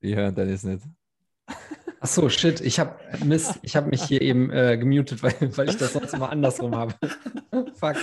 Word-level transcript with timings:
Wir 0.00 0.16
hören 0.16 0.34
Dennis 0.34 0.62
nicht. 0.62 0.82
Ach 2.00 2.06
so, 2.06 2.28
shit, 2.28 2.60
ich 2.60 2.78
habe 2.78 2.94
Mist, 3.24 3.58
ich 3.62 3.74
habe 3.74 3.88
mich 3.90 4.04
hier 4.04 4.22
eben 4.22 4.52
äh, 4.52 4.78
gemutet, 4.78 5.24
weil, 5.24 5.34
weil 5.56 5.68
ich 5.68 5.76
das 5.76 5.94
sonst 5.94 6.14
immer 6.14 6.30
andersrum 6.30 6.76
habe. 6.76 6.94
Fuck. 7.74 7.96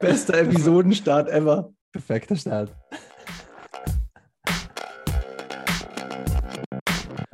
Bester 0.00 0.38
Episodenstart 0.38 1.28
ever. 1.28 1.72
Perfekter 1.92 2.34
Start. 2.34 2.74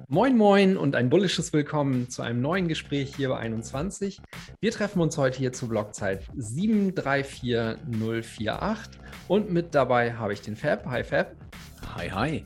Moin 0.09 0.36
Moin 0.36 0.77
und 0.77 0.95
ein 0.95 1.09
bullisches 1.09 1.55
Willkommen 1.55 2.11
zu 2.11 2.21
einem 2.21 2.43
neuen 2.43 2.68
Gespräch 2.68 3.16
hier 3.16 3.30
bei 3.30 3.39
21. 3.39 4.21
Wir 4.61 4.71
treffen 4.71 5.00
uns 5.00 5.16
heute 5.16 5.39
hier 5.39 5.55
zur 5.55 5.71
Blockzeit 5.71 6.29
734048 6.36 9.00
und 9.29 9.50
mit 9.50 9.75
dabei 9.75 10.12
habe 10.12 10.34
ich 10.34 10.43
den 10.43 10.57
Fab. 10.57 10.84
Hi 10.86 11.02
Fab. 11.02 11.34
Hi, 11.96 12.11
hi. 12.11 12.45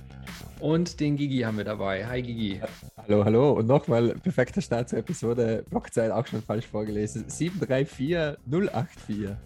Und 0.60 1.00
den 1.00 1.16
Gigi 1.16 1.40
haben 1.40 1.56
wir 1.56 1.64
dabei. 1.64 2.06
Hi 2.06 2.20
Gigi. 2.20 2.60
Hallo, 2.96 3.24
hallo. 3.24 3.52
Und 3.52 3.66
nochmal 3.66 4.14
perfekter 4.16 4.60
Start 4.60 4.88
zur 4.88 4.98
Episode. 4.98 5.64
Blockzeit 5.70 6.10
auch 6.10 6.26
schon 6.26 6.42
falsch 6.42 6.66
vorgelesen. 6.66 7.26
734084. 7.28 9.36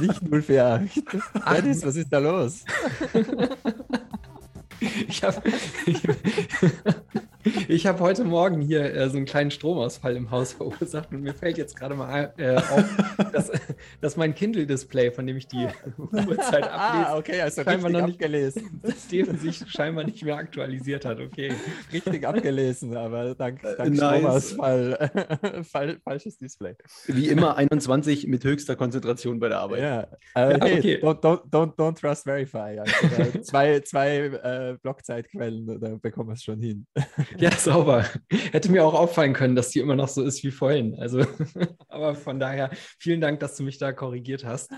Nicht 0.00 0.22
048. 0.30 1.02
Dennis, 1.50 1.84
was 1.84 1.96
ist 1.96 2.12
da 2.12 2.18
los? 2.18 2.64
ich 5.08 5.24
habe 5.24 5.42
ich 7.68 7.86
habe 7.86 8.00
heute 8.00 8.24
Morgen 8.24 8.60
hier 8.60 8.94
äh, 8.94 9.08
so 9.08 9.16
einen 9.16 9.26
kleinen 9.26 9.50
Stromausfall 9.50 10.16
im 10.16 10.30
Haus 10.30 10.52
verursacht 10.52 11.12
und 11.12 11.22
mir 11.22 11.34
fällt 11.34 11.58
jetzt 11.58 11.76
gerade 11.76 11.94
mal 11.94 12.32
äh, 12.36 12.56
auf, 12.56 12.84
dass, 13.32 13.50
dass 14.00 14.16
mein 14.16 14.34
Kindle-Display, 14.34 15.10
von 15.12 15.26
dem 15.26 15.36
ich 15.36 15.48
die 15.48 15.66
Uhrzeit 15.98 16.64
ablese, 16.64 16.72
ah, 16.72 17.16
okay, 17.16 17.40
also 17.40 17.62
scheinbar 17.62 17.90
noch 17.90 18.06
nicht 18.06 18.18
gelesen. 18.18 18.80
Dass 18.82 19.04
Steven 19.04 19.38
sich 19.38 19.64
scheinbar 19.68 20.04
nicht 20.04 20.22
mehr 20.22 20.36
aktualisiert 20.36 21.04
hat. 21.04 21.20
Okay. 21.20 21.52
Richtig 21.92 22.26
abgelesen, 22.26 22.96
aber 22.96 23.34
dank, 23.34 23.62
äh, 23.64 23.76
dank 23.76 23.94
nice. 23.94 24.18
Stromausfall 24.20 25.10
Fall, 25.70 25.98
falsches 26.04 26.38
Display. 26.38 26.76
Wie 27.06 27.28
immer 27.28 27.56
21 27.56 28.26
mit 28.26 28.44
höchster 28.44 28.76
Konzentration 28.76 29.40
bei 29.40 29.48
der 29.48 29.60
Arbeit. 29.60 29.80
Ja, 29.80 30.00
äh, 30.34 30.52
ja 30.52 30.64
hey, 30.64 30.78
okay. 30.78 31.00
don't, 31.02 31.20
don't, 31.20 31.50
don't, 31.50 31.74
don't 31.76 32.00
trust 32.00 32.24
verify. 32.24 32.78
Also, 32.78 32.92
äh, 33.22 33.42
zwei 33.42 33.80
zwei 33.80 34.16
äh, 34.16 34.76
Blockzeitquellen, 34.82 35.80
da 35.80 35.96
bekommen 36.00 36.30
wir 36.30 36.34
es 36.34 36.42
schon 36.42 36.60
hin. 36.60 36.86
Ja, 37.38 37.50
sauber. 37.52 38.04
Hätte 38.30 38.70
mir 38.70 38.84
auch 38.84 38.94
auffallen 38.94 39.32
können, 39.32 39.56
dass 39.56 39.70
die 39.70 39.80
immer 39.80 39.96
noch 39.96 40.08
so 40.08 40.22
ist 40.22 40.42
wie 40.44 40.50
vorhin. 40.50 40.94
Also, 40.98 41.24
aber 41.88 42.14
von 42.14 42.38
daher, 42.38 42.70
vielen 42.98 43.20
Dank, 43.20 43.40
dass 43.40 43.56
du 43.56 43.62
mich 43.62 43.78
da 43.78 43.92
korrigiert 43.92 44.44
hast. 44.44 44.70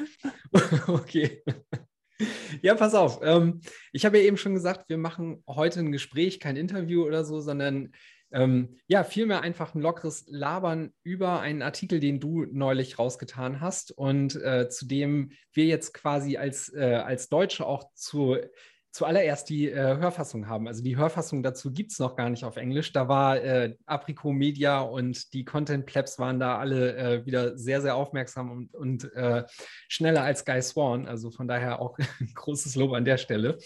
okay. 0.86 1.42
Ja, 2.62 2.74
pass 2.74 2.94
auf. 2.94 3.20
Ähm, 3.22 3.60
ich 3.92 4.04
habe 4.04 4.18
ja 4.18 4.24
eben 4.24 4.36
schon 4.36 4.54
gesagt, 4.54 4.88
wir 4.88 4.98
machen 4.98 5.42
heute 5.48 5.80
ein 5.80 5.92
Gespräch, 5.92 6.40
kein 6.40 6.56
Interview 6.56 7.04
oder 7.04 7.24
so, 7.24 7.40
sondern 7.40 7.92
ähm, 8.32 8.76
ja, 8.88 9.04
vielmehr 9.04 9.42
einfach 9.42 9.74
ein 9.74 9.80
lockeres 9.80 10.24
Labern 10.28 10.92
über 11.04 11.40
einen 11.40 11.62
Artikel, 11.62 12.00
den 12.00 12.18
du 12.18 12.46
neulich 12.50 12.98
rausgetan 12.98 13.60
hast 13.60 13.92
und 13.92 14.34
äh, 14.36 14.68
zu 14.68 14.86
dem 14.86 15.30
wir 15.52 15.66
jetzt 15.66 15.94
quasi 15.94 16.36
als, 16.36 16.72
äh, 16.74 17.00
als 17.04 17.28
Deutsche 17.28 17.64
auch 17.64 17.84
zu 17.94 18.36
zuallererst 18.94 19.48
die 19.48 19.68
äh, 19.68 19.96
Hörfassung 19.98 20.46
haben. 20.46 20.68
Also 20.68 20.80
die 20.80 20.96
Hörfassung 20.96 21.42
dazu 21.42 21.72
gibt 21.72 21.90
es 21.90 21.98
noch 21.98 22.14
gar 22.14 22.30
nicht 22.30 22.44
auf 22.44 22.56
Englisch. 22.56 22.92
Da 22.92 23.08
war 23.08 23.42
äh, 23.42 23.74
Aprico 23.86 24.32
Media 24.32 24.80
und 24.82 25.32
die 25.34 25.44
Content 25.44 25.84
Plebs 25.84 26.20
waren 26.20 26.38
da 26.38 26.58
alle 26.58 26.96
äh, 26.96 27.26
wieder 27.26 27.58
sehr, 27.58 27.82
sehr 27.82 27.96
aufmerksam 27.96 28.52
und, 28.52 28.72
und 28.72 29.12
äh, 29.14 29.42
schneller 29.88 30.22
als 30.22 30.44
Guy 30.44 30.62
Swan. 30.62 31.08
Also 31.08 31.32
von 31.32 31.48
daher 31.48 31.82
auch 31.82 31.98
großes 32.34 32.76
Lob 32.76 32.92
an 32.92 33.04
der 33.04 33.18
Stelle. 33.18 33.58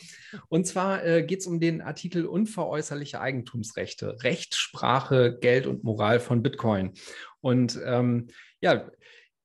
Und 0.49 0.67
zwar 0.67 1.05
äh, 1.05 1.23
geht 1.23 1.41
es 1.41 1.47
um 1.47 1.61
den 1.61 1.83
Artikel 1.83 2.25
Unveräußerliche 2.25 3.21
Eigentumsrechte, 3.21 4.17
Recht, 4.23 4.55
Sprache, 4.55 5.37
Geld 5.39 5.67
und 5.67 5.85
Moral 5.85 6.21
von 6.21 6.43
Bitcoin. 6.43 6.95
Und 7.43 7.79
ähm, 7.85 8.29
ja, 8.61 8.91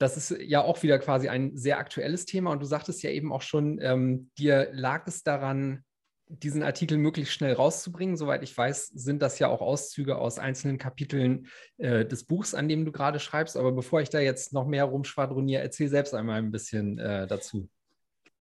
das 0.04 0.18
ist 0.18 0.42
ja 0.42 0.62
auch 0.62 0.84
wieder 0.84 1.00
quasi 1.00 1.30
ein 1.30 1.56
sehr 1.58 1.78
aktuelles 1.78 2.25
Thema 2.25 2.52
und 2.52 2.62
du 2.62 2.66
sagtest 2.66 3.02
ja 3.03 3.09
eben 3.09 3.31
auch 3.31 3.41
schon, 3.41 3.80
ähm, 3.81 4.30
dir 4.38 4.69
lag 4.74 5.08
es 5.08 5.24
daran, 5.24 5.84
diesen 6.28 6.64
Artikel 6.64 6.97
möglichst 6.97 7.34
schnell 7.34 7.53
rauszubringen. 7.53 8.18
Soweit 8.18 8.44
ich 8.44 8.58
weiß, 8.58 8.88
sind 8.88 9.22
das 9.22 9.40
ja 9.40 9.47
auch 9.47 9.62
Auszüge 9.62 10.18
aus 10.18 10.40
einzelnen 10.40 10.78
Kapiteln 10.78 11.47
äh, 11.78 12.06
des 12.06 12.25
Buchs, 12.25 12.53
an 12.53 12.68
dem 12.68 12.86
du 12.86 12.92
gerade 12.92 13.19
schreibst. 13.19 13.58
Aber 13.58 13.72
bevor 13.72 14.02
ich 14.02 14.09
da 14.09 14.19
jetzt 14.19 14.53
noch 14.53 14.66
mehr 14.66 14.86
rumschwadroniere, 14.86 15.62
erzähl 15.62 15.90
selbst 15.90 16.13
einmal 16.13 16.40
ein 16.40 16.52
bisschen 16.52 16.97
äh, 17.00 17.28
dazu. 17.28 17.69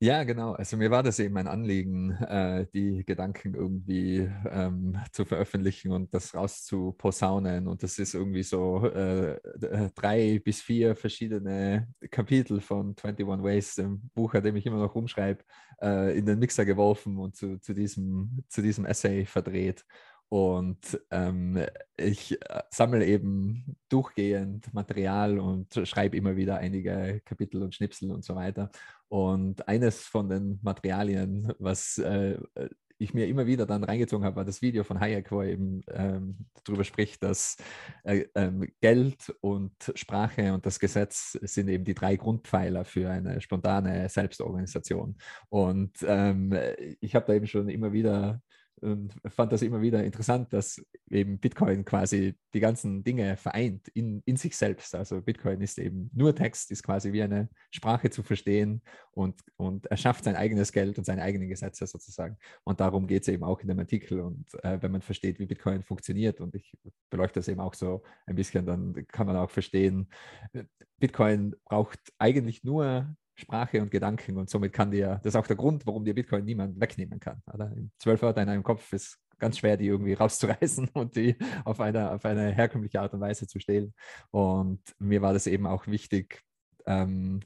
Ja, 0.04 0.24
genau. 0.24 0.54
Also 0.54 0.78
mir 0.78 0.90
war 0.90 1.04
das 1.04 1.20
eben 1.20 1.38
ein 1.38 1.46
Anliegen, 1.48 2.14
äh, 2.24 2.66
die 2.74 3.06
Gedanken 3.06 3.54
irgendwie 3.54 4.28
ähm, 4.50 4.98
zu 5.12 5.26
veröffentlichen 5.26 5.92
und 5.92 6.12
das 6.12 6.34
rauszuposaunen. 6.34 7.68
Und 7.68 7.84
das 7.84 8.00
ist 8.00 8.16
irgendwie 8.16 8.42
so 8.42 8.84
äh, 8.88 9.34
äh 9.34 9.92
drei 9.94 10.40
bis 10.44 10.60
vier 10.60 10.96
verschiedene 10.96 11.88
Kapitel 12.10 12.62
von 12.62 12.96
21 12.96 13.28
Ways, 13.44 13.76
dem 13.76 14.10
Buch, 14.16 14.34
an 14.34 14.42
dem 14.42 14.56
ich 14.56 14.66
immer 14.66 14.80
noch 14.80 14.96
rumschreibe, 14.96 15.44
äh, 15.80 16.18
in 16.18 16.26
den 16.26 16.40
Mixer 16.40 16.66
geworfen 16.66 17.20
und 17.20 17.36
zu, 17.36 17.60
zu, 17.60 17.76
diesem, 17.76 18.44
zu 18.50 18.64
diesem 18.64 18.86
Essay 18.86 19.28
verdreht. 19.28 19.86
Und 20.32 20.98
ähm, 21.12 21.62
ich 21.98 22.42
äh, 22.42 22.62
sammle 22.70 23.06
eben 23.06 23.76
durchgehend 23.90 24.74
Material 24.74 25.40
und 25.40 25.82
schreibe 25.84 26.16
immer 26.16 26.38
wieder 26.38 26.56
einige 26.56 27.22
Kapitel 27.26 27.62
und 27.62 27.76
Schnipsel 27.76 28.12
und 28.12 28.24
so 28.24 28.34
weiter. 28.34 28.72
Und 29.10 29.68
eines 29.68 30.06
von 30.06 30.30
den 30.30 30.58
Materialien, 30.62 31.52
was 31.60 31.98
äh, 31.98 32.38
ich 32.98 33.14
mir 33.14 33.28
immer 33.28 33.46
wieder 33.46 33.66
dann 33.66 33.84
reingezogen 33.84 34.26
habe, 34.26 34.38
war 34.38 34.46
das 34.46 34.62
Video 34.62 34.86
von 34.86 35.02
Hayek, 35.02 35.34
wo 35.34 35.42
er 35.42 35.50
eben 35.50 35.84
ähm, 35.90 36.38
darüber 36.64 36.86
spricht, 36.86 37.22
dass 37.24 37.58
äh, 38.06 38.24
ähm, 38.34 38.72
Geld 38.80 39.36
und 39.42 39.74
Sprache 39.96 40.54
und 40.54 40.66
das 40.66 40.80
Gesetz 40.80 41.34
sind 41.42 41.68
eben 41.68 41.84
die 41.84 41.94
drei 41.94 42.16
Grundpfeiler 42.16 42.86
für 42.86 43.10
eine 43.10 43.42
spontane 43.42 44.08
Selbstorganisation. 44.08 45.18
Und 45.50 45.92
ähm, 46.04 46.58
ich 47.02 47.16
habe 47.16 47.26
da 47.26 47.34
eben 47.34 47.48
schon 47.48 47.68
immer 47.68 47.92
wieder 47.92 48.42
und 48.82 49.14
fand 49.28 49.52
das 49.52 49.62
immer 49.62 49.82
wieder 49.82 50.04
interessant, 50.04 50.52
dass 50.54 50.84
eben 51.10 51.40
Bitcoin 51.40 51.86
quasi 51.86 52.36
die 52.54 52.60
ganzen 52.60 53.04
Dinge 53.04 53.38
vereint 53.38 53.88
in, 53.90 54.22
in 54.26 54.38
sich 54.38 54.58
selbst. 54.58 54.96
Also 54.96 55.22
Bitcoin 55.22 55.62
ist 55.62 55.78
eben 55.78 56.10
nur 56.14 56.36
Text, 56.36 56.72
ist 56.72 56.84
quasi 56.84 57.14
wie 57.14 57.22
eine 57.22 57.50
Sprache 57.70 58.10
zu 58.10 58.24
verstehen 58.24 58.82
und, 59.12 59.40
und 59.58 59.86
er 59.88 59.98
schafft 59.98 60.24
sein 60.24 60.36
eigenes 60.36 60.72
Geld 60.72 60.98
und 60.98 61.04
seine 61.04 61.22
eigenen 61.22 61.50
Gesetze 61.50 61.86
sozusagen. 61.86 62.38
Und 62.64 62.80
darum 62.80 63.08
geht 63.08 63.22
es 63.22 63.28
eben 63.28 63.44
auch 63.44 63.60
in 63.60 63.68
dem 63.68 63.80
Artikel. 63.80 64.22
Und 64.22 64.46
äh, 64.64 64.82
wenn 64.82 64.92
man 64.92 65.02
versteht, 65.02 65.40
wie 65.40 65.46
Bitcoin 65.46 65.84
funktioniert, 65.84 66.42
und 66.42 66.56
ich 66.56 66.76
beleuchte 67.10 67.40
das 67.40 67.48
eben 67.48 67.60
auch 67.60 67.74
so 67.74 68.04
ein 68.26 68.36
bisschen, 68.36 68.66
dann 68.66 69.06
kann 69.08 69.28
man 69.28 69.36
auch 69.36 69.50
verstehen, 69.50 70.10
Bitcoin 70.98 71.56
braucht 71.66 72.00
eigentlich 72.18 72.64
nur 72.64 73.16
Sprache 73.36 73.82
und 73.82 73.92
Gedanken 73.92 74.38
und 74.38 74.50
somit 74.50 74.74
kann 74.74 74.92
dir, 74.92 75.20
das 75.24 75.34
ist 75.34 75.36
auch 75.36 75.48
der 75.48 75.56
Grund, 75.56 75.86
warum 75.86 76.06
dir 76.06 76.14
Bitcoin 76.14 76.46
niemand 76.46 76.80
wegnehmen 76.80 77.20
kann. 77.20 77.42
Oder? 77.52 77.74
Zwölf 77.98 78.22
Wörter 78.22 78.42
in 78.42 78.50
einem 78.50 78.64
Kopf 78.64 78.92
ist 78.94 79.18
ganz 79.40 79.58
schwer, 79.58 79.78
die 79.78 79.88
irgendwie 79.88 80.14
rauszureißen 80.22 80.90
und 80.94 81.16
die 81.16 81.36
auf 81.66 81.80
eine, 81.80 82.12
auf 82.12 82.26
eine 82.26 82.52
herkömmliche 82.52 83.02
Art 83.02 83.14
und 83.14 83.22
Weise 83.22 83.48
zu 83.48 83.60
stehlen. 83.60 83.94
Und 84.30 84.82
mir 85.00 85.22
war 85.22 85.34
das 85.34 85.48
eben 85.48 85.66
auch 85.66 85.88
wichtig, 85.88 86.44
ähm, 86.86 87.42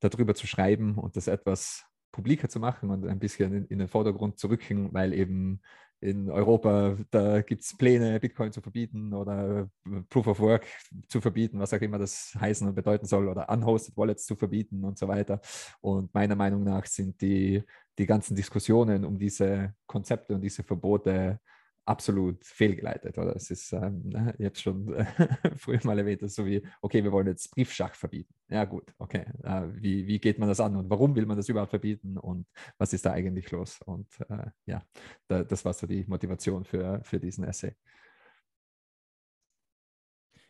darüber 0.00 0.34
zu 0.34 0.46
schreiben 0.46 0.98
und 0.98 1.16
das 1.16 1.26
etwas 1.26 1.84
publiker 2.12 2.48
zu 2.48 2.60
machen 2.60 2.90
und 2.90 3.06
ein 3.06 3.18
bisschen 3.18 3.52
in, 3.52 3.64
in 3.66 3.78
den 3.78 3.88
Vordergrund 3.88 4.38
zu 4.38 4.48
rücken, 4.48 4.92
weil 4.92 5.12
eben 5.12 5.60
in 6.00 6.30
Europa, 6.30 6.96
da 7.10 7.40
gibt 7.42 7.62
es 7.62 7.76
Pläne, 7.76 8.20
Bitcoin 8.20 8.52
zu 8.52 8.60
verbieten 8.60 9.14
oder 9.14 9.68
Proof 10.10 10.26
of 10.26 10.40
Work 10.40 10.66
zu 11.08 11.20
verbieten, 11.20 11.58
was 11.58 11.72
auch 11.72 11.80
immer 11.80 11.98
das 11.98 12.36
heißen 12.38 12.68
und 12.68 12.74
bedeuten 12.74 13.06
soll, 13.06 13.28
oder 13.28 13.48
Unhosted 13.48 13.96
Wallets 13.96 14.26
zu 14.26 14.36
verbieten 14.36 14.84
und 14.84 14.98
so 14.98 15.08
weiter. 15.08 15.40
Und 15.80 16.12
meiner 16.12 16.36
Meinung 16.36 16.64
nach 16.64 16.86
sind 16.86 17.20
die, 17.20 17.62
die 17.98 18.06
ganzen 18.06 18.36
Diskussionen 18.36 19.04
um 19.04 19.18
diese 19.18 19.74
Konzepte 19.86 20.34
und 20.34 20.42
diese 20.42 20.62
Verbote 20.62 21.40
absolut 21.86 22.44
fehlgeleitet. 22.44 23.16
Oder 23.16 23.34
es 23.36 23.50
ist, 23.50 23.72
ähm, 23.72 24.02
ne, 24.08 24.34
es 24.38 24.60
schon 24.60 24.92
äh, 24.94 25.06
früher 25.56 25.80
mal 25.84 25.98
erwähnt, 25.98 26.28
so 26.30 26.44
wie, 26.44 26.66
okay, 26.82 27.02
wir 27.02 27.12
wollen 27.12 27.28
jetzt 27.28 27.50
Briefschach 27.52 27.94
verbieten. 27.94 28.34
Ja 28.48 28.64
gut, 28.64 28.92
okay. 28.98 29.24
Äh, 29.42 29.68
wie, 29.74 30.06
wie 30.06 30.18
geht 30.18 30.38
man 30.38 30.48
das 30.48 30.60
an 30.60 30.76
und 30.76 30.90
warum 30.90 31.14
will 31.14 31.26
man 31.26 31.36
das 31.36 31.48
überhaupt 31.48 31.70
verbieten 31.70 32.18
und 32.18 32.46
was 32.78 32.92
ist 32.92 33.06
da 33.06 33.12
eigentlich 33.12 33.50
los? 33.50 33.80
Und 33.84 34.08
äh, 34.28 34.50
ja, 34.66 34.82
da, 35.28 35.44
das 35.44 35.64
war 35.64 35.72
so 35.72 35.86
die 35.86 36.04
Motivation 36.06 36.64
für, 36.64 37.00
für 37.04 37.20
diesen 37.20 37.44
Essay. 37.44 37.74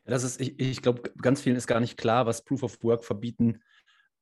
Das 0.04 0.22
ist, 0.22 0.40
ich, 0.40 0.58
ich 0.60 0.82
glaube, 0.82 1.12
ganz 1.20 1.40
vielen 1.40 1.56
ist 1.56 1.66
gar 1.66 1.80
nicht 1.80 1.96
klar, 1.96 2.26
was 2.26 2.44
Proof 2.44 2.62
of 2.62 2.82
Work 2.82 3.04
verbieten 3.04 3.60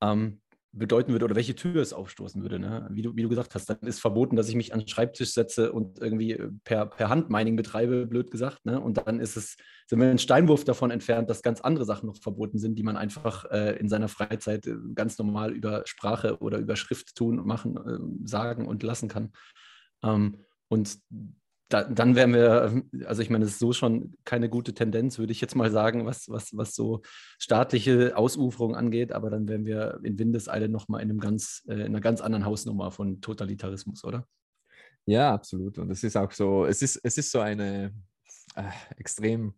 ähm, 0.01 0.41
bedeuten 0.77 1.13
würde 1.13 1.25
oder 1.25 1.37
welche 1.37 1.55
Tür 1.55 1.81
es 1.81 1.93
aufstoßen 1.93 2.43
würde. 2.43 2.59
Ne? 2.59 2.89
Wie, 2.91 3.03
du, 3.03 3.15
wie 3.15 3.23
du 3.23 3.29
gesagt 3.29 3.55
hast, 3.55 3.71
dann 3.71 3.79
ist 3.83 4.01
verboten, 4.01 4.37
dass 4.37 4.49
ich 4.49 4.57
mich 4.57 4.73
an 4.73 4.81
den 4.81 4.89
Schreibtisch 4.89 5.33
setze 5.33 5.73
und 5.73 6.01
irgendwie 6.01 6.33
äh, 6.33 6.51
per, 6.65 6.87
per 6.87 7.09
Handmining 7.09 7.57
betreibe, 7.57 8.07
blöd 8.07 8.31
gesagt. 8.31 8.65
Ne? 8.65 8.81
Und 8.81 8.99
dann 9.07 9.21
ist 9.21 9.37
es, 9.37 9.57
sind 9.87 10.01
wir 10.01 10.09
einen 10.09 10.19
Steinwurf 10.19 10.65
davon 10.65 10.91
entfernt, 10.91 11.31
dass 11.31 11.43
ganz 11.43 11.61
andere 11.61 11.85
Sachen 11.85 12.07
noch 12.07 12.17
verboten 12.17 12.59
sind, 12.59 12.77
die 12.77 12.83
man 12.83 12.97
einfach 12.97 13.45
äh, 13.51 13.77
in 13.79 13.89
seiner 13.89 14.09
Freizeit 14.09 14.67
äh, 14.67 14.75
ganz 14.95 15.17
normal 15.19 15.53
über 15.53 15.83
Sprache 15.87 16.39
oder 16.39 16.59
über 16.59 16.77
Schrift 16.77 17.15
tun, 17.15 17.47
machen, 17.47 17.77
äh, 17.77 18.27
sagen 18.29 18.67
und 18.67 18.83
lassen 18.83 19.09
kann. 19.09 19.33
Ähm, 20.03 20.39
und 20.69 20.99
da, 21.75 21.83
dann 21.83 22.15
wären 22.15 22.33
wir, 22.33 22.85
also 23.05 23.21
ich 23.21 23.31
meine, 23.31 23.45
es 23.45 23.53
ist 23.53 23.59
so 23.59 23.73
schon 23.73 24.15
keine 24.25 24.49
gute 24.49 24.75
Tendenz, 24.75 25.19
würde 25.19 25.33
ich 25.33 25.41
jetzt 25.41 25.57
mal 25.57 25.73
sagen, 25.73 26.07
was, 26.07 26.29
was, 26.29 26.57
was 26.57 26.77
so 26.77 27.03
staatliche 27.37 28.17
Ausuferung 28.17 28.77
angeht, 28.77 29.11
aber 29.11 29.29
dann 29.29 29.49
wären 29.49 29.67
wir 29.67 29.99
in 30.05 30.17
Windeseile 30.17 30.69
nochmal 30.69 31.03
in, 31.03 31.11
äh, 31.11 31.73
in 31.73 31.81
einer 31.81 32.01
ganz 32.01 32.21
anderen 32.21 32.45
Hausnummer 32.45 32.93
von 32.93 33.21
Totalitarismus, 33.21 34.05
oder? 34.05 34.25
Ja, 35.05 35.35
absolut. 35.35 35.79
Und 35.79 35.91
es 35.91 36.05
ist 36.05 36.17
auch 36.17 36.31
so, 36.31 36.65
es 36.65 36.81
ist, 36.81 37.01
es 37.03 37.19
ist 37.19 37.33
so 37.33 37.41
eine 37.41 37.93
äh, 38.55 38.63
extrem, 38.97 39.55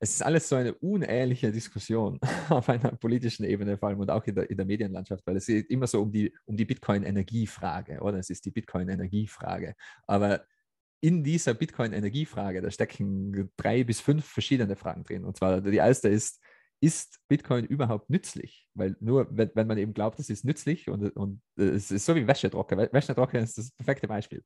es 0.00 0.14
ist 0.14 0.22
alles 0.22 0.48
so 0.48 0.56
eine 0.56 0.72
unehrliche 0.72 1.52
Diskussion 1.52 2.18
auf 2.48 2.70
einer 2.70 2.92
politischen 2.92 3.44
Ebene, 3.44 3.76
vor 3.76 3.90
allem 3.90 4.00
und 4.00 4.10
auch 4.10 4.24
in 4.24 4.36
der, 4.36 4.48
in 4.48 4.56
der 4.56 4.64
Medienlandschaft, 4.64 5.26
weil 5.26 5.36
es 5.36 5.44
geht 5.44 5.68
immer 5.68 5.86
so 5.86 6.00
um 6.00 6.10
die, 6.10 6.32
um 6.46 6.56
die 6.56 6.64
Bitcoin-Energiefrage, 6.64 8.00
oder? 8.00 8.18
Es 8.18 8.30
ist 8.30 8.46
die 8.46 8.50
Bitcoin-Energiefrage. 8.50 9.74
Aber 10.06 10.46
in 11.02 11.24
dieser 11.24 11.52
Bitcoin-Energiefrage, 11.52 12.62
da 12.62 12.70
stecken 12.70 13.50
drei 13.56 13.82
bis 13.82 14.00
fünf 14.00 14.24
verschiedene 14.24 14.76
Fragen 14.76 15.02
drin. 15.02 15.24
Und 15.24 15.36
zwar 15.36 15.60
die 15.60 15.76
erste 15.76 16.08
ist, 16.08 16.40
ist 16.80 17.18
Bitcoin 17.28 17.64
überhaupt 17.64 18.08
nützlich? 18.08 18.68
Weil 18.74 18.96
nur, 19.00 19.26
wenn, 19.30 19.50
wenn 19.54 19.66
man 19.66 19.78
eben 19.78 19.94
glaubt, 19.94 20.20
es 20.20 20.30
ist 20.30 20.44
nützlich 20.44 20.88
und, 20.88 21.10
und 21.16 21.42
es 21.56 21.90
ist 21.90 22.06
so 22.06 22.14
wie 22.14 22.26
Wäschetrockner. 22.26 22.92
Wäschetrockner 22.92 23.40
ist 23.40 23.58
das 23.58 23.72
perfekte 23.72 24.06
Beispiel. 24.06 24.44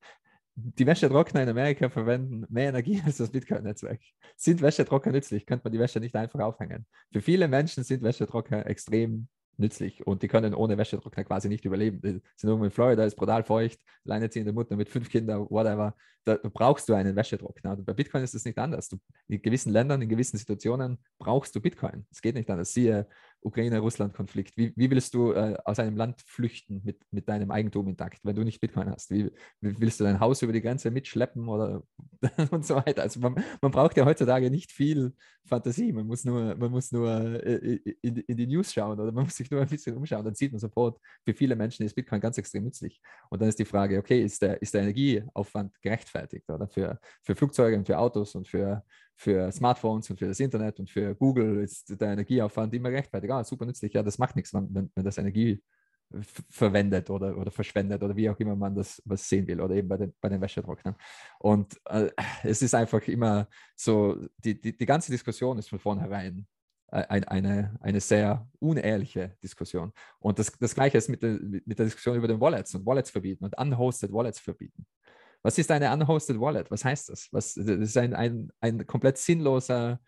Die 0.54 0.86
Wäschetrockner 0.86 1.42
in 1.42 1.48
Amerika 1.50 1.90
verwenden 1.90 2.46
mehr 2.48 2.70
Energie 2.70 3.02
als 3.04 3.18
das 3.18 3.30
Bitcoin-Netzwerk. 3.30 4.00
Sind 4.36 4.62
Wäschetrockner 4.62 5.12
nützlich? 5.12 5.44
Könnte 5.44 5.64
man 5.64 5.74
die 5.74 5.78
Wäsche 5.78 6.00
nicht 6.00 6.16
einfach 6.16 6.40
aufhängen? 6.40 6.86
Für 7.12 7.20
viele 7.20 7.48
Menschen 7.48 7.84
sind 7.84 8.02
Wäschetrockner 8.02 8.64
extrem 8.64 9.28
nützlich 9.56 10.06
und 10.06 10.22
die 10.22 10.28
können 10.28 10.54
ohne 10.54 10.76
Wäschetrockner 10.78 11.24
quasi 11.24 11.48
nicht 11.48 11.64
überleben. 11.64 12.00
Die 12.02 12.10
sind 12.36 12.48
irgendwo 12.48 12.64
in 12.64 12.70
Florida, 12.70 13.04
ist 13.04 13.16
brutal 13.16 13.42
feucht, 13.44 13.80
alleinerziehende 14.04 14.52
Mutter 14.52 14.76
mit 14.76 14.88
fünf 14.88 15.10
Kindern, 15.10 15.46
whatever. 15.50 15.94
Da 16.24 16.38
brauchst 16.42 16.88
du 16.88 16.94
einen 16.94 17.14
Wäschetrockner. 17.14 17.72
Und 17.72 17.86
bei 17.86 17.92
Bitcoin 17.92 18.24
ist 18.24 18.34
das 18.34 18.44
nicht 18.44 18.58
anders. 18.58 18.88
Du, 18.88 18.98
in 19.28 19.40
gewissen 19.40 19.72
Ländern, 19.72 20.02
in 20.02 20.08
gewissen 20.08 20.36
Situationen 20.36 20.98
brauchst 21.18 21.54
du 21.54 21.60
Bitcoin. 21.60 22.04
Es 22.10 22.20
geht 22.20 22.34
nicht 22.34 22.50
anders. 22.50 22.72
Siehe 22.72 23.06
Ukraine-Russland-Konflikt. 23.46 24.56
Wie, 24.56 24.72
wie, 24.76 24.90
willst 24.90 25.14
du 25.14 25.32
äh, 25.32 25.56
aus 25.64 25.78
einem 25.78 25.96
Land 25.96 26.20
flüchten 26.26 26.82
mit, 26.84 27.00
mit 27.12 27.28
deinem 27.28 27.50
Eigentum 27.50 27.88
intakt, 27.88 28.18
wenn 28.24 28.34
du 28.34 28.42
nicht 28.42 28.60
Bitcoin 28.60 28.90
hast? 28.90 29.10
Wie, 29.10 29.30
wie 29.60 29.80
willst 29.80 30.00
du 30.00 30.04
dein 30.04 30.18
Haus 30.20 30.42
über 30.42 30.52
die 30.52 30.60
Grenze 30.60 30.90
mitschleppen 30.90 31.48
oder 31.48 31.82
und 32.50 32.66
so 32.66 32.76
weiter? 32.76 33.02
Also 33.02 33.20
man, 33.20 33.42
man, 33.62 33.70
braucht 33.70 33.96
ja 33.96 34.04
heutzutage 34.04 34.50
nicht 34.50 34.72
viel 34.72 35.14
Fantasie. 35.44 35.92
Man 35.92 36.06
muss 36.06 36.24
nur, 36.24 36.56
man 36.56 36.70
muss 36.70 36.90
nur 36.90 37.08
äh, 37.44 37.78
in, 38.02 38.16
in, 38.16 38.36
die 38.36 38.46
News 38.48 38.72
schauen 38.72 38.98
oder 38.98 39.12
man 39.12 39.24
muss 39.24 39.36
sich 39.36 39.50
nur 39.50 39.62
ein 39.62 39.68
bisschen 39.68 39.96
umschauen. 39.96 40.24
Dann 40.24 40.34
sieht 40.34 40.52
man 40.52 40.58
sofort, 40.58 40.98
für 41.24 41.32
viele 41.32 41.54
Menschen 41.54 41.86
ist 41.86 41.94
Bitcoin 41.94 42.20
ganz 42.20 42.38
extrem 42.38 42.64
nützlich. 42.64 43.00
Und 43.30 43.40
dann 43.40 43.48
ist 43.48 43.58
die 43.58 43.64
Frage, 43.64 43.98
okay, 43.98 44.22
ist 44.22 44.42
der, 44.42 44.60
ist 44.60 44.74
der 44.74 44.82
Energieaufwand 44.82 45.80
gerechtfertigt 45.80 46.50
oder 46.50 46.66
für, 46.66 46.98
für 47.22 47.36
Flugzeuge 47.36 47.78
und 47.78 47.86
für 47.86 47.98
Autos 47.98 48.34
und 48.34 48.48
für 48.48 48.82
für 49.16 49.50
Smartphones 49.50 50.10
und 50.10 50.18
für 50.18 50.28
das 50.28 50.40
Internet 50.40 50.78
und 50.78 50.90
für 50.90 51.14
Google 51.14 51.62
ist 51.62 52.00
der 52.00 52.12
Energieaufwand 52.12 52.74
immer 52.74 52.90
rechtfertigt. 52.90 53.32
Ah, 53.32 53.42
super 53.44 53.64
nützlich. 53.64 53.92
Ja, 53.94 54.02
das 54.02 54.18
macht 54.18 54.36
nichts, 54.36 54.52
wenn, 54.52 54.90
wenn 54.94 55.04
das 55.04 55.18
Energie 55.18 55.62
verwendet 56.50 57.10
oder, 57.10 57.36
oder 57.36 57.50
verschwendet 57.50 58.02
oder 58.02 58.14
wie 58.14 58.30
auch 58.30 58.38
immer 58.38 58.54
man 58.54 58.74
das 58.74 59.02
was 59.04 59.28
sehen 59.28 59.46
will 59.46 59.60
oder 59.60 59.74
eben 59.74 59.88
bei 59.88 59.96
den, 59.96 60.14
bei 60.20 60.28
den 60.28 60.40
Wäschetrocknern. 60.40 60.94
Und 61.38 61.80
äh, 61.86 62.10
es 62.44 62.62
ist 62.62 62.74
einfach 62.74 63.06
immer 63.08 63.48
so, 63.74 64.16
die, 64.38 64.60
die, 64.60 64.76
die 64.76 64.86
ganze 64.86 65.10
Diskussion 65.10 65.58
ist 65.58 65.68
von 65.68 65.78
vornherein 65.78 66.46
ein, 66.88 67.24
eine, 67.24 67.76
eine 67.80 68.00
sehr 68.00 68.48
unehrliche 68.60 69.36
Diskussion. 69.42 69.92
Und 70.20 70.38
das, 70.38 70.52
das 70.52 70.74
Gleiche 70.74 70.98
ist 70.98 71.08
mit 71.08 71.22
der, 71.22 71.38
mit 71.40 71.78
der 71.78 71.86
Diskussion 71.86 72.16
über 72.16 72.28
den 72.28 72.40
Wallets 72.40 72.74
und 72.74 72.86
Wallets 72.86 73.10
verbieten 73.10 73.44
und 73.44 73.58
unhosted 73.58 74.12
Wallets 74.12 74.38
verbieten. 74.38 74.86
Was 75.46 75.58
ist 75.58 75.70
eine 75.70 75.92
unhosted 75.92 76.40
Wallet? 76.40 76.72
Was 76.72 76.84
heißt 76.84 77.08
das? 77.08 77.28
Was, 77.30 77.54
das 77.54 77.68
ist 77.68 77.96
ein, 77.96 78.14
ein, 78.14 78.50
ein 78.60 78.84
komplett 78.84 79.16
sinnloser, 79.16 80.00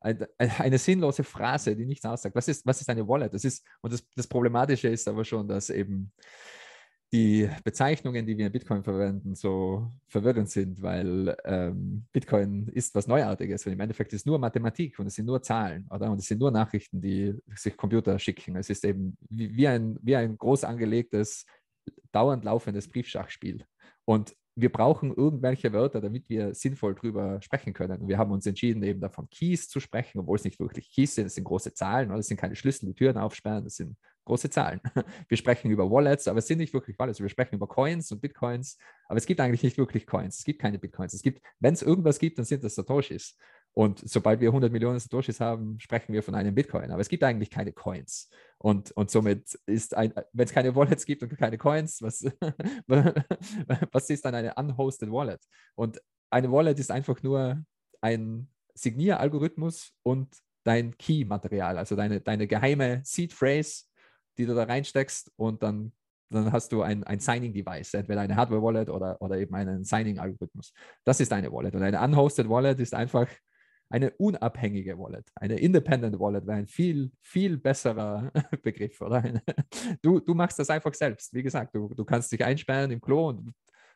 ein, 0.00 0.26
eine 0.36 0.76
sinnlose 0.76 1.24
Phrase, 1.24 1.74
die 1.74 1.86
nichts 1.86 2.04
aussagt. 2.04 2.36
Was 2.36 2.46
ist, 2.46 2.66
was 2.66 2.82
ist 2.82 2.90
eine 2.90 3.08
Wallet? 3.08 3.32
Das 3.32 3.42
ist, 3.42 3.66
und 3.80 3.94
das, 3.94 4.06
das 4.14 4.26
Problematische 4.26 4.88
ist 4.88 5.08
aber 5.08 5.24
schon, 5.24 5.48
dass 5.48 5.70
eben 5.70 6.12
die 7.10 7.48
Bezeichnungen, 7.64 8.26
die 8.26 8.36
wir 8.36 8.48
in 8.48 8.52
Bitcoin 8.52 8.84
verwenden, 8.84 9.34
so 9.34 9.90
verwirrend 10.08 10.50
sind, 10.50 10.82
weil 10.82 11.38
ähm, 11.46 12.04
Bitcoin 12.12 12.68
ist 12.68 12.94
was 12.94 13.06
Neuartiges 13.06 13.64
und 13.64 13.72
im 13.72 13.80
Endeffekt 13.80 14.12
ist 14.12 14.20
es 14.20 14.26
nur 14.26 14.38
Mathematik 14.38 14.98
und 14.98 15.06
es 15.06 15.14
sind 15.14 15.24
nur 15.24 15.40
Zahlen, 15.40 15.88
oder? 15.90 16.10
Und 16.10 16.18
es 16.18 16.26
sind 16.26 16.38
nur 16.38 16.50
Nachrichten, 16.50 17.00
die 17.00 17.34
sich 17.56 17.78
Computer 17.78 18.18
schicken. 18.18 18.56
Es 18.56 18.68
ist 18.68 18.84
eben 18.84 19.16
wie, 19.30 19.56
wie 19.56 19.68
ein, 19.68 19.98
wie 20.02 20.16
ein 20.16 20.36
groß 20.36 20.64
angelegtes, 20.64 21.46
dauernd 22.12 22.44
laufendes 22.44 22.90
Briefschachspiel. 22.90 23.64
Und 24.04 24.34
wir 24.54 24.70
brauchen 24.70 25.14
irgendwelche 25.14 25.72
Wörter, 25.72 26.00
damit 26.00 26.28
wir 26.28 26.54
sinnvoll 26.54 26.94
drüber 26.94 27.40
sprechen 27.40 27.72
können. 27.72 28.02
Und 28.02 28.08
wir 28.08 28.18
haben 28.18 28.32
uns 28.32 28.46
entschieden, 28.46 28.82
eben 28.82 29.00
davon 29.00 29.28
Keys 29.30 29.68
zu 29.68 29.80
sprechen, 29.80 30.18
obwohl 30.18 30.36
es 30.36 30.44
nicht 30.44 30.60
wirklich 30.60 30.90
Keys 30.92 31.14
sind, 31.14 31.26
es 31.26 31.34
sind 31.34 31.44
große 31.44 31.72
Zahlen, 31.72 32.10
oder 32.10 32.18
es 32.18 32.26
sind 32.26 32.36
keine 32.36 32.54
Schlüssel, 32.54 32.86
die 32.86 32.94
Türen 32.94 33.16
aufsperren, 33.16 33.64
das 33.64 33.76
sind 33.76 33.96
große 34.24 34.50
Zahlen. 34.50 34.80
Wir 35.28 35.36
sprechen 35.36 35.70
über 35.70 35.90
Wallets, 35.90 36.28
aber 36.28 36.38
es 36.38 36.46
sind 36.46 36.58
nicht 36.58 36.74
wirklich 36.74 36.98
Wallets. 36.98 37.20
Wir 37.20 37.28
sprechen 37.28 37.56
über 37.56 37.66
Coins 37.66 38.12
und 38.12 38.20
Bitcoins, 38.20 38.78
aber 39.08 39.18
es 39.18 39.26
gibt 39.26 39.40
eigentlich 39.40 39.62
nicht 39.62 39.78
wirklich 39.78 40.06
Coins. 40.06 40.38
Es 40.38 40.44
gibt 40.44 40.60
keine 40.60 40.78
Bitcoins. 40.78 41.14
Es 41.14 41.22
gibt, 41.22 41.42
wenn 41.58 41.74
es 41.74 41.82
irgendwas 41.82 42.18
gibt, 42.18 42.38
dann 42.38 42.44
sind 42.44 42.62
das 42.62 42.74
Satoshis. 42.74 43.36
Und 43.74 44.00
sobald 44.06 44.40
wir 44.40 44.48
100 44.48 44.70
Millionen 44.70 45.00
Satoshis 45.00 45.40
haben, 45.40 45.80
sprechen 45.80 46.12
wir 46.12 46.22
von 46.22 46.34
einem 46.34 46.54
Bitcoin. 46.54 46.90
Aber 46.90 47.00
es 47.00 47.08
gibt 47.08 47.24
eigentlich 47.24 47.50
keine 47.50 47.72
Coins. 47.72 48.28
Und, 48.58 48.90
und 48.92 49.10
somit 49.10 49.58
ist 49.66 49.96
ein, 49.96 50.12
wenn 50.32 50.44
es 50.44 50.52
keine 50.52 50.74
Wallets 50.74 51.06
gibt 51.06 51.22
und 51.22 51.36
keine 51.38 51.56
Coins, 51.56 52.02
was, 52.02 52.22
was 52.86 54.10
ist 54.10 54.24
dann 54.24 54.34
eine 54.34 54.54
unhosted 54.54 55.10
Wallet? 55.10 55.40
Und 55.74 56.02
eine 56.30 56.52
Wallet 56.52 56.78
ist 56.78 56.90
einfach 56.90 57.22
nur 57.22 57.64
ein 58.02 58.48
Signieralgorithmus 58.74 59.92
und 60.02 60.28
dein 60.64 60.96
Key-Material, 60.96 61.78
also 61.78 61.96
deine, 61.96 62.20
deine 62.20 62.46
geheime 62.46 63.00
Seed-Phrase, 63.04 63.84
die 64.38 64.46
du 64.46 64.54
da 64.54 64.64
reinsteckst 64.64 65.32
und 65.36 65.62
dann, 65.62 65.92
dann 66.30 66.52
hast 66.52 66.72
du 66.72 66.82
ein, 66.82 67.04
ein 67.04 67.20
Signing-Device, 67.20 67.94
entweder 67.94 68.20
eine 68.20 68.36
Hardware-Wallet 68.36 68.90
oder, 68.90 69.20
oder 69.20 69.38
eben 69.38 69.54
einen 69.54 69.84
Signing-Algorithmus. 69.84 70.72
Das 71.04 71.20
ist 71.20 71.32
eine 71.32 71.50
Wallet. 71.52 71.74
Und 71.74 71.82
eine 71.82 72.00
unhosted 72.00 72.48
Wallet 72.48 72.78
ist 72.80 72.94
einfach 72.94 73.28
eine 73.92 74.10
unabhängige 74.12 74.98
Wallet, 74.98 75.30
eine 75.34 75.58
Independent 75.58 76.18
Wallet 76.18 76.46
wäre 76.46 76.56
ein 76.56 76.66
viel, 76.66 77.12
viel 77.20 77.58
besserer 77.58 78.32
Begriff. 78.62 78.98
Oder? 79.02 79.22
Du, 80.00 80.18
du 80.18 80.34
machst 80.34 80.58
das 80.58 80.70
einfach 80.70 80.94
selbst. 80.94 81.34
Wie 81.34 81.42
gesagt, 81.42 81.74
du, 81.74 81.92
du 81.94 82.04
kannst 82.04 82.32
dich 82.32 82.42
einsperren 82.42 82.90
im 82.90 83.02
Klo 83.02 83.28
und 83.28 83.52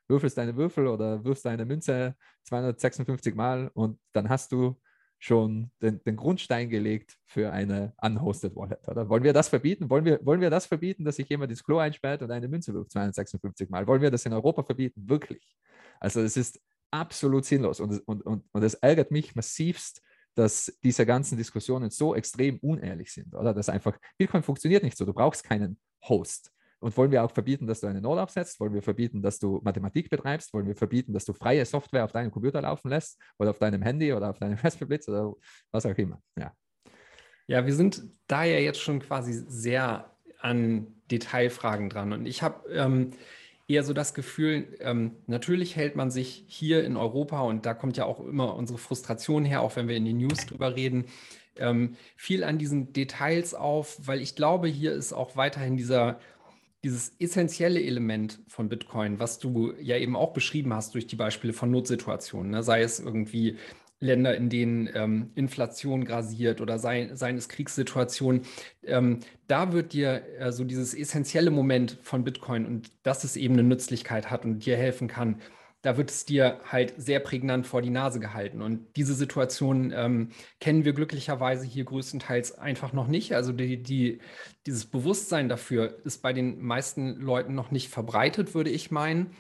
würfelst 0.06 0.36
deine 0.36 0.54
Würfel 0.54 0.86
oder 0.86 1.24
wirfst 1.24 1.46
deine 1.46 1.64
Münze 1.64 2.14
256 2.44 3.34
Mal 3.34 3.70
und 3.72 3.98
dann 4.12 4.28
hast 4.28 4.52
du 4.52 4.78
schon 5.18 5.70
den, 5.80 6.04
den, 6.04 6.16
Grundstein 6.16 6.68
gelegt 6.68 7.16
für 7.24 7.50
eine 7.50 7.94
unhosted 8.02 8.54
Wallet. 8.54 8.86
Oder? 8.86 9.08
Wollen 9.08 9.24
wir 9.24 9.32
das 9.32 9.48
verbieten? 9.48 9.88
Wollen 9.88 10.04
wir, 10.04 10.20
wollen 10.26 10.42
wir 10.42 10.50
das 10.50 10.66
verbieten, 10.66 11.06
dass 11.06 11.16
sich 11.16 11.28
jemand 11.30 11.50
ins 11.50 11.64
Klo 11.64 11.78
einsperrt 11.78 12.20
und 12.20 12.30
eine 12.30 12.48
Münze 12.48 12.74
wirft 12.74 12.90
256 12.90 13.70
Mal? 13.70 13.86
Wollen 13.86 14.02
wir 14.02 14.10
das 14.10 14.26
in 14.26 14.34
Europa 14.34 14.62
verbieten? 14.62 15.08
Wirklich. 15.08 15.56
Also 16.00 16.20
es 16.20 16.36
ist 16.36 16.60
absolut 16.90 17.44
sinnlos. 17.44 17.80
Und, 17.80 18.00
und, 18.06 18.22
und, 18.22 18.44
und 18.52 18.62
es 18.62 18.74
ärgert 18.74 19.10
mich 19.10 19.34
massivst, 19.34 20.02
dass 20.34 20.76
diese 20.82 21.06
ganzen 21.06 21.38
Diskussionen 21.38 21.90
so 21.90 22.14
extrem 22.14 22.58
unehrlich 22.58 23.12
sind, 23.12 23.34
oder? 23.34 23.54
Dass 23.54 23.68
einfach, 23.68 23.98
Bitcoin 24.18 24.42
funktioniert 24.42 24.82
nicht 24.82 24.96
so, 24.96 25.04
du 25.04 25.14
brauchst 25.14 25.44
keinen 25.44 25.78
Host. 26.08 26.52
Und 26.78 26.94
wollen 26.96 27.10
wir 27.10 27.24
auch 27.24 27.30
verbieten, 27.30 27.66
dass 27.66 27.80
du 27.80 27.86
eine 27.86 28.02
Node 28.02 28.22
aufsetzt? 28.22 28.60
Wollen 28.60 28.74
wir 28.74 28.82
verbieten, 28.82 29.22
dass 29.22 29.38
du 29.38 29.60
Mathematik 29.64 30.10
betreibst? 30.10 30.52
Wollen 30.52 30.66
wir 30.66 30.76
verbieten, 30.76 31.14
dass 31.14 31.24
du 31.24 31.32
freie 31.32 31.64
Software 31.64 32.04
auf 32.04 32.12
deinem 32.12 32.30
Computer 32.30 32.60
laufen 32.60 32.90
lässt 32.90 33.18
oder 33.38 33.50
auf 33.50 33.58
deinem 33.58 33.80
Handy 33.80 34.12
oder 34.12 34.28
auf 34.30 34.38
deinem 34.38 34.58
Raspberry 34.62 34.88
Blitz 34.88 35.08
oder 35.08 35.32
was 35.72 35.86
auch 35.86 35.96
immer? 35.96 36.20
Ja. 36.38 36.52
Ja, 37.48 37.64
wir 37.64 37.74
sind 37.74 38.02
da 38.26 38.44
ja 38.44 38.58
jetzt 38.58 38.80
schon 38.80 39.00
quasi 39.00 39.32
sehr 39.32 40.10
an 40.40 40.86
Detailfragen 41.10 41.88
dran. 41.88 42.12
Und 42.12 42.26
ich 42.26 42.42
habe 42.42 42.68
ähm, 42.70 43.12
eher 43.68 43.82
so 43.82 43.92
das 43.92 44.14
Gefühl, 44.14 44.76
ähm, 44.80 45.12
natürlich 45.26 45.76
hält 45.76 45.96
man 45.96 46.10
sich 46.10 46.44
hier 46.46 46.84
in 46.84 46.96
Europa, 46.96 47.40
und 47.40 47.66
da 47.66 47.74
kommt 47.74 47.96
ja 47.96 48.04
auch 48.04 48.20
immer 48.20 48.54
unsere 48.54 48.78
Frustration 48.78 49.44
her, 49.44 49.60
auch 49.62 49.76
wenn 49.76 49.88
wir 49.88 49.96
in 49.96 50.04
den 50.04 50.18
News 50.18 50.46
drüber 50.46 50.76
reden, 50.76 51.06
ähm, 51.56 51.96
viel 52.16 52.44
an 52.44 52.58
diesen 52.58 52.92
Details 52.92 53.54
auf, 53.54 53.98
weil 54.06 54.20
ich 54.20 54.36
glaube, 54.36 54.68
hier 54.68 54.92
ist 54.92 55.12
auch 55.12 55.36
weiterhin 55.36 55.76
dieser, 55.76 56.20
dieses 56.84 57.16
essentielle 57.18 57.82
Element 57.82 58.38
von 58.46 58.68
Bitcoin, 58.68 59.18
was 59.18 59.38
du 59.38 59.72
ja 59.80 59.96
eben 59.96 60.14
auch 60.14 60.32
beschrieben 60.32 60.72
hast 60.72 60.94
durch 60.94 61.06
die 61.06 61.16
Beispiele 61.16 61.52
von 61.52 61.70
Notsituationen, 61.70 62.50
ne? 62.52 62.62
sei 62.62 62.82
es 62.82 63.00
irgendwie 63.00 63.56
Länder, 63.98 64.36
in 64.36 64.50
denen 64.50 64.90
ähm, 64.94 65.30
Inflation 65.34 66.04
grasiert 66.04 66.60
oder 66.60 66.78
sei, 66.78 67.10
seien 67.14 67.36
es 67.36 67.48
Kriegssituationen, 67.48 68.42
ähm, 68.84 69.20
da 69.46 69.72
wird 69.72 69.92
dir 69.92 70.22
äh, 70.38 70.52
so 70.52 70.64
dieses 70.64 70.94
essentielle 70.94 71.50
Moment 71.50 71.98
von 72.02 72.24
Bitcoin 72.24 72.66
und 72.66 72.90
dass 73.02 73.24
es 73.24 73.36
eben 73.36 73.54
eine 73.54 73.62
Nützlichkeit 73.62 74.30
hat 74.30 74.44
und 74.44 74.66
dir 74.66 74.76
helfen 74.76 75.08
kann, 75.08 75.40
da 75.86 75.96
wird 75.96 76.10
es 76.10 76.24
dir 76.24 76.58
halt 76.64 76.94
sehr 76.96 77.20
prägnant 77.20 77.64
vor 77.64 77.80
die 77.80 77.90
Nase 77.90 78.18
gehalten. 78.18 78.60
Und 78.60 78.96
diese 78.96 79.14
Situation 79.14 79.92
ähm, 79.94 80.30
kennen 80.58 80.84
wir 80.84 80.92
glücklicherweise 80.92 81.64
hier 81.64 81.84
größtenteils 81.84 82.58
einfach 82.58 82.92
noch 82.92 83.06
nicht. 83.06 83.34
Also 83.36 83.52
die, 83.52 83.80
die, 83.80 84.18
dieses 84.66 84.86
Bewusstsein 84.86 85.48
dafür 85.48 85.96
ist 86.04 86.22
bei 86.22 86.32
den 86.32 86.60
meisten 86.60 87.20
Leuten 87.20 87.54
noch 87.54 87.70
nicht 87.70 87.88
verbreitet, 87.88 88.52
würde 88.52 88.70
ich 88.70 88.90
meinen. 88.90 89.36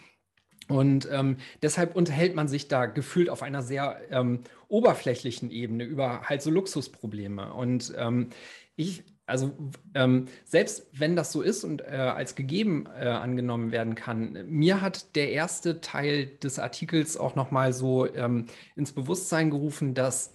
Und 0.68 1.08
ähm, 1.12 1.36
deshalb 1.62 1.94
unterhält 1.94 2.34
man 2.34 2.48
sich 2.48 2.68
da 2.68 2.86
gefühlt 2.86 3.30
auf 3.30 3.42
einer 3.42 3.62
sehr 3.62 4.00
ähm, 4.10 4.40
oberflächlichen 4.68 5.50
Ebene 5.50 5.84
über 5.84 6.22
halt 6.22 6.42
so 6.42 6.50
Luxusprobleme. 6.50 7.52
Und 7.52 7.94
ähm, 7.96 8.30
ich, 8.74 9.04
also 9.26 9.52
ähm, 9.94 10.26
selbst 10.44 10.88
wenn 10.92 11.14
das 11.16 11.32
so 11.32 11.40
ist 11.42 11.64
und 11.64 11.82
äh, 11.82 11.94
als 11.94 12.34
gegeben 12.34 12.86
äh, 12.98 13.06
angenommen 13.06 13.70
werden 13.70 13.94
kann, 13.94 14.44
mir 14.48 14.80
hat 14.80 15.14
der 15.14 15.30
erste 15.30 15.80
Teil 15.80 16.26
des 16.42 16.58
Artikels 16.58 17.16
auch 17.16 17.36
nochmal 17.36 17.72
so 17.72 18.12
ähm, 18.12 18.46
ins 18.74 18.92
Bewusstsein 18.92 19.50
gerufen, 19.50 19.94
dass 19.94 20.34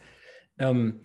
ähm, 0.59 1.01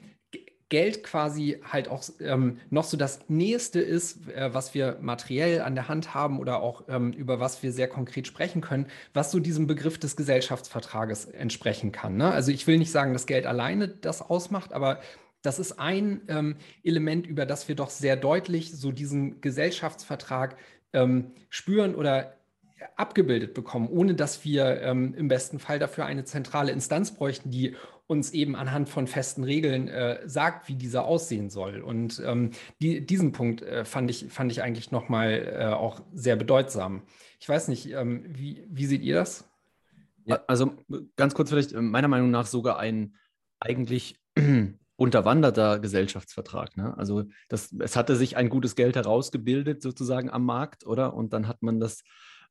Geld 0.69 1.05
quasi 1.05 1.61
halt 1.71 1.89
auch 1.89 2.03
ähm, 2.19 2.59
noch 2.71 2.85
so 2.85 2.97
das 2.97 3.21
Nächste 3.29 3.81
ist, 3.81 4.29
äh, 4.29 4.53
was 4.53 4.75
wir 4.75 4.99
materiell 5.01 5.61
an 5.61 5.77
der 5.77 5.89
Hand 5.89 6.13
haben 6.13 6.41
oder 6.41 6.61
auch 6.61 6.85
ähm, 6.89 7.13
über 7.13 7.39
was 7.39 7.63
wir 7.63 7.73
sehr 7.73 7.89
konkret 7.89 8.27
sprechen 8.27 8.63
können, 8.63 8.87
was 9.15 9.31
so 9.31 9.39
diesem 9.39 9.69
Begriff 9.69 9.99
des 9.99 10.17
Gesellschaftsvertrages 10.17 11.27
entsprechen 11.27 11.93
kann. 11.93 12.17
Ne? 12.17 12.31
Also 12.31 12.51
ich 12.51 12.67
will 12.67 12.79
nicht 12.79 12.91
sagen, 12.91 13.13
dass 13.13 13.27
Geld 13.27 13.47
alleine 13.47 13.87
das 13.87 14.23
ausmacht, 14.23 14.73
aber 14.73 15.01
das 15.43 15.61
ist 15.61 15.79
ein 15.79 16.23
ähm, 16.27 16.57
Element, 16.83 17.29
über 17.29 17.47
das 17.47 17.69
wir 17.69 17.77
doch 17.77 17.91
sehr 17.91 18.17
deutlich 18.17 18.73
so 18.73 18.91
diesen 18.91 19.41
Gesellschaftsvertrag 19.41 20.57
ähm, 20.93 21.31
spüren 21.49 21.95
oder 21.95 22.35
abgebildet 22.97 23.55
bekommen, 23.55 23.89
ohne 23.89 24.15
dass 24.15 24.45
wir 24.45 24.83
ähm, 24.83 25.15
im 25.17 25.29
besten 25.29 25.59
Fall 25.59 25.79
dafür 25.79 26.07
eine 26.07 26.25
zentrale 26.25 26.73
Instanz 26.73 27.13
bräuchten, 27.15 27.51
die 27.51 27.77
uns 28.07 28.33
eben 28.33 28.55
anhand 28.55 28.89
von 28.89 29.07
festen 29.07 29.43
Regeln 29.43 29.89
äh, 29.89 30.21
sagt, 30.27 30.69
wie 30.69 30.77
dieser 30.77 31.05
aussehen 31.05 31.51
soll. 31.51 31.81
Und 31.81 32.23
ähm, 32.25 32.51
die, 32.81 33.05
diesen 33.05 33.33
Punkt 33.33 33.63
äh, 33.63 33.85
fand, 33.85 34.11
ich, 34.11 34.27
fand 34.29 34.53
ich 34.53 34.63
eigentlich 34.63 34.93
nochmal 34.93 35.57
äh, 35.59 35.67
auch 35.67 36.01
sehr 36.13 36.37
bedeutsam. 36.37 37.03
Ich 37.41 37.49
weiß 37.49 37.69
nicht, 37.69 37.91
ähm, 37.93 38.25
wie, 38.29 38.65
wie 38.69 38.87
seht 38.87 39.03
ihr 39.03 39.17
das? 39.17 39.49
Ja, 40.25 40.41
also 40.47 40.73
ganz 41.17 41.35
kurz 41.35 41.51
vielleicht, 41.51 41.73
äh, 41.73 41.81
meiner 41.81 42.09
Meinung 42.09 42.31
nach 42.31 42.47
sogar 42.47 42.79
ein 42.79 43.17
eigentlich 43.59 44.21
unterwanderter 44.97 45.81
Gesellschaftsvertrag. 45.81 46.77
Ne? 46.77 46.97
Also 46.97 47.25
das, 47.49 47.73
es 47.81 47.97
hatte 47.97 48.15
sich 48.15 48.37
ein 48.37 48.49
gutes 48.49 48.77
Geld 48.77 48.97
herausgebildet 48.97 49.83
sozusagen 49.83 50.31
am 50.31 50.45
Markt, 50.45 50.87
oder? 50.87 51.15
Und 51.15 51.33
dann 51.33 51.49
hat 51.49 51.63
man 51.63 51.81
das 51.81 52.03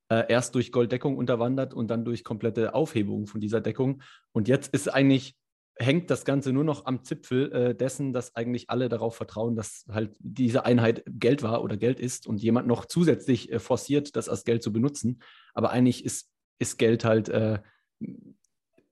äh, 0.10 0.26
erst 0.30 0.54
durch 0.56 0.72
Golddeckung 0.72 1.18
unterwandert 1.18 1.74
und 1.74 1.88
dann 1.90 2.06
durch 2.06 2.24
komplette 2.24 2.74
Aufhebung 2.74 3.26
von 3.28 3.42
dieser 3.42 3.62
Deckung. 3.62 4.02
Und 4.32 4.48
jetzt 4.48 4.74
ist 4.74 4.88
eigentlich 4.88 5.36
hängt 5.78 6.10
das 6.10 6.24
Ganze 6.26 6.54
nur 6.54 6.64
noch 6.64 6.86
am 6.86 7.04
Zipfel 7.04 7.52
äh, 7.52 7.76
dessen, 7.76 8.14
dass 8.14 8.36
eigentlich 8.36 8.70
alle 8.70 8.90
darauf 8.90 9.16
vertrauen, 9.16 9.56
dass 9.56 9.86
halt 9.92 10.16
diese 10.20 10.66
Einheit 10.66 11.04
Geld 11.08 11.44
war 11.44 11.64
oder 11.64 11.78
Geld 11.78 12.00
ist 12.00 12.28
und 12.28 12.42
jemand 12.42 12.68
noch 12.68 12.86
zusätzlich 12.86 13.52
äh, 13.52 13.60
forciert, 13.60 14.16
das 14.16 14.30
als 14.30 14.46
Geld 14.46 14.64
zu 14.64 14.72
benutzen. 14.72 15.22
Aber 15.54 15.72
eigentlich 15.72 16.06
ist, 16.06 16.30
ist 16.60 16.78
Geld 16.78 17.04
halt, 17.04 17.30
äh, 17.30 17.60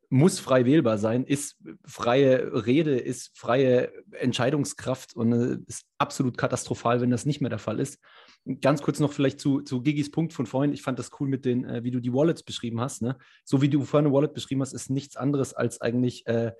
muss 0.09 0.39
frei 0.39 0.65
wählbar 0.65 0.97
sein, 0.97 1.23
ist 1.23 1.57
freie 1.85 2.65
Rede, 2.65 2.97
ist 2.97 3.31
freie 3.35 3.91
Entscheidungskraft 4.11 5.15
und 5.15 5.31
äh, 5.31 5.57
ist 5.67 5.85
absolut 5.97 6.37
katastrophal, 6.37 7.01
wenn 7.01 7.09
das 7.09 7.25
nicht 7.25 7.41
mehr 7.41 7.49
der 7.49 7.59
Fall 7.59 7.79
ist. 7.79 7.99
Ganz 8.62 8.81
kurz 8.81 9.00
noch 9.00 9.13
vielleicht 9.13 9.39
zu, 9.39 9.62
zu 9.62 9.81
Gigis 9.81 10.12
Punkt 10.12 10.33
von 10.33 10.45
vorhin. 10.45 10.73
Ich 10.73 10.81
fand 10.81 11.00
das 11.00 11.12
cool 11.19 11.29
mit 11.29 11.45
den, 11.45 11.63
äh, 11.63 11.83
wie 11.83 11.91
du 11.91 12.00
die 12.00 12.13
Wallets 12.13 12.43
beschrieben 12.43 12.81
hast. 12.81 13.01
Ne? 13.01 13.17
So 13.45 13.62
wie 13.62 13.69
du 13.69 13.83
vorhin 13.83 14.07
eine 14.07 14.15
Wallet 14.15 14.33
beschrieben 14.33 14.62
hast, 14.62 14.73
ist 14.73 14.89
nichts 14.89 15.15
anderes 15.15 15.53
als 15.53 15.79
eigentlich 15.79 16.27
äh, 16.27 16.51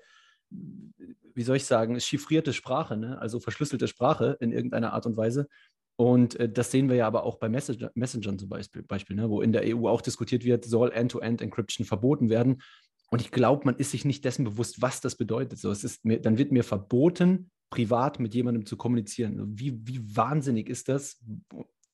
wie 1.34 1.42
soll 1.42 1.56
ich 1.56 1.64
sagen, 1.64 1.98
chiffrierte 1.98 2.52
Sprache, 2.52 2.96
ne? 2.96 3.20
also 3.20 3.40
verschlüsselte 3.40 3.88
Sprache 3.88 4.36
in 4.40 4.52
irgendeiner 4.52 4.92
Art 4.92 5.06
und 5.06 5.16
Weise. 5.16 5.48
Und 5.96 6.38
äh, 6.40 6.48
das 6.48 6.70
sehen 6.70 6.88
wir 6.88 6.96
ja 6.96 7.06
aber 7.06 7.24
auch 7.24 7.38
bei 7.38 7.48
Messenger, 7.48 7.90
Messengern 7.94 8.38
zum 8.38 8.48
Beispiel, 8.48 8.82
Beispiel 8.82 9.16
ne? 9.16 9.30
wo 9.30 9.40
in 9.40 9.52
der 9.52 9.62
EU 9.64 9.88
auch 9.88 10.00
diskutiert 10.00 10.44
wird, 10.44 10.64
soll 10.64 10.92
End-to-End-Encryption 10.92 11.86
verboten 11.86 12.30
werden. 12.30 12.62
Und 13.10 13.20
ich 13.20 13.30
glaube, 13.30 13.62
man 13.66 13.76
ist 13.76 13.90
sich 13.90 14.04
nicht 14.04 14.24
dessen 14.24 14.44
bewusst, 14.44 14.80
was 14.82 15.00
das 15.00 15.16
bedeutet. 15.16 15.58
So, 15.58 15.70
es 15.70 15.84
ist 15.84 16.04
mir, 16.04 16.20
dann 16.20 16.38
wird 16.38 16.52
mir 16.52 16.64
verboten, 16.64 17.50
privat 17.74 18.20
mit 18.20 18.34
jemandem 18.36 18.66
zu 18.66 18.76
kommunizieren. 18.76 19.58
Wie, 19.58 19.80
wie 19.84 20.16
wahnsinnig 20.16 20.68
ist 20.68 20.88
das? 20.88 21.20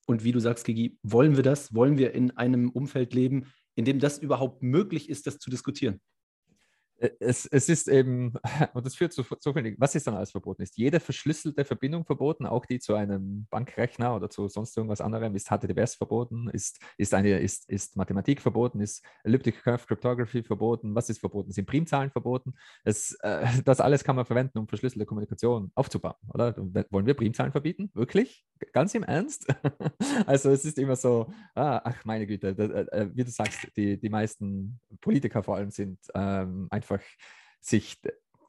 Und 0.05 0.23
wie 0.23 0.31
du 0.31 0.39
sagst, 0.39 0.63
Gigi, 0.63 0.99
wollen 1.01 1.35
wir 1.35 1.43
das? 1.43 1.73
Wollen 1.73 1.97
wir 1.97 2.13
in 2.13 2.29
einem 2.37 2.69
Umfeld 2.69 3.15
leben, 3.15 3.47
in 3.73 3.85
dem 3.85 3.97
das 3.97 4.19
überhaupt 4.19 4.61
möglich 4.61 5.09
ist, 5.09 5.25
das 5.25 5.39
zu 5.39 5.49
diskutieren? 5.49 5.99
Äh, 7.01 7.11
es, 7.19 7.45
es 7.47 7.69
ist 7.69 7.87
eben, 7.87 8.33
und 8.73 8.85
das 8.85 8.95
führt 8.95 9.13
zu 9.13 9.23
so 9.39 9.53
viel, 9.53 9.75
was 9.77 9.95
ist 9.95 10.07
dann 10.07 10.15
alles 10.15 10.31
verboten? 10.31 10.61
Ist 10.61 10.77
jede 10.77 10.99
verschlüsselte 10.99 11.65
Verbindung 11.65 12.05
verboten, 12.05 12.45
auch 12.45 12.65
die 12.65 12.79
zu 12.79 12.93
einem 12.95 13.47
Bankrechner 13.49 14.15
oder 14.15 14.29
zu 14.29 14.47
sonst 14.47 14.77
irgendwas 14.77 15.01
anderem? 15.01 15.35
Ist 15.35 15.49
HTTPS 15.49 15.95
verboten? 15.95 16.49
Ist, 16.49 16.79
ist, 16.97 17.13
eine, 17.13 17.39
ist, 17.39 17.69
ist 17.69 17.97
Mathematik 17.97 18.41
verboten? 18.41 18.79
Ist 18.79 19.03
Elliptic 19.23 19.63
Curve 19.63 19.85
Cryptography 19.85 20.43
verboten? 20.43 20.95
Was 20.95 21.09
ist 21.09 21.19
verboten? 21.19 21.51
Sind 21.51 21.65
Primzahlen 21.65 22.11
verboten? 22.11 22.53
Es, 22.83 23.13
äh, 23.21 23.45
das 23.65 23.81
alles 23.81 24.03
kann 24.03 24.15
man 24.15 24.25
verwenden, 24.25 24.59
um 24.59 24.67
verschlüsselte 24.67 25.05
Kommunikation 25.05 25.71
aufzubauen, 25.75 26.15
oder? 26.33 26.55
Wollen 26.91 27.05
wir 27.05 27.13
Primzahlen 27.13 27.51
verbieten? 27.51 27.89
Wirklich? 27.93 28.45
Ganz 28.73 28.93
im 28.93 29.03
Ernst? 29.03 29.47
also 30.25 30.51
es 30.51 30.65
ist 30.65 30.77
immer 30.77 30.95
so, 30.95 31.31
ah, 31.55 31.81
ach 31.83 32.05
meine 32.05 32.27
Güte, 32.27 32.53
da, 32.53 32.63
äh, 32.63 33.09
wie 33.13 33.23
du 33.23 33.31
sagst, 33.31 33.67
die, 33.75 33.99
die 33.99 34.09
meisten 34.09 34.79
Politiker 35.01 35.41
vor 35.41 35.55
allem 35.55 35.71
sind 35.71 35.99
ähm, 36.13 36.67
einfach 36.69 36.90
einfach 36.91 37.05
sich 37.59 37.97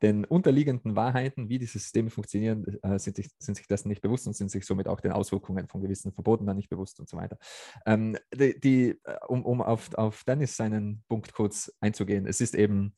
den 0.02 0.24
unterliegenden 0.24 0.96
Wahrheiten, 0.96 1.48
wie 1.48 1.58
diese 1.58 1.78
Systeme 1.78 2.10
funktionieren, 2.10 2.66
äh, 2.82 2.98
sind, 2.98 3.16
sich, 3.16 3.30
sind 3.38 3.54
sich 3.54 3.68
dessen 3.68 3.88
nicht 3.88 4.02
bewusst 4.02 4.26
und 4.26 4.34
sind 4.34 4.50
sich 4.50 4.66
somit 4.66 4.88
auch 4.88 5.00
den 5.00 5.12
Auswirkungen 5.12 5.68
von 5.68 5.80
gewissen 5.80 6.12
Verboten 6.12 6.44
dann 6.44 6.56
nicht 6.56 6.68
bewusst 6.68 6.98
und 6.98 7.08
so 7.08 7.16
weiter. 7.16 7.38
Ähm, 7.86 8.18
die, 8.34 8.58
die, 8.58 8.88
äh, 9.04 9.16
um 9.28 9.44
um 9.44 9.62
auf, 9.62 9.94
auf 9.94 10.24
Dennis 10.24 10.56
seinen 10.56 11.04
Punkt 11.08 11.32
kurz 11.32 11.72
einzugehen, 11.80 12.26
es 12.26 12.40
ist 12.40 12.56
eben 12.56 12.94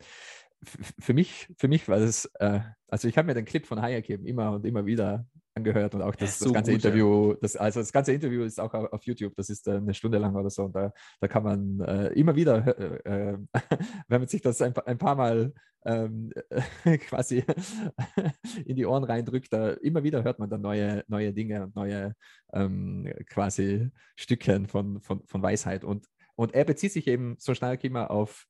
für 0.98 1.12
mich, 1.12 1.48
für 1.58 1.68
mich 1.68 1.88
war 1.88 1.98
es, 1.98 2.24
äh, 2.38 2.60
also 2.88 3.06
ich 3.06 3.18
habe 3.18 3.26
mir 3.26 3.34
den 3.34 3.44
Clip 3.44 3.66
von 3.66 3.82
Hayek 3.82 4.08
eben 4.08 4.24
immer 4.24 4.52
und 4.52 4.64
immer 4.64 4.86
wieder 4.86 5.26
angehört 5.54 5.94
und 5.94 6.02
auch 6.02 6.14
das, 6.14 6.38
das, 6.38 6.40
das 6.40 6.52
ganze 6.52 6.73
gut, 6.73 6.84
Interview, 6.84 7.34
das, 7.40 7.56
also 7.56 7.80
das 7.80 7.92
ganze 7.92 8.12
Interview 8.12 8.42
ist 8.42 8.61
auch 8.61 8.75
auf 8.75 9.04
YouTube, 9.04 9.34
das 9.37 9.50
ist 9.50 9.68
äh, 9.68 9.73
eine 9.73 9.94
Stunde 9.94 10.18
lang 10.18 10.34
oder 10.34 10.50
so 10.50 10.64
und 10.64 10.75
da, 10.75 10.92
da 11.20 11.28
kann 11.28 11.44
man 11.44 11.80
äh, 11.80 12.08
immer 12.08 12.34
wieder, 12.34 12.66
äh, 13.06 13.32
äh 13.32 13.38
wenn 14.08 14.20
man 14.20 14.28
sich 14.28 14.42
das 14.42 14.61
ein, 14.62 14.76
ein 14.76 14.99
paar 14.99 15.14
Mal 15.14 15.52
ähm, 15.84 16.32
quasi 17.08 17.44
in 18.64 18.76
die 18.76 18.87
Ohren 18.87 19.04
reindrückt, 19.04 19.52
da 19.52 19.70
immer 19.70 20.02
wieder 20.02 20.25
hört 20.25 20.38
man 20.38 20.50
dann 20.50 20.61
neue, 20.61 21.04
neue 21.08 21.32
Dinge 21.32 21.64
und 21.64 21.76
neue 21.76 22.14
ähm, 22.52 23.12
quasi 23.28 23.90
Stückchen 24.16 24.66
von, 24.66 25.00
von, 25.00 25.25
von 25.26 25.42
Weisheit. 25.42 25.84
Und, 25.84 26.06
und 26.34 26.54
er 26.54 26.64
bezieht 26.64 26.92
sich 26.92 27.06
eben 27.06 27.37
so 27.38 27.54
stark 27.54 27.84
immer 27.84 28.11
auf 28.11 28.46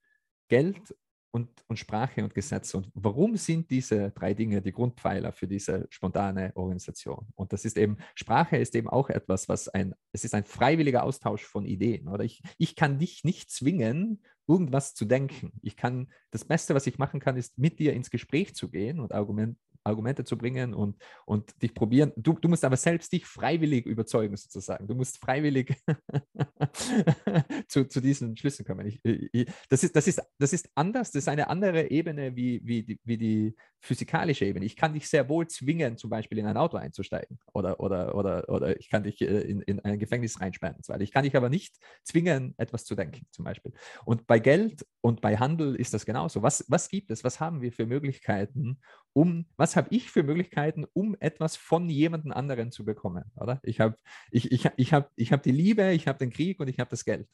Geld 0.48 0.94
und, 1.34 1.48
und 1.66 1.80
Sprache 1.80 2.22
und 2.22 2.32
Gesetz. 2.32 2.74
Und 2.74 2.92
warum 2.94 3.36
sind 3.36 3.68
diese 3.68 4.12
drei 4.12 4.34
Dinge 4.34 4.62
die 4.62 4.70
Grundpfeiler 4.70 5.32
für 5.32 5.48
diese 5.48 5.88
spontane 5.90 6.52
Organisation? 6.54 7.26
Und 7.34 7.52
das 7.52 7.64
ist 7.64 7.76
eben, 7.76 7.98
Sprache 8.14 8.56
ist 8.56 8.76
eben 8.76 8.88
auch 8.88 9.10
etwas, 9.10 9.48
was 9.48 9.68
ein, 9.68 9.96
es 10.12 10.24
ist 10.24 10.32
ein 10.32 10.44
freiwilliger 10.44 11.02
Austausch 11.02 11.42
von 11.42 11.66
Ideen. 11.66 12.06
Oder 12.06 12.22
ich, 12.22 12.40
ich 12.56 12.76
kann 12.76 13.00
dich 13.00 13.24
nicht 13.24 13.50
zwingen, 13.50 14.22
irgendwas 14.46 14.94
zu 14.94 15.06
denken. 15.06 15.52
Ich 15.60 15.76
kann, 15.76 16.08
das 16.30 16.44
Beste, 16.44 16.72
was 16.76 16.86
ich 16.86 16.98
machen 16.98 17.18
kann, 17.18 17.36
ist 17.36 17.58
mit 17.58 17.80
dir 17.80 17.94
ins 17.94 18.10
Gespräch 18.10 18.54
zu 18.54 18.70
gehen 18.70 19.00
und 19.00 19.12
Argument, 19.12 19.58
Argumente 19.84 20.24
zu 20.24 20.36
bringen 20.36 20.74
und, 20.74 20.96
und 21.26 21.62
dich 21.62 21.74
probieren. 21.74 22.12
Du, 22.16 22.32
du 22.32 22.48
musst 22.48 22.64
aber 22.64 22.76
selbst 22.76 23.12
dich 23.12 23.26
freiwillig 23.26 23.86
überzeugen, 23.86 24.36
sozusagen. 24.36 24.88
Du 24.88 24.94
musst 24.94 25.18
freiwillig 25.18 25.76
zu, 27.68 27.86
zu 27.86 28.00
diesen 28.00 28.36
Schlüssen 28.36 28.64
kommen. 28.64 28.86
Ich, 28.86 29.00
ich, 29.04 29.46
das, 29.68 29.84
ist, 29.84 29.94
das, 29.94 30.06
ist, 30.06 30.22
das 30.38 30.52
ist 30.52 30.70
anders, 30.74 31.10
das 31.12 31.24
ist 31.24 31.28
eine 31.28 31.48
andere 31.48 31.90
Ebene 31.90 32.34
wie, 32.34 32.60
wie, 32.64 32.82
die, 32.82 33.00
wie 33.04 33.18
die 33.18 33.56
physikalische 33.80 34.46
Ebene. 34.46 34.64
Ich 34.64 34.76
kann 34.76 34.94
dich 34.94 35.08
sehr 35.08 35.28
wohl 35.28 35.46
zwingen, 35.46 35.98
zum 35.98 36.08
Beispiel 36.08 36.38
in 36.38 36.46
ein 36.46 36.56
Auto 36.56 36.78
einzusteigen 36.78 37.38
oder, 37.52 37.78
oder, 37.80 38.14
oder, 38.14 38.48
oder 38.48 38.78
ich 38.80 38.88
kann 38.88 39.02
dich 39.02 39.20
äh, 39.20 39.40
in, 39.42 39.60
in 39.60 39.80
ein 39.80 39.98
Gefängnis 39.98 40.40
reinsperren. 40.40 40.80
Ich 41.00 41.12
kann 41.12 41.24
dich 41.24 41.36
aber 41.36 41.50
nicht 41.50 41.76
zwingen, 42.02 42.54
etwas 42.56 42.84
zu 42.84 42.94
denken, 42.94 43.26
zum 43.30 43.44
Beispiel. 43.44 43.72
Und 44.06 44.26
bei 44.26 44.38
Geld 44.38 44.86
und 45.02 45.20
bei 45.20 45.36
Handel 45.36 45.76
ist 45.76 45.92
das 45.92 46.06
genauso. 46.06 46.42
Was, 46.42 46.64
was 46.68 46.88
gibt 46.88 47.10
es? 47.10 47.24
Was 47.24 47.40
haben 47.40 47.60
wir 47.60 47.72
für 47.72 47.84
Möglichkeiten, 47.84 48.80
um, 49.14 49.46
was 49.56 49.76
habe 49.76 49.88
ich 49.90 50.10
für 50.10 50.22
Möglichkeiten, 50.22 50.84
um 50.92 51.16
etwas 51.20 51.56
von 51.56 51.88
jemandem 51.88 52.32
anderen 52.32 52.70
zu 52.70 52.84
bekommen? 52.84 53.24
Oder? 53.36 53.60
Ich 53.62 53.80
habe 53.80 53.96
ich, 54.30 54.52
ich, 54.52 54.68
ich 54.76 54.92
hab, 54.92 55.10
ich 55.16 55.32
hab 55.32 55.42
die 55.42 55.52
Liebe, 55.52 55.92
ich 55.92 56.06
habe 56.06 56.18
den 56.18 56.30
Krieg 56.30 56.60
und 56.60 56.68
ich 56.68 56.78
habe 56.78 56.90
das 56.90 57.04
Geld. 57.04 57.28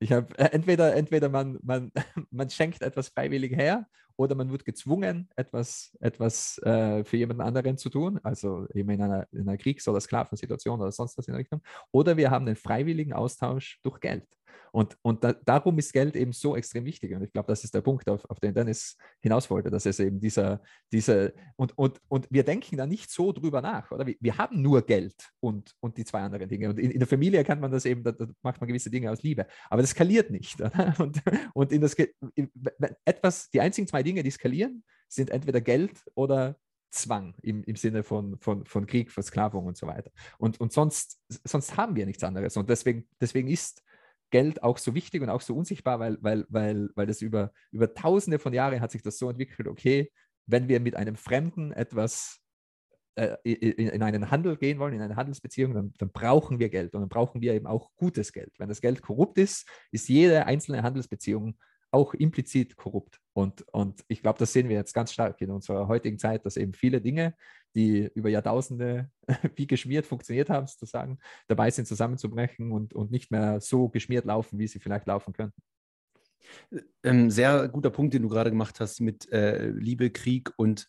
Ich 0.00 0.12
habe 0.12 0.38
äh, 0.38 0.50
entweder, 0.52 0.94
entweder 0.94 1.28
man, 1.28 1.58
man, 1.62 1.90
man 2.30 2.50
schenkt 2.50 2.82
etwas 2.82 3.08
freiwillig 3.08 3.56
her 3.56 3.86
oder 4.16 4.34
man 4.34 4.50
wird 4.50 4.64
gezwungen, 4.64 5.28
etwas, 5.34 5.96
etwas 6.00 6.58
äh, 6.58 7.04
für 7.04 7.16
jemanden 7.16 7.42
anderen 7.42 7.78
zu 7.78 7.88
tun, 7.88 8.20
also 8.22 8.66
eben 8.74 8.90
in 8.90 9.02
einer, 9.02 9.26
in 9.32 9.48
einer 9.48 9.56
Kriegs- 9.56 9.88
oder 9.88 10.00
Sklavensituation 10.00 10.80
oder 10.80 10.92
sonst 10.92 11.18
was 11.18 11.26
in 11.26 11.32
der 11.32 11.40
Richtung. 11.40 11.62
Oder 11.90 12.16
wir 12.16 12.30
haben 12.30 12.46
einen 12.46 12.56
freiwilligen 12.56 13.12
Austausch 13.12 13.80
durch 13.82 14.00
Geld. 14.00 14.26
Und, 14.72 14.96
und 15.02 15.22
da, 15.22 15.32
darum 15.32 15.78
ist 15.78 15.92
Geld 15.92 16.16
eben 16.16 16.32
so 16.32 16.56
extrem 16.56 16.84
wichtig. 16.84 17.14
Und 17.14 17.22
ich 17.22 17.32
glaube, 17.32 17.46
das 17.48 17.64
ist 17.64 17.74
der 17.74 17.80
Punkt, 17.80 18.08
auf, 18.08 18.24
auf 18.28 18.40
den 18.40 18.54
Dennis 18.54 18.96
hinaus 19.20 19.48
wollte, 19.50 19.70
dass 19.70 19.86
es 19.86 20.00
eben 20.00 20.20
dieser, 20.20 20.60
dieser 20.92 21.32
und, 21.56 21.76
und, 21.78 22.00
und 22.08 22.26
wir 22.30 22.44
denken 22.44 22.76
da 22.76 22.86
nicht 22.86 23.10
so 23.10 23.32
drüber 23.32 23.60
nach, 23.60 23.90
oder? 23.90 24.06
Wir, 24.06 24.16
wir 24.20 24.38
haben 24.38 24.62
nur 24.62 24.82
Geld 24.82 25.30
und, 25.40 25.74
und 25.80 25.96
die 25.96 26.04
zwei 26.04 26.20
anderen 26.20 26.48
Dinge. 26.48 26.68
Und 26.70 26.78
in, 26.78 26.90
in 26.90 26.98
der 26.98 27.08
Familie 27.08 27.44
kann 27.44 27.60
man 27.60 27.70
das 27.70 27.84
eben, 27.84 28.02
da, 28.02 28.12
da, 28.12 28.26
macht 28.42 28.60
man 28.60 28.68
gewisse 28.68 28.90
Dinge 28.90 29.10
aus 29.10 29.22
Liebe. 29.22 29.46
Aber 29.70 29.82
das 29.82 29.90
skaliert 29.90 30.30
nicht. 30.30 30.60
Oder? 30.60 30.94
Und, 31.04 31.22
und 31.54 31.72
in 31.72 31.80
das, 31.80 31.94
in, 32.34 32.50
etwas, 33.04 33.50
die 33.50 33.60
einzigen 33.60 33.86
zwei 33.86 34.02
Dinge, 34.02 34.22
die 34.22 34.30
skalieren, 34.30 34.84
sind 35.08 35.30
entweder 35.30 35.60
Geld 35.60 36.02
oder 36.14 36.56
Zwang 36.94 37.34
im, 37.42 37.62
im 37.64 37.76
Sinne 37.76 38.02
von, 38.02 38.38
von, 38.38 38.64
von 38.64 38.86
Krieg, 38.86 39.10
Versklavung 39.10 39.66
und 39.66 39.76
so 39.76 39.86
weiter. 39.86 40.10
Und, 40.38 40.60
und 40.60 40.72
sonst, 40.72 41.18
sonst 41.44 41.76
haben 41.76 41.96
wir 41.96 42.06
nichts 42.06 42.24
anderes. 42.24 42.56
Und 42.56 42.70
deswegen, 42.70 43.08
deswegen 43.20 43.48
ist 43.48 43.82
Geld 44.34 44.64
auch 44.64 44.78
so 44.78 44.96
wichtig 44.96 45.22
und 45.22 45.28
auch 45.28 45.42
so 45.42 45.54
unsichtbar, 45.54 46.00
weil, 46.00 46.18
weil, 46.20 46.44
weil, 46.48 46.88
weil 46.96 47.06
das 47.06 47.22
über, 47.22 47.52
über 47.70 47.94
tausende 47.94 48.40
von 48.40 48.52
Jahren 48.52 48.80
hat 48.80 48.90
sich 48.90 49.00
das 49.00 49.16
so 49.16 49.30
entwickelt, 49.30 49.68
okay, 49.68 50.10
wenn 50.46 50.66
wir 50.66 50.80
mit 50.80 50.96
einem 50.96 51.14
Fremden 51.14 51.70
etwas 51.70 52.40
äh, 53.14 53.36
in, 53.44 53.88
in, 53.90 54.02
einen 54.02 54.32
Handel 54.32 54.56
gehen 54.56 54.80
wollen, 54.80 54.92
in 54.92 55.02
eine 55.02 55.14
Handelsbeziehung, 55.14 55.72
dann, 55.72 55.94
dann, 55.98 56.10
brauchen 56.10 56.58
wir 56.58 56.68
Geld 56.68 56.96
und 56.96 57.02
dann 57.02 57.08
brauchen 57.08 57.42
wir 57.42 57.54
eben 57.54 57.68
auch 57.68 57.92
gutes 57.94 58.32
Geld. 58.32 58.52
Wenn 58.58 58.68
das 58.68 58.80
Geld 58.80 59.02
korrupt 59.02 59.38
ist, 59.38 59.68
ist 59.92 60.08
jede 60.08 60.46
einzelne 60.46 60.82
Handelsbeziehung 60.82 61.56
auch 61.94 62.12
implizit 62.12 62.76
korrupt. 62.76 63.20
Und, 63.32 63.62
und 63.72 64.04
ich 64.08 64.20
glaube, 64.20 64.38
das 64.38 64.52
sehen 64.52 64.68
wir 64.68 64.76
jetzt 64.76 64.92
ganz 64.92 65.12
stark 65.12 65.40
in 65.40 65.50
unserer 65.50 65.88
heutigen 65.88 66.18
Zeit, 66.18 66.44
dass 66.44 66.56
eben 66.56 66.74
viele 66.74 67.00
Dinge, 67.00 67.34
die 67.74 68.10
über 68.14 68.28
Jahrtausende 68.28 69.10
wie 69.54 69.66
geschmiert 69.66 70.04
funktioniert 70.04 70.50
haben, 70.50 70.66
sozusagen, 70.66 71.18
dabei 71.46 71.70
sind 71.70 71.86
zusammenzubrechen 71.86 72.72
und, 72.72 72.94
und 72.94 73.10
nicht 73.10 73.30
mehr 73.30 73.60
so 73.60 73.88
geschmiert 73.88 74.24
laufen, 74.24 74.58
wie 74.58 74.66
sie 74.66 74.80
vielleicht 74.80 75.06
laufen 75.06 75.32
könnten. 75.32 75.62
Ähm, 77.02 77.30
sehr 77.30 77.68
guter 77.68 77.90
Punkt, 77.90 78.12
den 78.12 78.22
du 78.22 78.28
gerade 78.28 78.50
gemacht 78.50 78.80
hast 78.80 79.00
mit 79.00 79.30
äh, 79.32 79.70
Liebe, 79.70 80.10
Krieg 80.10 80.52
und 80.56 80.86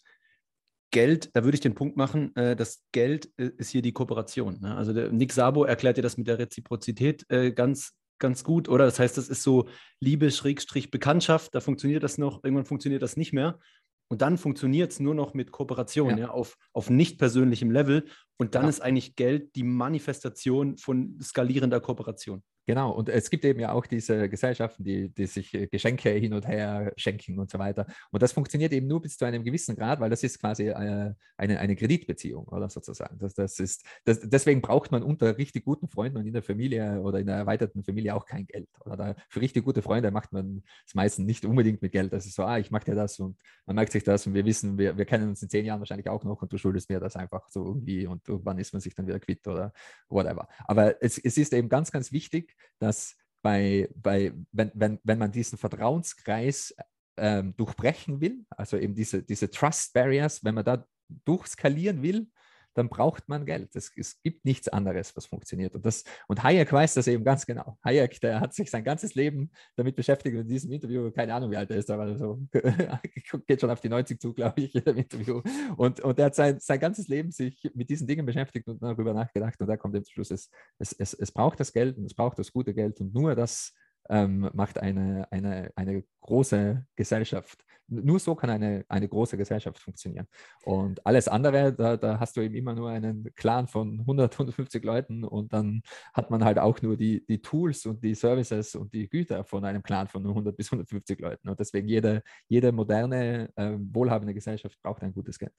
Geld, 0.91 1.29
da 1.33 1.43
würde 1.43 1.55
ich 1.55 1.62
den 1.62 1.75
Punkt 1.75 1.97
machen, 1.97 2.35
äh, 2.35 2.55
das 2.55 2.83
Geld 2.91 3.29
äh, 3.38 3.51
ist 3.57 3.69
hier 3.69 3.81
die 3.81 3.93
Kooperation. 3.93 4.59
Ne? 4.62 4.75
Also 4.75 4.93
der 4.93 5.12
Nick 5.12 5.33
Sabo 5.33 5.63
erklärt 5.63 5.97
dir 5.97 6.01
das 6.01 6.17
mit 6.17 6.27
der 6.27 6.39
Reziprozität 6.39 7.25
äh, 7.29 7.51
ganz 7.51 7.93
ganz 8.19 8.43
gut, 8.43 8.69
oder? 8.69 8.86
Das 8.86 9.00
heißt, 9.00 9.17
das 9.17 9.29
ist 9.29 9.43
so 9.43 9.67
Liebe, 10.00 10.31
Schrägstrich, 10.31 10.91
Bekanntschaft, 10.91 11.53
da 11.55 11.60
funktioniert 11.60 12.03
das 12.03 12.17
noch, 12.17 12.43
irgendwann 12.43 12.65
funktioniert 12.65 13.01
das 13.01 13.17
nicht 13.17 13.34
mehr. 13.34 13.60
Und 14.07 14.22
dann 14.22 14.38
funktioniert 14.38 14.91
es 14.91 15.00
nur 15.00 15.15
noch 15.15 15.34
mit 15.34 15.51
Kooperation, 15.51 16.12
ja. 16.12 16.17
ja, 16.17 16.29
auf, 16.29 16.57
auf 16.74 16.89
nicht 16.89 17.17
persönlichem 17.17 17.72
Level. 17.72 18.05
Und 18.38 18.56
dann 18.56 18.63
ja. 18.63 18.70
ist 18.70 18.82
eigentlich 18.82 19.15
Geld 19.15 19.56
die 19.56 19.63
Manifestation 19.63 20.77
von 20.77 21.18
skalierender 21.22 21.80
Kooperation. 21.80 22.44
Genau, 22.68 22.92
und 22.92 23.10
es 23.10 23.30
gibt 23.30 23.46
eben 23.46 23.60
ja 23.60 23.74
auch 23.74 23.86
diese 23.86 24.27
Gesellschaften, 24.27 24.84
die, 24.84 25.10
die 25.10 25.27
sich 25.27 25.54
äh, 25.54 25.68
Geschenke 25.68 26.10
hin 26.10 26.34
und 26.34 26.48
her 26.48 26.92
schenken 26.98 27.38
und 27.38 27.51
so 27.51 27.60
weiter. 27.60 27.86
Und 28.10 28.24
das 28.24 28.32
funktioniert 28.32 28.74
eben 28.74 28.88
nur 28.88 29.04
bis 29.04 29.18
zu 29.18 29.25
einem 29.25 29.44
gewissen 29.44 29.75
Grad, 29.75 30.00
weil 30.00 30.10
das 30.10 30.24
ist 30.24 30.39
quasi 30.39 30.72
eine, 30.72 31.10
äh, 31.10 31.13
eine, 31.38 31.60
eine 31.60 31.75
Kreditbeziehung, 31.75 32.48
oder 32.48 32.68
sozusagen. 32.68 33.20
Das, 33.20 33.36
das 33.36 33.60
ist, 33.60 33.86
das, 34.04 34.20
deswegen 34.22 34.62
braucht 34.62 34.92
man 34.92 35.04
unter 35.04 35.38
richtig 35.38 35.63
guten 35.63 35.88
Freunden 35.88 36.18
und 36.18 36.25
in 36.25 36.34
der 36.34 36.42
Familie 36.42 37.01
oder 37.01 37.20
in 37.20 37.27
der 37.27 37.36
erweiterten 37.36 37.84
Familie 37.84 38.15
auch 38.15 38.25
kein 38.25 38.48
Geld. 38.48 38.68
Oder 38.84 38.98
da, 38.98 39.15
für 39.30 39.42
richtig 39.42 39.63
gute 39.63 39.84
Freunde 39.84 40.10
macht 40.10 40.34
man 40.34 40.63
es 40.88 40.96
meistens 40.96 41.27
nicht 41.27 41.46
unbedingt 41.46 41.84
mit 41.84 41.92
Geld. 41.92 42.13
Das 42.13 42.25
ist 42.25 42.34
so, 42.34 42.46
ah, 42.46 42.58
ich 42.58 42.72
mag 42.72 42.84
dir 42.84 42.96
das 42.96 43.20
und 43.20 43.38
man 43.68 43.75
merkt 43.75 43.92
sich 43.92 44.04
das 44.04 44.25
und 44.25 44.34
wir 44.34 44.46
wissen, 44.46 44.80
wir, 44.80 44.98
wir 44.98 45.06
kennen 45.06 45.30
uns 45.30 45.44
in 45.44 45.50
zehn 45.50 45.65
Jahren 45.65 45.82
wahrscheinlich 45.82 46.10
auch 46.10 46.24
noch 46.24 46.42
und 46.42 46.51
du 46.51 46.58
schuldest 46.58 46.89
mir 46.89 47.00
das 47.00 47.15
einfach 47.15 47.48
so 47.50 47.63
irgendwie 47.63 48.08
und 48.08 48.25
irgendwann 48.27 48.60
ist 48.60 48.74
man 48.74 48.82
sich 48.82 48.96
dann 48.96 49.08
wieder 49.08 49.20
quitt 49.20 49.48
oder 49.48 49.74
whatever. 50.10 50.48
Aber 50.65 51.01
es, 51.01 51.17
es 51.17 51.38
ist 51.38 51.53
eben 51.53 51.70
ganz, 51.70 51.91
ganz 51.91 52.12
wichtig, 52.12 52.55
dass 52.79 53.15
bei, 53.41 53.89
bei 53.96 54.34
wenn, 54.51 54.72
wenn, 54.74 55.00
wenn 55.03 55.20
man 55.20 55.32
diesen 55.32 55.58
Vertrauenskreis 55.58 56.75
ähm, 57.17 57.55
durchbrechen 57.55 58.20
will, 58.22 58.46
also 58.50 58.77
eben 58.77 58.96
diese, 58.96 59.24
diese 59.24 59.50
Trust 59.50 59.94
Barriers, 59.94 60.44
wenn 60.44 60.55
man 60.55 60.65
da 60.65 60.86
durchskalieren 61.25 62.01
will, 62.01 62.27
dann 62.75 62.89
braucht 62.89 63.27
man 63.27 63.46
Geld. 63.46 63.75
Es, 63.75 63.91
es, 63.98 64.22
gibt 64.22 64.46
nichts 64.46 64.67
anderes, 64.67 65.15
was 65.15 65.25
funktioniert. 65.25 65.74
Und, 65.75 65.86
das, 65.86 66.03
und 66.27 66.44
Hayek 66.44 66.72
weiß 66.72 66.94
das 66.94 67.08
eben 67.08 67.24
ganz 67.24 67.46
genau. 67.46 67.77
Hayek, 67.84 68.20
der 68.22 68.39
hat 68.41 68.53
sich 68.53 68.70
sein 68.70 68.84
ganzes 68.84 69.15
Leben 69.15 69.50
damit 69.75 69.96
beschäftigt 69.96 70.36
in 70.36 70.48
diesem 70.48 70.72
Interview, 70.72 71.10
keine 71.12 71.34
Ahnung, 71.34 71.51
wie 71.51 71.58
alt 71.58 71.72
er 71.72 71.77
ist, 71.77 71.89
aber 71.89 72.17
so, 72.17 72.39
geht 73.48 73.62
schon 73.62 73.70
auf 73.70 73.82
die 73.82 73.89
90 73.89 74.20
zu, 74.20 74.34
glaube 74.34 74.62
ich, 74.62 74.75
in 74.75 74.84
dem 74.84 74.98
Interview. 74.98 75.41
Und, 75.77 76.01
und 76.01 76.20
er 76.20 76.25
hat 76.25 76.36
sein, 76.36 76.60
sein 76.60 76.79
ganzes 76.79 77.08
Leben 77.08 77.32
sich 77.32 77.72
mit 77.74 77.90
diesen 77.90 78.07
Dingen 78.07 78.25
beschäftigt 78.25 78.68
und 78.68 78.83
darüber 78.83 79.14
nachgedacht. 79.14 79.59
Und 79.59 79.68
da 79.68 79.77
kommt 79.77 79.96
zum 79.96 80.14
Schluss, 80.14 80.31
es, 80.31 80.50
es, 80.77 80.92
es, 80.92 81.14
es 81.14 81.31
braucht 81.31 81.59
das 81.59 81.72
Geld 81.72 81.98
und 81.98 82.05
es 82.05 82.14
braucht 82.14 82.38
das 82.38 82.51
gute 82.51 82.74
Geld 82.74 83.00
und 83.00 83.14
nur 83.14 83.35
das 83.35 83.74
ähm, 84.09 84.50
macht 84.53 84.77
eine, 84.79 85.27
eine, 85.31 85.72
eine 85.75 86.03
große 86.22 86.85
Gesellschaft. 86.96 87.63
Nur 87.87 88.20
so 88.20 88.33
kann 88.33 88.50
eine, 88.50 88.83
eine 88.89 89.07
große 89.07 89.37
Gesellschaft 89.37 89.77
funktionieren. 89.77 90.27
Und 90.63 91.05
alles 91.05 91.27
andere, 91.27 91.72
da, 91.72 91.98
da 91.98 92.20
hast 92.20 92.35
du 92.35 92.41
eben 92.41 92.55
immer 92.55 92.74
nur 92.74 92.89
einen 92.89 93.31
Clan 93.35 93.68
von 93.68 94.00
100, 94.00 94.33
150 94.33 94.83
Leuten 94.83 95.24
und 95.24 95.53
dann 95.53 95.83
hat 96.13 96.31
man 96.31 96.44
halt 96.44 96.57
auch 96.57 96.81
nur 96.81 96.98
die, 96.98 97.24
die 97.27 97.41
Tools 97.41 97.85
und 97.85 98.03
die 98.03 98.15
Services 98.15 98.75
und 98.75 98.91
die 98.94 99.07
Güter 99.07 99.44
von 99.44 99.63
einem 99.65 99.83
Clan 99.83 100.07
von 100.07 100.25
100 100.25 100.57
bis 100.57 100.72
150 100.72 101.20
Leuten. 101.20 101.50
Und 101.50 101.59
deswegen 101.59 101.87
jede, 101.87 102.24
jede 102.48 102.72
moderne, 102.72 103.50
äh, 103.55 103.74
wohlhabende 103.77 104.33
Gesellschaft 104.33 104.81
braucht 104.81 105.03
ein 105.03 105.13
gutes 105.13 105.37
Geld. 105.37 105.53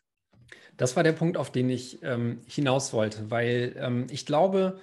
Das 0.76 0.96
war 0.96 1.02
der 1.02 1.12
Punkt, 1.12 1.36
auf 1.36 1.50
den 1.50 1.70
ich 1.70 2.02
ähm, 2.02 2.40
hinaus 2.46 2.92
wollte, 2.92 3.30
weil 3.30 3.74
ähm, 3.78 4.06
ich 4.10 4.26
glaube, 4.26 4.78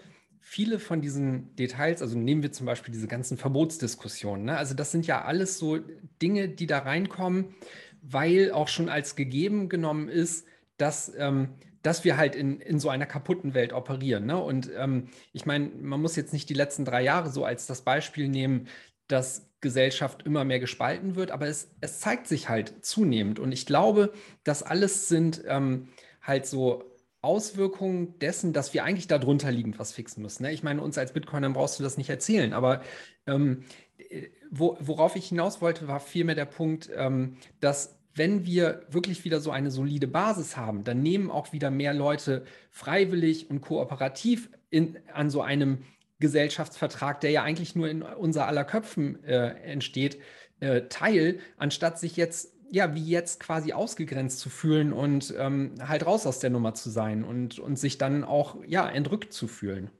viele 0.45 0.77
von 0.77 1.01
diesen 1.01 1.55
Details, 1.55 2.01
also 2.01 2.17
nehmen 2.17 2.43
wir 2.43 2.51
zum 2.51 2.65
Beispiel 2.65 2.93
diese 2.93 3.07
ganzen 3.07 3.37
Verbotsdiskussionen, 3.37 4.45
ne? 4.45 4.57
also 4.57 4.75
das 4.75 4.91
sind 4.91 5.07
ja 5.07 5.23
alles 5.23 5.57
so 5.57 5.79
Dinge, 6.21 6.49
die 6.49 6.67
da 6.67 6.79
reinkommen, 6.79 7.55
weil 8.01 8.51
auch 8.51 8.67
schon 8.67 8.89
als 8.89 9.15
gegeben 9.15 9.69
genommen 9.69 10.09
ist, 10.09 10.45
dass, 10.77 11.13
ähm, 11.17 11.55
dass 11.81 12.03
wir 12.03 12.17
halt 12.17 12.35
in, 12.35 12.59
in 12.59 12.79
so 12.79 12.89
einer 12.89 13.05
kaputten 13.05 13.53
Welt 13.53 13.71
operieren. 13.71 14.25
Ne? 14.25 14.37
Und 14.37 14.69
ähm, 14.77 15.07
ich 15.31 15.45
meine, 15.45 15.69
man 15.69 16.01
muss 16.01 16.17
jetzt 16.17 16.33
nicht 16.33 16.49
die 16.49 16.53
letzten 16.53 16.83
drei 16.83 17.01
Jahre 17.01 17.29
so 17.29 17.45
als 17.45 17.65
das 17.65 17.81
Beispiel 17.81 18.27
nehmen, 18.27 18.67
dass 19.07 19.49
Gesellschaft 19.61 20.23
immer 20.23 20.43
mehr 20.43 20.59
gespalten 20.59 21.15
wird, 21.15 21.31
aber 21.31 21.47
es, 21.47 21.71
es 21.79 22.01
zeigt 22.01 22.27
sich 22.27 22.49
halt 22.49 22.85
zunehmend. 22.85 23.39
Und 23.39 23.53
ich 23.53 23.65
glaube, 23.65 24.11
das 24.43 24.61
alles 24.61 25.07
sind 25.07 25.41
ähm, 25.47 25.87
halt 26.21 26.45
so 26.45 26.83
Auswirkungen 27.23 28.19
dessen, 28.19 28.51
dass 28.53 28.73
wir 28.73 28.83
eigentlich 28.83 29.07
darunter 29.07 29.51
liegend 29.51 29.79
was 29.79 29.93
fixen 29.93 30.21
müssen. 30.21 30.43
Ne? 30.43 30.51
Ich 30.51 30.61
meine, 30.61 30.81
uns 30.81 30.97
als 30.97 31.13
Bitcoiner 31.13 31.49
brauchst 31.49 31.79
du 31.79 31.83
das 31.83 31.97
nicht 31.97 32.09
erzählen, 32.09 32.53
aber 32.53 32.81
ähm, 33.25 33.63
äh, 33.97 34.27
wo, 34.51 34.77
worauf 34.79 35.15
ich 35.15 35.29
hinaus 35.29 35.61
wollte, 35.61 35.87
war 35.87 35.99
vielmehr 35.99 36.35
der 36.35 36.45
Punkt, 36.45 36.89
ähm, 36.95 37.37
dass 37.59 37.97
wenn 38.13 38.45
wir 38.45 38.85
wirklich 38.89 39.25
wieder 39.25 39.39
so 39.39 39.51
eine 39.51 39.71
solide 39.71 40.07
Basis 40.07 40.57
haben, 40.57 40.83
dann 40.83 41.01
nehmen 41.01 41.31
auch 41.31 41.51
wieder 41.53 41.71
mehr 41.71 41.93
Leute 41.93 42.45
freiwillig 42.69 43.49
und 43.49 43.61
kooperativ 43.61 44.49
in, 44.69 44.99
an 45.13 45.29
so 45.29 45.41
einem 45.41 45.79
Gesellschaftsvertrag, 46.19 47.21
der 47.21 47.31
ja 47.31 47.43
eigentlich 47.43 47.75
nur 47.75 47.89
in 47.89 48.01
unser 48.03 48.47
aller 48.47 48.65
Köpfen 48.65 49.23
äh, 49.23 49.55
entsteht, 49.63 50.19
äh, 50.59 50.83
teil, 50.89 51.39
anstatt 51.57 51.99
sich 51.99 52.15
jetzt 52.15 52.52
ja, 52.73 52.95
wie 52.95 53.05
jetzt 53.05 53.39
quasi 53.39 53.71
ausgegrenzt 53.71 54.39
zu 54.39 54.49
fühlen 54.49 54.93
und 54.93 55.31
ähm, 55.37 55.75
halt 55.79 56.07
raus 56.07 56.25
aus 56.25 56.39
der 56.39 56.49
Nummer 56.49 56.73
zu 56.73 56.89
sein 56.89 57.23
und, 57.23 57.59
und 57.59 57.77
sich 57.77 57.99
dann 57.99 58.23
auch, 58.23 58.57
ja, 58.65 58.89
entrückt 58.89 59.31
zu 59.31 59.47
fühlen. 59.47 59.91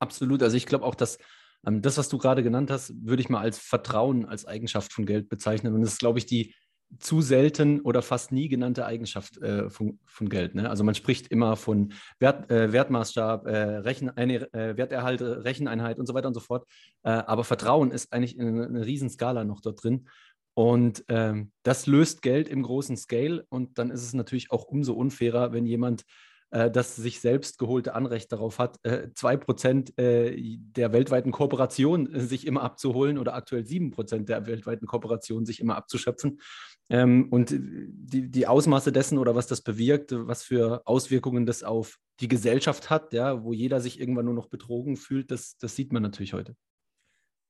Absolut. 0.00 0.42
Also 0.42 0.56
ich 0.56 0.66
glaube 0.66 0.84
auch, 0.84 0.96
dass 0.96 1.18
ähm, 1.64 1.80
das, 1.80 1.96
was 1.96 2.08
du 2.08 2.18
gerade 2.18 2.42
genannt 2.42 2.72
hast, 2.72 2.92
würde 3.06 3.22
ich 3.22 3.28
mal 3.28 3.40
als 3.40 3.60
Vertrauen 3.60 4.26
als 4.26 4.46
Eigenschaft 4.46 4.92
von 4.92 5.06
Geld 5.06 5.28
bezeichnen. 5.28 5.72
Und 5.72 5.82
das 5.82 5.92
ist, 5.92 6.00
glaube 6.00 6.18
ich, 6.18 6.26
die 6.26 6.54
zu 6.98 7.20
selten 7.20 7.80
oder 7.82 8.02
fast 8.02 8.32
nie 8.32 8.48
genannte 8.48 8.84
Eigenschaft 8.84 9.38
äh, 9.38 9.70
von, 9.70 10.00
von, 10.04 10.28
Geld. 10.28 10.56
Ne? 10.56 10.68
Also 10.68 10.82
man 10.82 10.96
spricht 10.96 11.28
immer 11.28 11.54
von 11.54 11.92
Wert, 12.18 12.50
äh, 12.50 12.72
Wertmaßstab, 12.72 13.46
äh, 13.46 13.56
Rechen, 13.76 14.10
eine, 14.10 14.52
äh, 14.52 14.76
Werterhalt, 14.76 15.22
Recheneinheit 15.22 16.00
und 16.00 16.06
so 16.06 16.14
weiter 16.14 16.26
und 16.26 16.34
so 16.34 16.40
fort. 16.40 16.66
Äh, 17.04 17.10
aber 17.10 17.44
Vertrauen 17.44 17.92
ist 17.92 18.12
eigentlich 18.12 18.40
eine, 18.40 18.66
eine 18.66 18.84
Riesenskala 18.84 19.44
noch 19.44 19.60
dort 19.60 19.84
drin. 19.84 20.08
Und 20.54 21.04
ähm, 21.08 21.52
das 21.62 21.86
löst 21.86 22.22
Geld 22.22 22.48
im 22.48 22.62
großen 22.62 22.96
Scale. 22.96 23.46
Und 23.48 23.78
dann 23.78 23.90
ist 23.90 24.02
es 24.02 24.14
natürlich 24.14 24.50
auch 24.50 24.64
umso 24.64 24.94
unfairer, 24.94 25.52
wenn 25.52 25.66
jemand 25.66 26.04
äh, 26.50 26.70
das 26.70 26.96
sich 26.96 27.20
selbst 27.20 27.58
geholte 27.58 27.94
Anrecht 27.94 28.32
darauf 28.32 28.58
hat, 28.58 28.78
äh, 28.82 29.08
2% 29.14 29.96
äh, 29.98 30.58
der 30.58 30.92
weltweiten 30.92 31.32
Kooperation 31.32 32.12
äh, 32.12 32.20
sich 32.20 32.46
immer 32.46 32.62
abzuholen 32.62 33.18
oder 33.18 33.34
aktuell 33.34 33.62
7% 33.62 34.24
der 34.24 34.46
weltweiten 34.46 34.86
Kooperation 34.86 35.46
sich 35.46 35.60
immer 35.60 35.76
abzuschöpfen. 35.76 36.40
Ähm, 36.88 37.28
und 37.30 37.50
die, 37.52 38.28
die 38.30 38.46
Ausmaße 38.46 38.90
dessen 38.92 39.18
oder 39.18 39.34
was 39.36 39.46
das 39.46 39.62
bewirkt, 39.62 40.12
was 40.12 40.42
für 40.42 40.82
Auswirkungen 40.86 41.46
das 41.46 41.62
auf 41.62 41.98
die 42.18 42.28
Gesellschaft 42.28 42.90
hat, 42.90 43.12
ja, 43.12 43.44
wo 43.44 43.52
jeder 43.52 43.80
sich 43.80 44.00
irgendwann 44.00 44.26
nur 44.26 44.34
noch 44.34 44.48
betrogen 44.48 44.96
fühlt, 44.96 45.30
das, 45.30 45.56
das 45.56 45.76
sieht 45.76 45.92
man 45.92 46.02
natürlich 46.02 46.32
heute. 46.32 46.56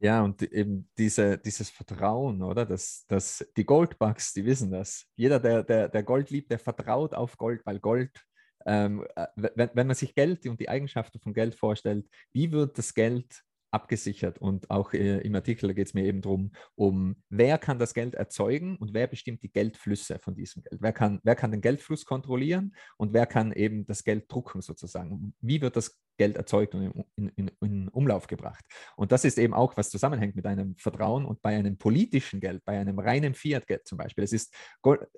Ja, 0.02 0.22
und 0.22 0.42
eben 0.42 0.88
diese, 0.96 1.36
dieses 1.36 1.68
Vertrauen, 1.68 2.42
oder? 2.42 2.64
Das, 2.64 3.04
das, 3.06 3.46
die 3.54 3.64
Goldbugs, 3.64 4.32
die 4.32 4.46
wissen 4.46 4.70
das. 4.70 5.06
Jeder, 5.14 5.38
der, 5.38 5.62
der, 5.62 5.90
der 5.90 6.02
Gold 6.02 6.30
liebt, 6.30 6.50
der 6.50 6.58
vertraut 6.58 7.12
auf 7.12 7.36
Gold, 7.36 7.60
weil 7.66 7.80
Gold, 7.80 8.10
ähm, 8.64 9.06
äh, 9.14 9.26
wenn, 9.36 9.70
wenn 9.74 9.86
man 9.86 9.96
sich 9.96 10.14
Geld 10.14 10.46
und 10.46 10.58
die 10.58 10.70
Eigenschaften 10.70 11.20
von 11.20 11.34
Geld 11.34 11.54
vorstellt, 11.54 12.08
wie 12.32 12.50
wird 12.50 12.78
das 12.78 12.94
Geld 12.94 13.42
abgesichert. 13.70 14.38
Und 14.38 14.70
auch 14.70 14.92
äh, 14.92 15.18
im 15.18 15.34
Artikel 15.34 15.72
geht 15.74 15.88
es 15.88 15.94
mir 15.94 16.04
eben 16.04 16.22
darum, 16.22 16.52
um 16.74 17.16
wer 17.28 17.58
kann 17.58 17.78
das 17.78 17.94
Geld 17.94 18.14
erzeugen 18.14 18.76
und 18.78 18.94
wer 18.94 19.06
bestimmt 19.06 19.42
die 19.42 19.52
Geldflüsse 19.52 20.18
von 20.18 20.34
diesem 20.34 20.62
Geld. 20.62 20.80
Wer 20.80 20.92
kann, 20.92 21.20
wer 21.22 21.36
kann 21.36 21.52
den 21.52 21.60
Geldfluss 21.60 22.04
kontrollieren 22.04 22.74
und 22.96 23.12
wer 23.12 23.26
kann 23.26 23.52
eben 23.52 23.86
das 23.86 24.04
Geld 24.04 24.30
drucken 24.32 24.62
sozusagen. 24.62 25.34
Wie 25.40 25.60
wird 25.60 25.76
das 25.76 26.00
Geld 26.20 26.36
erzeugt 26.36 26.74
und 26.74 27.06
in, 27.16 27.28
in, 27.34 27.50
in, 27.62 27.88
Umlauf 27.88 28.26
gebracht. 28.26 28.62
Und 28.94 29.10
das 29.10 29.24
ist 29.24 29.38
eben 29.38 29.54
auch, 29.54 29.78
was 29.78 29.88
zusammenhängt 29.88 30.36
mit 30.36 30.44
einem 30.44 30.76
Vertrauen 30.76 31.24
und 31.24 31.40
bei 31.40 31.56
einem 31.56 31.78
politischen 31.78 32.40
Geld, 32.40 32.62
bei 32.66 32.78
einem 32.78 32.98
reinen 32.98 33.32
Fiat-Geld 33.32 33.86
zum 33.86 33.96
Beispiel. 33.96 34.22
Es 34.22 34.34
ist, 34.34 34.54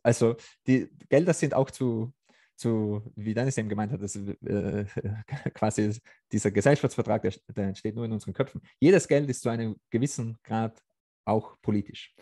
also 0.04 0.36
die 0.68 0.88
Gelder 1.08 1.34
sind 1.34 1.54
auch 1.54 1.72
zu, 1.72 2.12
zu 2.54 3.02
wie 3.16 3.34
Dennis 3.34 3.58
eben 3.58 3.68
gemeint 3.68 3.90
hat, 3.90 4.00
das, 4.00 4.14
äh, 4.14 4.84
quasi 5.54 5.98
dieser 6.30 6.52
Gesellschaftsvertrag, 6.52 7.22
der, 7.22 7.34
der 7.48 7.64
entsteht 7.64 7.96
nur 7.96 8.04
in 8.04 8.12
unseren 8.12 8.32
Köpfen. 8.32 8.60
Jedes 8.78 9.08
Geld 9.08 9.28
ist 9.28 9.42
zu 9.42 9.48
einem 9.48 9.74
gewissen 9.90 10.38
Grad 10.44 10.80
auch 11.24 11.60
politisch 11.62 12.14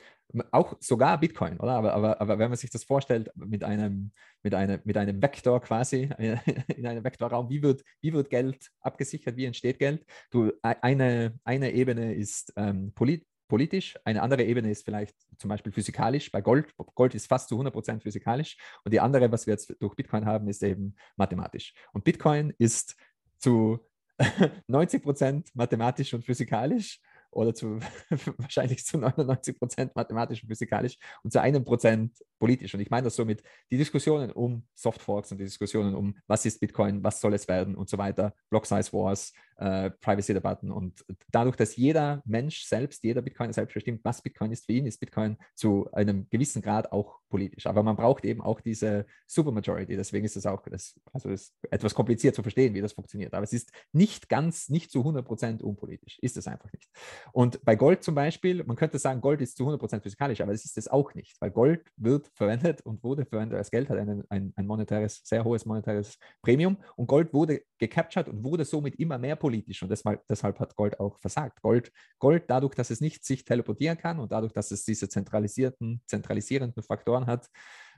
auch 0.50 0.76
sogar 0.80 1.18
Bitcoin, 1.18 1.58
oder? 1.58 1.72
Aber, 1.72 1.94
aber, 1.94 2.20
aber 2.20 2.38
wenn 2.38 2.50
man 2.50 2.56
sich 2.56 2.70
das 2.70 2.84
vorstellt 2.84 3.30
mit 3.34 3.64
einem, 3.64 4.12
mit 4.42 4.54
einem, 4.54 4.80
mit 4.84 4.96
einem 4.96 5.22
Vektor 5.22 5.60
quasi, 5.60 6.10
in 6.18 6.86
einem 6.86 7.04
Vektorraum, 7.04 7.48
wie 7.50 7.62
wird, 7.62 7.82
wie 8.00 8.12
wird 8.12 8.30
Geld 8.30 8.70
abgesichert, 8.80 9.36
wie 9.36 9.46
entsteht 9.46 9.78
Geld? 9.78 10.04
Du, 10.30 10.52
eine, 10.62 11.38
eine 11.44 11.72
Ebene 11.72 12.14
ist 12.14 12.52
ähm, 12.56 12.92
polit, 12.94 13.26
politisch, 13.48 13.98
eine 14.04 14.22
andere 14.22 14.44
Ebene 14.44 14.70
ist 14.70 14.84
vielleicht 14.84 15.16
zum 15.38 15.48
Beispiel 15.48 15.72
physikalisch. 15.72 16.30
Bei 16.30 16.40
Gold, 16.40 16.72
Gold 16.94 17.14
ist 17.14 17.26
fast 17.26 17.48
zu 17.48 17.60
100% 17.60 18.00
physikalisch 18.00 18.56
und 18.84 18.92
die 18.92 19.00
andere, 19.00 19.32
was 19.32 19.46
wir 19.46 19.54
jetzt 19.54 19.74
durch 19.80 19.96
Bitcoin 19.96 20.26
haben, 20.26 20.48
ist 20.48 20.62
eben 20.62 20.94
mathematisch. 21.16 21.74
Und 21.92 22.04
Bitcoin 22.04 22.54
ist 22.58 22.96
zu 23.38 23.80
90% 24.68 25.48
mathematisch 25.54 26.14
und 26.14 26.24
physikalisch 26.24 27.00
oder 27.30 27.54
zu 27.54 27.80
wahrscheinlich 28.38 28.84
zu 28.84 28.98
99 28.98 29.58
Prozent 29.58 29.96
mathematisch 29.96 30.42
und 30.42 30.48
physikalisch 30.48 30.96
und 31.22 31.32
zu 31.32 31.40
einem 31.40 31.64
Prozent 31.64 32.12
politisch. 32.40 32.74
Und 32.74 32.80
ich 32.80 32.90
meine 32.90 33.04
das 33.04 33.14
somit, 33.14 33.44
die 33.70 33.76
Diskussionen 33.76 34.32
um 34.32 34.64
Softforks 34.74 35.30
und 35.30 35.38
die 35.38 35.44
Diskussionen 35.44 35.94
um, 35.94 36.16
was 36.26 36.44
ist 36.46 36.58
Bitcoin, 36.58 37.04
was 37.04 37.20
soll 37.20 37.34
es 37.34 37.46
werden 37.46 37.76
und 37.76 37.88
so 37.88 37.98
weiter, 37.98 38.34
Block 38.48 38.66
Size 38.66 38.92
Wars, 38.92 39.32
äh, 39.58 39.90
Privacy-Debatten. 39.90 40.72
Und 40.72 41.04
dadurch, 41.30 41.54
dass 41.56 41.76
jeder 41.76 42.22
Mensch 42.24 42.64
selbst, 42.64 43.04
jeder 43.04 43.22
Bitcoiner 43.22 43.52
selbst 43.52 43.74
bestimmt, 43.74 44.00
was 44.02 44.22
Bitcoin 44.22 44.50
ist 44.50 44.66
für 44.66 44.72
ihn, 44.72 44.86
ist 44.86 44.98
Bitcoin 44.98 45.36
zu 45.54 45.88
einem 45.92 46.26
gewissen 46.30 46.62
Grad 46.62 46.90
auch 46.92 47.20
politisch. 47.28 47.66
Aber 47.66 47.82
man 47.82 47.94
braucht 47.94 48.24
eben 48.24 48.40
auch 48.40 48.60
diese 48.60 49.06
Supermajority. 49.26 49.96
Deswegen 49.96 50.24
ist 50.24 50.36
es 50.36 50.46
auch 50.46 50.62
das, 50.62 50.98
also 51.12 51.28
ist 51.28 51.54
etwas 51.70 51.94
kompliziert 51.94 52.34
zu 52.34 52.42
verstehen, 52.42 52.74
wie 52.74 52.80
das 52.80 52.94
funktioniert. 52.94 53.34
Aber 53.34 53.44
es 53.44 53.52
ist 53.52 53.70
nicht 53.92 54.28
ganz, 54.30 54.70
nicht 54.70 54.90
zu 54.90 55.00
100 55.00 55.24
Prozent 55.26 55.62
unpolitisch. 55.62 56.18
Ist 56.20 56.38
es 56.38 56.46
einfach 56.46 56.72
nicht. 56.72 56.88
Und 57.32 57.62
bei 57.64 57.76
Gold 57.76 58.02
zum 58.02 58.14
Beispiel, 58.14 58.64
man 58.64 58.76
könnte 58.76 58.98
sagen, 58.98 59.20
Gold 59.20 59.42
ist 59.42 59.58
zu 59.58 59.64
100 59.64 59.78
Prozent 59.78 60.02
physikalisch, 60.02 60.40
aber 60.40 60.52
das 60.52 60.64
ist 60.64 60.78
es 60.78 60.88
auch 60.88 61.14
nicht, 61.14 61.40
weil 61.40 61.50
Gold 61.50 61.86
wird 61.96 62.29
verwendet 62.34 62.80
und 62.82 63.02
wurde 63.02 63.24
verwendet 63.24 63.58
als 63.58 63.70
Geld, 63.70 63.88
hat 63.90 63.98
ein, 63.98 64.24
ein, 64.28 64.52
ein 64.56 64.66
monetäres, 64.66 65.20
sehr 65.24 65.44
hohes 65.44 65.66
monetäres 65.66 66.18
Premium. 66.42 66.76
Und 66.96 67.06
Gold 67.06 67.32
wurde 67.32 67.62
gecaptured 67.78 68.28
und 68.28 68.44
wurde 68.44 68.64
somit 68.64 68.96
immer 68.96 69.18
mehr 69.18 69.36
politisch 69.36 69.82
und 69.82 69.90
deshalb, 69.90 70.26
deshalb 70.28 70.58
hat 70.58 70.74
Gold 70.76 70.98
auch 71.00 71.18
versagt. 71.20 71.60
Gold, 71.62 71.92
Gold, 72.18 72.44
dadurch, 72.48 72.74
dass 72.74 72.90
es 72.90 73.00
nicht 73.00 73.24
sich 73.24 73.44
teleportieren 73.44 73.98
kann 73.98 74.18
und 74.18 74.32
dadurch, 74.32 74.52
dass 74.52 74.70
es 74.70 74.84
diese 74.84 75.08
zentralisierten, 75.08 76.02
zentralisierenden 76.06 76.82
Faktoren 76.82 77.26
hat, 77.26 77.48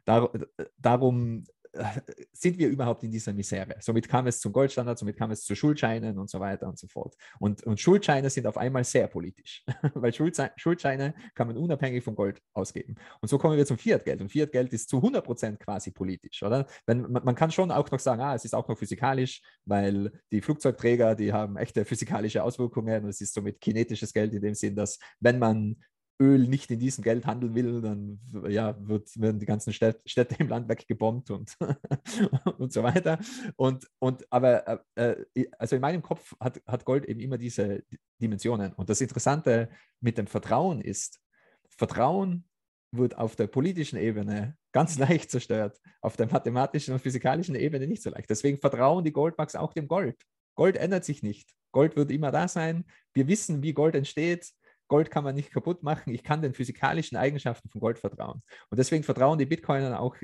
dar, 0.04 0.32
darum 0.78 1.44
sind 2.32 2.58
wir 2.58 2.68
überhaupt 2.68 3.02
in 3.02 3.10
dieser 3.10 3.32
Misere? 3.32 3.76
Somit 3.80 4.08
kam 4.08 4.26
es 4.26 4.40
zum 4.40 4.52
Goldstandard, 4.52 4.98
somit 4.98 5.16
kam 5.16 5.30
es 5.30 5.44
zu 5.44 5.54
Schuldscheinen 5.54 6.18
und 6.18 6.30
so 6.30 6.40
weiter 6.40 6.68
und 6.68 6.78
so 6.78 6.86
fort. 6.86 7.14
Und, 7.38 7.62
und 7.64 7.80
Schuldscheine 7.80 8.28
sind 8.30 8.46
auf 8.46 8.56
einmal 8.56 8.84
sehr 8.84 9.06
politisch, 9.06 9.64
weil 9.94 10.12
Schuldscheine 10.12 11.14
kann 11.34 11.46
man 11.46 11.56
unabhängig 11.56 12.04
vom 12.04 12.14
Gold 12.14 12.40
ausgeben. 12.52 12.96
Und 13.20 13.28
so 13.28 13.38
kommen 13.38 13.56
wir 13.56 13.66
zum 13.66 13.78
Fiat-Geld. 13.78 14.20
Und 14.20 14.30
Fiat-Geld 14.30 14.72
ist 14.72 14.88
zu 14.88 14.96
100 14.96 15.24
Prozent 15.24 15.60
quasi 15.60 15.90
politisch, 15.90 16.42
oder? 16.42 16.66
Wenn, 16.86 17.02
man, 17.10 17.24
man, 17.24 17.34
kann 17.34 17.50
schon 17.50 17.70
auch 17.70 17.90
noch 17.90 18.00
sagen, 18.00 18.20
ah, 18.20 18.34
es 18.34 18.44
ist 18.44 18.54
auch 18.54 18.68
noch 18.68 18.78
physikalisch, 18.78 19.42
weil 19.64 20.12
die 20.30 20.40
Flugzeugträger, 20.40 21.14
die 21.14 21.32
haben 21.32 21.56
echte 21.56 21.84
physikalische 21.84 22.42
Auswirkungen 22.42 23.04
und 23.04 23.10
es 23.10 23.20
ist 23.20 23.34
somit 23.34 23.60
kinetisches 23.60 24.12
Geld 24.12 24.34
in 24.34 24.42
dem 24.42 24.54
Sinn, 24.54 24.76
dass 24.76 24.98
wenn 25.20 25.38
man 25.38 25.76
Öl 26.22 26.46
nicht 26.46 26.70
in 26.70 26.78
diesem 26.78 27.02
Geld 27.02 27.26
handeln 27.26 27.54
will, 27.54 27.82
dann 27.82 28.20
ja, 28.48 28.76
wird, 28.86 29.20
werden 29.20 29.40
die 29.40 29.46
ganzen 29.46 29.72
Städte, 29.72 30.00
Städte 30.06 30.36
im 30.38 30.48
Land 30.48 30.68
weggebombt 30.68 31.30
und, 31.30 31.56
und 32.58 32.72
so 32.72 32.84
weiter. 32.84 33.18
Und, 33.56 33.88
und 33.98 34.24
aber 34.30 34.84
äh, 34.94 35.24
äh, 35.34 35.50
also 35.58 35.74
in 35.74 35.82
meinem 35.82 36.02
Kopf 36.02 36.34
hat, 36.38 36.62
hat 36.66 36.84
Gold 36.84 37.06
eben 37.06 37.18
immer 37.18 37.38
diese 37.38 37.82
Dimensionen. 38.20 38.72
Und 38.74 38.88
das 38.88 39.00
Interessante 39.00 39.68
mit 40.00 40.16
dem 40.16 40.28
Vertrauen 40.28 40.80
ist, 40.80 41.20
Vertrauen 41.68 42.44
wird 42.92 43.16
auf 43.18 43.34
der 43.34 43.48
politischen 43.48 43.98
Ebene 43.98 44.56
ganz 44.70 44.98
leicht 45.00 45.30
zerstört, 45.30 45.80
auf 46.00 46.16
der 46.16 46.30
mathematischen 46.30 46.94
und 46.94 47.00
physikalischen 47.00 47.56
Ebene 47.56 47.88
nicht 47.88 48.02
so 48.02 48.10
leicht. 48.10 48.30
Deswegen 48.30 48.58
vertrauen 48.58 49.04
die 49.04 49.12
Goldbugs 49.12 49.56
auch 49.56 49.72
dem 49.72 49.88
Gold. 49.88 50.16
Gold 50.54 50.76
ändert 50.76 51.04
sich 51.04 51.22
nicht. 51.22 51.50
Gold 51.72 51.96
wird 51.96 52.10
immer 52.10 52.30
da 52.30 52.46
sein. 52.46 52.84
Wir 53.14 53.26
wissen, 53.26 53.62
wie 53.62 53.72
Gold 53.72 53.94
entsteht. 53.94 54.52
Gold 54.92 55.10
kann 55.10 55.24
man 55.24 55.34
nicht 55.34 55.50
kaputt 55.50 55.82
machen. 55.82 56.12
Ich 56.12 56.22
kann 56.22 56.42
den 56.42 56.52
physikalischen 56.52 57.16
Eigenschaften 57.16 57.70
von 57.70 57.80
Gold 57.80 57.98
vertrauen. 57.98 58.42
Und 58.68 58.78
deswegen 58.78 59.04
vertrauen 59.04 59.38
die 59.38 59.46
Bitcoiner 59.46 59.98
auch 59.98 60.14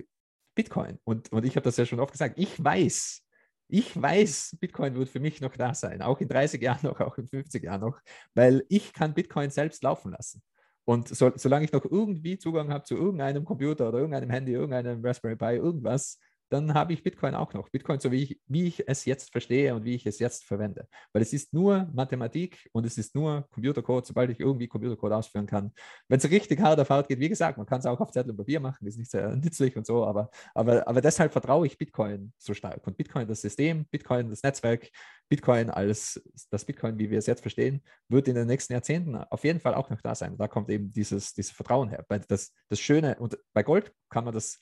Bitcoin. 0.55 0.99
Und, 1.05 1.33
und 1.33 1.47
ich 1.47 1.57
habe 1.57 1.65
das 1.65 1.79
ja 1.79 1.87
schon 1.87 2.01
oft 2.01 2.13
gesagt. 2.13 2.35
Ich 2.39 2.63
weiß, 2.63 3.25
ich 3.69 3.99
weiß, 3.99 4.59
Bitcoin 4.61 4.95
wird 4.95 5.09
für 5.09 5.21
mich 5.21 5.41
noch 5.41 5.57
da 5.57 5.73
sein, 5.73 6.03
auch 6.03 6.21
in 6.21 6.29
30 6.29 6.61
Jahren 6.61 6.81
noch, 6.83 7.01
auch 7.01 7.17
in 7.17 7.27
50 7.27 7.65
Jahren 7.65 7.81
noch, 7.81 7.99
weil 8.35 8.63
ich 8.69 8.93
kann 8.93 9.15
Bitcoin 9.15 9.49
selbst 9.49 9.83
laufen 9.83 10.13
lassen. 10.13 10.43
Und 10.85 11.09
so, 11.09 11.33
solange 11.35 11.65
ich 11.65 11.73
noch 11.73 11.87
irgendwie 11.87 12.37
Zugang 12.37 12.71
habe 12.71 12.85
zu 12.85 12.95
irgendeinem 12.95 13.47
Computer 13.47 13.89
oder 13.89 14.01
irgendeinem 14.01 14.29
Handy, 14.29 14.53
irgendeinem 14.53 15.03
Raspberry 15.03 15.37
Pi, 15.37 15.57
irgendwas, 15.57 16.19
dann 16.51 16.75
habe 16.75 16.93
ich 16.93 17.03
Bitcoin 17.03 17.35
auch 17.35 17.53
noch. 17.53 17.69
Bitcoin, 17.69 18.01
so 18.01 18.11
wie 18.11 18.23
ich, 18.23 18.41
wie 18.47 18.67
ich 18.67 18.89
es 18.89 19.05
jetzt 19.05 19.33
verstehe 19.33 19.75
und 19.75 19.85
wie 19.85 19.95
ich 19.95 20.07
es 20.07 20.19
jetzt 20.19 20.45
verwende. 20.45 20.89
Weil 21.13 21.23
es 21.23 21.33
ist 21.33 21.53
nur 21.53 21.89
Mathematik 21.93 22.69
und 22.73 22.87
es 22.87 22.97
ist 22.99 23.15
nur 23.15 23.47
Computercode, 23.51 24.07
sobald 24.07 24.31
ich 24.31 24.41
irgendwie 24.41 24.69
Computercode 24.69 25.13
ausführen 25.13 25.47
kann. 25.47 25.73
Wenn 26.09 26.19
es 26.19 26.31
richtig 26.31 26.61
hart 26.61 26.81
auf 26.81 26.91
hart 26.91 27.09
geht, 27.09 27.21
wie 27.21 27.29
gesagt, 27.29 27.59
man 27.59 27.67
kann 27.67 27.81
es 27.81 27.87
auch 27.87 28.01
auf 28.01 28.11
Zettel 28.11 28.31
und 28.31 28.37
Papier 28.37 28.61
machen, 28.61 28.87
ist 28.87 28.99
nicht 28.99 29.11
sehr 29.11 29.29
nützlich 29.37 29.77
und 29.77 29.87
so, 29.87 30.05
aber, 30.05 30.31
aber, 30.55 30.87
aber 30.89 31.01
deshalb 31.01 31.33
vertraue 31.33 31.67
ich 31.67 31.77
Bitcoin 31.77 32.33
so 32.39 32.55
stark. 32.55 32.87
Und 32.87 32.97
Bitcoin 32.97 33.29
das 33.29 33.43
System, 33.43 33.85
Bitcoin 33.87 34.31
das 34.31 34.43
Netzwerk, 34.43 34.91
Bitcoin 35.29 35.71
als 35.71 36.21
das 36.51 36.65
Bitcoin, 36.65 36.99
wie 36.99 37.11
wir 37.11 37.19
es 37.19 37.27
jetzt 37.27 37.43
verstehen, 37.43 37.83
wird 38.09 38.29
in 38.29 38.35
den 38.35 38.47
nächsten 38.47 38.73
Jahrzehnten 38.73 39.17
auf 39.17 39.45
jeden 39.45 39.61
Fall 39.61 39.75
auch 39.75 39.91
noch 39.91 40.01
da 40.01 40.15
sein. 40.15 40.37
Da 40.39 40.49
kommt 40.49 40.71
eben 40.71 40.91
dieses, 40.91 41.35
dieses 41.35 41.51
Vertrauen 41.51 41.91
her. 41.91 42.05
Das, 42.29 42.55
das 42.69 42.81
Schöne, 42.81 43.17
und 43.19 43.39
bei 43.53 43.63
Gold 43.63 43.93
kann 44.09 44.25
man 44.25 44.33
das 44.33 44.59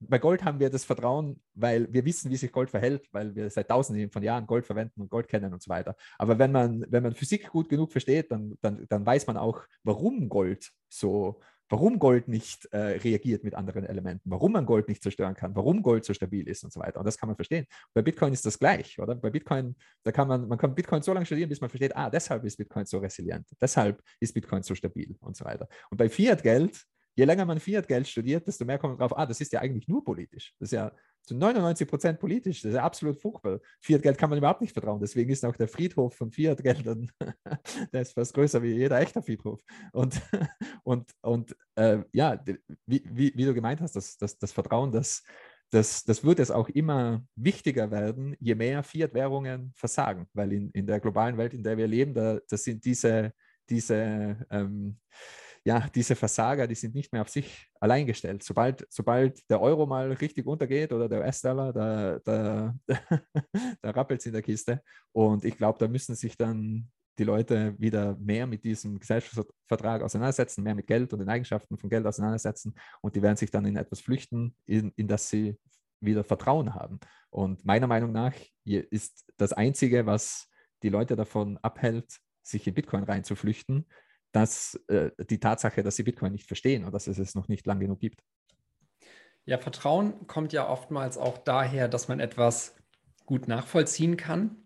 bei 0.00 0.18
Gold 0.18 0.44
haben 0.44 0.60
wir 0.60 0.70
das 0.70 0.84
Vertrauen, 0.84 1.40
weil 1.54 1.92
wir 1.92 2.04
wissen, 2.04 2.30
wie 2.30 2.36
sich 2.36 2.52
Gold 2.52 2.70
verhält, 2.70 3.08
weil 3.12 3.34
wir 3.34 3.50
seit 3.50 3.68
tausenden 3.68 4.10
von 4.10 4.22
Jahren 4.22 4.46
Gold 4.46 4.66
verwenden 4.66 5.00
und 5.00 5.10
Gold 5.10 5.28
kennen 5.28 5.52
und 5.52 5.62
so 5.62 5.70
weiter. 5.70 5.96
Aber 6.18 6.38
wenn 6.38 6.52
man, 6.52 6.84
wenn 6.88 7.02
man 7.02 7.14
Physik 7.14 7.48
gut 7.48 7.68
genug 7.68 7.92
versteht, 7.92 8.30
dann, 8.30 8.56
dann, 8.60 8.86
dann 8.88 9.06
weiß 9.06 9.26
man 9.26 9.36
auch, 9.36 9.64
warum 9.84 10.28
Gold 10.28 10.70
so, 10.88 11.40
warum 11.68 11.98
Gold 11.98 12.28
nicht 12.28 12.66
äh, 12.66 12.98
reagiert 12.98 13.42
mit 13.42 13.54
anderen 13.54 13.84
Elementen, 13.84 14.30
warum 14.30 14.52
man 14.52 14.66
Gold 14.66 14.88
nicht 14.88 15.02
zerstören 15.02 15.34
kann, 15.34 15.56
warum 15.56 15.82
Gold 15.82 16.04
so 16.04 16.14
stabil 16.14 16.46
ist 16.48 16.62
und 16.62 16.72
so 16.72 16.80
weiter. 16.80 16.98
Und 16.98 17.06
das 17.06 17.16
kann 17.16 17.28
man 17.28 17.36
verstehen. 17.36 17.66
Bei 17.94 18.02
Bitcoin 18.02 18.32
ist 18.32 18.44
das 18.46 18.58
gleich, 18.58 18.98
oder? 18.98 19.14
Bei 19.14 19.30
Bitcoin, 19.30 19.76
da 20.04 20.12
kann 20.12 20.28
man, 20.28 20.46
man 20.46 20.58
kann 20.58 20.74
Bitcoin 20.74 21.02
so 21.02 21.12
lange 21.12 21.26
studieren, 21.26 21.48
bis 21.48 21.60
man 21.60 21.70
versteht, 21.70 21.96
ah, 21.96 22.10
deshalb 22.10 22.44
ist 22.44 22.56
Bitcoin 22.56 22.86
so 22.86 22.98
resilient, 22.98 23.48
deshalb 23.60 24.02
ist 24.20 24.34
Bitcoin 24.34 24.62
so 24.62 24.74
stabil 24.74 25.16
und 25.20 25.36
so 25.36 25.44
weiter. 25.44 25.68
Und 25.90 25.96
bei 25.96 26.08
Fiat-Geld 26.08 26.84
je 27.16 27.24
länger 27.24 27.46
man 27.46 27.58
Fiat-Geld 27.58 28.06
studiert, 28.06 28.46
desto 28.46 28.64
mehr 28.64 28.78
kommt 28.78 28.98
man 28.98 29.08
drauf, 29.08 29.18
ah, 29.18 29.26
das 29.26 29.40
ist 29.40 29.52
ja 29.52 29.60
eigentlich 29.60 29.88
nur 29.88 30.04
politisch. 30.04 30.54
Das 30.58 30.68
ist 30.68 30.72
ja 30.72 30.92
zu 31.22 31.34
99 31.34 31.88
Prozent 31.88 32.20
politisch. 32.20 32.62
Das 32.62 32.70
ist 32.70 32.76
ja 32.76 32.84
absolut 32.84 33.20
furchtbar. 33.20 33.60
Fiat-Geld 33.80 34.18
kann 34.18 34.30
man 34.30 34.38
überhaupt 34.38 34.60
nicht 34.60 34.72
vertrauen. 34.72 35.00
Deswegen 35.00 35.30
ist 35.30 35.44
auch 35.44 35.56
der 35.56 35.66
Friedhof 35.66 36.14
von 36.14 36.30
Fiat-Geldern, 36.30 37.10
der 37.92 38.02
ist 38.02 38.12
fast 38.12 38.34
größer 38.34 38.62
wie 38.62 38.74
jeder 38.74 39.00
echte 39.00 39.22
Friedhof. 39.22 39.60
Und, 39.92 40.20
und, 40.84 41.10
und 41.22 41.56
äh, 41.74 42.00
ja, 42.12 42.42
wie, 42.86 43.02
wie, 43.10 43.32
wie, 43.34 43.44
du 43.44 43.54
gemeint 43.54 43.80
hast, 43.80 43.96
das, 43.96 44.18
das, 44.18 44.38
das 44.38 44.52
Vertrauen, 44.52 44.92
das, 44.92 45.24
das, 45.70 46.04
das 46.04 46.22
wird 46.22 46.38
es 46.38 46.50
auch 46.50 46.68
immer 46.68 47.24
wichtiger 47.34 47.90
werden, 47.90 48.36
je 48.38 48.54
mehr 48.54 48.82
Fiat-Währungen 48.82 49.72
versagen. 49.74 50.28
Weil 50.34 50.52
in, 50.52 50.70
in 50.70 50.86
der 50.86 51.00
globalen 51.00 51.38
Welt, 51.38 51.54
in 51.54 51.62
der 51.62 51.78
wir 51.78 51.88
leben, 51.88 52.12
da, 52.14 52.38
das 52.48 52.62
sind 52.62 52.84
diese, 52.84 53.32
diese 53.68 54.46
ähm, 54.50 54.98
ja, 55.66 55.88
diese 55.92 56.14
Versager, 56.14 56.68
die 56.68 56.76
sind 56.76 56.94
nicht 56.94 57.12
mehr 57.12 57.22
auf 57.22 57.28
sich 57.28 57.66
allein 57.80 58.06
gestellt. 58.06 58.44
Sobald, 58.44 58.86
sobald 58.88 59.50
der 59.50 59.60
Euro 59.60 59.84
mal 59.84 60.12
richtig 60.12 60.46
untergeht 60.46 60.92
oder 60.92 61.08
der 61.08 61.22
US-Dollar, 61.22 61.72
da, 61.72 62.20
da, 62.20 62.74
da 63.82 63.90
rappelt 63.90 64.20
es 64.20 64.26
in 64.26 64.32
der 64.32 64.42
Kiste. 64.42 64.80
Und 65.10 65.44
ich 65.44 65.56
glaube, 65.56 65.80
da 65.80 65.88
müssen 65.88 66.14
sich 66.14 66.36
dann 66.36 66.88
die 67.18 67.24
Leute 67.24 67.74
wieder 67.78 68.16
mehr 68.16 68.46
mit 68.46 68.62
diesem 68.62 69.00
Gesellschaftsvertrag 69.00 70.02
auseinandersetzen, 70.02 70.62
mehr 70.62 70.76
mit 70.76 70.86
Geld 70.86 71.12
und 71.12 71.18
den 71.18 71.28
Eigenschaften 71.28 71.76
von 71.76 71.90
Geld 71.90 72.06
auseinandersetzen. 72.06 72.72
Und 73.00 73.16
die 73.16 73.22
werden 73.22 73.36
sich 73.36 73.50
dann 73.50 73.66
in 73.66 73.76
etwas 73.76 73.98
flüchten, 73.98 74.54
in, 74.66 74.92
in 74.94 75.08
das 75.08 75.28
sie 75.28 75.58
wieder 75.98 76.22
Vertrauen 76.22 76.76
haben. 76.76 77.00
Und 77.28 77.64
meiner 77.64 77.88
Meinung 77.88 78.12
nach 78.12 78.34
ist 78.64 79.24
das 79.36 79.52
Einzige, 79.52 80.06
was 80.06 80.46
die 80.84 80.90
Leute 80.90 81.16
davon 81.16 81.58
abhält, 81.58 82.20
sich 82.44 82.68
in 82.68 82.74
Bitcoin 82.74 83.02
reinzuflüchten, 83.02 83.84
dass 84.36 84.78
äh, 84.88 85.10
die 85.30 85.40
Tatsache, 85.40 85.82
dass 85.82 85.96
sie 85.96 86.02
Bitcoin 86.02 86.32
nicht 86.32 86.46
verstehen 86.46 86.82
oder 86.82 86.92
dass 86.92 87.06
es 87.06 87.18
es 87.18 87.34
noch 87.34 87.48
nicht 87.48 87.64
lang 87.64 87.80
genug 87.80 88.00
gibt. 88.00 88.22
Ja, 89.46 89.56
Vertrauen 89.56 90.26
kommt 90.26 90.52
ja 90.52 90.68
oftmals 90.68 91.16
auch 91.16 91.38
daher, 91.38 91.88
dass 91.88 92.08
man 92.08 92.20
etwas 92.20 92.76
gut 93.24 93.48
nachvollziehen 93.48 94.18
kann. 94.18 94.56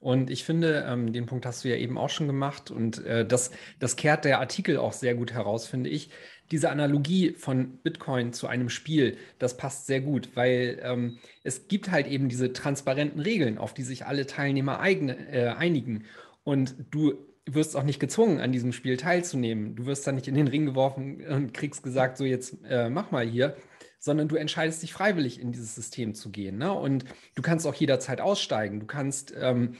Und 0.00 0.30
ich 0.30 0.42
finde, 0.42 0.84
ähm, 0.88 1.12
den 1.12 1.26
Punkt 1.26 1.46
hast 1.46 1.62
du 1.62 1.68
ja 1.68 1.76
eben 1.76 1.96
auch 1.96 2.08
schon 2.08 2.26
gemacht 2.26 2.72
und 2.72 3.04
äh, 3.04 3.24
das, 3.24 3.52
das 3.78 3.94
kehrt 3.94 4.24
der 4.24 4.40
Artikel 4.40 4.78
auch 4.78 4.94
sehr 4.94 5.14
gut 5.14 5.32
heraus, 5.32 5.68
finde 5.68 5.90
ich. 5.90 6.10
Diese 6.50 6.70
Analogie 6.70 7.34
von 7.34 7.78
Bitcoin 7.82 8.32
zu 8.32 8.48
einem 8.48 8.68
Spiel, 8.68 9.16
das 9.38 9.56
passt 9.56 9.86
sehr 9.86 10.00
gut, 10.00 10.30
weil 10.34 10.80
ähm, 10.82 11.18
es 11.44 11.68
gibt 11.68 11.92
halt 11.92 12.08
eben 12.08 12.28
diese 12.28 12.52
transparenten 12.52 13.20
Regeln, 13.20 13.58
auf 13.58 13.74
die 13.74 13.84
sich 13.84 14.06
alle 14.06 14.26
Teilnehmer 14.26 14.80
eigene, 14.80 15.32
äh, 15.32 15.48
einigen. 15.50 16.06
Und 16.42 16.74
du 16.90 17.29
wirst 17.46 17.76
auch 17.76 17.82
nicht 17.82 18.00
gezwungen, 18.00 18.40
an 18.40 18.52
diesem 18.52 18.72
Spiel 18.72 18.96
teilzunehmen. 18.96 19.76
Du 19.76 19.86
wirst 19.86 20.06
dann 20.06 20.14
nicht 20.14 20.28
in 20.28 20.34
den 20.34 20.48
Ring 20.48 20.66
geworfen 20.66 21.24
und 21.26 21.54
kriegst 21.54 21.82
gesagt, 21.82 22.16
so 22.16 22.24
jetzt 22.24 22.58
äh, 22.64 22.90
mach 22.90 23.10
mal 23.10 23.26
hier, 23.26 23.56
sondern 23.98 24.28
du 24.28 24.36
entscheidest 24.36 24.82
dich 24.82 24.92
freiwillig 24.92 25.40
in 25.40 25.52
dieses 25.52 25.74
System 25.74 26.14
zu 26.14 26.30
gehen. 26.30 26.58
Ne? 26.58 26.72
Und 26.72 27.04
du 27.34 27.42
kannst 27.42 27.66
auch 27.66 27.74
jederzeit 27.74 28.20
aussteigen. 28.20 28.80
Du 28.80 28.86
kannst, 28.86 29.34
ähm, 29.38 29.76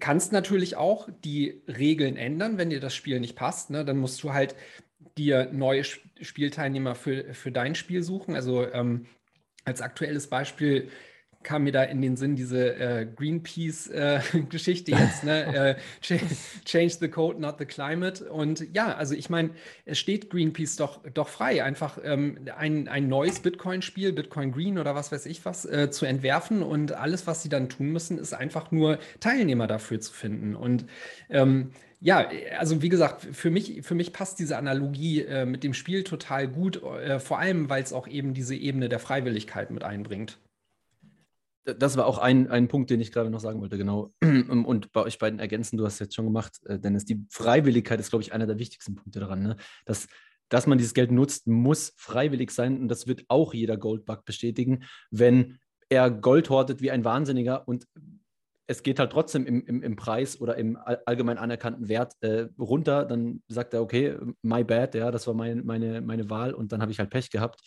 kannst 0.00 0.32
natürlich 0.32 0.76
auch 0.76 1.08
die 1.24 1.62
Regeln 1.66 2.16
ändern, 2.16 2.58
wenn 2.58 2.70
dir 2.70 2.80
das 2.80 2.94
Spiel 2.94 3.20
nicht 3.20 3.36
passt. 3.36 3.70
Ne? 3.70 3.84
Dann 3.84 3.98
musst 3.98 4.22
du 4.22 4.32
halt 4.32 4.54
dir 5.16 5.50
neue 5.52 5.82
Spielteilnehmer 5.84 6.94
für, 6.94 7.34
für 7.34 7.50
dein 7.50 7.74
Spiel 7.74 8.02
suchen. 8.02 8.34
Also 8.34 8.70
ähm, 8.72 9.06
als 9.64 9.82
aktuelles 9.82 10.28
Beispiel 10.28 10.88
kam 11.44 11.64
mir 11.64 11.72
da 11.72 11.84
in 11.84 12.02
den 12.02 12.16
Sinn 12.16 12.34
diese 12.36 12.74
äh, 12.74 13.06
Greenpeace-Geschichte 13.06 14.92
äh, 14.92 14.94
jetzt, 14.98 15.24
ne? 15.24 15.76
äh, 15.78 16.18
change 16.64 16.96
the 17.00 17.08
code, 17.08 17.40
not 17.40 17.56
the 17.58 17.64
climate. 17.64 18.24
Und 18.28 18.66
ja, 18.74 18.94
also 18.94 19.14
ich 19.14 19.30
meine, 19.30 19.50
es 19.84 19.98
steht 19.98 20.30
Greenpeace 20.30 20.76
doch, 20.76 21.00
doch 21.14 21.28
frei, 21.28 21.62
einfach 21.62 21.98
ähm, 22.02 22.38
ein, 22.56 22.88
ein 22.88 23.08
neues 23.08 23.40
Bitcoin-Spiel, 23.40 24.12
Bitcoin 24.12 24.52
Green 24.52 24.78
oder 24.78 24.94
was 24.94 25.12
weiß 25.12 25.26
ich 25.26 25.44
was, 25.44 25.64
äh, 25.64 25.90
zu 25.90 26.06
entwerfen. 26.06 26.62
Und 26.62 26.92
alles, 26.92 27.26
was 27.26 27.42
sie 27.42 27.48
dann 27.48 27.68
tun 27.68 27.92
müssen, 27.92 28.18
ist 28.18 28.34
einfach 28.34 28.72
nur 28.72 28.98
Teilnehmer 29.20 29.66
dafür 29.66 30.00
zu 30.00 30.12
finden. 30.12 30.56
Und 30.56 30.86
ähm, 31.30 31.70
ja, 32.00 32.28
also 32.58 32.82
wie 32.82 32.88
gesagt, 32.88 33.26
für 33.32 33.50
mich, 33.50 33.82
für 33.82 33.94
mich 33.94 34.12
passt 34.12 34.38
diese 34.38 34.56
Analogie 34.56 35.22
äh, 35.22 35.46
mit 35.46 35.64
dem 35.64 35.74
Spiel 35.74 36.04
total 36.04 36.48
gut, 36.48 36.82
äh, 36.82 37.20
vor 37.20 37.38
allem, 37.38 37.70
weil 37.70 37.82
es 37.82 37.92
auch 37.92 38.08
eben 38.08 38.34
diese 38.34 38.54
Ebene 38.54 38.88
der 38.88 38.98
Freiwilligkeit 38.98 39.70
mit 39.70 39.84
einbringt 39.84 40.38
das 41.76 41.96
war 41.96 42.06
auch 42.06 42.18
ein, 42.18 42.48
ein 42.48 42.68
Punkt, 42.68 42.90
den 42.90 43.00
ich 43.00 43.12
gerade 43.12 43.30
noch 43.30 43.40
sagen 43.40 43.60
wollte, 43.60 43.78
genau. 43.78 44.12
Und 44.22 44.92
bei 44.92 45.02
euch 45.02 45.18
beiden 45.18 45.38
ergänzen, 45.38 45.76
du 45.76 45.84
hast 45.84 45.94
es 45.94 45.98
jetzt 46.00 46.14
schon 46.14 46.24
gemacht, 46.24 46.60
äh, 46.66 46.78
Dennis, 46.78 47.04
die 47.04 47.24
Freiwilligkeit 47.30 48.00
ist, 48.00 48.10
glaube 48.10 48.22
ich, 48.22 48.32
einer 48.32 48.46
der 48.46 48.58
wichtigsten 48.58 48.94
Punkte 48.94 49.20
daran. 49.20 49.42
Ne? 49.42 49.56
Dass, 49.84 50.06
dass 50.48 50.66
man 50.66 50.78
dieses 50.78 50.94
Geld 50.94 51.10
nutzt, 51.10 51.46
muss 51.46 51.92
freiwillig 51.96 52.50
sein 52.50 52.80
und 52.80 52.88
das 52.88 53.06
wird 53.06 53.24
auch 53.28 53.54
jeder 53.54 53.76
Goldbug 53.76 54.24
bestätigen, 54.24 54.84
wenn 55.10 55.58
er 55.90 56.10
Gold 56.10 56.50
hortet 56.50 56.80
wie 56.80 56.90
ein 56.90 57.04
Wahnsinniger 57.04 57.66
und 57.66 57.86
es 58.70 58.82
geht 58.82 58.98
halt 58.98 59.12
trotzdem 59.12 59.46
im, 59.46 59.64
im, 59.64 59.82
im 59.82 59.96
Preis 59.96 60.38
oder 60.40 60.56
im 60.56 60.78
allgemein 61.06 61.38
anerkannten 61.38 61.88
Wert 61.88 62.12
äh, 62.20 62.48
runter, 62.58 63.06
dann 63.06 63.42
sagt 63.48 63.72
er, 63.72 63.80
okay, 63.80 64.16
my 64.42 64.62
bad, 64.62 64.94
ja, 64.94 65.10
das 65.10 65.26
war 65.26 65.32
mein, 65.32 65.64
meine, 65.64 66.02
meine 66.02 66.28
Wahl 66.28 66.52
und 66.52 66.72
dann 66.72 66.82
habe 66.82 66.92
ich 66.92 66.98
halt 66.98 67.08
Pech 67.08 67.30
gehabt. 67.30 67.62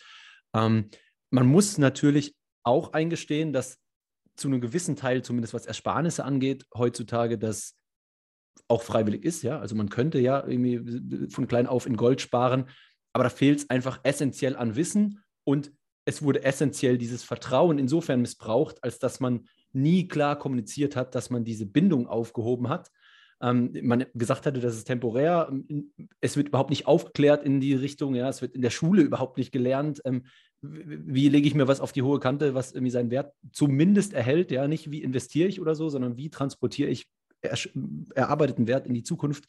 Ähm, 0.54 0.90
man 1.30 1.46
muss 1.46 1.76
natürlich 1.76 2.36
auch 2.62 2.92
eingestehen, 2.92 3.52
dass 3.52 3.78
zu 4.36 4.48
einem 4.48 4.60
gewissen 4.60 4.96
Teil, 4.96 5.22
zumindest 5.22 5.54
was 5.54 5.66
Ersparnisse 5.66 6.24
angeht, 6.24 6.66
heutzutage 6.74 7.38
das 7.38 7.76
auch 8.68 8.82
freiwillig 8.82 9.24
ist. 9.24 9.42
Ja? 9.42 9.58
Also 9.58 9.74
man 9.74 9.88
könnte 9.88 10.18
ja 10.18 10.46
irgendwie 10.46 11.28
von 11.30 11.46
klein 11.46 11.66
auf 11.66 11.86
in 11.86 11.96
Gold 11.96 12.20
sparen, 12.20 12.68
aber 13.12 13.24
da 13.24 13.30
fehlt 13.30 13.60
es 13.60 13.70
einfach 13.70 14.00
essentiell 14.04 14.56
an 14.56 14.76
Wissen 14.76 15.22
und 15.44 15.72
es 16.04 16.22
wurde 16.22 16.42
essentiell 16.42 16.98
dieses 16.98 17.22
Vertrauen 17.22 17.78
insofern 17.78 18.22
missbraucht, 18.22 18.82
als 18.82 18.98
dass 18.98 19.20
man 19.20 19.46
nie 19.72 20.08
klar 20.08 20.38
kommuniziert 20.38 20.96
hat, 20.96 21.14
dass 21.14 21.30
man 21.30 21.44
diese 21.44 21.66
Bindung 21.66 22.06
aufgehoben 22.06 22.68
hat. 22.68 22.90
Ähm, 23.40 23.72
man 23.82 24.06
gesagt 24.14 24.46
hatte, 24.46 24.60
das 24.60 24.76
ist 24.76 24.84
temporär. 24.84 25.52
Es 26.20 26.36
wird 26.36 26.48
überhaupt 26.48 26.70
nicht 26.70 26.86
aufgeklärt 26.86 27.44
in 27.44 27.60
die 27.60 27.74
Richtung. 27.74 28.14
Ja, 28.14 28.28
es 28.28 28.42
wird 28.42 28.54
in 28.54 28.62
der 28.62 28.70
Schule 28.70 29.02
überhaupt 29.02 29.38
nicht 29.38 29.52
gelernt. 29.52 30.00
Ähm, 30.04 30.26
wie 30.62 31.28
lege 31.28 31.46
ich 31.46 31.54
mir 31.54 31.68
was 31.68 31.80
auf 31.80 31.92
die 31.92 32.02
hohe 32.02 32.20
Kante, 32.20 32.54
was 32.54 32.72
irgendwie 32.72 32.90
seinen 32.90 33.10
Wert 33.10 33.34
zumindest 33.52 34.14
erhält, 34.14 34.50
ja, 34.50 34.68
nicht 34.68 34.90
wie 34.90 35.02
investiere 35.02 35.48
ich 35.48 35.60
oder 35.60 35.74
so, 35.74 35.88
sondern 35.88 36.16
wie 36.16 36.30
transportiere 36.30 36.88
ich 36.88 37.08
er, 37.40 37.58
erarbeiteten 38.14 38.68
Wert 38.68 38.86
in 38.86 38.94
die 38.94 39.02
Zukunft. 39.02 39.44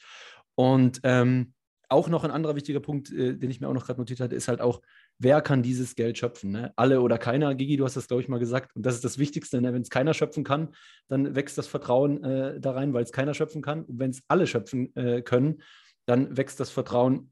Und 0.55 1.01
ähm, 1.03 1.53
auch 1.89 2.09
noch 2.09 2.23
ein 2.23 2.31
anderer 2.31 2.55
wichtiger 2.55 2.79
Punkt, 2.79 3.11
äh, 3.11 3.37
den 3.37 3.51
ich 3.51 3.61
mir 3.61 3.67
auch 3.67 3.73
noch 3.73 3.85
gerade 3.85 3.99
notiert 3.99 4.19
hatte, 4.19 4.35
ist 4.35 4.47
halt 4.47 4.61
auch, 4.61 4.81
wer 5.19 5.41
kann 5.41 5.61
dieses 5.61 5.95
Geld 5.95 6.17
schöpfen? 6.17 6.51
Ne? 6.51 6.73
Alle 6.75 7.01
oder 7.01 7.19
keiner. 7.19 7.53
Gigi, 7.53 7.77
du 7.77 7.85
hast 7.85 7.95
das, 7.95 8.07
glaube 8.07 8.23
ich, 8.23 8.27
mal 8.27 8.39
gesagt. 8.39 8.75
Und 8.75 8.85
das 8.85 8.95
ist 8.95 9.05
das 9.05 9.19
Wichtigste. 9.19 9.61
Ne? 9.61 9.73
Wenn 9.73 9.83
es 9.83 9.89
keiner 9.89 10.13
schöpfen 10.13 10.43
kann, 10.43 10.69
dann 11.07 11.35
wächst 11.35 11.57
das 11.57 11.67
Vertrauen 11.67 12.23
äh, 12.23 12.59
da 12.59 12.71
rein, 12.71 12.93
weil 12.93 13.03
es 13.03 13.11
keiner 13.11 13.35
schöpfen 13.35 13.61
kann. 13.61 13.83
Und 13.83 13.99
wenn 13.99 14.09
es 14.09 14.23
alle 14.27 14.47
schöpfen 14.47 14.95
äh, 14.95 15.21
können, 15.21 15.61
dann 16.05 16.35
wächst 16.35 16.59
das 16.59 16.71
Vertrauen, 16.71 17.31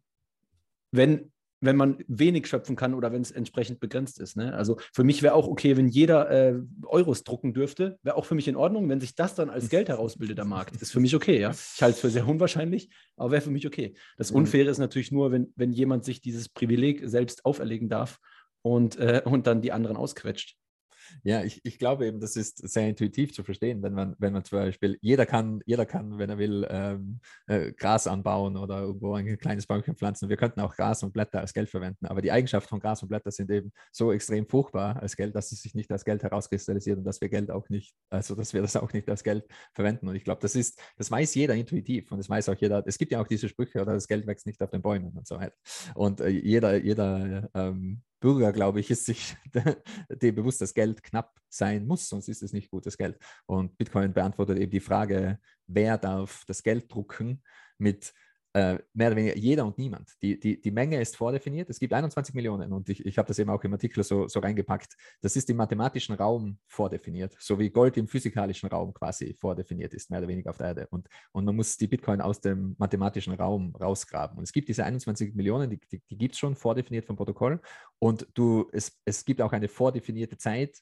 wenn 0.91 1.31
wenn 1.61 1.75
man 1.75 2.03
wenig 2.07 2.47
schöpfen 2.47 2.75
kann 2.75 2.93
oder 2.93 3.11
wenn 3.11 3.21
es 3.21 3.31
entsprechend 3.31 3.79
begrenzt 3.79 4.19
ist. 4.19 4.35
Ne? 4.35 4.53
Also 4.53 4.77
für 4.93 5.03
mich 5.03 5.21
wäre 5.21 5.35
auch 5.35 5.47
okay, 5.47 5.77
wenn 5.77 5.87
jeder 5.87 6.29
äh, 6.29 6.59
Euros 6.83 7.23
drucken 7.23 7.53
dürfte, 7.53 7.99
wäre 8.03 8.15
auch 8.15 8.25
für 8.25 8.35
mich 8.35 8.47
in 8.47 8.55
Ordnung. 8.55 8.89
Wenn 8.89 8.99
sich 8.99 9.15
das 9.15 9.35
dann 9.35 9.49
als 9.49 9.69
Geld 9.69 9.87
herausbildet 9.87 10.39
am 10.39 10.49
Markt, 10.49 10.75
ist 10.81 10.91
für 10.91 10.99
mich 10.99 11.15
okay. 11.15 11.39
Ja? 11.39 11.51
Ich 11.51 11.81
halte 11.81 11.95
es 11.95 12.01
für 12.01 12.09
sehr 12.09 12.27
unwahrscheinlich, 12.27 12.89
aber 13.15 13.31
wäre 13.31 13.41
für 13.41 13.51
mich 13.51 13.67
okay. 13.67 13.93
Das 14.17 14.31
Unfaire 14.31 14.69
ist 14.69 14.79
natürlich 14.79 15.11
nur, 15.11 15.31
wenn, 15.31 15.53
wenn 15.55 15.71
jemand 15.71 16.03
sich 16.03 16.19
dieses 16.19 16.49
Privileg 16.49 17.03
selbst 17.05 17.45
auferlegen 17.45 17.89
darf 17.89 18.19
und, 18.63 18.97
äh, 18.97 19.21
und 19.23 19.45
dann 19.45 19.61
die 19.61 19.71
anderen 19.71 19.97
ausquetscht. 19.97 20.57
Ja, 21.23 21.43
ich, 21.43 21.61
ich 21.63 21.77
glaube 21.77 22.07
eben, 22.07 22.19
das 22.19 22.35
ist 22.35 22.57
sehr 22.57 22.87
intuitiv 22.87 23.33
zu 23.33 23.43
verstehen, 23.43 23.81
wenn 23.83 23.93
man, 23.93 24.15
wenn 24.19 24.33
man 24.33 24.43
zum 24.43 24.59
Beispiel, 24.59 24.97
jeder 25.01 25.25
kann, 25.25 25.61
jeder 25.65 25.85
kann, 25.85 26.17
wenn 26.17 26.29
er 26.29 26.37
will, 26.37 26.67
ähm, 26.69 27.19
äh, 27.47 27.71
Gras 27.73 28.07
anbauen 28.07 28.57
oder 28.57 28.81
irgendwo 28.81 29.13
ein 29.13 29.37
kleines 29.37 29.67
Bäumchen 29.67 29.95
pflanzen. 29.95 30.29
Wir 30.29 30.37
könnten 30.37 30.59
auch 30.61 30.75
Gras 30.75 31.03
und 31.03 31.13
Blätter 31.13 31.39
als 31.39 31.53
Geld 31.53 31.69
verwenden, 31.69 32.05
aber 32.05 32.21
die 32.21 32.31
Eigenschaften 32.31 32.69
von 32.69 32.79
Gras 32.79 33.01
und 33.03 33.09
Blätter 33.09 33.31
sind 33.31 33.49
eben 33.51 33.71
so 33.91 34.11
extrem 34.11 34.47
furchtbar 34.47 35.01
als 35.01 35.15
Geld, 35.15 35.35
dass 35.35 35.51
es 35.51 35.61
sich 35.61 35.75
nicht 35.75 35.91
als 35.91 36.05
Geld 36.05 36.23
herauskristallisiert 36.23 36.97
und 36.97 37.03
dass 37.03 37.21
wir 37.21 37.29
Geld 37.29 37.51
auch 37.51 37.69
nicht, 37.69 37.93
also 38.09 38.35
dass 38.35 38.53
wir 38.53 38.61
das 38.61 38.75
auch 38.75 38.93
nicht 38.93 39.09
als 39.09 39.23
Geld 39.23 39.45
verwenden. 39.73 40.07
Und 40.07 40.15
ich 40.15 40.23
glaube, 40.23 40.41
das 40.41 40.55
ist, 40.55 40.81
das 40.97 41.11
weiß 41.11 41.35
jeder 41.35 41.55
intuitiv 41.55 42.11
und 42.11 42.17
das 42.17 42.29
weiß 42.29 42.49
auch 42.49 42.55
jeder. 42.55 42.83
Es 42.85 42.97
gibt 42.97 43.11
ja 43.11 43.21
auch 43.21 43.27
diese 43.27 43.49
Sprüche, 43.49 43.81
oder 43.81 43.93
das 43.93 44.07
Geld 44.07 44.27
wächst 44.27 44.45
nicht 44.45 44.61
auf 44.61 44.69
den 44.69 44.81
Bäumen 44.81 45.17
und 45.17 45.27
so 45.27 45.37
weiter. 45.37 45.55
Und 45.95 46.21
äh, 46.21 46.29
jeder, 46.29 46.77
jeder 46.77 47.49
ähm, 47.53 48.01
Bürger, 48.21 48.53
glaube 48.53 48.79
ich, 48.79 48.89
ist 48.89 49.05
sich 49.05 49.35
dem 50.09 50.35
bewusst, 50.35 50.61
dass 50.61 50.73
Geld 50.73 51.03
knapp 51.03 51.37
sein 51.49 51.85
muss, 51.85 52.07
sonst 52.07 52.29
ist 52.29 52.43
es 52.43 52.53
nicht 52.53 52.69
gutes 52.69 52.97
Geld. 52.97 53.17
Und 53.45 53.77
Bitcoin 53.77 54.13
beantwortet 54.13 54.59
eben 54.59 54.71
die 54.71 54.79
Frage, 54.79 55.39
wer 55.67 55.97
darf 55.97 56.45
das 56.45 56.63
Geld 56.63 56.93
drucken 56.93 57.43
mit 57.77 58.13
äh, 58.53 58.77
mehr 58.93 59.07
oder 59.07 59.15
weniger 59.15 59.37
jeder 59.37 59.65
und 59.65 59.77
niemand. 59.77 60.09
Die, 60.21 60.39
die, 60.39 60.59
die 60.59 60.71
Menge 60.71 60.99
ist 60.99 61.15
vordefiniert. 61.15 61.69
Es 61.69 61.79
gibt 61.79 61.93
21 61.93 62.35
Millionen 62.35 62.73
und 62.73 62.89
ich, 62.89 63.05
ich 63.05 63.17
habe 63.17 63.27
das 63.27 63.39
eben 63.39 63.49
auch 63.49 63.63
im 63.63 63.73
Artikel 63.73 64.03
so, 64.03 64.27
so 64.27 64.39
reingepackt. 64.39 64.97
Das 65.21 65.35
ist 65.35 65.49
im 65.49 65.57
mathematischen 65.57 66.15
Raum 66.15 66.57
vordefiniert, 66.67 67.35
so 67.39 67.59
wie 67.59 67.69
Gold 67.69 67.97
im 67.97 68.07
physikalischen 68.07 68.69
Raum 68.69 68.93
quasi 68.93 69.33
vordefiniert 69.33 69.93
ist, 69.93 70.09
mehr 70.09 70.19
oder 70.19 70.27
weniger 70.27 70.49
auf 70.49 70.57
der 70.57 70.67
Erde. 70.67 70.87
Und, 70.89 71.07
und 71.31 71.45
man 71.45 71.55
muss 71.55 71.77
die 71.77 71.87
Bitcoin 71.87 72.19
aus 72.19 72.41
dem 72.41 72.75
mathematischen 72.77 73.33
Raum 73.33 73.75
rausgraben. 73.75 74.37
Und 74.37 74.43
es 74.43 74.51
gibt 74.51 74.67
diese 74.67 74.83
21 74.83 75.33
Millionen, 75.33 75.69
die, 75.69 75.79
die, 75.91 76.01
die 76.09 76.17
gibt 76.17 76.33
es 76.33 76.39
schon 76.39 76.55
vordefiniert 76.55 77.05
vom 77.05 77.15
Protokoll. 77.15 77.61
Und 77.99 78.27
du, 78.33 78.69
es, 78.73 78.99
es 79.05 79.23
gibt 79.23 79.41
auch 79.41 79.53
eine 79.53 79.69
vordefinierte 79.69 80.37
Zeit, 80.37 80.81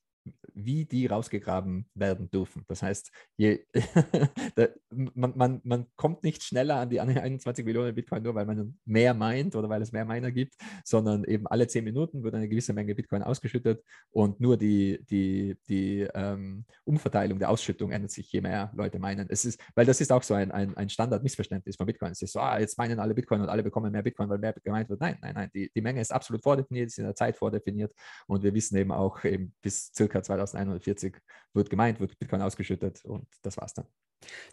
wie 0.53 0.86
die 0.86 1.08
rausgegraben 1.08 1.86
werden 1.93 2.29
dürfen. 2.29 2.63
Das 2.67 2.84
heißt, 2.84 3.12
je, 3.38 3.65
man, 4.91 5.34
man, 5.36 5.62
man 5.63 5.86
kommt 5.95 6.23
nicht 6.23 6.43
schneller 6.43 6.77
an 6.77 6.89
die 6.89 6.99
21 6.99 7.65
Millionen 7.65 7.95
Bitcoin 7.95 8.23
nur, 8.23 8.36
weil 8.36 8.45
man 8.45 8.77
mehr 8.86 9.13
meint 9.13 9.55
oder 9.55 9.69
weil 9.69 9.82
es 9.82 9.91
mehr 9.91 10.05
Miner 10.05 10.32
gibt, 10.32 10.55
sondern 10.84 11.23
eben 11.23 11.47
alle 11.47 11.67
10 11.67 11.84
Minuten 11.84 12.23
wird 12.23 12.36
eine 12.36 12.49
gewisse 12.49 12.73
Menge 12.73 12.95
Bitcoin 12.95 13.23
ausgeschüttet 13.23 13.84
und 14.12 14.39
nur 14.39 14.58
die, 14.58 15.03
die, 15.10 15.58
die 15.67 16.08
ähm, 16.13 16.65
Umverteilung 16.84 17.39
der 17.39 17.49
Ausschüttung 17.49 17.91
ändert 17.91 18.12
sich, 18.12 18.32
je 18.32 18.41
mehr 18.41 18.71
Leute 18.75 18.99
meinen. 18.99 19.27
Es 19.29 19.45
ist, 19.45 19.62
weil 19.75 19.86
das 19.86 20.01
ist 20.01 20.12
auch 20.12 20.23
so 20.23 20.34
ein, 20.34 20.51
ein, 20.51 20.75
ein 20.75 20.89
Standard-Missverständnis 20.89 21.75
von 21.75 21.86
Bitcoin. 21.86 22.12
Es 22.12 22.21
ist 22.21 22.34
so, 22.34 22.39
ah, 22.39 22.60
jetzt 22.60 22.77
meinen 22.77 22.99
alle 22.99 23.13
Bitcoin 23.13 23.41
und 23.41 23.49
alle 23.49 23.63
bekommen 23.63 23.91
mehr 23.91 24.03
Bitcoin, 24.03 24.29
weil 24.29 24.39
mehr 24.39 24.53
gemeint 24.63 24.89
wird. 24.89 24.99
Nein, 24.99 25.17
nein, 25.21 25.34
nein, 25.36 25.49
die, 25.53 25.71
die 25.73 25.82
Menge 25.82 26.01
ist 26.01 26.12
absolut 26.12 26.43
vordefiniert, 26.43 26.88
ist 26.88 26.97
in 26.97 27.05
der 27.05 27.15
Zeit 27.15 27.38
vordefiniert 27.38 27.93
und 28.27 28.43
wir 28.43 28.53
wissen 28.53 28.77
eben 28.77 28.91
auch 28.91 29.23
eben 29.23 29.53
bis 29.62 29.91
circa 29.95 30.09
circa 30.10 30.24
2140 30.24 31.15
wird 31.54 31.69
gemeint, 31.69 32.00
wird 32.00 32.17
Bitcoin 32.17 32.41
ausgeschüttet 32.41 33.06
und 33.06 33.28
das 33.43 33.58
war's 33.58 33.74
dann. 33.74 33.86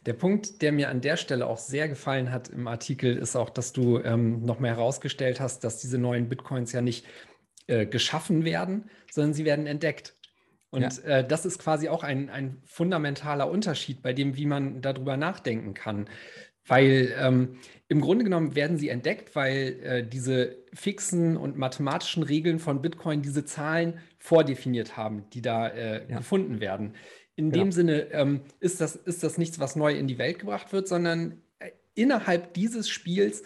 Der 0.05 0.13
Punkt, 0.13 0.63
der 0.63 0.71
mir 0.71 0.91
an 0.91 1.01
der 1.01 1.17
Stelle 1.17 1.47
auch 1.47 1.59
sehr 1.59 1.89
gefallen 1.89 2.31
hat 2.31 2.49
im 2.49 2.69
Artikel, 2.69 3.17
ist 3.17 3.35
auch, 3.35 3.51
dass 3.51 3.73
du 3.73 3.99
ähm, 3.99 4.45
noch 4.45 4.61
mehr 4.61 4.77
herausgestellt 4.77 5.41
hast, 5.41 5.65
dass 5.65 5.81
diese 5.81 5.99
neuen 5.99 6.29
Bitcoins 6.29 6.73
ja 6.73 6.81
nicht 6.81 7.07
äh, 7.67 7.87
geschaffen 7.87 8.45
werden, 8.45 8.91
sondern 9.11 9.35
sie 9.35 9.45
werden 9.45 9.67
entdeckt. 9.67 10.17
Und 10.71 10.83
ja. 10.83 11.19
äh, 11.19 11.27
das 11.27 11.47
ist 11.47 11.59
quasi 11.59 11.89
auch 11.89 12.05
ein, 12.05 12.31
ein 12.31 12.63
fundamentaler 12.65 13.51
Unterschied 13.51 14.03
bei 14.03 14.13
dem, 14.13 14.37
wie 14.37 14.47
man 14.47 14.83
darüber 14.83 15.17
nachdenken 15.17 15.75
kann. 15.75 16.09
Weil 16.67 17.15
ähm, 17.19 17.59
im 17.89 18.01
Grunde 18.01 18.25
genommen 18.25 18.57
werden 18.57 18.79
sie 18.79 18.89
entdeckt, 18.89 19.37
weil 19.37 19.81
äh, 19.83 20.07
diese 20.07 20.57
fixen 20.75 21.37
und 21.37 21.57
mathematischen 21.57 22.23
Regeln 22.23 22.59
von 22.59 22.83
Bitcoin 22.83 23.23
diese 23.23 23.45
Zahlen 23.45 23.99
vordefiniert 24.19 24.97
haben, 24.97 25.25
die 25.33 25.43
da 25.43 25.69
äh, 25.69 26.11
ja. 26.11 26.19
gefunden 26.19 26.61
werden. 26.61 26.95
In 27.37 27.51
genau. 27.51 27.65
dem 27.65 27.73
Sinne 27.73 28.11
ähm, 28.13 28.41
ist, 28.61 28.81
das, 28.81 28.97
ist 28.97 29.23
das 29.23 29.39
nichts, 29.39 29.61
was 29.61 29.77
neu 29.77 29.95
in 29.95 30.09
die 30.09 30.19
Welt 30.19 30.41
gebracht 30.41 30.73
wird, 30.73 30.89
sondern 30.89 31.43
äh, 31.59 31.71
innerhalb 31.95 32.55
dieses 32.55 32.89
Spiels 32.89 33.43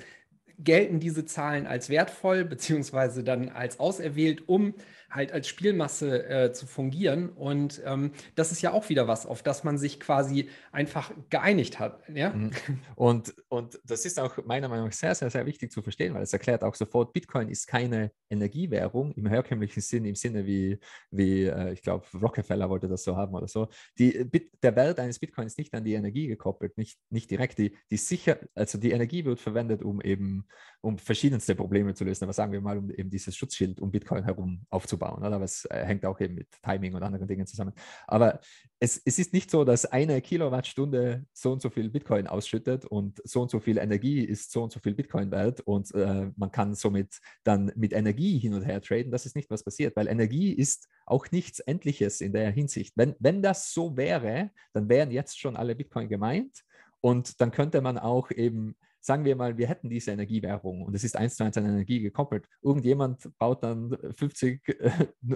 gelten 0.59 1.01
diese 1.01 1.25
Zahlen 1.25 1.67
als 1.67 1.91
wertvoll, 1.91 2.45
beziehungsweise 2.45 3.25
dann 3.25 3.49
als 3.49 3.81
auserwählt, 3.81 4.49
um 4.49 4.75
halt 5.11 5.33
als 5.33 5.49
Spielmasse 5.49 6.29
äh, 6.29 6.53
zu 6.53 6.67
fungieren. 6.67 7.31
Und 7.31 7.83
ähm, 7.85 8.13
das 8.35 8.53
ist 8.53 8.63
ja 8.63 8.73
auch 8.73 8.89
wieder 8.89 9.09
was, 9.09 9.27
auf 9.27 9.43
das 9.43 9.65
man 9.65 9.79
sich 9.79 10.01
quasi 10.01 10.49
einfach 10.73 11.11
geeinigt 11.29 11.79
hat. 11.79 12.03
Ja? 12.15 12.31
Mhm. 12.31 12.51
Und, 12.95 13.35
und 13.49 13.81
das 13.85 14.05
ist 14.05 14.21
auch 14.21 14.45
meiner 14.45 14.69
Meinung 14.69 14.87
nach 14.87 14.93
sehr, 14.93 15.15
sehr, 15.15 15.31
sehr 15.31 15.47
wichtig 15.47 15.73
zu 15.73 15.83
verstehen, 15.83 16.15
weil 16.15 16.23
es 16.23 16.33
erklärt 16.33 16.63
auch 16.63 16.75
sofort, 16.75 17.13
Bitcoin 17.13 17.49
ist 17.49 17.67
keine 17.67 18.13
Energiewährung 18.29 19.13
im 19.13 19.27
herkömmlichen 19.27 19.81
Sinn, 19.81 20.05
im 20.05 20.15
Sinne 20.15 20.47
wie, 20.47 20.79
wie 21.11 21.45
äh, 21.45 21.73
ich 21.73 21.83
glaube, 21.83 22.07
Rockefeller 22.15 22.71
wollte 22.71 22.89
das 22.89 23.05
so 23.05 23.17
haben 23.17 23.35
oder 23.35 23.49
so. 23.49 23.69
Die, 23.99 24.31
der 24.63 24.77
Wert 24.77 25.01
eines 25.01 25.19
Bitcoins 25.19 25.53
ist 25.53 25.59
nicht 25.59 25.75
an 25.75 25.85
die 25.85 25.95
Energie 25.95 26.29
gekoppelt, 26.29 26.79
nicht, 26.79 26.99
nicht 27.11 27.31
direkt. 27.31 27.59
Die, 27.59 27.77
die 27.91 27.97
sicher, 27.97 28.39
also 28.55 28.79
die 28.79 28.93
Energie 28.93 29.25
wird 29.25 29.41
verwendet, 29.41 29.83
um 29.83 30.01
eben 30.01 30.47
um 30.81 30.99
verschiedenste 30.99 31.55
Probleme 31.55 31.95
zu 31.95 32.05
lösen. 32.05 32.25
Aber 32.25 32.33
sagen 32.33 32.53
wir 32.53 32.61
mal, 32.61 32.79
um 32.79 32.91
eben 32.91 33.11
dieses 33.11 33.37
Schutzschild 33.37 33.81
um 33.81 33.91
Bitcoin 33.91 34.25
herum 34.25 34.65
aufzubauen. 34.71 35.00
Oder? 35.01 35.33
Aber 35.33 35.45
es 35.45 35.65
äh, 35.67 35.85
hängt 35.85 36.05
auch 36.05 36.21
eben 36.21 36.35
mit 36.35 36.49
Timing 36.63 36.95
und 36.95 37.03
anderen 37.03 37.27
Dingen 37.27 37.47
zusammen. 37.47 37.73
Aber 38.07 38.41
es, 38.79 39.01
es 39.05 39.19
ist 39.19 39.33
nicht 39.33 39.51
so, 39.51 39.65
dass 39.65 39.87
eine 39.87 40.21
Kilowattstunde 40.21 41.25
so 41.33 41.53
und 41.53 41.63
so 41.63 41.71
viel 41.71 41.91
Bitcoin 41.91 42.27
ausschüttet 42.27 42.85
und 42.85 43.21
so 43.25 43.43
und 43.43 43.51
so 43.51 43.61
viel 43.61 43.79
Energie 43.79 44.21
ist 44.25 44.53
so 44.53 44.63
und 44.63 44.73
so 44.73 44.81
viel 44.81 44.95
Bitcoin 44.95 45.31
wert 45.31 45.61
und 45.61 45.95
äh, 45.95 46.31
man 46.37 46.51
kann 46.51 46.75
somit 46.75 47.19
dann 47.45 47.73
mit 47.77 47.93
Energie 47.93 48.39
hin 48.39 48.55
und 48.55 48.63
her 48.63 48.81
traden. 48.81 49.13
Das 49.13 49.27
ist 49.27 49.37
nicht, 49.37 49.51
was 49.51 49.65
passiert, 49.65 49.97
weil 49.97 50.09
Energie 50.09 50.53
ist 50.53 50.89
auch 51.07 51.31
nichts 51.31 51.61
Endliches 51.61 52.21
in 52.21 52.33
der 52.33 52.51
Hinsicht. 52.51 52.95
Wenn, 52.97 53.15
wenn 53.19 53.43
das 53.43 53.73
so 53.73 53.97
wäre, 53.97 54.51
dann 54.73 54.89
wären 54.89 55.11
jetzt 55.11 55.39
schon 55.39 55.57
alle 55.57 55.75
Bitcoin 55.75 56.09
gemeint 56.09 56.65
und 57.01 57.41
dann 57.41 57.51
könnte 57.51 57.81
man 57.81 57.99
auch 57.99 58.31
eben 58.31 58.77
sagen 59.01 59.25
wir 59.25 59.35
mal, 59.37 59.57
wir 59.57 59.69
hätten 59.69 59.89
diese 59.89 60.11
Energiewährung 60.11 60.83
und 60.83 60.95
es 60.95 61.05
ist 61.05 61.17
eins 61.17 61.37
zu 61.37 61.45
eins 61.45 61.57
an 61.57 61.65
Energie 61.65 62.01
gekoppelt. 62.01 62.47
Irgendjemand 62.63 63.31
baut 63.39 63.63
dann 63.63 63.97
50 64.17 64.63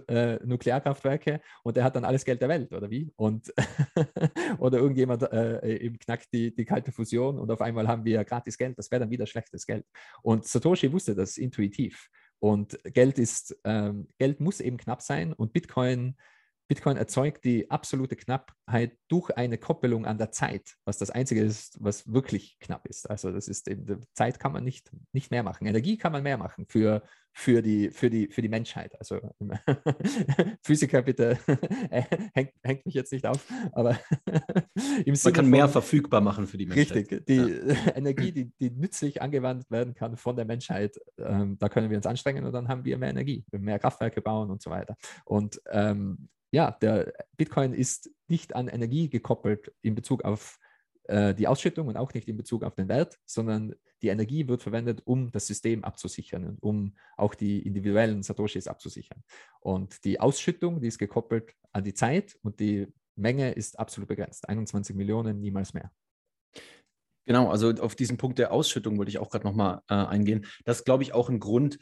äh, 0.09 0.39
Nuklearkraftwerke 0.45 1.41
und 1.63 1.77
der 1.77 1.85
hat 1.85 1.97
dann 1.97 2.05
alles 2.05 2.25
Geld 2.25 2.41
der 2.43 2.49
Welt, 2.49 2.73
oder 2.73 2.91
wie? 2.91 3.13
Und 3.17 3.53
oder 4.59 4.79
irgendjemand 4.79 5.23
äh, 5.23 5.77
eben 5.79 5.99
knackt 5.99 6.33
die, 6.33 6.55
die 6.55 6.65
kalte 6.65 6.93
Fusion 6.93 7.39
und 7.39 7.51
auf 7.51 7.61
einmal 7.61 7.89
haben 7.89 8.05
wir 8.05 8.25
gratis 8.25 8.59
Geld. 8.59 8.79
Das 8.79 8.91
wäre 8.91 9.01
dann 9.01 9.11
wieder 9.11 9.27
schlechtes 9.27 9.67
Geld. 9.67 9.87
Und 10.23 10.47
Satoshi 10.47 10.93
wusste 10.93 11.15
das 11.15 11.37
intuitiv. 11.37 12.09
Und 12.39 12.79
Geld 12.85 13.19
ist, 13.19 13.57
ähm, 13.65 14.09
Geld 14.19 14.41
muss 14.41 14.61
eben 14.61 14.77
knapp 14.77 15.01
sein 15.01 15.33
und 15.33 15.53
Bitcoin 15.53 16.17
Bitcoin 16.67 16.97
erzeugt 16.97 17.45
die 17.45 17.71
absolute 17.71 18.17
Knappheit 18.17 18.97
durch 19.09 19.31
eine 19.37 19.59
Koppelung 19.59 20.07
an 20.07 20.17
der 20.17 20.31
Zeit, 20.31 20.77
was 20.87 20.97
das 20.97 21.11
Einzige 21.11 21.43
ist, 21.43 21.77
was 21.81 22.11
wirklich 22.11 22.59
knapp 22.59 22.87
ist. 22.87 23.09
Also 23.09 23.33
das 23.33 23.49
ist 23.49 23.69
eben, 23.69 24.01
Zeit 24.15 24.41
kann 24.41 24.53
man 24.53 24.65
nicht, 24.65 24.91
nicht 25.13 25.31
mehr 25.31 25.43
machen. 25.43 25.67
Energie 25.67 25.99
kann 25.99 26.13
man 26.13 26.23
mehr 26.23 26.39
machen 26.39 26.65
für, 26.67 27.03
für, 27.33 27.61
die, 27.61 27.91
für, 27.91 28.09
die, 28.09 28.29
für 28.29 28.41
die 28.41 28.49
Menschheit. 28.49 28.99
Also 28.99 29.21
Physiker 30.65 31.03
bitte 31.03 31.39
hängt, 32.33 32.53
hängt 32.63 32.87
mich 32.87 32.95
jetzt 32.95 33.13
nicht 33.13 33.27
auf, 33.27 33.45
aber 33.73 33.99
im 35.05 35.15
Sinne 35.15 35.33
Man 35.33 35.33
kann 35.35 35.51
mehr 35.51 35.69
verfügbar 35.69 36.23
machen 36.23 36.47
für 36.47 36.57
die 36.57 36.67
Menschheit. 36.67 36.97
Richtig, 36.97 37.27
die 37.27 37.37
ja. 37.37 37.93
Energie, 37.95 38.33
die, 38.33 38.53
die 38.59 38.71
nützlich 38.71 39.21
angewandt 39.21 39.71
werden 39.71 39.95
kann 39.95 40.17
von 40.17 40.35
der 40.35 40.47
Menschheit, 40.47 40.97
ähm, 41.19 41.59
da 41.59 41.69
können 41.69 41.91
wir 41.91 41.99
uns 41.99 42.07
anstrengen 42.07 42.47
und 42.47 42.53
dann 42.53 42.69
haben 42.69 42.87
wir 42.87 42.97
mehr 42.97 43.11
Energie, 43.11 43.45
mehr 43.53 43.79
Kraftwerke 43.79 44.23
bauen 44.23 44.51
und 44.51 44.63
so 44.63 44.71
weiter. 44.71 44.97
Und 45.27 45.61
ähm, 45.71 46.29
ja, 46.55 46.71
der 46.71 47.13
Bitcoin 47.37 47.75
ist 47.75 48.11
nicht 48.29 48.55
an 48.55 48.69
Energie 48.69 49.09
gekoppelt 49.09 49.73
in 49.83 49.97
Bezug 49.97 50.25
auf 50.25 50.61
äh, 51.09 51.35
die 51.35 51.49
Ausschüttung 51.49 51.89
und 51.89 51.97
auch 51.97 52.15
nicht 52.15 52.29
in 52.29 52.37
Bezug 52.37 52.63
auf 52.63 52.77
den 52.77 52.89
Wert, 52.89 53.19
sondern 53.27 53.75
die 54.03 54.09
Energie 54.09 54.47
wird 54.47 54.63
verwendet, 54.63 55.03
um 55.05 55.33
das 55.33 55.49
System 55.49 55.83
abzusichern 55.83 56.45
und 56.45 56.63
um 56.63 56.97
auch 57.17 57.35
die 57.35 57.67
individuellen 57.67 58.23
Satoshis 58.23 58.69
abzusichern. 58.69 59.25
Und 59.61 60.05
die 60.05 60.21
Ausschüttung, 60.21 60.81
die 60.81 60.87
ist 60.87 60.99
gekoppelt 60.99 61.53
an 61.73 61.83
die 61.83 61.95
Zeit 61.95 62.39
und 62.43 62.61
die 62.61 62.87
Menge 63.17 63.51
ist 63.51 63.77
absolut 63.81 64.09
begrenzt. 64.09 64.49
21 64.49 64.95
Millionen, 64.95 65.41
niemals 65.41 65.75
mehr. 65.75 65.91
Genau, 67.27 67.51
also 67.51 67.71
auf 67.71 67.97
diesen 67.97 68.17
Punkt 68.17 68.39
der 68.39 68.53
Ausschüttung 68.53 68.97
wollte 68.97 69.09
ich 69.09 69.19
auch 69.19 69.31
gerade 69.31 69.45
nochmal 69.47 69.81
äh, 69.89 69.95
eingehen. 69.95 70.47
Das 70.65 70.85
glaube 70.85 71.03
ich, 71.03 71.15
auch 71.15 71.29
ein 71.29 71.41
Grund, 71.41 71.79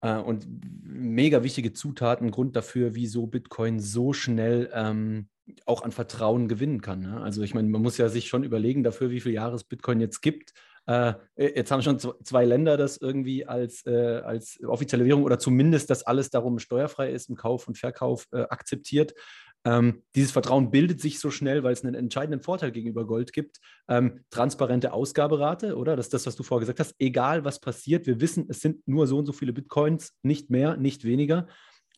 äh, 0.00 0.16
und 0.16 0.46
mega 0.82 1.42
wichtige 1.42 1.72
Zutaten, 1.72 2.30
Grund 2.30 2.56
dafür, 2.56 2.94
wieso 2.94 3.26
Bitcoin 3.26 3.80
so 3.80 4.12
schnell 4.12 4.70
ähm, 4.72 5.28
auch 5.66 5.82
an 5.82 5.92
Vertrauen 5.92 6.48
gewinnen 6.48 6.80
kann. 6.80 7.00
Ne? 7.00 7.20
Also 7.20 7.42
ich 7.42 7.54
meine, 7.54 7.68
man 7.68 7.82
muss 7.82 7.98
ja 7.98 8.08
sich 8.08 8.28
schon 8.28 8.44
überlegen 8.44 8.82
dafür, 8.82 9.10
wie 9.10 9.20
viele 9.20 9.34
Jahre 9.34 9.56
es 9.56 9.64
Bitcoin 9.64 10.00
jetzt 10.00 10.20
gibt. 10.20 10.52
Äh, 10.86 11.14
jetzt 11.36 11.70
haben 11.70 11.82
schon 11.82 11.98
zwei 11.98 12.44
Länder 12.44 12.76
das 12.76 12.96
irgendwie 12.96 13.46
als, 13.46 13.84
äh, 13.86 14.22
als 14.24 14.58
offizielle 14.64 15.04
Währung 15.04 15.24
oder 15.24 15.38
zumindest, 15.38 15.90
dass 15.90 16.02
alles 16.02 16.30
darum 16.30 16.58
steuerfrei 16.58 17.10
ist 17.10 17.28
im 17.28 17.36
Kauf 17.36 17.68
und 17.68 17.78
Verkauf 17.78 18.26
äh, 18.32 18.42
akzeptiert. 18.42 19.14
Ähm, 19.64 20.02
dieses 20.14 20.32
Vertrauen 20.32 20.70
bildet 20.70 21.00
sich 21.00 21.18
so 21.18 21.30
schnell, 21.30 21.62
weil 21.62 21.72
es 21.72 21.84
einen 21.84 21.94
entscheidenden 21.94 22.40
Vorteil 22.40 22.72
gegenüber 22.72 23.06
Gold 23.06 23.32
gibt. 23.32 23.58
Ähm, 23.88 24.24
transparente 24.30 24.92
Ausgaberate, 24.92 25.76
oder? 25.76 25.96
Das 25.96 26.06
ist 26.06 26.14
das, 26.14 26.26
was 26.26 26.36
du 26.36 26.42
vorher 26.42 26.60
gesagt 26.60 26.80
hast. 26.80 26.94
Egal, 26.98 27.44
was 27.44 27.60
passiert, 27.60 28.06
wir 28.06 28.20
wissen, 28.20 28.46
es 28.48 28.60
sind 28.60 28.86
nur 28.88 29.06
so 29.06 29.18
und 29.18 29.26
so 29.26 29.32
viele 29.32 29.52
Bitcoins, 29.52 30.14
nicht 30.22 30.50
mehr, 30.50 30.76
nicht 30.76 31.04
weniger. 31.04 31.46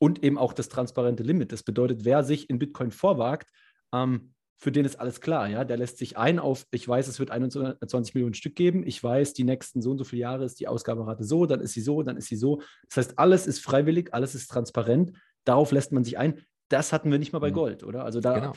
Und 0.00 0.24
eben 0.24 0.38
auch 0.38 0.52
das 0.52 0.68
transparente 0.68 1.22
Limit. 1.22 1.52
Das 1.52 1.62
bedeutet, 1.62 2.04
wer 2.04 2.24
sich 2.24 2.50
in 2.50 2.58
Bitcoin 2.58 2.90
vorwagt, 2.90 3.48
ähm, 3.94 4.32
für 4.62 4.70
den 4.70 4.84
ist 4.84 5.00
alles 5.00 5.20
klar. 5.20 5.48
Ja? 5.48 5.64
Der 5.64 5.76
lässt 5.76 5.98
sich 5.98 6.16
ein 6.16 6.38
auf, 6.38 6.66
ich 6.70 6.86
weiß, 6.86 7.08
es 7.08 7.18
wird 7.18 7.32
21 7.32 8.14
Millionen 8.14 8.34
Stück 8.34 8.54
geben. 8.54 8.86
Ich 8.86 9.02
weiß, 9.02 9.34
die 9.34 9.42
nächsten 9.42 9.82
so 9.82 9.90
und 9.90 9.98
so 9.98 10.04
viele 10.04 10.22
Jahre 10.22 10.44
ist 10.44 10.60
die 10.60 10.68
Ausgaberate 10.68 11.24
so, 11.24 11.46
dann 11.46 11.60
ist 11.60 11.72
sie 11.72 11.80
so, 11.80 12.02
dann 12.02 12.16
ist 12.16 12.28
sie 12.28 12.36
so. 12.36 12.60
Das 12.88 12.96
heißt, 12.96 13.18
alles 13.18 13.48
ist 13.48 13.58
freiwillig, 13.58 14.14
alles 14.14 14.36
ist 14.36 14.48
transparent. 14.48 15.12
Darauf 15.44 15.72
lässt 15.72 15.90
man 15.90 16.04
sich 16.04 16.16
ein 16.16 16.40
das 16.72 16.92
hatten 16.92 17.10
wir 17.10 17.18
nicht 17.18 17.32
mal 17.32 17.38
bei 17.38 17.50
mhm. 17.50 17.54
Gold, 17.54 17.84
oder? 17.84 18.04
Also 18.04 18.20
da, 18.20 18.38
genau. 18.38 18.52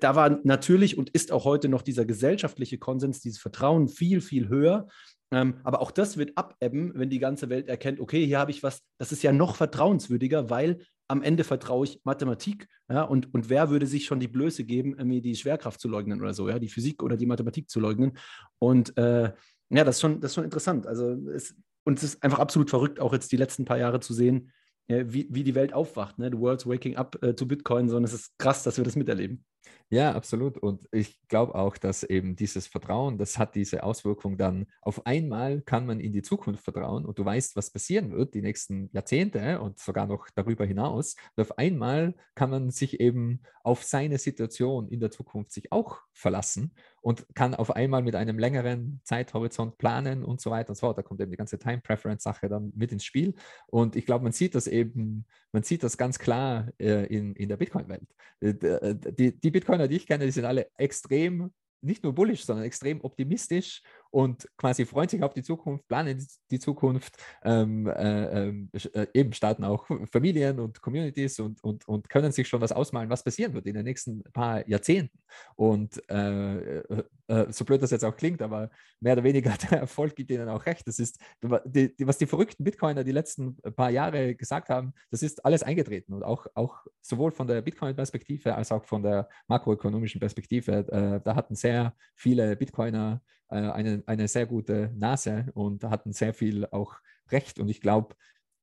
da 0.00 0.14
war 0.14 0.40
natürlich 0.44 0.96
und 0.96 1.10
ist 1.10 1.32
auch 1.32 1.44
heute 1.44 1.68
noch 1.68 1.82
dieser 1.82 2.04
gesellschaftliche 2.04 2.78
Konsens, 2.78 3.20
dieses 3.20 3.38
Vertrauen 3.38 3.88
viel, 3.88 4.20
viel 4.20 4.48
höher. 4.48 4.86
Ähm, 5.32 5.60
aber 5.62 5.80
auch 5.80 5.90
das 5.90 6.16
wird 6.16 6.36
abebben, 6.36 6.92
wenn 6.94 7.10
die 7.10 7.18
ganze 7.18 7.48
Welt 7.48 7.68
erkennt, 7.68 8.00
okay, 8.00 8.26
hier 8.26 8.38
habe 8.38 8.50
ich 8.50 8.62
was, 8.62 8.82
das 8.98 9.12
ist 9.12 9.22
ja 9.22 9.32
noch 9.32 9.56
vertrauenswürdiger, 9.56 10.50
weil 10.50 10.80
am 11.08 11.22
Ende 11.22 11.44
vertraue 11.44 11.84
ich 11.84 12.00
Mathematik. 12.04 12.68
Ja, 12.88 13.02
und, 13.02 13.34
und 13.34 13.48
wer 13.48 13.70
würde 13.70 13.86
sich 13.86 14.04
schon 14.04 14.20
die 14.20 14.28
Blöße 14.28 14.64
geben, 14.64 14.96
mir 15.06 15.20
die 15.20 15.34
Schwerkraft 15.34 15.80
zu 15.80 15.88
leugnen 15.88 16.20
oder 16.20 16.34
so, 16.34 16.48
ja, 16.48 16.58
die 16.58 16.68
Physik 16.68 17.02
oder 17.02 17.16
die 17.16 17.26
Mathematik 17.26 17.68
zu 17.68 17.80
leugnen? 17.80 18.16
Und 18.58 18.96
äh, 18.96 19.32
ja, 19.70 19.84
das 19.84 19.96
ist, 19.96 20.00
schon, 20.00 20.20
das 20.20 20.32
ist 20.32 20.34
schon 20.36 20.44
interessant. 20.44 20.86
Also 20.86 21.12
es, 21.30 21.54
und 21.84 21.98
es 21.98 22.04
ist 22.04 22.22
einfach 22.22 22.38
absolut 22.38 22.70
verrückt, 22.70 23.00
auch 23.00 23.12
jetzt 23.12 23.32
die 23.32 23.36
letzten 23.36 23.64
paar 23.64 23.78
Jahre 23.78 24.00
zu 24.00 24.14
sehen, 24.14 24.52
wie, 24.90 25.28
wie 25.30 25.44
die 25.44 25.54
Welt 25.54 25.72
aufwacht. 25.72 26.18
Ne? 26.18 26.30
The 26.30 26.38
world's 26.38 26.66
waking 26.66 26.96
up 26.96 27.22
äh, 27.22 27.34
to 27.34 27.46
Bitcoin, 27.46 27.88
sondern 27.88 28.04
es 28.04 28.12
ist 28.12 28.38
krass, 28.38 28.62
dass 28.62 28.76
wir 28.76 28.84
das 28.84 28.96
miterleben. 28.96 29.44
Ja, 29.92 30.12
absolut. 30.12 30.56
Und 30.56 30.86
ich 30.92 31.18
glaube 31.26 31.56
auch, 31.56 31.76
dass 31.76 32.04
eben 32.04 32.36
dieses 32.36 32.68
Vertrauen, 32.68 33.18
das 33.18 33.38
hat 33.38 33.56
diese 33.56 33.82
Auswirkung 33.82 34.38
dann, 34.38 34.66
auf 34.82 35.04
einmal 35.04 35.62
kann 35.62 35.84
man 35.84 35.98
in 35.98 36.12
die 36.12 36.22
Zukunft 36.22 36.62
vertrauen 36.62 37.04
und 37.04 37.18
du 37.18 37.24
weißt, 37.24 37.56
was 37.56 37.72
passieren 37.72 38.12
wird 38.12 38.34
die 38.34 38.40
nächsten 38.40 38.88
Jahrzehnte 38.92 39.60
und 39.60 39.80
sogar 39.80 40.06
noch 40.06 40.28
darüber 40.34 40.64
hinaus. 40.64 41.16
Und 41.34 41.42
auf 41.42 41.58
einmal 41.58 42.14
kann 42.36 42.50
man 42.50 42.70
sich 42.70 43.00
eben 43.00 43.42
auf 43.64 43.82
seine 43.82 44.18
Situation 44.18 44.88
in 44.88 45.00
der 45.00 45.10
Zukunft 45.10 45.50
sich 45.50 45.72
auch 45.72 45.98
verlassen 46.12 46.72
und 47.00 47.26
kann 47.34 47.54
auf 47.54 47.74
einmal 47.74 48.02
mit 48.02 48.14
einem 48.14 48.38
längeren 48.38 49.00
Zeithorizont 49.04 49.78
planen 49.78 50.22
und 50.22 50.40
so 50.40 50.50
weiter 50.50 50.70
und 50.70 50.76
so 50.76 50.86
fort. 50.86 50.98
Da 50.98 51.02
kommt 51.02 51.20
eben 51.20 51.30
die 51.30 51.36
ganze 51.36 51.58
Time 51.58 51.80
Preference 51.80 52.22
Sache 52.22 52.48
dann 52.48 52.72
mit 52.76 52.92
ins 52.92 53.04
Spiel. 53.04 53.34
Und 53.68 53.96
ich 53.96 54.06
glaube, 54.06 54.22
man 54.22 54.32
sieht 54.32 54.54
das 54.54 54.66
eben, 54.66 55.24
man 55.52 55.62
sieht 55.62 55.82
das 55.82 55.96
ganz 55.96 56.18
klar 56.18 56.68
äh, 56.78 57.06
in, 57.06 57.34
in 57.34 57.48
der 57.48 57.56
Bitcoin-Welt. 57.56 58.08
Äh, 58.40 58.48
äh, 58.48 58.94
die, 58.94 59.38
die 59.38 59.50
Bitcoiner, 59.50 59.88
die 59.88 59.96
ich 59.96 60.06
kenne, 60.06 60.26
die 60.26 60.32
sind 60.32 60.44
alle 60.44 60.68
extrem 60.76 61.50
nicht 61.82 62.02
nur 62.02 62.14
bullish, 62.14 62.44
sondern 62.44 62.66
extrem 62.66 63.00
optimistisch 63.00 63.82
und 64.10 64.48
quasi 64.56 64.84
freuen 64.86 65.08
sich 65.08 65.22
auf 65.22 65.34
die 65.34 65.42
Zukunft, 65.42 65.86
planen 65.86 66.26
die 66.50 66.58
Zukunft, 66.58 67.16
ähm, 67.44 67.86
äh, 67.86 68.48
ähm, 68.48 68.70
äh, 68.92 69.06
eben 69.14 69.32
starten 69.32 69.64
auch 69.64 69.86
Familien 70.12 70.58
und 70.58 70.82
Communities 70.82 71.38
und, 71.38 71.62
und, 71.62 71.86
und 71.86 72.08
können 72.08 72.32
sich 72.32 72.48
schon 72.48 72.60
was 72.60 72.72
ausmalen, 72.72 73.08
was 73.08 73.22
passieren 73.22 73.54
wird 73.54 73.66
in 73.66 73.74
den 73.74 73.84
nächsten 73.84 74.22
paar 74.32 74.66
Jahrzehnten. 74.68 75.18
Und 75.54 76.02
äh, 76.10 76.78
äh, 76.80 77.04
äh 77.28 77.52
so 77.52 77.64
blöd 77.64 77.82
das 77.82 77.92
jetzt 77.92 78.04
auch 78.04 78.16
klingt, 78.16 78.42
aber 78.42 78.70
mehr 79.00 79.12
oder 79.12 79.24
weniger 79.24 79.52
der 79.70 79.80
Erfolg 79.80 80.16
gibt 80.16 80.30
ihnen 80.30 80.48
auch 80.48 80.66
recht. 80.66 80.86
Das 80.88 80.98
ist, 80.98 81.18
die, 81.64 81.94
die, 81.94 82.06
was 82.06 82.18
die 82.18 82.26
verrückten 82.26 82.64
Bitcoiner 82.64 83.04
die 83.04 83.12
letzten 83.12 83.56
paar 83.56 83.90
Jahre 83.90 84.34
gesagt 84.34 84.70
haben, 84.70 84.92
das 85.10 85.22
ist 85.22 85.44
alles 85.44 85.62
eingetreten 85.62 86.12
und 86.14 86.24
auch, 86.24 86.46
auch 86.54 86.84
sowohl 87.00 87.30
von 87.30 87.46
der 87.46 87.62
Bitcoin-Perspektive 87.62 88.54
als 88.56 88.72
auch 88.72 88.84
von 88.84 89.02
der 89.02 89.28
makroökonomischen 89.46 90.20
Perspektive. 90.20 90.88
Äh, 90.90 91.20
da 91.24 91.36
hatten 91.36 91.54
sehr 91.54 91.94
viele 92.16 92.56
Bitcoiner 92.56 93.22
eine, 93.50 94.02
eine 94.06 94.28
sehr 94.28 94.46
gute 94.46 94.92
Nase 94.96 95.46
und 95.54 95.84
hatten 95.84 96.12
sehr 96.12 96.34
viel 96.34 96.66
auch 96.66 96.96
Recht. 97.30 97.58
Und 97.58 97.68
ich 97.68 97.80
glaube, 97.80 98.14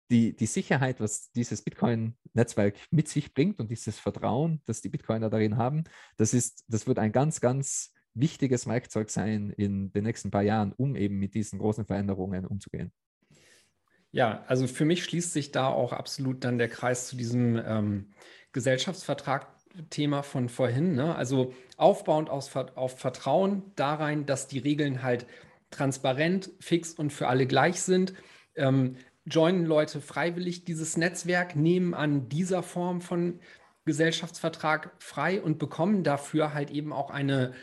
die, 0.09 0.35
die 0.35 0.45
Sicherheit, 0.45 0.99
was 1.01 1.31
dieses 1.31 1.61
Bitcoin-Netzwerk 1.61 2.75
mit 2.91 3.07
sich 3.07 3.33
bringt 3.33 3.59
und 3.59 3.69
dieses 3.69 3.99
Vertrauen, 3.99 4.61
das 4.65 4.81
die 4.81 4.89
Bitcoiner 4.89 5.29
darin 5.29 5.57
haben, 5.57 5.83
das, 6.15 6.33
ist, 6.33 6.63
das 6.67 6.87
wird 6.87 6.99
ein 6.99 7.11
ganz, 7.11 7.41
ganz 7.41 7.93
wichtiges 8.13 8.67
Werkzeug 8.67 9.09
sein 9.09 9.51
in 9.51 9.91
den 9.91 10.03
nächsten 10.03 10.31
paar 10.31 10.43
Jahren, 10.43 10.73
um 10.73 10.95
eben 10.95 11.19
mit 11.19 11.35
diesen 11.35 11.59
großen 11.59 11.85
Veränderungen 11.85 12.45
umzugehen. 12.45 12.91
Ja, 14.11 14.43
also 14.47 14.67
für 14.67 14.85
mich 14.85 15.03
schließt 15.03 15.33
sich 15.33 15.51
da 15.51 15.67
auch 15.67 15.93
absolut 15.93 16.43
dann 16.43 16.57
der 16.57 16.69
Kreis 16.69 17.07
zu 17.07 17.17
diesem 17.17 17.61
ähm, 17.63 18.13
Gesellschaftsvertrag-Thema 19.67 20.23
von 20.23 20.49
vorhin. 20.49 20.95
Ne? 20.95 21.15
Also 21.15 21.53
aufbauend 21.77 22.29
aus, 22.29 22.55
auf 22.55 22.99
Vertrauen 22.99 23.63
da 23.75 23.95
rein, 23.95 24.25
dass 24.25 24.47
die 24.47 24.59
Regeln 24.59 25.03
halt 25.03 25.25
transparent, 25.71 26.51
fix 26.59 26.93
und 26.93 27.11
für 27.11 27.27
alle 27.27 27.45
gleich 27.45 27.81
sind. 27.81 28.13
Ähm, 28.55 28.97
joinen 29.25 29.65
Leute 29.65 30.01
freiwillig 30.01 30.63
dieses 30.63 30.97
Netzwerk, 30.97 31.55
nehmen 31.55 31.93
an 31.93 32.29
dieser 32.29 32.63
Form 32.63 33.01
von 33.01 33.39
Gesellschaftsvertrag 33.85 34.91
frei 34.99 35.41
und 35.41 35.59
bekommen 35.59 36.03
dafür 36.03 36.53
halt 36.53 36.71
eben 36.71 36.93
auch 36.93 37.09
eine 37.09 37.53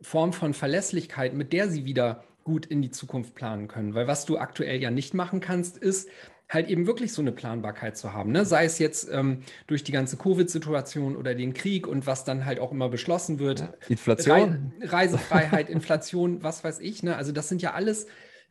Form 0.00 0.32
von 0.32 0.54
Verlässlichkeit, 0.54 1.34
mit 1.34 1.52
der 1.52 1.68
sie 1.68 1.84
wieder 1.84 2.24
gut 2.42 2.66
in 2.66 2.82
die 2.82 2.90
Zukunft 2.90 3.34
planen 3.34 3.68
können. 3.68 3.94
Weil 3.94 4.06
was 4.06 4.26
du 4.26 4.36
aktuell 4.36 4.82
ja 4.82 4.90
nicht 4.90 5.14
machen 5.14 5.40
kannst, 5.40 5.78
ist 5.78 6.10
halt 6.48 6.68
eben 6.68 6.86
wirklich 6.86 7.12
so 7.12 7.22
eine 7.22 7.32
Planbarkeit 7.32 7.96
zu 7.96 8.12
haben. 8.12 8.32
Ne? 8.32 8.44
Sei 8.44 8.64
es 8.64 8.78
jetzt 8.78 9.08
ähm, 9.10 9.42
durch 9.66 9.82
die 9.82 9.92
ganze 9.92 10.16
Covid-Situation 10.16 11.16
oder 11.16 11.34
den 11.34 11.54
Krieg 11.54 11.86
und 11.86 12.06
was 12.06 12.24
dann 12.24 12.44
halt 12.44 12.60
auch 12.60 12.70
immer 12.70 12.88
beschlossen 12.88 13.38
wird. 13.38 13.60
Ja, 13.60 13.74
Inflation. 13.88 14.72
Re 14.80 14.92
Reisefreiheit, 14.92 15.70
Inflation, 15.70 16.42
was 16.42 16.62
weiß 16.62 16.80
ich. 16.80 17.02
Ne? 17.02 17.16
Also 17.16 17.32
das 17.32 17.48
sind 17.48 17.62
ja 17.62 17.72
alles 17.72 18.06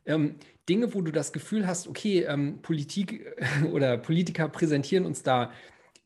ähm, 0.06 0.36
Dinge, 0.68 0.94
wo 0.94 1.02
du 1.02 1.12
das 1.12 1.32
Gefühl 1.32 1.66
hast, 1.66 1.88
okay, 1.88 2.24
ähm, 2.28 2.60
Politik 2.62 3.24
oder 3.72 3.96
Politiker 3.96 4.48
präsentieren 4.48 5.06
uns 5.06 5.22
da 5.22 5.52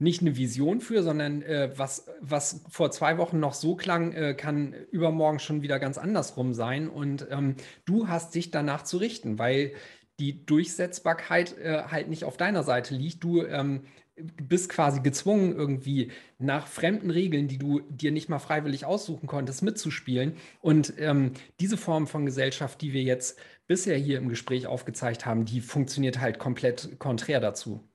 nicht 0.01 0.21
eine 0.21 0.37
Vision 0.37 0.81
für, 0.81 1.03
sondern 1.03 1.43
äh, 1.43 1.73
was, 1.77 2.09
was 2.21 2.65
vor 2.69 2.93
zwei 2.93 3.19
Wochen 3.19 3.41
noch 3.41 3.55
so 3.55 3.75
klang, 3.75 4.13
äh, 4.13 4.35
kann 4.35 4.73
übermorgen 4.93 5.41
schon 5.41 5.61
wieder 5.63 5.81
ganz 5.81 5.99
andersrum 5.99 6.55
sein. 6.55 6.89
Und 6.89 7.27
ähm, 7.31 7.57
du 7.85 8.07
hast 8.07 8.35
dich 8.35 8.53
danach 8.53 8.85
zu 8.85 8.99
richten, 8.99 9.41
weil 9.41 9.73
die 10.19 10.45
Durchsetzbarkeit 10.45 11.57
äh, 11.59 11.85
halt 11.85 12.09
nicht 12.09 12.25
auf 12.25 12.37
deiner 12.37 12.63
Seite 12.63 12.95
liegt. 12.95 13.23
Du 13.23 13.45
ähm, 13.45 13.83
bist 14.17 14.69
quasi 14.69 15.01
gezwungen, 15.01 15.55
irgendwie 15.55 16.11
nach 16.39 16.67
fremden 16.67 17.11
Regeln, 17.11 17.49
die 17.49 17.59
du 17.59 17.81
dir 17.89 18.11
nicht 18.11 18.29
mal 18.29 18.39
freiwillig 18.39 18.85
aussuchen 18.85 19.27
konntest, 19.27 19.63
mitzuspielen. 19.63 20.35
Und 20.61 20.95
ähm, 20.99 21.33
diese 21.61 21.77
Form 21.77 22.07
von 22.07 22.27
Gesellschaft, 22.27 22.81
die 22.81 22.93
wir 22.93 23.03
jetzt 23.03 23.39
bisher 23.67 23.97
hier 23.97 24.19
im 24.19 24.29
Gespräch 24.29 24.67
aufgezeigt 24.67 25.27
haben, 25.27 25.45
die 25.45 25.61
funktioniert 25.61 26.21
halt 26.21 26.39
komplett 26.39 26.99
konträr 26.99 27.41
dazu. 27.41 27.89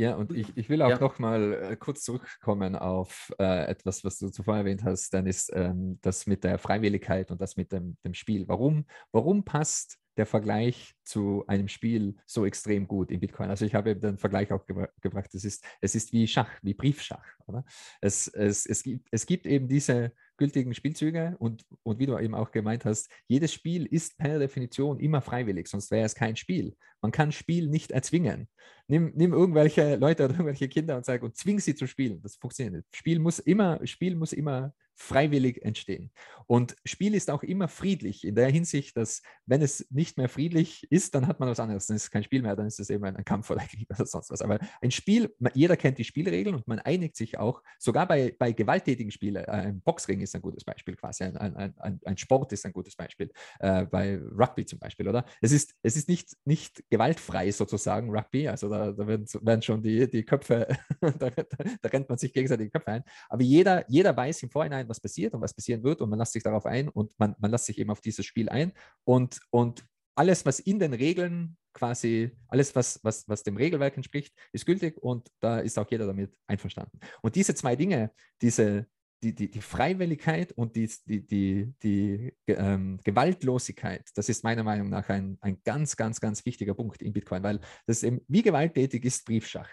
Ja, 0.00 0.14
und 0.14 0.32
ich, 0.32 0.46
ich 0.56 0.70
will 0.70 0.80
auch 0.80 0.88
ja. 0.88 0.98
noch 0.98 1.18
mal 1.18 1.52
äh, 1.52 1.76
kurz 1.76 2.04
zurückkommen 2.04 2.74
auf 2.74 3.34
äh, 3.38 3.66
etwas, 3.66 4.02
was 4.02 4.18
du 4.18 4.30
zuvor 4.30 4.56
erwähnt 4.56 4.82
hast, 4.82 5.12
dann 5.12 5.26
ist 5.26 5.52
ähm, 5.54 5.98
das 6.00 6.26
mit 6.26 6.42
der 6.42 6.58
Freiwilligkeit 6.58 7.30
und 7.30 7.38
das 7.38 7.58
mit 7.58 7.70
dem, 7.70 7.98
dem 8.02 8.14
Spiel. 8.14 8.48
Warum, 8.48 8.86
warum 9.12 9.44
passt 9.44 9.99
der 10.16 10.26
Vergleich 10.26 10.94
zu 11.04 11.44
einem 11.46 11.68
Spiel 11.68 12.16
so 12.26 12.44
extrem 12.44 12.86
gut 12.86 13.10
in 13.10 13.20
Bitcoin. 13.20 13.50
Also 13.50 13.64
ich 13.64 13.74
habe 13.74 13.96
den 13.96 14.18
Vergleich 14.18 14.52
auch 14.52 14.66
ge 14.66 14.86
gebracht, 15.00 15.34
es 15.34 15.44
ist, 15.44 15.64
es 15.80 15.94
ist 15.94 16.12
wie 16.12 16.26
Schach, 16.26 16.50
wie 16.62 16.74
Briefschach. 16.74 17.24
Oder? 17.46 17.64
Es, 18.00 18.28
es, 18.28 18.66
es, 18.66 18.82
gibt, 18.82 19.08
es 19.10 19.26
gibt 19.26 19.46
eben 19.46 19.68
diese 19.68 20.12
gültigen 20.36 20.74
Spielzüge 20.74 21.36
und, 21.38 21.64
und 21.82 21.98
wie 21.98 22.06
du 22.06 22.18
eben 22.18 22.34
auch 22.34 22.50
gemeint 22.50 22.84
hast, 22.84 23.10
jedes 23.28 23.52
Spiel 23.52 23.86
ist 23.86 24.18
per 24.18 24.38
Definition 24.38 24.98
immer 24.98 25.20
freiwillig, 25.20 25.68
sonst 25.68 25.90
wäre 25.90 26.06
es 26.06 26.14
kein 26.14 26.36
Spiel. 26.36 26.76
Man 27.02 27.12
kann 27.12 27.32
Spiel 27.32 27.68
nicht 27.68 27.90
erzwingen. 27.90 28.48
Nimm, 28.88 29.12
nimm 29.14 29.32
irgendwelche 29.32 29.96
Leute 29.96 30.24
oder 30.24 30.34
irgendwelche 30.34 30.68
Kinder 30.68 30.96
und 30.96 31.04
sag 31.04 31.22
und 31.22 31.36
zwing 31.36 31.60
sie 31.60 31.74
zu 31.74 31.86
spielen. 31.86 32.20
Das 32.22 32.36
funktioniert 32.36 32.74
nicht. 32.74 32.96
Spiel 32.96 33.18
muss 33.18 33.38
immer, 33.38 33.86
Spiel 33.86 34.16
muss 34.16 34.32
immer 34.32 34.74
freiwillig 35.00 35.64
entstehen. 35.64 36.10
Und 36.46 36.76
Spiel 36.84 37.14
ist 37.14 37.30
auch 37.30 37.42
immer 37.42 37.68
friedlich 37.68 38.26
in 38.26 38.34
der 38.34 38.50
Hinsicht, 38.50 38.96
dass 38.96 39.22
wenn 39.46 39.62
es 39.62 39.86
nicht 39.90 40.18
mehr 40.18 40.28
friedlich 40.28 40.86
ist, 40.90 41.14
dann 41.14 41.26
hat 41.26 41.40
man 41.40 41.48
was 41.48 41.60
anderes. 41.60 41.86
Dann 41.86 41.96
ist 41.96 42.04
es 42.04 42.10
kein 42.10 42.22
Spiel 42.22 42.42
mehr, 42.42 42.54
dann 42.54 42.66
ist 42.66 42.80
es 42.80 42.90
eben 42.90 43.04
ein, 43.04 43.24
Kampf 43.24 43.50
oder 43.50 43.60
Krieg 43.70 43.88
oder 43.88 44.04
sonst 44.04 44.30
was. 44.30 44.42
Aber 44.42 44.58
ein 44.82 44.90
Spiel, 44.90 45.34
jeder 45.54 45.76
kennt 45.76 45.98
die 45.98 46.04
Spielregeln 46.04 46.54
und 46.56 46.68
man 46.68 46.78
einigt 46.80 47.16
sich 47.16 47.38
auch, 47.38 47.62
sogar 47.78 48.06
bei, 48.06 48.34
bei 48.38 48.52
gewalttätigen 48.52 49.10
Spielen. 49.10 49.44
Äh, 49.44 49.50
ein 49.50 49.80
Boxring 49.80 50.20
ist 50.20 50.34
ein 50.34 50.42
gutes 50.42 50.64
Beispiel 50.64 50.96
quasi, 50.96 51.24
ein, 51.24 51.36
ein, 51.36 51.74
ein, 51.78 52.00
ein 52.04 52.18
Sport 52.18 52.52
ist 52.52 52.66
ein 52.66 52.72
gutes 52.72 52.94
Beispiel, 52.94 53.32
äh, 53.60 53.86
bei 53.86 54.18
Rugby 54.18 54.66
zum 54.66 54.80
Beispiel, 54.80 55.08
oder? 55.08 55.24
Es 55.40 55.52
ist, 55.52 55.74
es 55.82 55.96
ist 55.96 56.08
nicht, 56.08 56.36
nicht 56.44 56.84
gewaltfrei 56.90 57.50
sozusagen, 57.52 58.10
Rugby, 58.10 58.48
also 58.48 58.68
da, 58.68 58.92
da 58.92 59.06
werden, 59.06 59.26
werden 59.40 59.62
schon 59.62 59.82
die, 59.82 60.10
die 60.10 60.24
Köpfe, 60.24 60.66
da, 61.00 61.30
da, 61.30 61.44
da 61.80 61.88
rennt 61.88 62.08
man 62.08 62.18
sich 62.18 62.34
gegenseitig 62.34 62.66
die 62.66 62.70
Köpfe 62.72 62.90
ein. 62.90 63.04
Aber 63.30 63.42
jeder, 63.42 63.88
jeder 63.88 64.14
weiß 64.14 64.42
im 64.42 64.50
Vorhinein, 64.50 64.89
was 64.90 65.00
passiert 65.00 65.32
und 65.32 65.40
was 65.40 65.54
passieren 65.54 65.82
wird 65.82 66.02
und 66.02 66.10
man 66.10 66.18
lässt 66.18 66.32
sich 66.32 66.42
darauf 66.42 66.66
ein 66.66 66.88
und 66.88 67.18
man, 67.18 67.34
man 67.38 67.50
lässt 67.50 67.66
sich 67.66 67.78
eben 67.78 67.90
auf 67.90 68.02
dieses 68.02 68.26
Spiel 68.26 68.50
ein 68.50 68.72
und, 69.04 69.40
und 69.50 69.84
alles, 70.14 70.44
was 70.44 70.60
in 70.60 70.78
den 70.78 70.92
Regeln 70.92 71.56
quasi, 71.72 72.36
alles, 72.48 72.74
was, 72.74 73.00
was, 73.02 73.26
was 73.28 73.42
dem 73.42 73.56
Regelwerk 73.56 73.96
entspricht, 73.96 74.34
ist 74.52 74.66
gültig 74.66 74.98
und 74.98 75.28
da 75.40 75.60
ist 75.60 75.78
auch 75.78 75.90
jeder 75.90 76.06
damit 76.06 76.36
einverstanden. 76.46 76.98
Und 77.22 77.36
diese 77.36 77.54
zwei 77.54 77.76
Dinge, 77.76 78.10
diese, 78.42 78.86
die, 79.22 79.34
die, 79.34 79.50
die 79.50 79.60
Freiwilligkeit 79.60 80.52
und 80.52 80.76
die, 80.76 80.90
die, 81.06 81.26
die, 81.26 81.74
die 81.82 82.34
ähm, 82.48 82.98
Gewaltlosigkeit, 83.04 84.08
das 84.14 84.28
ist 84.28 84.44
meiner 84.44 84.64
Meinung 84.64 84.90
nach 84.90 85.08
ein, 85.08 85.38
ein 85.40 85.60
ganz, 85.64 85.96
ganz, 85.96 86.20
ganz 86.20 86.44
wichtiger 86.44 86.74
Punkt 86.74 87.02
in 87.02 87.12
Bitcoin, 87.12 87.42
weil 87.42 87.60
das 87.86 88.02
eben, 88.02 88.20
wie 88.28 88.42
gewalttätig 88.42 89.04
ist 89.04 89.24
Briefschach? 89.24 89.68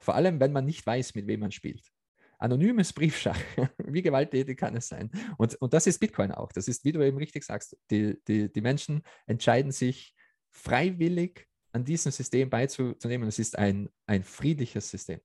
Vor 0.00 0.14
allem, 0.14 0.40
wenn 0.40 0.52
man 0.52 0.64
nicht 0.64 0.84
weiß, 0.84 1.14
mit 1.14 1.26
wem 1.26 1.40
man 1.40 1.52
spielt 1.52 1.93
anonymes 2.44 2.92
Briefschach. 2.92 3.38
wie 3.78 4.02
gewalttätig 4.02 4.58
kann 4.58 4.76
es 4.76 4.88
sein? 4.88 5.10
Und, 5.38 5.54
und 5.56 5.72
das 5.72 5.86
ist 5.86 5.98
Bitcoin 5.98 6.32
auch. 6.32 6.52
Das 6.52 6.68
ist, 6.68 6.84
wie 6.84 6.92
du 6.92 7.02
eben 7.02 7.16
richtig 7.16 7.44
sagst, 7.44 7.76
die, 7.90 8.18
die, 8.28 8.52
die 8.52 8.60
Menschen 8.60 9.02
entscheiden 9.26 9.72
sich 9.72 10.14
freiwillig 10.50 11.48
an 11.72 11.84
diesem 11.84 12.12
System 12.12 12.50
beizunehmen. 12.50 13.28
Es 13.28 13.38
ist 13.38 13.58
ein, 13.58 13.88
ein 14.06 14.22
friedliches 14.22 14.90
System. 14.90 15.20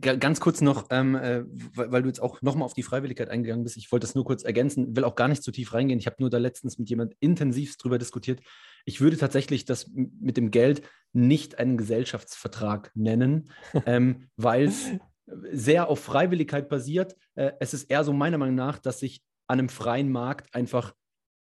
Ganz 0.00 0.40
kurz 0.40 0.62
noch, 0.62 0.86
ähm, 0.90 1.14
äh, 1.14 1.44
weil 1.74 2.02
du 2.02 2.08
jetzt 2.08 2.20
auch 2.20 2.40
nochmal 2.40 2.64
auf 2.64 2.72
die 2.72 2.82
Freiwilligkeit 2.82 3.28
eingegangen 3.28 3.62
bist. 3.62 3.76
Ich 3.76 3.92
wollte 3.92 4.06
das 4.06 4.14
nur 4.14 4.24
kurz 4.24 4.42
ergänzen, 4.42 4.96
will 4.96 5.04
auch 5.04 5.14
gar 5.14 5.28
nicht 5.28 5.42
zu 5.42 5.52
tief 5.52 5.74
reingehen. 5.74 5.98
Ich 5.98 6.06
habe 6.06 6.16
nur 6.18 6.30
da 6.30 6.38
letztens 6.38 6.78
mit 6.78 6.88
jemand 6.88 7.14
intensiv 7.20 7.76
drüber 7.76 7.98
diskutiert. 7.98 8.40
Ich 8.86 9.00
würde 9.02 9.18
tatsächlich 9.18 9.66
das 9.66 9.90
mit 9.92 10.38
dem 10.38 10.50
Geld 10.50 10.82
nicht 11.12 11.58
einen 11.58 11.76
Gesellschaftsvertrag 11.76 12.90
nennen, 12.94 13.50
ähm, 13.86 14.28
weil 14.36 14.64
es 14.64 14.92
sehr 15.52 15.88
auf 15.88 16.00
Freiwilligkeit 16.00 16.68
basiert. 16.68 17.16
Äh, 17.34 17.52
es 17.60 17.74
ist 17.74 17.90
eher 17.90 18.04
so 18.04 18.12
meiner 18.12 18.38
Meinung 18.38 18.54
nach, 18.54 18.78
dass 18.78 19.00
sich 19.00 19.22
an 19.48 19.58
einem 19.58 19.68
freien 19.68 20.10
Markt 20.10 20.54
einfach 20.54 20.94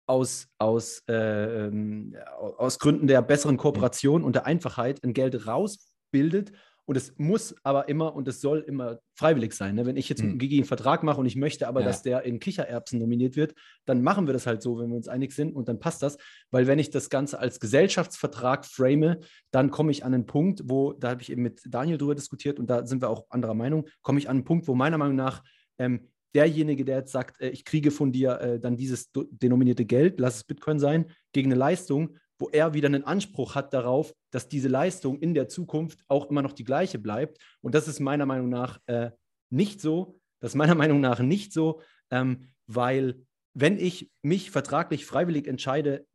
aus, 0.06 0.48
aus, 0.58 1.02
äh, 1.08 1.68
ähm, 1.68 2.16
aus 2.36 2.80
Gründen 2.80 3.08
der 3.08 3.22
besseren 3.22 3.58
Kooperation 3.58 4.24
und 4.24 4.36
der 4.36 4.46
Einfachheit 4.46 5.04
ein 5.04 5.14
Geld 5.14 5.48
rausbildet 5.48 6.52
und 6.86 6.98
es 6.98 7.14
muss 7.18 7.56
aber 7.64 7.88
immer 7.88 8.14
und 8.14 8.28
es 8.28 8.42
soll 8.42 8.60
immer 8.60 9.00
freiwillig 9.16 9.54
sein. 9.54 9.76
Ne? 9.76 9.86
Wenn 9.86 9.96
ich 9.96 10.10
jetzt 10.10 10.22
mit 10.22 10.34
hm. 10.34 10.40
Gigi 10.40 10.58
einen 10.58 10.66
Vertrag 10.66 11.04
mache 11.04 11.20
und 11.20 11.26
ich 11.26 11.36
möchte 11.36 11.68
aber, 11.68 11.80
ja. 11.80 11.88
dass 11.88 12.02
der 12.02 12.24
in 12.24 12.40
Kichererbsen 12.40 13.00
nominiert 13.00 13.36
wird, 13.36 13.54
dann 13.86 14.02
machen 14.02 14.28
wir 14.28 14.34
das 14.34 14.46
halt 14.46 14.62
so, 14.62 14.80
wenn 14.80 14.90
wir 14.90 14.98
uns 14.98 15.08
einig 15.08 15.32
sind 15.32 15.56
und 15.56 15.70
dann 15.70 15.80
passt 15.80 16.04
das. 16.04 16.18
Weil 16.52 16.68
wenn 16.68 16.80
ich 16.80 16.90
das 16.90 17.10
Ganze 17.10 17.40
als 17.40 17.60
Gesellschaftsvertrag 17.60 18.66
frame, 18.66 19.18
dann 19.52 19.72
komme 19.72 19.92
ich 19.92 20.04
an 20.04 20.14
einen 20.14 20.26
Punkt, 20.26 20.64
wo, 20.66 20.94
da 20.94 21.12
habe 21.12 21.22
ich 21.22 21.32
eben 21.32 21.42
mit 21.42 21.62
Daniel 21.66 21.98
drüber 21.98 22.16
diskutiert 22.16 22.60
und 22.60 22.70
da 22.70 22.86
sind 22.86 23.02
wir 23.02 23.10
auch 23.10 23.26
anderer 23.30 23.54
Meinung, 23.54 23.88
komme 24.02 24.20
ich 24.20 24.30
an 24.30 24.38
einen 24.38 24.46
Punkt, 24.46 24.68
wo 24.68 24.76
meiner 24.76 24.98
Meinung 24.98 25.16
nach 25.16 25.44
ähm, 25.78 26.10
derjenige, 26.36 26.84
der 26.84 26.98
jetzt 26.98 27.12
sagt, 27.12 27.40
äh, 27.42 27.50
ich 27.50 27.66
kriege 27.66 27.92
von 27.92 28.12
dir 28.12 28.40
äh, 28.40 28.60
dann 28.60 28.78
dieses 28.78 29.12
denominierte 29.14 29.86
Geld, 29.86 30.20
lass 30.20 30.38
es 30.38 30.44
Bitcoin 30.44 30.80
sein, 30.80 31.06
gegen 31.32 31.52
eine 31.52 31.60
Leistung, 31.60 32.18
wo 32.44 32.50
er 32.50 32.74
wieder 32.74 32.88
einen 32.88 33.06
Anspruch 33.06 33.56
hat 33.56 33.74
darauf, 33.74 34.14
dass 34.30 34.50
diese 34.50 34.68
Leistung 34.68 35.18
in 35.20 35.34
der 35.34 35.48
Zukunft 35.48 36.04
auch 36.10 36.30
immer 36.30 36.42
noch 36.42 36.52
die 36.52 36.66
gleiche 36.66 37.00
bleibt. 37.00 37.38
Und 37.62 37.74
das 37.74 37.88
ist 37.88 38.02
meiner 38.02 38.26
Meinung 38.26 38.50
nach 38.50 38.80
äh, 38.88 39.12
nicht 39.50 39.80
so. 39.80 40.20
Das 40.42 40.52
ist 40.52 40.56
meiner 40.56 40.76
Meinung 40.84 41.00
nach 41.00 41.20
nicht 41.20 41.54
so, 41.54 41.80
ähm, 42.12 42.50
weil 42.68 43.26
wenn 43.54 43.80
ich 43.80 44.12
mich 44.24 44.52
vertraglich 44.52 45.06
freiwillig 45.06 45.48
entscheide, 45.48 46.06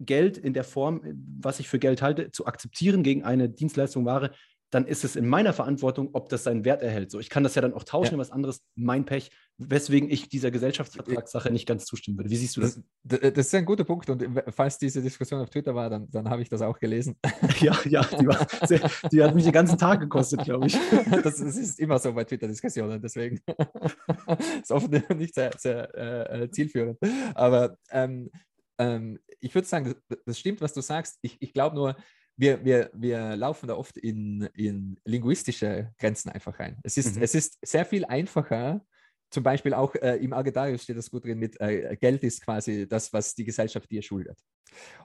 Geld 0.00 0.38
in 0.38 0.54
der 0.54 0.64
Form, 0.64 1.02
was 1.38 1.60
ich 1.60 1.68
für 1.68 1.78
Geld 1.78 2.02
halte, 2.02 2.32
zu 2.32 2.46
akzeptieren 2.46 3.04
gegen 3.04 3.22
eine 3.22 3.48
Dienstleistung, 3.48 4.04
Ware, 4.06 4.32
dann 4.70 4.86
ist 4.86 5.04
es 5.04 5.14
in 5.14 5.28
meiner 5.28 5.52
Verantwortung, 5.52 6.10
ob 6.12 6.28
das 6.28 6.44
seinen 6.44 6.64
Wert 6.64 6.82
erhält. 6.82 7.10
So, 7.10 7.20
ich 7.20 7.30
kann 7.30 7.44
das 7.44 7.54
ja 7.54 7.62
dann 7.62 7.72
auch 7.72 7.84
tauschen, 7.84 8.14
ja. 8.14 8.18
was 8.18 8.32
anderes, 8.32 8.62
mein 8.74 9.04
Pech, 9.04 9.30
weswegen 9.58 10.10
ich 10.10 10.28
dieser 10.28 10.50
Gesellschaftsvertragssache 10.50 11.50
nicht 11.50 11.66
ganz 11.66 11.84
zustimmen 11.84 12.18
würde. 12.18 12.30
Wie 12.30 12.36
siehst 12.36 12.56
du 12.56 12.62
das? 12.62 12.80
Das, 13.04 13.20
das 13.20 13.46
ist 13.46 13.54
ein 13.54 13.64
guter 13.64 13.84
Punkt 13.84 14.10
und 14.10 14.26
falls 14.48 14.78
diese 14.78 15.00
Diskussion 15.00 15.40
auf 15.40 15.50
Twitter 15.50 15.74
war, 15.74 15.88
dann, 15.88 16.10
dann 16.10 16.28
habe 16.28 16.42
ich 16.42 16.48
das 16.48 16.62
auch 16.62 16.78
gelesen. 16.78 17.16
ja, 17.60 17.78
ja, 17.84 18.02
die, 18.02 18.66
sehr, 18.66 18.90
die, 19.12 19.22
hat 19.22 19.34
mich 19.34 19.44
den 19.44 19.52
ganzen 19.52 19.78
Tag 19.78 20.00
gekostet, 20.00 20.44
glaube 20.44 20.66
ich. 20.66 20.76
Das, 21.22 21.36
das, 21.38 21.56
ist 21.56 21.80
immer 21.80 21.98
so 21.98 22.12
bei 22.12 22.24
Twitter-Diskussionen, 22.24 23.00
deswegen 23.00 23.40
ist 24.60 24.70
oft 24.70 24.90
nicht 24.90 25.34
sehr, 25.34 25.50
sehr 25.56 26.30
äh, 26.30 26.50
zielführend. 26.50 26.98
Aber 27.34 27.78
ähm, 27.90 28.30
ähm, 28.78 29.18
ich 29.40 29.54
würde 29.54 29.66
sagen, 29.66 29.94
das, 30.08 30.18
das, 30.24 30.38
stimmt, 30.38 30.60
was 30.60 30.74
du 30.74 30.80
sagst. 30.80 31.18
Ich, 31.22 31.36
ich 31.40 31.52
glaube 31.52 31.76
nur, 31.76 31.96
wir, 32.36 32.64
wir, 32.64 32.90
wir 32.92 33.36
laufen 33.36 33.66
da 33.66 33.76
oft 33.76 33.96
in, 33.96 34.48
in 34.54 34.98
linguistische 35.04 35.92
Grenzen 35.98 36.30
einfach 36.30 36.58
rein. 36.58 36.78
Es 36.82 36.96
ist, 36.96 37.16
mhm. 37.16 37.22
es 37.22 37.34
ist 37.34 37.58
sehr 37.62 37.84
viel 37.84 38.04
einfacher, 38.04 38.84
zum 39.30 39.42
Beispiel 39.42 39.74
auch 39.74 39.94
äh, 39.96 40.16
im 40.16 40.32
Argetarius 40.32 40.84
steht 40.84 40.96
das 40.96 41.10
gut 41.10 41.24
drin 41.24 41.38
mit 41.38 41.60
äh, 41.60 41.96
Geld 41.96 42.22
ist 42.22 42.44
quasi 42.44 42.86
das, 42.86 43.12
was 43.12 43.34
die 43.34 43.44
Gesellschaft 43.44 43.90
dir 43.90 44.02
schuldet. 44.02 44.38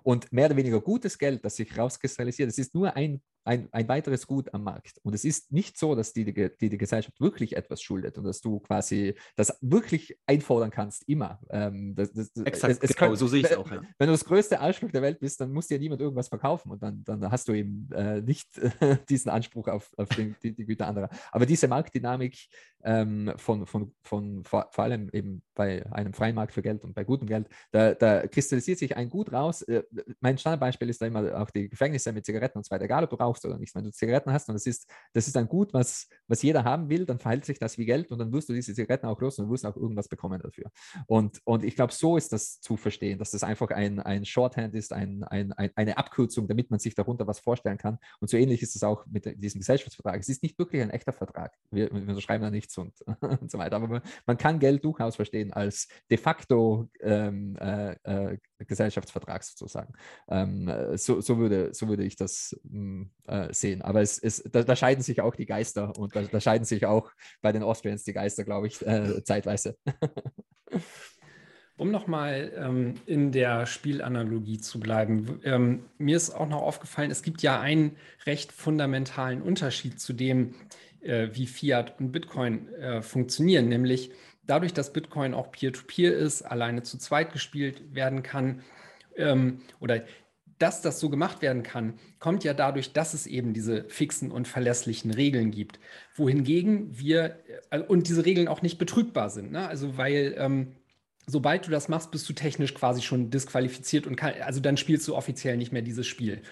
Und 0.03 0.31
mehr 0.31 0.45
oder 0.47 0.57
weniger 0.57 0.81
gutes 0.81 1.17
Geld, 1.17 1.43
das 1.43 1.55
sich 1.55 1.75
rauskristallisiert, 1.77 2.49
das 2.49 2.57
ist 2.57 2.75
nur 2.75 2.95
ein 2.95 3.21
ein, 3.43 3.69
ein 3.71 3.87
weiteres 3.87 4.27
Gut 4.27 4.53
am 4.53 4.63
Markt. 4.63 4.99
Und 5.03 5.13
es 5.13 5.25
ist 5.25 5.51
nicht 5.51 5.77
so, 5.77 5.95
dass 5.95 6.13
die, 6.13 6.25
die, 6.33 6.69
die 6.69 6.77
Gesellschaft 6.77 7.19
wirklich 7.19 7.55
etwas 7.55 7.81
schuldet 7.81 8.17
und 8.17 8.23
dass 8.23 8.41
du 8.41 8.59
quasi 8.59 9.15
das 9.35 9.57
wirklich 9.61 10.17
einfordern 10.25 10.69
kannst, 10.69 11.07
immer. 11.07 11.39
Ähm, 11.49 11.95
das, 11.95 12.13
das, 12.13 12.31
Exakt, 12.45 12.73
es, 12.73 12.79
es 12.89 12.95
genau, 12.95 13.09
kann, 13.09 13.15
so 13.15 13.27
sehe 13.27 13.41
ich 13.41 13.51
es 13.51 13.57
auch. 13.57 13.69
Ja. 13.71 13.81
Wenn 13.97 14.07
du 14.07 14.13
das 14.13 14.25
größte 14.25 14.59
Arschloch 14.59 14.91
der 14.91 15.01
Welt 15.01 15.19
bist, 15.19 15.41
dann 15.41 15.51
muss 15.51 15.67
dir 15.67 15.79
niemand 15.79 16.01
irgendwas 16.01 16.27
verkaufen 16.27 16.71
und 16.71 16.83
dann, 16.83 17.03
dann 17.03 17.31
hast 17.31 17.47
du 17.47 17.53
eben 17.53 17.89
äh, 17.93 18.21
nicht 18.21 18.57
äh, 18.57 18.97
diesen 19.09 19.29
Anspruch 19.29 19.67
auf, 19.67 19.91
auf 19.97 20.09
den, 20.09 20.35
die, 20.43 20.53
die, 20.53 20.65
Güter 20.65 20.87
anderer. 20.87 21.09
Aber 21.31 21.45
diese 21.45 21.67
Marktdynamik 21.67 22.37
ähm, 22.83 23.33
von, 23.37 23.65
von, 23.65 23.93
von 24.03 24.43
vor, 24.43 24.67
vor, 24.71 24.83
allem 24.83 25.09
eben 25.13 25.43
bei 25.55 25.85
einem 25.91 26.13
freien 26.13 26.35
Markt 26.35 26.53
für 26.53 26.61
Geld 26.61 26.83
und 26.83 26.93
bei 26.93 27.03
gutem 27.03 27.27
Geld, 27.27 27.47
da, 27.71 27.93
da 27.93 28.27
kristallisiert 28.27 28.79
sich 28.79 28.95
ein 28.95 29.09
Gut 29.09 29.31
raus. 29.31 29.61
Äh, 29.63 29.83
mein 30.19 30.37
Standardbeispiel 30.37 30.89
ist 30.89 31.01
da 31.01 31.07
immer 31.07 31.39
auch 31.39 31.49
die 31.49 31.69
Gefängnisse 31.69 32.11
mit 32.13 32.25
Zigaretten 32.25 32.57
und 32.59 32.65
so 32.65 32.71
weiter, 32.71 32.85
egal 32.85 33.03
ob 33.03 33.09
du 33.09 33.15
rauchst 33.15 33.30
oder 33.45 33.57
nicht. 33.57 33.73
Wenn 33.75 33.83
du 33.83 33.91
Zigaretten 33.91 34.31
hast 34.31 34.49
und 34.49 34.55
das 34.55 34.65
ist, 34.65 34.89
das 35.13 35.27
ist 35.27 35.37
ein 35.37 35.47
Gut, 35.47 35.73
was, 35.73 36.07
was 36.27 36.41
jeder 36.41 36.63
haben 36.63 36.89
will, 36.89 37.05
dann 37.05 37.19
verhält 37.19 37.45
sich 37.45 37.59
das 37.59 37.77
wie 37.77 37.85
Geld 37.85 38.11
und 38.11 38.19
dann 38.19 38.31
wirst 38.31 38.49
du 38.49 38.53
diese 38.53 38.73
Zigaretten 38.73 39.07
auch 39.07 39.19
los 39.21 39.39
und 39.39 39.49
wirst 39.49 39.65
auch 39.65 39.75
irgendwas 39.75 40.07
bekommen 40.07 40.41
dafür. 40.41 40.71
Und, 41.07 41.39
und 41.45 41.63
ich 41.63 41.75
glaube, 41.75 41.93
so 41.93 42.17
ist 42.17 42.33
das 42.33 42.59
zu 42.59 42.77
verstehen, 42.77 43.19
dass 43.19 43.31
das 43.31 43.43
einfach 43.43 43.69
ein, 43.69 43.99
ein 43.99 44.25
Shorthand 44.25 44.75
ist, 44.75 44.93
ein, 44.93 45.23
ein, 45.23 45.53
ein, 45.53 45.71
eine 45.75 45.97
Abkürzung, 45.97 46.47
damit 46.47 46.69
man 46.69 46.79
sich 46.79 46.95
darunter 46.95 47.27
was 47.27 47.39
vorstellen 47.39 47.77
kann. 47.77 47.97
Und 48.19 48.29
so 48.29 48.37
ähnlich 48.37 48.61
ist 48.61 48.75
es 48.75 48.83
auch 48.83 49.05
mit 49.07 49.25
diesem 49.41 49.59
Gesellschaftsvertrag. 49.59 50.19
Es 50.19 50.29
ist 50.29 50.43
nicht 50.43 50.57
wirklich 50.59 50.81
ein 50.81 50.89
echter 50.89 51.13
Vertrag. 51.13 51.53
Wir, 51.71 51.91
wir 51.91 52.01
unterschreiben 52.01 52.43
da 52.43 52.49
nichts 52.49 52.77
und, 52.77 52.93
und 53.21 53.51
so 53.51 53.57
weiter. 53.57 53.77
Aber 53.77 53.87
man, 53.87 54.01
man, 54.25 54.37
kann 54.37 54.59
Geld 54.59 54.83
durchaus 54.83 55.15
verstehen 55.15 55.53
als 55.53 55.87
de 56.09 56.17
facto 56.17 56.89
ähm, 57.01 57.55
äh, 57.57 58.37
äh, 58.61 58.65
Gesellschaftsvertrag 58.65 59.43
sozusagen. 59.43 59.93
Ähm, 60.29 60.71
so, 60.95 61.21
so, 61.21 61.37
würde, 61.37 61.73
so 61.73 61.87
würde 61.87 62.03
ich 62.03 62.15
das 62.15 62.59
mm, 62.63 63.03
äh, 63.27 63.53
sehen. 63.53 63.81
Aber 63.81 64.01
es, 64.01 64.17
es, 64.19 64.43
da, 64.51 64.63
da, 64.63 64.75
scheiden 64.75 65.03
sich 65.03 65.21
auch 65.21 65.35
die 65.35 65.45
Geister 65.45 65.97
und 65.97 66.15
da, 66.15 66.21
da, 66.23 66.39
scheiden 66.39 66.65
sich 66.65 66.85
auch 66.85 67.11
bei 67.41 67.51
den 67.51 67.63
Austrians 67.63 68.03
die 68.03 68.13
Geister, 68.13 68.43
glaube 68.43 68.67
ich, 68.67 68.85
äh, 68.85 69.23
zeitweise. 69.23 69.77
Um 71.77 71.89
nochmal 71.89 72.53
ähm, 72.55 72.93
in 73.07 73.31
der 73.31 73.65
Spielanalogie 73.65 74.59
zu 74.59 74.79
bleiben, 74.79 75.39
ähm, 75.43 75.85
mir 75.97 76.15
ist 76.15 76.29
auch 76.29 76.47
noch 76.47 76.61
aufgefallen, 76.61 77.09
es 77.09 77.23
gibt 77.23 77.41
ja 77.41 77.59
einen 77.59 77.97
recht 78.27 78.51
fundamentalen 78.51 79.41
Unterschied 79.41 79.99
zu 79.99 80.13
dem, 80.13 80.53
äh, 80.99 81.29
wie 81.31 81.47
Fiat 81.47 81.99
und 81.99 82.11
Bitcoin 82.11 82.71
äh, 82.75 83.01
funktionieren, 83.01 83.67
nämlich 83.67 84.11
dadurch, 84.43 84.73
dass 84.73 84.93
Bitcoin 84.93 85.33
auch 85.33 85.51
Peer-to-Peer 85.51 86.11
-Peer 86.11 86.15
ist, 86.15 86.41
alleine 86.41 86.83
zu 86.83 86.97
zweit 86.97 87.33
gespielt 87.33 87.93
werden 87.93 88.23
kann 88.23 88.61
ähm, 89.15 89.61
oder 89.79 90.03
dass 90.61 90.81
das 90.81 90.99
so 90.99 91.09
gemacht 91.09 91.41
werden 91.41 91.63
kann, 91.63 91.95
kommt 92.19 92.43
ja 92.43 92.53
dadurch, 92.53 92.93
dass 92.93 93.15
es 93.15 93.25
eben 93.25 93.53
diese 93.53 93.85
fixen 93.85 94.31
und 94.31 94.47
verlässlichen 94.47 95.09
Regeln 95.11 95.49
gibt. 95.49 95.79
Wohingegen 96.15 96.99
wir, 96.99 97.39
äh, 97.71 97.79
und 97.79 98.07
diese 98.07 98.25
Regeln 98.25 98.47
auch 98.47 98.61
nicht 98.61 98.77
betrügbar 98.77 99.29
sind. 99.31 99.51
Ne? 99.51 99.67
Also 99.67 99.97
weil 99.97 100.35
ähm, 100.37 100.75
sobald 101.25 101.65
du 101.65 101.71
das 101.71 101.87
machst, 101.87 102.11
bist 102.11 102.29
du 102.29 102.33
technisch 102.33 102.75
quasi 102.75 103.01
schon 103.01 103.31
disqualifiziert 103.31 104.05
und 104.05 104.15
kann, 104.15 104.33
also 104.41 104.59
dann 104.59 104.77
spielst 104.77 105.07
du 105.07 105.15
offiziell 105.15 105.57
nicht 105.57 105.71
mehr 105.71 105.81
dieses 105.81 106.05
Spiel. 106.05 106.43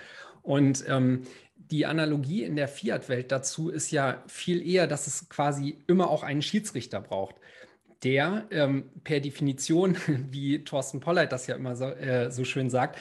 Und 0.42 0.84
ähm, 0.88 1.24
die 1.56 1.86
Analogie 1.86 2.44
in 2.44 2.56
der 2.56 2.68
Fiat-Welt 2.68 3.32
dazu 3.32 3.70
ist 3.70 3.92
ja 3.92 4.24
viel 4.28 4.66
eher, 4.68 4.88
dass 4.88 5.06
es 5.06 5.30
quasi 5.30 5.78
immer 5.86 6.10
auch 6.10 6.24
einen 6.24 6.42
Schiedsrichter 6.42 7.00
braucht 7.00 7.36
der 8.04 8.46
ähm, 8.52 8.90
per 9.04 9.20
Definition, 9.20 9.98
wie 10.32 10.64
Thorsten 10.64 11.00
Polleit 11.00 11.32
das 11.32 11.48
ja 11.48 11.56
immer 11.56 11.76
so, 11.76 11.86
äh, 11.86 12.32
so 12.32 12.44
schön 12.44 12.70
sagt, 12.70 13.00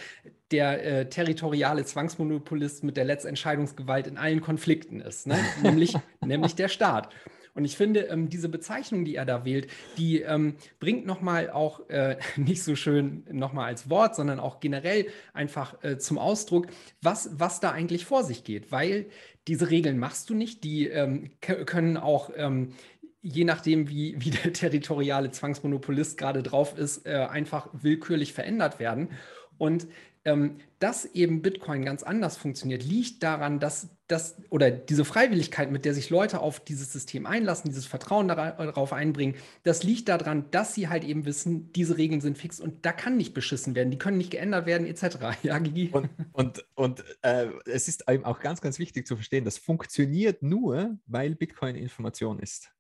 der 0.51 0.85
äh, 0.85 1.09
territoriale 1.09 1.85
Zwangsmonopolist 1.85 2.85
mit 2.85 2.97
der 2.97 3.05
Letztentscheidungsgewalt 3.05 4.07
in 4.07 4.17
allen 4.17 4.41
Konflikten 4.41 5.01
ist, 5.01 5.27
ne? 5.27 5.39
nämlich, 5.63 5.95
nämlich 6.25 6.55
der 6.55 6.69
Staat. 6.69 7.11
Und 7.59 7.65
ich 7.65 7.77
finde, 7.77 8.03
ähm, 8.03 8.29
diese 8.29 8.49
Bezeichnung, 8.49 9.05
die 9.05 9.17
er 9.17 9.25
da 9.25 9.45
wählt, 9.45 9.69
die 9.97 10.21
ähm, 10.21 10.55
bringt 10.79 11.07
nochmal 11.07 11.51
auch 11.51 11.89
äh, 11.91 12.17
nicht 12.37 12.63
so 12.63 12.77
schön 12.77 13.25
nochmal 13.33 13.67
als 13.67 13.91
Wort, 13.91 14.15
sondern 14.15 14.39
auch 14.39 14.61
generell 14.61 15.07
einfach 15.33 15.83
äh, 15.83 15.99
zum 15.99 16.19
Ausdruck, 16.19 16.69
was, 17.03 17.31
was 17.33 17.59
da 17.59 17.73
eigentlich 17.73 18.05
vor 18.05 18.23
sich 18.23 18.45
geht. 18.45 18.71
Weil 18.71 19.07
diese 19.49 19.71
Regeln 19.71 19.99
machst 19.99 20.31
du 20.31 20.35
nicht, 20.35 20.63
die 20.63 20.87
ähm, 20.87 21.33
können 21.41 21.97
auch 21.97 22.31
ähm, 22.37 22.75
je 23.23 23.45
nachdem, 23.45 23.89
wie, 23.89 24.15
wie 24.19 24.31
der 24.31 24.53
territoriale 24.53 25.31
Zwangsmonopolist 25.31 26.19
gerade 26.19 26.43
drauf 26.43 26.77
ist, 26.79 27.07
äh, 27.07 27.27
einfach 27.31 27.69
willkürlich 27.73 28.33
verändert 28.33 28.79
werden. 28.79 29.11
Und 29.59 29.89
ähm, 30.25 30.59
dass 30.79 31.05
eben 31.07 31.43
Bitcoin 31.43 31.85
ganz 31.85 32.03
anders 32.03 32.37
funktioniert, 32.37 32.85
liegt 32.85 33.23
daran, 33.23 33.61
dass 33.61 33.89
das 34.09 34.37
oder 34.51 34.71
diese 34.71 35.05
Freiwilligkeit, 35.05 35.71
mit 35.71 35.85
der 35.85 35.95
sich 35.95 36.11
Leute 36.11 36.41
auf 36.41 36.61
dieses 36.61 36.93
System 36.93 37.27
einlassen, 37.27 37.69
dieses 37.69 37.87
Vertrauen 37.87 38.29
darauf 38.29 38.93
einbringen, 38.93 39.35
das 39.65 39.83
liegt 39.83 40.09
daran, 40.09 40.51
dass 40.51 40.75
sie 40.75 40.89
halt 40.89 41.05
eben 41.05 41.25
wissen, 41.25 41.73
diese 41.73 41.97
Regeln 41.99 42.21
sind 42.21 42.39
fix 42.39 42.61
und 42.61 42.85
da 42.85 42.93
kann 42.93 43.17
nicht 43.17 43.35
beschissen 43.35 43.75
werden, 43.75 43.91
die 43.91 43.99
können 43.99 44.19
nicht 44.19 44.31
geändert 44.31 44.67
werden, 44.67 44.87
etc. 44.87 45.19
Ja, 45.43 45.59
Gigi. 45.59 45.89
Und, 45.93 46.11
und, 46.33 46.67
und 46.75 47.05
äh, 47.23 47.49
es 47.67 47.89
ist 47.89 48.05
eben 48.09 48.25
auch 48.25 48.41
ganz, 48.41 48.61
ganz 48.61 48.79
wichtig 48.79 49.07
zu 49.07 49.17
verstehen, 49.17 49.45
das 49.45 49.57
funktioniert 49.59 50.43
nur, 50.43 50.99
weil 51.07 51.35
Bitcoin 51.35 51.75
Information 51.75 52.39
ist. 52.39 52.71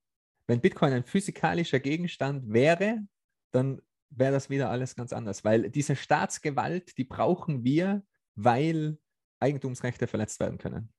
Wenn 0.49 0.62
Bitcoin 0.62 0.94
ein 0.94 1.05
physikalischer 1.05 1.78
Gegenstand 1.78 2.51
wäre, 2.53 3.01
dann 3.53 3.80
wäre 4.11 4.32
das 4.32 4.49
wieder 4.49 4.70
alles 4.70 4.96
ganz 4.96 5.12
anders, 5.12 5.44
weil 5.44 5.70
diese 5.70 5.94
Staatsgewalt, 5.94 6.96
die 6.96 7.05
brauchen 7.05 7.64
wir, 7.64 8.03
weil 8.34 8.99
Eigentumsrechte 9.40 10.07
verletzt 10.07 10.40
werden 10.40 10.59
können. 10.59 10.90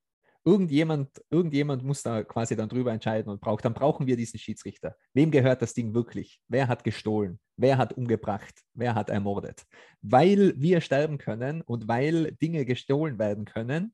Irgendjemand, 0.46 1.10
irgendjemand 1.30 1.84
muss 1.84 2.04
da 2.04 2.24
quasi 2.24 2.56
dann 2.56 2.70
drüber 2.70 2.94
entscheiden 2.94 3.30
und 3.30 3.42
braucht, 3.42 3.66
dann 3.66 3.74
brauchen 3.74 4.08
wir 4.08 4.16
diesen 4.16 4.40
Schiedsrichter. 4.40 4.96
Wem 5.14 5.32
gehört 5.32 5.62
das 5.62 5.74
Ding 5.74 5.94
wirklich? 5.94 6.42
Wer 6.48 6.68
hat 6.68 6.84
gestohlen? 6.84 7.40
Wer 7.58 7.78
hat 7.78 7.94
umgebracht? 7.94 8.62
Wer 8.74 8.96
hat 8.96 9.10
ermordet? 9.10 9.66
Weil 10.02 10.54
wir 10.56 10.80
sterben 10.80 11.18
können 11.18 11.62
und 11.62 11.88
weil 11.88 12.34
Dinge 12.34 12.66
gestohlen 12.66 13.20
werden 13.20 13.46
können, 13.46 13.94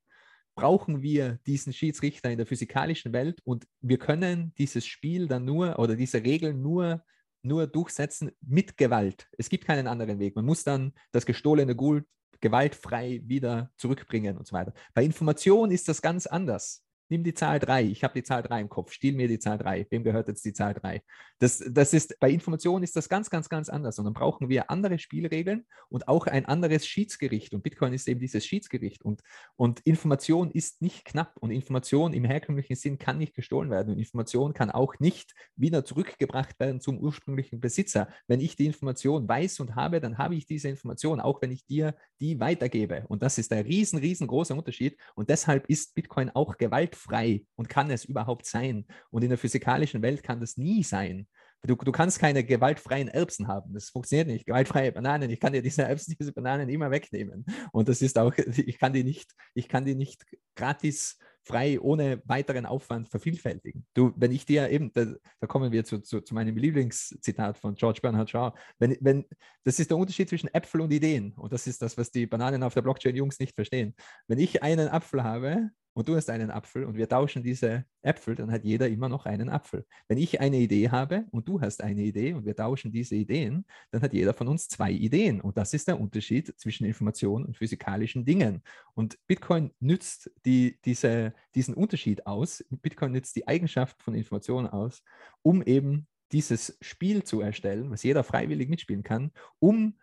brauchen 0.56 1.01
wir 1.01 1.39
diesen 1.45 1.74
Schiedsrichter 1.74 2.32
in 2.32 2.38
der 2.38 2.47
physikalischen 2.47 3.14
Welt 3.14 3.41
und 3.43 3.68
wir 3.82 3.99
können 3.99 4.53
dieses 4.58 4.86
Spiel 4.86 5.28
dann 5.28 5.45
nur 5.45 5.80
oder 5.80 5.95
diese 5.95 6.24
Regeln 6.24 6.62
nur 6.62 7.03
nur 7.45 7.68
durchsetzen 7.68 8.32
mit 8.41 8.76
Gewalt. 8.76 9.30
Es 9.38 9.49
gibt 9.49 9.66
keinen 9.66 9.88
anderen 9.88 10.18
Weg. 10.20 10.36
Man 10.36 10.45
muss 10.45 10.64
dann 10.64 10.93
das 11.12 11.28
gestohlene 11.28 11.76
Gut 11.76 12.03
gewaltfrei 12.41 13.22
wieder 13.26 13.72
zurückbringen 13.78 14.38
und 14.38 14.47
so 14.47 14.53
weiter. 14.53 14.74
Bei 14.93 15.03
Information 15.03 15.72
ist 15.72 15.88
das 15.88 16.01
ganz 16.01 16.28
anders 16.28 16.85
nimm 17.10 17.24
die 17.24 17.34
Zahl 17.34 17.60
3. 17.60 17.84
Ich 17.84 18.03
habe 18.03 18.14
die 18.14 18.24
Zahl 18.24 18.43
3 18.43 18.62
im 18.62 18.70
Kopf. 18.70 18.91
Stiehl 18.91 19.14
mir 19.14 19.28
die 19.28 19.39
Zahl 19.39 19.58
3. 19.58 19.88
Wem 19.89 20.03
gehört 20.03 20.28
jetzt 20.28 20.45
die 20.45 20.53
Zahl 20.53 20.74
3? 20.74 21.01
Das, 21.39 21.64
das 21.70 21.93
ist, 21.93 22.18
bei 22.20 22.32
Informationen 22.32 22.84
ist 22.84 22.95
das 22.95 23.10
ganz, 23.10 23.30
ganz, 23.30 23.49
ganz 23.49 23.70
anders. 23.70 23.99
Und 23.99 24.06
dann 24.06 24.14
brauchen 24.14 24.49
wir 24.49 24.70
andere 24.70 24.99
Spielregeln 24.99 25.66
und 25.89 26.08
auch 26.08 26.28
ein 26.28 26.45
anderes 26.45 26.88
Schiedsgericht. 26.88 27.53
Und 27.53 27.62
Bitcoin 27.64 27.93
ist 27.93 28.08
eben 28.08 28.20
dieses 28.20 28.45
Schiedsgericht. 28.45 29.03
Und, 29.03 29.22
und 29.56 29.82
Information 29.82 30.51
ist 30.51 30.82
nicht 30.82 31.06
knapp. 31.06 31.36
Und 31.39 31.51
Information 31.51 32.14
im 32.14 32.24
herkömmlichen 32.24 32.76
Sinn 32.76 32.97
kann 32.97 33.18
nicht 33.18 33.36
gestohlen 33.36 33.70
werden. 33.70 33.93
Und 33.93 33.99
Information 33.99 34.53
kann 34.53 34.72
auch 34.72 34.95
nicht 34.99 35.34
wieder 35.56 35.84
zurückgebracht 35.86 36.60
werden 36.60 36.80
zum 36.80 36.99
ursprünglichen 36.99 37.60
Besitzer. 37.60 38.08
Wenn 38.28 38.39
ich 38.39 38.56
die 38.56 38.66
Information 38.66 39.28
weiß 39.28 39.60
und 39.60 39.76
habe, 39.76 39.99
dann 39.99 40.18
habe 40.18 40.36
ich 40.36 40.45
diese 40.45 40.70
Information, 40.70 41.20
auch 41.20 41.41
wenn 41.41 41.51
ich 41.51 41.66
dir 41.66 41.95
die 42.20 42.39
weitergebe. 42.39 43.06
Und 43.10 43.22
das 43.22 43.38
ist 43.38 43.51
ein 43.51 43.66
riesen, 43.66 43.99
riesengroßer 43.99 44.56
Unterschied. 44.56 44.97
Und 45.16 45.30
deshalb 45.30 45.70
ist 45.70 45.93
Bitcoin 45.95 46.30
auch 46.30 46.58
Gewalt 46.58 46.95
gewaltfrei 46.96 47.46
und 47.56 47.70
kann 47.70 47.91
es 47.91 48.06
überhaupt 48.06 48.46
sein? 48.46 48.86
Und 49.12 49.24
in 49.24 49.30
der 49.30 49.38
physikalischen 49.38 50.02
Welt 50.02 50.24
kann 50.24 50.39
das 50.39 50.58
nie 50.58 50.84
sein. 50.84 51.28
Du, 51.64 51.76
du 51.76 51.91
kannst 51.91 52.20
keine 52.20 52.43
gewaltfreien 52.43 53.08
Erbsen 53.08 53.48
haben. 53.48 53.74
Das 53.74 53.89
funktioniert 53.89 54.28
nicht. 54.28 54.46
Gewaltfreie 54.46 54.91
Bananen, 54.91 55.30
ich 55.32 55.39
kann 55.39 55.54
dir 55.54 55.64
diese 55.64 55.84
Erbsen, 55.84 56.16
diese 56.20 56.32
Bananen 56.32 56.70
immer 56.70 56.91
wegnehmen. 56.91 57.46
Und 57.72 57.89
das 57.89 58.02
ist 58.02 58.18
auch, 58.20 58.34
ich 58.38 58.78
kann 58.78 58.93
die 58.93 59.04
nicht, 59.04 59.32
ich 59.56 59.68
kann 59.68 59.86
die 59.86 59.96
nicht 59.96 60.24
gratis 60.56 61.18
frei 61.48 61.80
ohne 61.80 62.24
weiteren 62.26 62.66
Aufwand 62.66 63.08
vervielfältigen. 63.10 63.86
Du, 63.93 64.14
wenn 64.16 64.32
ich 64.32 64.48
dir 64.48 64.70
eben, 64.72 64.91
da, 64.93 65.06
da 65.39 65.48
kommen 65.48 65.72
wir 65.72 65.84
zu, 65.86 66.00
zu, 66.00 66.22
zu, 66.22 66.34
meinem 66.34 66.58
Lieblingszitat 66.58 67.60
von 67.60 67.76
George 67.76 68.00
Bernhard 68.02 68.32
Shaw, 68.32 68.54
wenn, 68.80 68.98
wenn, 69.00 69.26
das 69.64 69.80
ist 69.80 69.91
der 69.91 69.98
Unterschied 69.98 70.28
zwischen 70.28 70.52
Äpfel 70.56 70.82
und 70.82 70.91
Ideen 70.91 71.34
und 71.34 71.54
das 71.54 71.68
ist 71.68 71.84
das, 71.84 72.00
was 72.00 72.10
die 72.10 72.26
Bananen 72.26 72.64
auf 72.64 72.74
der 72.74 72.82
Blockchain-Jungs 72.82 73.39
nicht 73.39 73.54
verstehen. 73.54 73.93
Wenn 74.28 74.39
ich 74.39 74.64
einen 74.64 74.88
Apfel 74.88 75.24
habe 75.24 75.70
und 75.96 76.10
du 76.10 76.16
hast 76.16 76.30
einen 76.30 76.52
Apfel 76.52 76.84
und 76.84 76.98
wir 76.98 77.08
tauschen 77.08 77.41
diese 77.41 77.86
Äpfel, 78.02 78.36
dann 78.36 78.52
hat 78.52 78.66
jeder 78.66 78.89
immer 78.89 79.08
noch 79.08 79.26
einen 79.26 79.48
Apfel. 79.48 79.86
Wenn 80.10 80.18
ich 80.18 80.41
eine 80.41 80.58
Idee 80.58 80.89
habe 80.89 81.26
und 81.32 81.48
du 81.48 81.62
hast 81.62 81.82
eine 81.82 82.04
Idee 82.04 82.34
und 82.34 82.46
wir 82.46 82.54
tauschen 82.54 82.91
diese 82.91 83.16
Ideen, 83.16 83.66
dann 83.91 84.02
hat 84.02 84.14
jeder 84.14 84.34
von 84.34 84.50
uns 84.50 84.68
zwei 84.68 84.91
Ideen. 84.91 85.39
Und 85.39 85.58
das 85.58 85.74
ist 85.74 85.88
der 85.88 85.98
Unterschied 86.00 86.54
zwischen 86.60 86.86
Information 86.86 87.46
und 87.46 87.56
physikalischen 87.56 88.26
Dingen. 88.26 88.62
Und 88.93 89.18
Bitcoin 89.26 89.72
nützt 89.80 90.30
die, 90.46 90.78
diese, 90.84 91.34
diesen 91.56 91.74
Unterschied 91.74 92.28
aus. 92.28 92.66
Bitcoin 92.70 93.14
nützt 93.14 93.34
die 93.38 93.48
Eigenschaft 93.48 94.04
von 94.04 94.16
Information 94.16 94.68
aus, 94.68 95.02
um 95.43 95.64
eben 95.64 96.08
dieses 96.34 96.78
Spiel 96.82 97.24
zu 97.24 97.39
erstellen, 97.39 97.89
was 97.89 98.04
jeder 98.04 98.26
freiwillig 98.26 98.68
mitspielen 98.68 99.04
kann, 99.04 99.32
um 99.60 99.98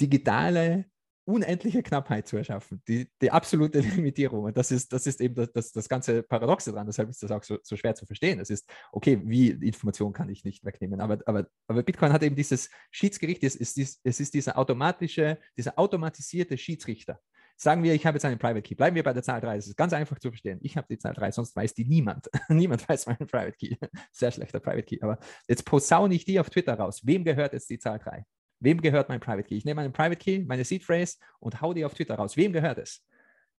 digitale 0.00 0.86
unendliche 1.26 1.82
Knappheit 1.82 2.26
zu 2.28 2.36
erschaffen, 2.36 2.82
die, 2.88 3.10
die 3.20 3.30
absolute 3.30 3.80
Limitierung. 3.96 4.44
Und 4.44 4.56
das 4.56 4.70
ist, 4.70 4.92
das 4.92 5.06
ist 5.06 5.20
eben 5.20 5.34
das, 5.34 5.52
das, 5.52 5.72
das 5.72 5.88
ganze 5.88 6.22
Paradoxe 6.22 6.72
dran, 6.72 6.86
deshalb 6.86 7.10
ist 7.10 7.22
das 7.22 7.30
auch 7.30 7.42
so, 7.42 7.58
so 7.62 7.76
schwer 7.76 7.94
zu 7.94 8.06
verstehen. 8.06 8.38
Es 8.40 8.48
ist, 8.48 8.68
okay, 8.92 9.20
wie 9.24 9.50
Information 9.50 10.12
kann 10.12 10.28
ich 10.28 10.44
nicht 10.44 10.64
wegnehmen, 10.64 11.00
aber, 11.00 11.18
aber, 11.26 11.46
aber 11.66 11.82
Bitcoin 11.82 12.12
hat 12.12 12.22
eben 12.22 12.36
dieses 12.36 12.70
Schiedsgericht, 12.90 13.42
es 13.42 13.56
ist, 13.56 14.00
es 14.02 14.20
ist 14.20 14.34
dieser 14.34 14.56
automatische, 14.56 15.38
dieser 15.56 15.78
automatisierte 15.78 16.56
Schiedsrichter. 16.56 17.20
Sagen 17.58 17.82
wir, 17.82 17.94
ich 17.94 18.04
habe 18.04 18.16
jetzt 18.16 18.24
einen 18.26 18.38
Private 18.38 18.60
Key. 18.60 18.74
Bleiben 18.74 18.94
wir 18.94 19.02
bei 19.02 19.14
der 19.14 19.22
Zahl 19.22 19.40
3. 19.40 19.56
Das 19.56 19.66
ist 19.66 19.76
ganz 19.76 19.94
einfach 19.94 20.18
zu 20.18 20.28
verstehen. 20.28 20.58
Ich 20.60 20.76
habe 20.76 20.86
die 20.90 20.98
Zahl 20.98 21.14
3, 21.14 21.30
sonst 21.32 21.56
weiß 21.56 21.72
die 21.72 21.86
niemand. 21.86 22.28
niemand 22.50 22.86
weiß 22.86 23.06
meinen 23.06 23.26
Private 23.26 23.56
Key. 23.56 23.76
Sehr 24.12 24.30
schlechter 24.30 24.60
Private 24.60 24.82
Key. 24.82 24.98
Aber 25.00 25.18
jetzt 25.48 25.64
posaune 25.64 26.14
ich 26.14 26.26
die 26.26 26.38
auf 26.38 26.50
Twitter 26.50 26.74
raus. 26.74 27.00
Wem 27.04 27.24
gehört 27.24 27.54
jetzt 27.54 27.70
die 27.70 27.78
Zahl 27.78 27.98
3? 27.98 28.26
Wem 28.60 28.80
gehört 28.80 29.08
mein 29.08 29.20
Private 29.20 29.44
Key? 29.44 29.56
Ich 29.56 29.64
nehme 29.64 29.82
meinen 29.82 29.92
Private 29.92 30.16
Key, 30.16 30.44
meine 30.44 30.64
Seed 30.64 30.84
Phrase 30.84 31.16
und 31.40 31.60
hau 31.60 31.74
die 31.74 31.84
auf 31.84 31.94
Twitter 31.94 32.14
raus. 32.14 32.36
Wem 32.36 32.52
gehört 32.52 32.78
es? 32.78 33.04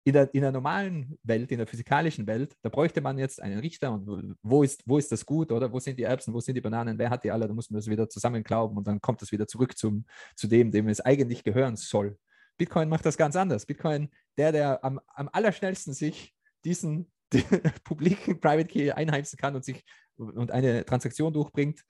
In 0.04 0.14
der, 0.14 0.34
in 0.34 0.42
der 0.42 0.54
normalen 0.54 1.20
Welt, 1.24 1.52
in 1.52 1.58
der 1.58 1.68
physikalischen 1.68 2.26
Welt, 2.28 2.56
da 2.62 2.70
bräuchte 2.70 3.02
man 3.02 3.18
jetzt 3.18 3.42
einen 3.42 3.60
Richter 3.60 3.92
und 3.92 4.38
wo 4.42 4.64
ist, 4.64 4.82
wo 4.86 4.98
ist 4.98 5.12
das 5.12 5.26
gut 5.26 5.52
oder 5.52 5.72
wo 5.72 5.80
sind 5.80 6.00
die 6.00 6.04
Erbsen, 6.04 6.34
wo 6.34 6.40
sind 6.40 6.56
die 6.56 6.62
Bananen, 6.62 6.98
wer 6.98 7.10
hat 7.10 7.26
die 7.26 7.32
alle, 7.32 7.46
da 7.46 7.54
muss 7.54 7.70
man 7.70 7.78
das 7.78 7.90
wieder 7.90 8.08
zusammenklauben 8.08 8.78
und 8.78 8.88
dann 8.88 9.02
kommt 9.02 9.22
das 9.22 9.34
wieder 9.34 9.48
zurück 9.48 9.78
zum, 9.78 10.06
zu 10.36 10.48
dem, 10.48 10.72
dem 10.72 10.88
es 10.88 11.02
eigentlich 11.02 11.44
gehören 11.44 11.76
soll. 11.76 12.18
Bitcoin 12.58 12.88
macht 12.88 13.06
das 13.06 13.18
ganz 13.18 13.36
anders. 13.36 13.66
Bitcoin, 13.66 14.10
der, 14.38 14.54
der 14.54 14.84
am, 14.84 15.00
am 15.08 15.30
allerschnellsten 15.32 15.94
sich 15.94 16.34
diesen 16.64 17.12
publiken 17.84 18.40
Private 18.40 18.68
Key 18.68 18.92
einheimsen 18.92 19.38
kann 19.38 19.56
und 19.56 19.66
sich 19.66 19.84
und 20.16 20.52
eine 20.52 20.86
Transaktion 20.86 21.34
durchbringt, 21.34 21.84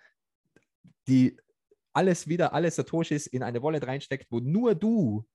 die 1.08 1.38
alles 1.98 2.28
wieder, 2.28 2.54
alle 2.54 2.70
Satoshis 2.70 3.26
in 3.26 3.41
eine 3.41 3.64
Wallet 3.64 3.88
reinsteckt, 3.88 4.28
wo 4.30 4.39
nur 4.39 4.76
du 4.76 5.26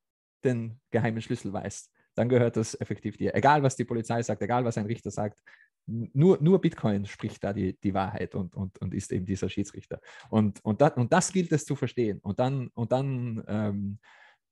den 0.44 0.80
geheimen 0.92 1.20
Schlüssel 1.20 1.52
weißt, 1.52 1.90
dann 2.14 2.28
gehört 2.28 2.56
das 2.56 2.80
effektiv 2.80 3.16
dir. 3.16 3.34
Egal, 3.34 3.64
was 3.64 3.74
die 3.74 3.84
Polizei 3.84 4.22
sagt, 4.22 4.42
egal, 4.42 4.64
was 4.64 4.78
ein 4.78 4.86
Richter 4.86 5.10
sagt, 5.10 5.40
nur, 5.86 6.40
nur 6.40 6.60
Bitcoin 6.60 7.04
spricht 7.06 7.42
da 7.42 7.52
die, 7.52 7.76
die 7.80 7.94
Wahrheit 7.94 8.36
und, 8.36 8.54
und, 8.54 8.78
und 8.78 8.94
ist 8.94 9.10
eben 9.10 9.26
dieser 9.26 9.48
Schiedsrichter. 9.48 10.00
Und, 10.30 10.64
und, 10.64 10.80
das, 10.80 10.92
und 10.92 11.12
das 11.12 11.32
gilt 11.32 11.50
es 11.50 11.64
zu 11.64 11.74
verstehen. 11.74 12.20
Und 12.20 12.38
dann, 12.38 12.68
und 12.74 12.92
dann, 12.92 13.42
ähm, 13.48 13.98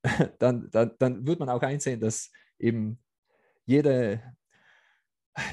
dann, 0.41 0.69
dann, 0.73 0.91
dann 0.99 1.25
wird 1.25 1.39
man 1.39 1.49
auch 1.49 1.63
einsehen, 1.63 2.01
dass 2.01 2.33
eben 2.59 2.99
jede, 3.67 4.21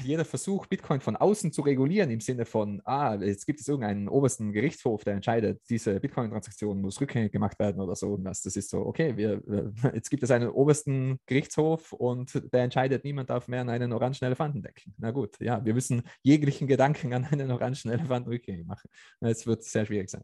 jeder 0.02 0.24
Versuch, 0.24 0.66
Bitcoin 0.66 1.00
von 1.00 1.16
außen 1.16 1.52
zu 1.52 1.62
regulieren, 1.62 2.10
im 2.10 2.20
Sinne 2.20 2.44
von, 2.44 2.80
ah, 2.84 3.14
jetzt 3.16 3.46
gibt 3.46 3.60
es 3.60 3.68
irgendeinen 3.68 4.08
obersten 4.08 4.52
Gerichtshof, 4.52 5.04
der 5.04 5.14
entscheidet, 5.14 5.60
diese 5.68 6.00
Bitcoin-Transaktion 6.00 6.80
muss 6.80 7.00
rückgängig 7.00 7.32
gemacht 7.32 7.58
werden 7.58 7.80
oder 7.80 7.94
so 7.96 8.10
irgendwas. 8.10 8.42
Das 8.42 8.56
ist 8.56 8.70
so, 8.70 8.80
okay, 8.80 9.16
wir, 9.16 9.42
jetzt 9.94 10.10
gibt 10.10 10.22
es 10.22 10.30
einen 10.30 10.48
obersten 10.48 11.18
Gerichtshof 11.26 11.92
und 11.92 12.40
der 12.52 12.62
entscheidet, 12.62 13.04
niemand 13.04 13.30
darf 13.30 13.48
mehr 13.48 13.60
an 13.60 13.70
einen 13.70 13.92
orangen 13.92 14.18
Elefanten 14.20 14.62
denken. 14.62 14.94
Na 14.98 15.10
gut, 15.10 15.38
ja, 15.40 15.64
wir 15.64 15.74
müssen 15.74 16.02
jeglichen 16.22 16.68
Gedanken 16.68 17.12
an 17.14 17.24
einen 17.24 17.50
orangen 17.50 17.90
Elefanten 17.90 18.28
rückgängig 18.30 18.66
machen. 18.66 18.88
Es 19.20 19.46
wird 19.46 19.64
sehr 19.64 19.86
schwierig 19.86 20.10
sein. 20.10 20.22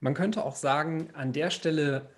Man 0.00 0.14
könnte 0.14 0.44
auch 0.44 0.56
sagen, 0.56 1.10
an 1.12 1.32
der 1.32 1.50
Stelle 1.50 2.10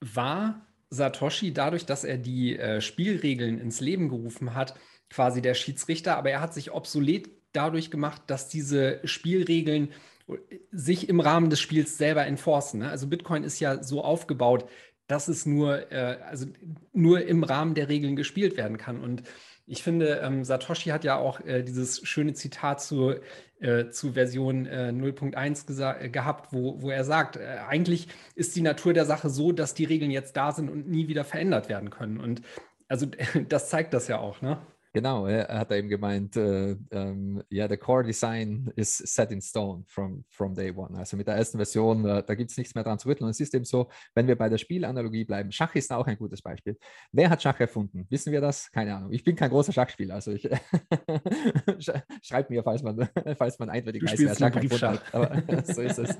war 0.00 0.66
Satoshi 0.90 1.52
dadurch, 1.52 1.84
dass 1.86 2.04
er 2.04 2.16
die 2.16 2.58
äh, 2.58 2.80
Spielregeln 2.80 3.58
ins 3.58 3.80
Leben 3.80 4.08
gerufen 4.08 4.54
hat, 4.54 4.74
quasi 5.10 5.42
der 5.42 5.54
Schiedsrichter, 5.54 6.16
aber 6.16 6.30
er 6.30 6.40
hat 6.40 6.54
sich 6.54 6.72
obsolet 6.72 7.30
dadurch 7.52 7.90
gemacht, 7.90 8.22
dass 8.26 8.48
diese 8.48 9.00
Spielregeln 9.04 9.92
äh, 10.28 10.58
sich 10.70 11.08
im 11.08 11.20
Rahmen 11.20 11.50
des 11.50 11.60
Spiels 11.60 11.98
selber 11.98 12.26
enforcen. 12.26 12.80
Ne? 12.80 12.90
Also 12.90 13.06
Bitcoin 13.06 13.44
ist 13.44 13.60
ja 13.60 13.82
so 13.82 14.02
aufgebaut, 14.04 14.68
dass 15.06 15.28
es 15.28 15.46
nur, 15.46 15.90
äh, 15.90 16.18
also 16.28 16.46
nur 16.92 17.24
im 17.24 17.42
Rahmen 17.42 17.74
der 17.74 17.88
Regeln 17.88 18.14
gespielt 18.14 18.56
werden 18.56 18.76
kann. 18.76 19.00
Und 19.00 19.22
ich 19.66 19.82
finde, 19.82 20.20
ähm, 20.22 20.44
Satoshi 20.44 20.90
hat 20.90 21.04
ja 21.04 21.16
auch 21.16 21.40
äh, 21.40 21.62
dieses 21.62 22.06
schöne 22.06 22.34
Zitat 22.34 22.80
zu, 22.80 23.14
äh, 23.60 23.88
zu 23.88 24.12
Version 24.12 24.66
äh, 24.66 24.92
0.1 24.94 26.00
äh, 26.00 26.08
gehabt, 26.08 26.52
wo, 26.52 26.80
wo 26.80 26.90
er 26.90 27.04
sagt, 27.04 27.36
äh, 27.36 27.58
eigentlich 27.66 28.08
ist 28.34 28.56
die 28.56 28.62
Natur 28.62 28.92
der 28.92 29.04
Sache 29.04 29.30
so, 29.30 29.52
dass 29.52 29.74
die 29.74 29.84
Regeln 29.84 30.10
jetzt 30.10 30.36
da 30.36 30.52
sind 30.52 30.70
und 30.70 30.88
nie 30.88 31.08
wieder 31.08 31.24
verändert 31.24 31.68
werden 31.68 31.90
können. 31.90 32.18
Und 32.20 32.42
also 32.88 33.06
das 33.48 33.68
zeigt 33.68 33.94
das 33.94 34.08
ja 34.08 34.18
auch, 34.18 34.40
ne? 34.42 34.58
Genau, 34.92 35.26
er 35.26 35.58
hat 35.58 35.70
eben 35.70 35.88
gemeint, 35.88 36.36
äh, 36.36 36.76
ähm, 36.90 37.42
ja, 37.50 37.68
the 37.68 37.76
core 37.76 38.02
design 38.02 38.72
is 38.74 38.96
set 38.96 39.30
in 39.30 39.40
stone 39.40 39.84
from, 39.86 40.24
from 40.30 40.54
day 40.54 40.70
one. 40.74 40.96
Also 40.96 41.16
mit 41.16 41.26
der 41.26 41.36
ersten 41.36 41.58
Version, 41.58 42.06
äh, 42.06 42.22
da 42.24 42.34
gibt 42.34 42.50
es 42.50 42.56
nichts 42.56 42.74
mehr 42.74 42.84
dran 42.84 42.98
zu 42.98 43.08
rütteln. 43.08 43.26
Und 43.26 43.30
es 43.30 43.40
ist 43.40 43.54
eben 43.54 43.66
so, 43.66 43.88
wenn 44.14 44.26
wir 44.26 44.36
bei 44.36 44.48
der 44.48 44.56
Spielanalogie 44.56 45.24
bleiben, 45.24 45.52
Schach 45.52 45.74
ist 45.74 45.92
auch 45.92 46.06
ein 46.06 46.16
gutes 46.16 46.40
Beispiel. 46.40 46.78
Wer 47.12 47.28
hat 47.28 47.42
Schach 47.42 47.60
erfunden? 47.60 48.06
Wissen 48.08 48.32
wir 48.32 48.40
das? 48.40 48.70
Keine 48.72 48.96
Ahnung. 48.96 49.12
Ich 49.12 49.24
bin 49.24 49.36
kein 49.36 49.50
großer 49.50 49.72
Schachspieler, 49.72 50.14
also 50.14 50.32
ich 50.32 50.48
schreibt 52.22 52.48
mir, 52.48 52.62
falls 52.62 52.82
man, 52.82 53.08
falls 53.36 53.58
man 53.58 53.68
eindeutig 53.68 54.02
weiß, 54.02 54.18
wer 54.18 54.34
Schach 54.34 54.54
erfunden 54.54 54.88
hat. 54.88 55.14
Aber 55.14 55.64
so 55.64 55.82
ist 55.82 55.98
es. 55.98 56.18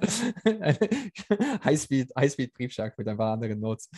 Highspeed, 1.64 2.12
Highspeed 2.14 2.52
Briefschach 2.52 2.90
mit 2.98 3.08
ein 3.08 3.16
paar 3.16 3.32
anderen 3.32 3.60
Notes. 3.60 3.88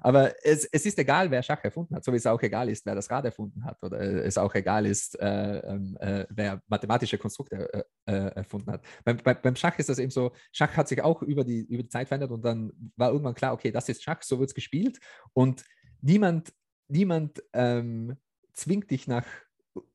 Aber 0.00 0.34
es, 0.42 0.64
es 0.64 0.86
ist 0.86 0.98
egal, 0.98 1.30
wer 1.30 1.42
Schach 1.42 1.62
erfunden 1.62 1.94
hat, 1.94 2.04
so 2.04 2.12
wie 2.12 2.16
es 2.16 2.26
auch 2.26 2.42
egal 2.42 2.68
ist, 2.68 2.84
wer 2.84 2.96
das 2.96 3.08
Rad 3.10 3.27
erfunden 3.28 3.64
hat 3.64 3.82
oder 3.82 4.00
es 4.00 4.38
auch 4.38 4.54
egal 4.54 4.86
ist, 4.86 5.18
äh, 5.20 5.58
ähm, 5.58 5.96
äh, 6.00 6.26
wer 6.30 6.62
mathematische 6.66 7.18
Konstrukte 7.18 7.72
äh, 7.72 8.12
äh, 8.12 8.34
erfunden 8.34 8.70
hat. 8.70 8.84
Beim, 9.04 9.16
bei, 9.18 9.34
beim 9.34 9.56
Schach 9.56 9.78
ist 9.78 9.88
das 9.88 9.98
eben 9.98 10.10
so, 10.10 10.32
Schach 10.52 10.76
hat 10.76 10.88
sich 10.88 11.02
auch 11.02 11.22
über 11.22 11.44
die, 11.44 11.60
über 11.60 11.82
die 11.82 11.88
Zeit 11.88 12.08
verändert 12.08 12.30
und 12.30 12.44
dann 12.44 12.72
war 12.96 13.10
irgendwann 13.10 13.34
klar, 13.34 13.52
okay, 13.52 13.70
das 13.70 13.88
ist 13.88 14.02
Schach, 14.02 14.22
so 14.22 14.38
wird 14.38 14.50
es 14.50 14.54
gespielt 14.54 14.98
und 15.32 15.64
niemand, 16.00 16.52
niemand 16.88 17.42
ähm, 17.52 18.16
zwingt 18.52 18.90
dich 18.90 19.06
nach, 19.06 19.26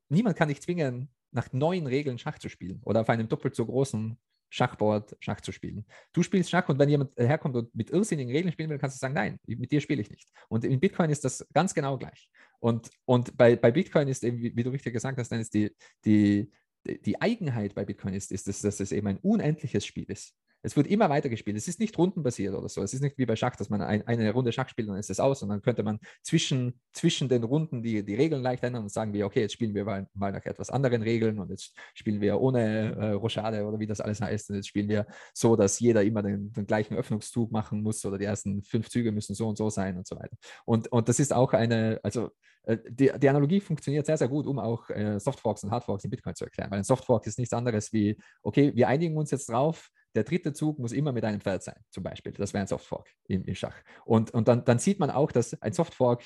niemand 0.08 0.36
kann 0.36 0.48
dich 0.48 0.62
zwingen, 0.62 1.10
nach 1.30 1.52
neuen 1.52 1.86
Regeln 1.86 2.18
Schach 2.18 2.38
zu 2.38 2.48
spielen 2.48 2.80
oder 2.84 3.00
auf 3.00 3.08
einem 3.08 3.28
doppelt 3.28 3.54
so 3.54 3.66
großen 3.66 4.16
Schachboard 4.54 5.16
Schach 5.18 5.40
zu 5.40 5.50
spielen. 5.50 5.84
Du 6.12 6.22
spielst 6.22 6.48
Schach 6.48 6.68
und 6.68 6.78
wenn 6.78 6.88
jemand 6.88 7.10
herkommt 7.16 7.56
und 7.56 7.74
mit 7.74 7.90
irrsinnigen 7.90 8.32
Regeln 8.32 8.52
spielen 8.52 8.70
will, 8.70 8.78
kannst 8.78 8.96
du 8.96 9.00
sagen, 9.00 9.14
nein, 9.14 9.40
mit 9.46 9.72
dir 9.72 9.80
spiele 9.80 10.00
ich 10.00 10.10
nicht. 10.10 10.28
Und 10.48 10.64
in 10.64 10.78
Bitcoin 10.78 11.10
ist 11.10 11.24
das 11.24 11.44
ganz 11.52 11.74
genau 11.74 11.98
gleich. 11.98 12.30
Und, 12.60 12.88
und 13.04 13.36
bei, 13.36 13.56
bei 13.56 13.72
Bitcoin 13.72 14.06
ist 14.06 14.22
eben, 14.22 14.38
wie, 14.38 14.62
du 14.62 14.70
richtig 14.70 14.92
gesagt 14.92 15.18
hast, 15.18 15.32
dann 15.32 15.40
ist 15.40 15.54
die, 15.54 15.74
die, 16.04 16.52
die 16.86 17.20
Eigenheit 17.20 17.74
bei 17.74 17.84
Bitcoin 17.84 18.14
ist, 18.14 18.30
ist 18.30 18.46
dass, 18.46 18.60
dass 18.60 18.78
es 18.78 18.92
eben 18.92 19.08
ein 19.08 19.18
unendliches 19.18 19.84
Spiel 19.84 20.04
ist. 20.04 20.36
Es 20.64 20.76
wird 20.76 20.86
immer 20.86 21.10
weiter 21.10 21.28
gespielt. 21.28 21.56
Es 21.56 21.68
ist 21.68 21.78
nicht 21.78 21.96
rundenbasiert 21.98 22.54
oder 22.54 22.68
so. 22.70 22.82
Es 22.82 22.94
ist 22.94 23.02
nicht 23.02 23.18
wie 23.18 23.26
bei 23.26 23.36
Schach, 23.36 23.54
dass 23.56 23.68
man 23.68 23.82
ein, 23.82 24.06
eine 24.06 24.32
Runde 24.32 24.50
Schach 24.50 24.68
spielt 24.68 24.88
und 24.88 24.94
dann 24.94 25.00
ist 25.00 25.10
es 25.10 25.20
aus. 25.20 25.42
Und 25.42 25.50
dann 25.50 25.60
könnte 25.60 25.82
man 25.82 25.98
zwischen, 26.22 26.80
zwischen 26.92 27.28
den 27.28 27.44
Runden 27.44 27.82
die, 27.82 28.02
die 28.02 28.14
Regeln 28.14 28.42
leicht 28.42 28.64
ändern 28.64 28.84
und 28.84 28.88
sagen 28.88 29.12
wir, 29.12 29.26
okay, 29.26 29.40
jetzt 29.40 29.52
spielen 29.52 29.74
wir 29.74 29.84
mal, 29.84 30.08
mal 30.14 30.32
nach 30.32 30.44
etwas 30.46 30.70
anderen 30.70 31.02
Regeln 31.02 31.38
und 31.38 31.50
jetzt 31.50 31.74
spielen 31.92 32.22
wir 32.22 32.40
ohne 32.40 32.94
äh, 32.96 33.10
Rochade 33.10 33.64
oder 33.66 33.78
wie 33.78 33.86
das 33.86 34.00
alles 34.00 34.22
heißt. 34.22 34.50
Und 34.50 34.56
jetzt 34.56 34.68
spielen 34.68 34.88
wir 34.88 35.06
so, 35.34 35.54
dass 35.54 35.78
jeder 35.80 36.02
immer 36.02 36.22
den, 36.22 36.50
den, 36.52 36.66
gleichen 36.66 36.96
Öffnungszug 36.96 37.52
machen 37.52 37.82
muss 37.82 38.02
oder 38.06 38.16
die 38.16 38.24
ersten 38.24 38.62
fünf 38.62 38.88
Züge 38.88 39.12
müssen 39.12 39.34
so 39.34 39.46
und 39.46 39.58
so 39.58 39.68
sein 39.68 39.98
und 39.98 40.06
so 40.06 40.16
weiter. 40.16 40.36
Und, 40.64 40.90
und 40.90 41.10
das 41.10 41.20
ist 41.20 41.34
auch 41.34 41.52
eine, 41.52 42.00
also 42.02 42.30
äh, 42.64 42.78
die, 42.88 43.10
die, 43.18 43.28
Analogie 43.28 43.60
funktioniert 43.60 44.06
sehr, 44.06 44.16
sehr 44.16 44.28
gut, 44.28 44.46
um 44.46 44.58
auch 44.58 44.88
äh, 44.90 45.18
Softforks 45.20 45.64
und 45.64 45.70
Hardforks 45.70 46.04
in 46.04 46.10
Bitcoin 46.10 46.34
zu 46.34 46.44
erklären. 46.44 46.70
Weil 46.70 46.78
ein 46.78 46.84
Softfork 46.84 47.26
ist 47.26 47.38
nichts 47.38 47.52
anderes 47.52 47.92
wie, 47.92 48.18
okay, 48.42 48.72
wir 48.74 48.88
einigen 48.88 49.16
uns 49.16 49.30
jetzt 49.30 49.48
drauf, 49.50 49.90
der 50.14 50.24
dritte 50.24 50.52
Zug 50.52 50.78
muss 50.78 50.92
immer 50.92 51.12
mit 51.12 51.24
einem 51.24 51.40
Pferd 51.40 51.62
sein, 51.62 51.80
zum 51.90 52.02
Beispiel. 52.02 52.32
Das 52.32 52.52
wäre 52.52 52.62
ein 52.62 52.68
Softfork 52.68 53.08
im, 53.26 53.44
im 53.44 53.54
Schach. 53.54 53.76
Und, 54.04 54.32
und 54.32 54.48
dann, 54.48 54.64
dann 54.64 54.78
sieht 54.78 55.00
man 55.00 55.10
auch, 55.10 55.32
dass 55.32 55.60
ein 55.62 55.72
Softfork 55.72 56.22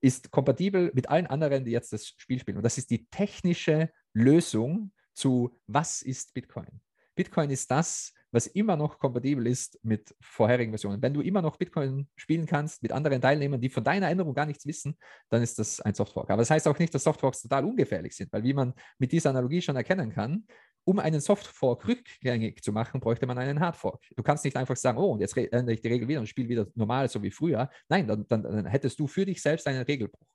ist 0.00 0.30
kompatibel 0.30 0.90
mit 0.94 1.08
allen 1.08 1.26
anderen, 1.26 1.64
die 1.64 1.72
jetzt 1.72 1.92
das 1.92 2.06
Spiel 2.06 2.38
spielen. 2.38 2.56
Und 2.56 2.62
das 2.62 2.78
ist 2.78 2.90
die 2.90 3.08
technische 3.08 3.90
Lösung 4.12 4.92
zu, 5.12 5.58
was 5.66 6.02
ist 6.02 6.34
Bitcoin? 6.34 6.80
Bitcoin 7.14 7.50
ist 7.50 7.70
das, 7.70 8.12
was 8.30 8.46
immer 8.46 8.76
noch 8.76 8.98
kompatibel 8.98 9.46
ist 9.46 9.78
mit 9.82 10.14
vorherigen 10.20 10.70
Versionen. 10.70 11.02
Wenn 11.02 11.14
du 11.14 11.20
immer 11.20 11.42
noch 11.42 11.56
Bitcoin 11.56 12.08
spielen 12.14 12.46
kannst 12.46 12.82
mit 12.82 12.92
anderen 12.92 13.20
Teilnehmern, 13.20 13.60
die 13.60 13.70
von 13.70 13.82
deiner 13.82 14.08
Änderung 14.08 14.34
gar 14.34 14.46
nichts 14.46 14.66
wissen, 14.66 14.98
dann 15.30 15.42
ist 15.42 15.58
das 15.58 15.80
ein 15.80 15.94
Softfork. 15.94 16.30
Aber 16.30 16.42
das 16.42 16.50
heißt 16.50 16.68
auch 16.68 16.78
nicht, 16.78 16.94
dass 16.94 17.04
Softforks 17.04 17.42
total 17.42 17.64
ungefährlich 17.64 18.14
sind, 18.14 18.32
weil 18.32 18.44
wie 18.44 18.52
man 18.52 18.74
mit 18.98 19.12
dieser 19.12 19.30
Analogie 19.30 19.62
schon 19.62 19.76
erkennen 19.76 20.12
kann, 20.12 20.46
um 20.88 20.98
einen 20.98 21.20
Softfork 21.20 21.86
rückgängig 21.86 22.62
zu 22.62 22.72
machen, 22.72 23.00
bräuchte 23.00 23.26
man 23.26 23.36
einen 23.36 23.60
Hardfork. 23.60 24.02
Du 24.16 24.22
kannst 24.22 24.46
nicht 24.46 24.56
einfach 24.56 24.76
sagen, 24.76 24.96
oh, 24.96 25.12
und 25.12 25.20
jetzt 25.20 25.36
ändere 25.36 25.74
ich 25.74 25.82
die 25.82 25.88
Regel 25.88 26.08
wieder 26.08 26.20
und 26.20 26.26
spiele 26.26 26.48
wieder 26.48 26.66
normal, 26.74 27.10
so 27.10 27.22
wie 27.22 27.30
früher. 27.30 27.68
Nein, 27.90 28.06
dann, 28.06 28.26
dann, 28.26 28.42
dann 28.42 28.64
hättest 28.64 28.98
du 28.98 29.06
für 29.06 29.26
dich 29.26 29.42
selbst 29.42 29.66
einen 29.66 29.82
Regelbruch. 29.82 30.26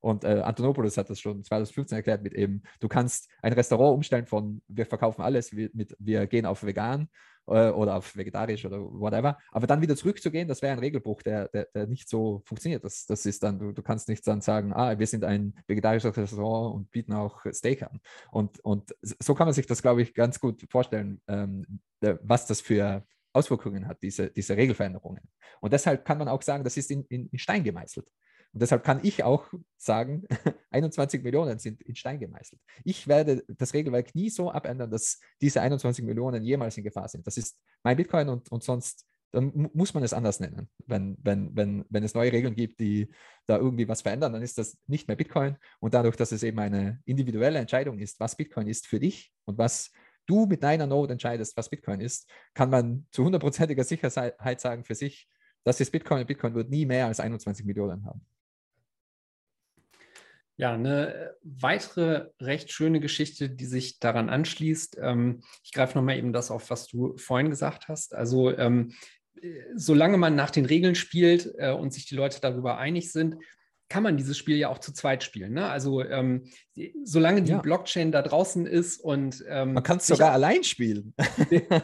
Und 0.00 0.24
äh, 0.24 0.40
Antonopoulos 0.40 0.96
hat 0.96 1.10
das 1.10 1.20
schon 1.20 1.44
2015 1.44 1.96
erklärt 1.96 2.22
mit 2.22 2.34
eben, 2.34 2.62
du 2.80 2.88
kannst 2.88 3.28
ein 3.42 3.52
Restaurant 3.52 3.94
umstellen 3.94 4.26
von 4.26 4.62
wir 4.68 4.86
verkaufen 4.86 5.22
alles, 5.22 5.54
wir, 5.54 5.70
mit, 5.74 5.94
wir 5.98 6.26
gehen 6.26 6.46
auf 6.46 6.64
vegan 6.64 7.08
äh, 7.46 7.68
oder 7.68 7.96
auf 7.96 8.16
vegetarisch 8.16 8.64
oder 8.64 8.80
whatever, 8.80 9.38
aber 9.50 9.66
dann 9.66 9.82
wieder 9.82 9.96
zurückzugehen, 9.96 10.48
das 10.48 10.62
wäre 10.62 10.72
ein 10.72 10.78
Regelbruch, 10.78 11.22
der, 11.22 11.48
der, 11.48 11.66
der, 11.74 11.86
nicht 11.86 12.08
so 12.08 12.42
funktioniert. 12.46 12.82
Das, 12.84 13.06
das 13.06 13.26
ist 13.26 13.42
dann, 13.42 13.58
du, 13.58 13.72
du 13.72 13.82
kannst 13.82 14.08
nicht 14.08 14.26
dann 14.26 14.40
sagen, 14.40 14.72
ah, 14.72 14.98
wir 14.98 15.06
sind 15.06 15.24
ein 15.24 15.54
vegetarisches 15.66 16.16
Restaurant 16.16 16.74
und 16.76 16.90
bieten 16.90 17.12
auch 17.12 17.44
Steak 17.52 17.82
an. 17.82 18.00
Und, 18.30 18.58
und 18.60 18.94
so 19.02 19.34
kann 19.34 19.46
man 19.46 19.54
sich 19.54 19.66
das, 19.66 19.82
glaube 19.82 20.02
ich, 20.02 20.14
ganz 20.14 20.40
gut 20.40 20.64
vorstellen, 20.70 21.20
ähm, 21.28 21.80
was 22.22 22.46
das 22.46 22.60
für 22.60 23.04
Auswirkungen 23.32 23.86
hat, 23.86 24.02
diese, 24.02 24.30
diese 24.30 24.56
Regelveränderungen. 24.56 25.22
Und 25.60 25.72
deshalb 25.72 26.04
kann 26.04 26.18
man 26.18 26.28
auch 26.28 26.42
sagen, 26.42 26.64
das 26.64 26.76
ist 26.76 26.90
in, 26.90 27.04
in 27.04 27.38
Stein 27.38 27.62
gemeißelt. 27.62 28.08
Und 28.52 28.62
deshalb 28.62 28.82
kann 28.82 29.00
ich 29.02 29.22
auch 29.22 29.46
sagen, 29.76 30.26
21 30.70 31.22
Millionen 31.22 31.58
sind 31.58 31.82
in 31.82 31.94
Stein 31.94 32.18
gemeißelt. 32.18 32.60
Ich 32.84 33.06
werde 33.06 33.44
das 33.48 33.74
Regelwerk 33.74 34.14
nie 34.14 34.30
so 34.30 34.50
abändern, 34.50 34.90
dass 34.90 35.20
diese 35.40 35.60
21 35.60 36.04
Millionen 36.04 36.42
jemals 36.42 36.76
in 36.76 36.84
Gefahr 36.84 37.08
sind. 37.08 37.26
Das 37.26 37.36
ist 37.36 37.58
mein 37.82 37.96
Bitcoin 37.96 38.28
und, 38.28 38.50
und 38.50 38.62
sonst 38.62 39.06
dann 39.32 39.70
muss 39.74 39.94
man 39.94 40.02
es 40.02 40.12
anders 40.12 40.40
nennen. 40.40 40.68
Wenn, 40.86 41.16
wenn, 41.22 41.54
wenn, 41.54 41.84
wenn 41.88 42.02
es 42.02 42.14
neue 42.14 42.32
Regeln 42.32 42.54
gibt, 42.54 42.80
die 42.80 43.08
da 43.46 43.58
irgendwie 43.58 43.86
was 43.86 44.02
verändern, 44.02 44.32
dann 44.32 44.42
ist 44.42 44.58
das 44.58 44.76
nicht 44.86 45.06
mehr 45.06 45.16
Bitcoin. 45.16 45.56
Und 45.78 45.94
dadurch, 45.94 46.16
dass 46.16 46.32
es 46.32 46.42
eben 46.42 46.58
eine 46.58 47.00
individuelle 47.04 47.58
Entscheidung 47.58 47.98
ist, 47.98 48.18
was 48.18 48.36
Bitcoin 48.36 48.66
ist 48.66 48.86
für 48.86 48.98
dich 48.98 49.32
und 49.44 49.58
was 49.58 49.92
du 50.26 50.46
mit 50.46 50.62
deiner 50.62 50.86
Node 50.86 51.12
entscheidest, 51.12 51.56
was 51.56 51.68
Bitcoin 51.68 52.00
ist, 52.00 52.28
kann 52.54 52.70
man 52.70 53.06
zu 53.12 53.24
hundertprozentiger 53.24 53.84
Sicherheit 53.84 54.60
sagen 54.60 54.84
für 54.84 54.94
sich, 54.94 55.28
das 55.64 55.80
ist 55.80 55.90
Bitcoin 55.90 56.20
und 56.20 56.26
Bitcoin 56.26 56.54
wird 56.54 56.70
nie 56.70 56.86
mehr 56.86 57.06
als 57.06 57.20
21 57.20 57.64
Millionen 57.66 58.04
haben. 58.04 58.24
Ja, 60.60 60.74
eine 60.74 61.34
weitere 61.42 62.26
recht 62.38 62.70
schöne 62.70 63.00
Geschichte, 63.00 63.48
die 63.48 63.64
sich 63.64 63.98
daran 63.98 64.28
anschließt. 64.28 64.98
Ähm, 65.00 65.40
ich 65.64 65.72
greife 65.72 65.96
nochmal 65.96 66.18
eben 66.18 66.34
das 66.34 66.50
auf, 66.50 66.68
was 66.68 66.86
du 66.86 67.16
vorhin 67.16 67.48
gesagt 67.48 67.88
hast. 67.88 68.14
Also, 68.14 68.54
ähm, 68.54 68.92
äh, 69.40 69.62
solange 69.74 70.18
man 70.18 70.34
nach 70.34 70.50
den 70.50 70.66
Regeln 70.66 70.96
spielt 70.96 71.50
äh, 71.56 71.72
und 71.72 71.94
sich 71.94 72.04
die 72.04 72.14
Leute 72.14 72.42
darüber 72.42 72.76
einig 72.76 73.10
sind, 73.10 73.36
kann 73.90 74.04
man 74.04 74.16
dieses 74.16 74.38
Spiel 74.38 74.56
ja 74.56 74.68
auch 74.68 74.78
zu 74.78 74.94
zweit 74.94 75.24
spielen. 75.24 75.52
Ne? 75.52 75.68
Also 75.68 76.02
ähm, 76.02 76.44
solange 77.04 77.42
die 77.42 77.50
ja. 77.50 77.58
Blockchain 77.58 78.12
da 78.12 78.22
draußen 78.22 78.64
ist 78.64 79.00
und 79.00 79.44
ähm, 79.48 79.74
man 79.74 79.82
kann 79.82 79.98
es 79.98 80.06
sogar 80.06 80.30
allein 80.30 80.62
spielen. 80.62 81.12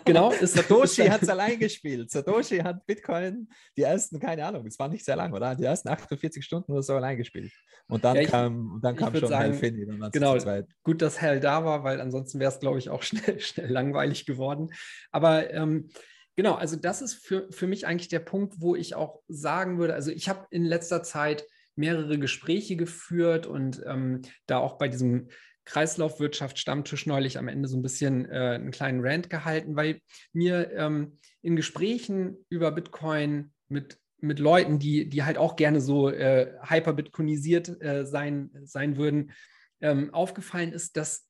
genau, 0.04 0.30
ist, 0.30 0.54
Satoshi 0.54 1.08
hat 1.08 1.22
es 1.22 1.28
allein 1.28 1.58
gespielt. 1.58 2.12
Satoshi 2.12 2.58
hat 2.58 2.86
Bitcoin 2.86 3.48
die 3.76 3.82
ersten, 3.82 4.20
keine 4.20 4.46
Ahnung, 4.46 4.64
es 4.66 4.78
war 4.78 4.88
nicht 4.88 5.04
sehr 5.04 5.16
lang, 5.16 5.32
oder? 5.34 5.56
Die 5.56 5.64
ersten 5.64 5.88
48 5.88 6.44
Stunden 6.44 6.72
oder 6.72 6.82
so 6.82 6.94
allein 6.94 7.18
gespielt. 7.18 7.52
Und 7.88 8.04
dann 8.04 8.14
ja, 8.14 8.22
ich, 8.22 8.28
kam, 8.28 8.78
dann 8.82 8.94
kam 8.94 9.14
schon 9.14 9.28
sagen, 9.28 9.52
Hell 9.52 9.54
Finney. 9.54 10.10
Genau, 10.12 10.36
gut, 10.84 11.02
dass 11.02 11.20
Hell 11.20 11.40
da 11.40 11.64
war, 11.64 11.82
weil 11.82 12.00
ansonsten 12.00 12.38
wäre 12.38 12.52
es, 12.52 12.60
glaube 12.60 12.78
ich, 12.78 12.88
auch 12.88 13.02
schnell, 13.02 13.40
schnell 13.40 13.70
langweilig 13.70 14.26
geworden. 14.26 14.68
Aber 15.10 15.52
ähm, 15.52 15.88
genau, 16.36 16.54
also 16.54 16.76
das 16.76 17.02
ist 17.02 17.14
für, 17.14 17.48
für 17.50 17.66
mich 17.66 17.84
eigentlich 17.84 18.08
der 18.08 18.20
Punkt, 18.20 18.60
wo 18.60 18.76
ich 18.76 18.94
auch 18.94 19.22
sagen 19.26 19.78
würde, 19.78 19.94
also 19.94 20.12
ich 20.12 20.28
habe 20.28 20.46
in 20.50 20.64
letzter 20.64 21.02
Zeit 21.02 21.44
mehrere 21.76 22.18
Gespräche 22.18 22.76
geführt 22.76 23.46
und 23.46 23.82
ähm, 23.86 24.22
da 24.46 24.58
auch 24.58 24.78
bei 24.78 24.88
diesem 24.88 25.28
Kreislaufwirtschaft 25.66 26.58
Stammtisch 26.58 27.06
neulich 27.06 27.38
am 27.38 27.48
Ende 27.48 27.68
so 27.68 27.76
ein 27.76 27.82
bisschen 27.82 28.24
äh, 28.30 28.54
einen 28.54 28.70
kleinen 28.70 29.00
Rant 29.04 29.28
gehalten, 29.28 29.76
weil 29.76 30.00
mir 30.32 30.70
ähm, 30.72 31.18
in 31.42 31.56
Gesprächen 31.56 32.36
über 32.48 32.70
Bitcoin 32.70 33.52
mit, 33.68 33.98
mit 34.20 34.38
Leuten, 34.38 34.78
die, 34.78 35.08
die 35.08 35.24
halt 35.24 35.38
auch 35.38 35.56
gerne 35.56 35.80
so 35.80 36.08
äh, 36.08 36.52
hyperbitcoinisiert 36.62 37.82
äh, 37.82 38.06
sein, 38.06 38.50
sein 38.64 38.96
würden, 38.96 39.32
ähm, 39.80 40.14
aufgefallen 40.14 40.72
ist, 40.72 40.96
dass 40.96 41.28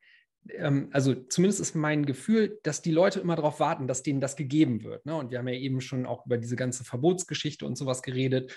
ähm, 0.51 0.90
also 0.92 1.14
zumindest 1.14 1.61
ist 1.61 1.74
mein 1.74 2.07
Gefühl, 2.07 2.61
dass 2.62 2.82
die 2.82 2.92
Leute 2.92 3.20
immer 3.20 3.36
darauf 3.36 3.59
warten, 3.59 3.88
dass 3.88 4.03
denen 4.03 4.20
das 4.20 4.36
gegeben 4.36 4.84
wird. 4.84 5.05
Ne? 5.07 5.16
Und 5.16 5.30
wir 5.30 5.38
haben 5.38 5.49
ja 5.49 5.55
eben 5.55 5.80
schon 5.80 6.07
auch 6.07 6.26
über 6.26 6.38
diese 6.38 6.57
ganze 6.57 6.84
Verbotsgeschichte 6.84 7.66
und 7.66 7.76
sowas 7.76 8.03
geredet 8.03 8.57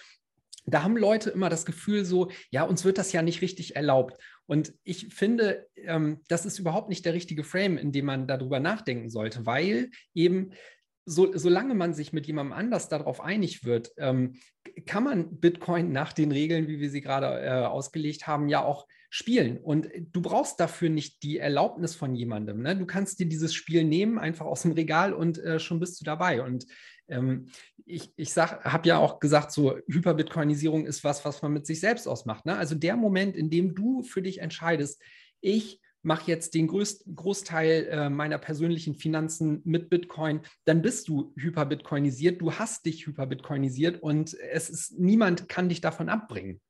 da 0.74 0.84
haben 0.84 0.98
Leute 0.98 1.30
immer 1.30 1.50
das 1.50 1.66
Gefühl 1.66 2.06
so, 2.06 2.30
ja, 2.52 2.64
uns 2.64 2.86
wird 2.86 2.98
das 2.98 3.12
ja 3.12 3.22
nicht 3.22 3.42
richtig 3.42 3.76
erlaubt. 3.76 4.18
Und 4.46 4.74
ich 4.84 5.14
finde, 5.14 5.68
ähm, 5.76 6.22
das 6.28 6.46
ist 6.46 6.60
überhaupt 6.60 6.90
nicht 6.90 7.06
der 7.06 7.14
richtige 7.14 7.44
Frame, 7.44 7.78
in 7.78 7.92
dem 7.92 8.06
man 8.06 8.28
darüber 8.28 8.60
nachdenken 8.60 9.10
sollte, 9.10 9.46
weil 9.46 9.92
eben 10.14 10.52
so, 11.06 11.36
solange 11.36 11.74
man 11.74 11.94
sich 11.94 12.14
mit 12.14 12.28
jemandem 12.28 12.54
anders 12.54 12.88
darauf 12.88 13.22
einig 13.22 13.64
wird, 13.64 13.92
ähm, 13.98 14.36
kann 14.86 15.04
man 15.04 15.40
Bitcoin 15.40 15.92
nach 15.92 16.14
den 16.14 16.32
Regeln, 16.32 16.68
wie 16.68 16.80
wir 16.80 16.90
sie 16.90 17.02
gerade 17.02 17.42
äh, 17.42 17.66
ausgelegt 17.66 18.28
haben, 18.28 18.48
ja 18.48 18.64
auch 18.64 18.86
spielen. 19.10 19.58
Und 19.58 19.90
du 20.12 20.22
brauchst 20.22 20.60
dafür 20.60 20.90
nicht 20.90 21.24
die 21.24 21.40
Erlaubnis 21.40 21.96
von 21.96 22.16
jemandem. 22.16 22.62
Ne? 22.62 22.76
Du 22.76 22.86
kannst 22.86 23.20
dir 23.20 23.28
dieses 23.28 23.54
Spiel 23.54 23.84
nehmen, 23.84 24.20
einfach 24.20 24.46
aus 24.46 24.62
dem 24.62 24.74
Regal 24.74 25.14
und 25.14 25.40
äh, 25.40 25.60
schon 25.60 25.80
bist 25.80 26.00
du 26.00 26.06
dabei. 26.06 26.44
Und 26.44 26.68
ähm, 27.08 27.48
ich, 27.90 28.14
ich 28.16 28.36
habe 28.38 28.88
ja 28.88 28.98
auch 28.98 29.20
gesagt, 29.20 29.52
so 29.52 29.78
Hyperbitcoinisierung 29.88 30.86
ist 30.86 31.04
was, 31.04 31.26
was 31.26 31.42
man 31.42 31.54
mit 31.54 31.66
sich 31.66 31.80
selbst 31.80 32.08
ausmacht. 32.08 32.46
Ne? 32.46 32.56
Also 32.56 32.76
der 32.76 32.96
Moment, 32.96 33.36
in 33.36 33.50
dem 33.50 33.76
du 33.76 34.04
für 34.04 34.22
dich 34.22 34.40
entscheidest, 34.40 35.02
ich 35.42 35.82
mache 36.02 36.32
jetzt 36.32 36.54
den 36.54 36.68
größten 36.68 37.16
Großteil 37.16 37.88
äh, 37.92 38.10
meiner 38.10 38.38
persönlichen 38.38 38.96
Finanzen 38.96 39.62
mit 39.66 39.90
Bitcoin, 39.90 40.42
dann 40.66 40.82
bist 40.82 41.10
du 41.10 41.34
hyperbitcoinisiert, 41.36 42.42
du 42.42 42.54
hast 42.54 42.86
dich 42.86 43.06
hyperbitcoinisiert 43.06 44.02
und 44.02 44.34
es 44.34 44.70
ist 44.70 44.98
niemand 44.98 45.50
kann 45.50 45.68
dich 45.68 45.82
davon 45.82 46.08
abbringen. 46.08 46.62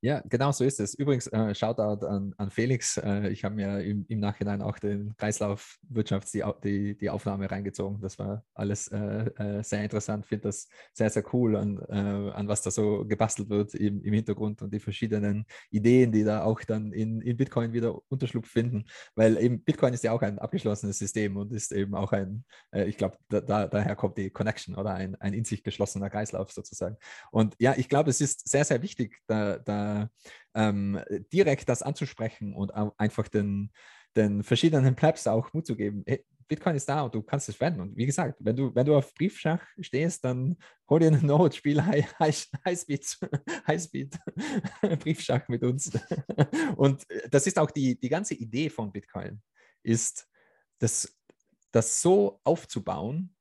Ja, 0.00 0.22
genau 0.28 0.52
so 0.52 0.62
ist 0.62 0.78
es. 0.78 0.94
Übrigens, 0.94 1.26
äh, 1.26 1.52
Shoutout 1.56 2.06
an, 2.06 2.32
an 2.38 2.50
Felix. 2.50 2.98
Äh, 2.98 3.30
ich 3.30 3.42
habe 3.42 3.56
mir 3.56 3.80
im, 3.80 4.06
im, 4.08 4.20
Nachhinein 4.20 4.62
auch 4.62 4.78
den 4.78 5.16
Kreislaufwirtschafts 5.16 6.30
die, 6.30 6.44
die, 6.62 6.96
die 6.96 7.10
Aufnahme 7.10 7.50
reingezogen. 7.50 8.00
Das 8.00 8.16
war 8.16 8.44
alles 8.54 8.86
äh, 8.88 8.98
äh 8.98 9.62
sehr 9.64 9.82
interessant. 9.82 10.24
Finde 10.24 10.48
das 10.48 10.68
sehr, 10.92 11.10
sehr 11.10 11.24
cool, 11.34 11.56
an, 11.56 11.80
äh, 11.88 12.30
an 12.30 12.46
was 12.46 12.62
da 12.62 12.70
so 12.70 13.04
gebastelt 13.06 13.50
wird 13.50 13.74
im, 13.74 14.00
im, 14.04 14.12
Hintergrund 14.12 14.62
und 14.62 14.72
die 14.72 14.78
verschiedenen 14.78 15.44
Ideen, 15.70 16.12
die 16.12 16.22
da 16.22 16.44
auch 16.44 16.62
dann 16.62 16.92
in, 16.92 17.20
in 17.20 17.36
Bitcoin 17.36 17.72
wieder 17.72 17.98
Unterschlupf 18.08 18.48
finden. 18.48 18.84
Weil 19.16 19.36
eben 19.38 19.64
Bitcoin 19.64 19.94
ist 19.94 20.04
ja 20.04 20.12
auch 20.12 20.22
ein 20.22 20.38
abgeschlossenes 20.38 20.98
System 20.98 21.36
und 21.36 21.52
ist 21.52 21.72
eben 21.72 21.96
auch 21.96 22.12
ein, 22.12 22.44
äh, 22.72 22.84
ich 22.84 22.98
glaube, 22.98 23.16
da, 23.28 23.40
da, 23.40 23.66
daher 23.66 23.96
kommt 23.96 24.16
die 24.16 24.30
Connection 24.30 24.76
oder 24.76 24.94
ein, 24.94 25.16
ein 25.16 25.34
in 25.34 25.44
sich 25.44 25.64
geschlossener 25.64 26.08
Kreislauf 26.08 26.52
sozusagen. 26.52 26.96
Und 27.32 27.56
ja, 27.58 27.74
ich 27.76 27.88
glaube, 27.88 28.10
es 28.10 28.20
ist 28.20 28.48
sehr, 28.48 28.64
sehr 28.64 28.80
wichtig, 28.80 29.18
da, 29.26 29.58
da 29.58 29.87
ähm, 30.54 31.00
direkt 31.32 31.68
das 31.68 31.82
anzusprechen 31.82 32.54
und 32.54 32.70
einfach 32.98 33.28
den, 33.28 33.70
den 34.16 34.42
verschiedenen 34.42 34.94
Plebs 34.94 35.26
auch 35.26 35.52
Mut 35.52 35.66
zu 35.66 35.76
geben. 35.76 36.02
Hey, 36.06 36.24
Bitcoin 36.48 36.76
ist 36.76 36.88
da 36.88 37.02
und 37.02 37.14
du 37.14 37.22
kannst 37.22 37.48
es 37.48 37.56
verwenden. 37.56 37.82
Und 37.82 37.96
wie 37.96 38.06
gesagt, 38.06 38.36
wenn 38.40 38.56
du, 38.56 38.74
wenn 38.74 38.86
du 38.86 38.96
auf 38.96 39.14
Briefschach 39.14 39.62
stehst, 39.80 40.24
dann 40.24 40.56
hol 40.88 40.98
dir 40.98 41.08
eine 41.08 41.22
Note, 41.22 41.56
spiel 41.56 41.84
Highspeed, 41.84 43.18
Highspeed 43.66 44.18
Briefschach 45.00 45.46
mit 45.48 45.62
uns. 45.62 45.92
Und 46.76 47.04
das 47.30 47.46
ist 47.46 47.58
auch 47.58 47.70
die, 47.70 48.00
die 48.00 48.08
ganze 48.08 48.34
Idee 48.34 48.70
von 48.70 48.90
Bitcoin, 48.90 49.42
ist 49.82 50.26
das, 50.78 51.14
das 51.70 52.00
so 52.00 52.40
aufzubauen, 52.44 53.34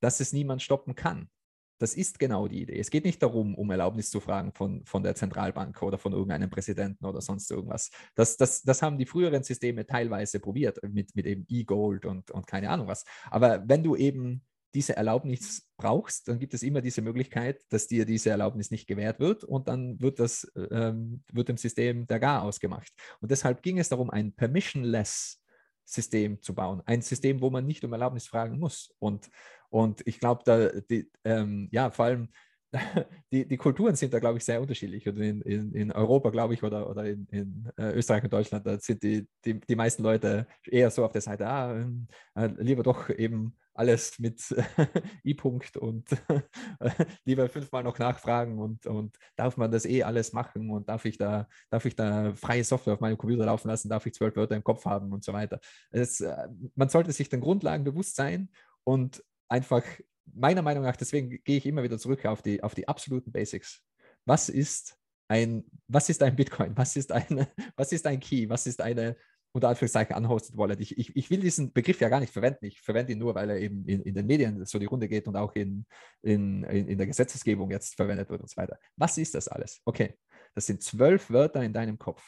dass 0.00 0.20
es 0.20 0.32
niemand 0.32 0.60
stoppen 0.60 0.94
kann. 0.94 1.30
Das 1.78 1.94
ist 1.94 2.18
genau 2.18 2.46
die 2.46 2.62
Idee. 2.62 2.78
Es 2.78 2.90
geht 2.90 3.04
nicht 3.04 3.22
darum, 3.22 3.54
um 3.54 3.70
Erlaubnis 3.70 4.10
zu 4.10 4.20
fragen 4.20 4.52
von, 4.52 4.84
von 4.84 5.02
der 5.02 5.14
Zentralbank 5.14 5.82
oder 5.82 5.98
von 5.98 6.12
irgendeinem 6.12 6.50
Präsidenten 6.50 7.04
oder 7.04 7.20
sonst 7.20 7.50
irgendwas. 7.50 7.90
Das, 8.14 8.36
das, 8.36 8.62
das 8.62 8.82
haben 8.82 8.98
die 8.98 9.06
früheren 9.06 9.42
Systeme 9.42 9.86
teilweise 9.86 10.38
probiert 10.38 10.78
mit, 10.88 11.14
mit 11.16 11.26
eben 11.26 11.44
E-Gold 11.48 12.06
und, 12.06 12.30
und 12.30 12.46
keine 12.46 12.70
Ahnung 12.70 12.86
was. 12.86 13.04
Aber 13.30 13.62
wenn 13.66 13.82
du 13.82 13.96
eben 13.96 14.42
diese 14.74 14.96
Erlaubnis 14.96 15.68
brauchst, 15.76 16.28
dann 16.28 16.38
gibt 16.38 16.54
es 16.54 16.62
immer 16.62 16.80
diese 16.80 17.00
Möglichkeit, 17.00 17.62
dass 17.70 17.86
dir 17.86 18.04
diese 18.04 18.30
Erlaubnis 18.30 18.70
nicht 18.70 18.86
gewährt 18.86 19.20
wird 19.20 19.44
und 19.44 19.68
dann 19.68 20.00
wird 20.00 20.18
das 20.18 20.50
ähm, 20.56 21.22
wird 21.32 21.48
dem 21.48 21.56
System 21.56 22.06
der 22.06 22.18
Gar 22.18 22.42
ausgemacht. 22.42 22.92
Und 23.20 23.30
deshalb 23.30 23.62
ging 23.62 23.78
es 23.78 23.88
darum, 23.88 24.10
ein 24.10 24.32
permissionless 24.32 25.40
System 25.84 26.40
zu 26.40 26.54
bauen. 26.54 26.82
Ein 26.86 27.02
System, 27.02 27.40
wo 27.40 27.50
man 27.50 27.66
nicht 27.66 27.84
um 27.84 27.92
Erlaubnis 27.92 28.26
fragen 28.26 28.58
muss. 28.58 28.94
Und, 28.98 29.30
und 29.70 30.02
ich 30.06 30.20
glaube, 30.20 30.42
da 30.44 30.68
die, 30.68 31.10
ähm, 31.24 31.68
ja, 31.72 31.90
vor 31.90 32.06
allem 32.06 32.28
die, 33.32 33.46
die 33.46 33.56
Kulturen 33.56 33.94
sind 33.94 34.12
da, 34.12 34.18
glaube 34.18 34.38
ich, 34.38 34.44
sehr 34.44 34.60
unterschiedlich. 34.60 35.06
Und 35.08 35.18
in, 35.18 35.40
in, 35.42 35.72
in 35.74 35.92
Europa, 35.92 36.30
glaube 36.30 36.54
ich, 36.54 36.62
oder, 36.62 36.88
oder 36.88 37.04
in, 37.04 37.26
in 37.30 37.70
äh, 37.76 37.92
Österreich 37.92 38.24
und 38.24 38.32
Deutschland, 38.32 38.66
da 38.66 38.78
sind 38.78 39.02
die, 39.02 39.26
die, 39.44 39.60
die 39.60 39.76
meisten 39.76 40.02
Leute 40.02 40.46
eher 40.64 40.90
so 40.90 41.04
auf 41.04 41.12
der 41.12 41.20
Seite, 41.20 41.46
ah, 41.46 41.74
ähm, 41.74 42.08
äh, 42.34 42.48
lieber 42.58 42.82
doch 42.82 43.10
eben 43.10 43.56
alles 43.74 44.18
mit 44.20 44.40
I-Punkt 45.24 45.76
und 45.76 46.08
lieber 47.24 47.48
fünfmal 47.48 47.82
noch 47.82 47.98
nachfragen 47.98 48.60
und, 48.60 48.86
und 48.86 49.16
darf 49.36 49.56
man 49.56 49.72
das 49.72 49.84
eh 49.84 50.04
alles 50.04 50.32
machen 50.32 50.70
und 50.70 50.88
darf 50.88 51.04
ich 51.04 51.18
da, 51.18 51.48
darf 51.70 51.84
ich 51.84 51.96
da 51.96 52.32
freie 52.34 52.62
Software 52.62 52.94
auf 52.94 53.00
meinem 53.00 53.18
Computer 53.18 53.46
laufen 53.46 53.68
lassen, 53.68 53.88
darf 53.88 54.06
ich 54.06 54.14
zwölf 54.14 54.36
Wörter 54.36 54.54
im 54.54 54.62
Kopf 54.62 54.84
haben 54.84 55.12
und 55.12 55.24
so 55.24 55.32
weiter. 55.32 55.58
Es, 55.90 56.20
äh, 56.20 56.48
man 56.76 56.88
sollte 56.88 57.12
sich 57.12 57.28
den 57.28 57.40
Grundlagen 57.40 57.82
bewusst 57.82 58.14
sein 58.14 58.48
und 58.84 59.24
einfach 59.48 59.84
meiner 60.32 60.62
Meinung 60.62 60.84
nach, 60.84 60.96
deswegen 60.96 61.30
gehe 61.44 61.58
ich 61.58 61.66
immer 61.66 61.82
wieder 61.82 61.98
zurück 61.98 62.24
auf 62.26 62.42
die, 62.42 62.62
auf 62.62 62.74
die 62.74 62.88
absoluten 62.88 63.32
Basics. 63.32 63.82
Was 64.24 64.48
ist 64.48 64.96
ein, 65.28 65.64
was 65.88 66.08
ist 66.08 66.22
ein 66.22 66.36
Bitcoin? 66.36 66.76
Was 66.76 66.96
ist, 66.96 67.12
eine, 67.12 67.48
was 67.76 67.92
ist 67.92 68.06
ein 68.06 68.20
Key? 68.20 68.48
Was 68.48 68.66
ist 68.66 68.80
eine 68.80 69.16
unter 69.52 69.68
Anführungszeichen 69.68 70.16
unhosted 70.16 70.56
Wallet? 70.56 70.80
Ich, 70.80 70.98
ich, 70.98 71.14
ich 71.14 71.30
will 71.30 71.40
diesen 71.40 71.72
Begriff 71.72 72.00
ja 72.00 72.08
gar 72.08 72.20
nicht 72.20 72.32
verwenden. 72.32 72.64
Ich 72.64 72.80
verwende 72.80 73.12
ihn 73.12 73.18
nur, 73.18 73.34
weil 73.34 73.50
er 73.50 73.58
eben 73.58 73.86
in, 73.86 74.02
in 74.02 74.14
den 74.14 74.26
Medien 74.26 74.64
so 74.64 74.78
die 74.78 74.86
Runde 74.86 75.08
geht 75.08 75.28
und 75.28 75.36
auch 75.36 75.54
in, 75.54 75.86
in, 76.22 76.64
in 76.64 76.98
der 76.98 77.06
Gesetzesgebung 77.06 77.70
jetzt 77.70 77.94
verwendet 77.94 78.30
wird 78.30 78.40
und 78.40 78.50
so 78.50 78.56
weiter. 78.56 78.78
Was 78.96 79.18
ist 79.18 79.34
das 79.34 79.48
alles? 79.48 79.80
Okay, 79.84 80.14
das 80.54 80.66
sind 80.66 80.82
zwölf 80.82 81.30
Wörter 81.30 81.62
in 81.62 81.72
deinem 81.72 81.98
Kopf. 81.98 82.22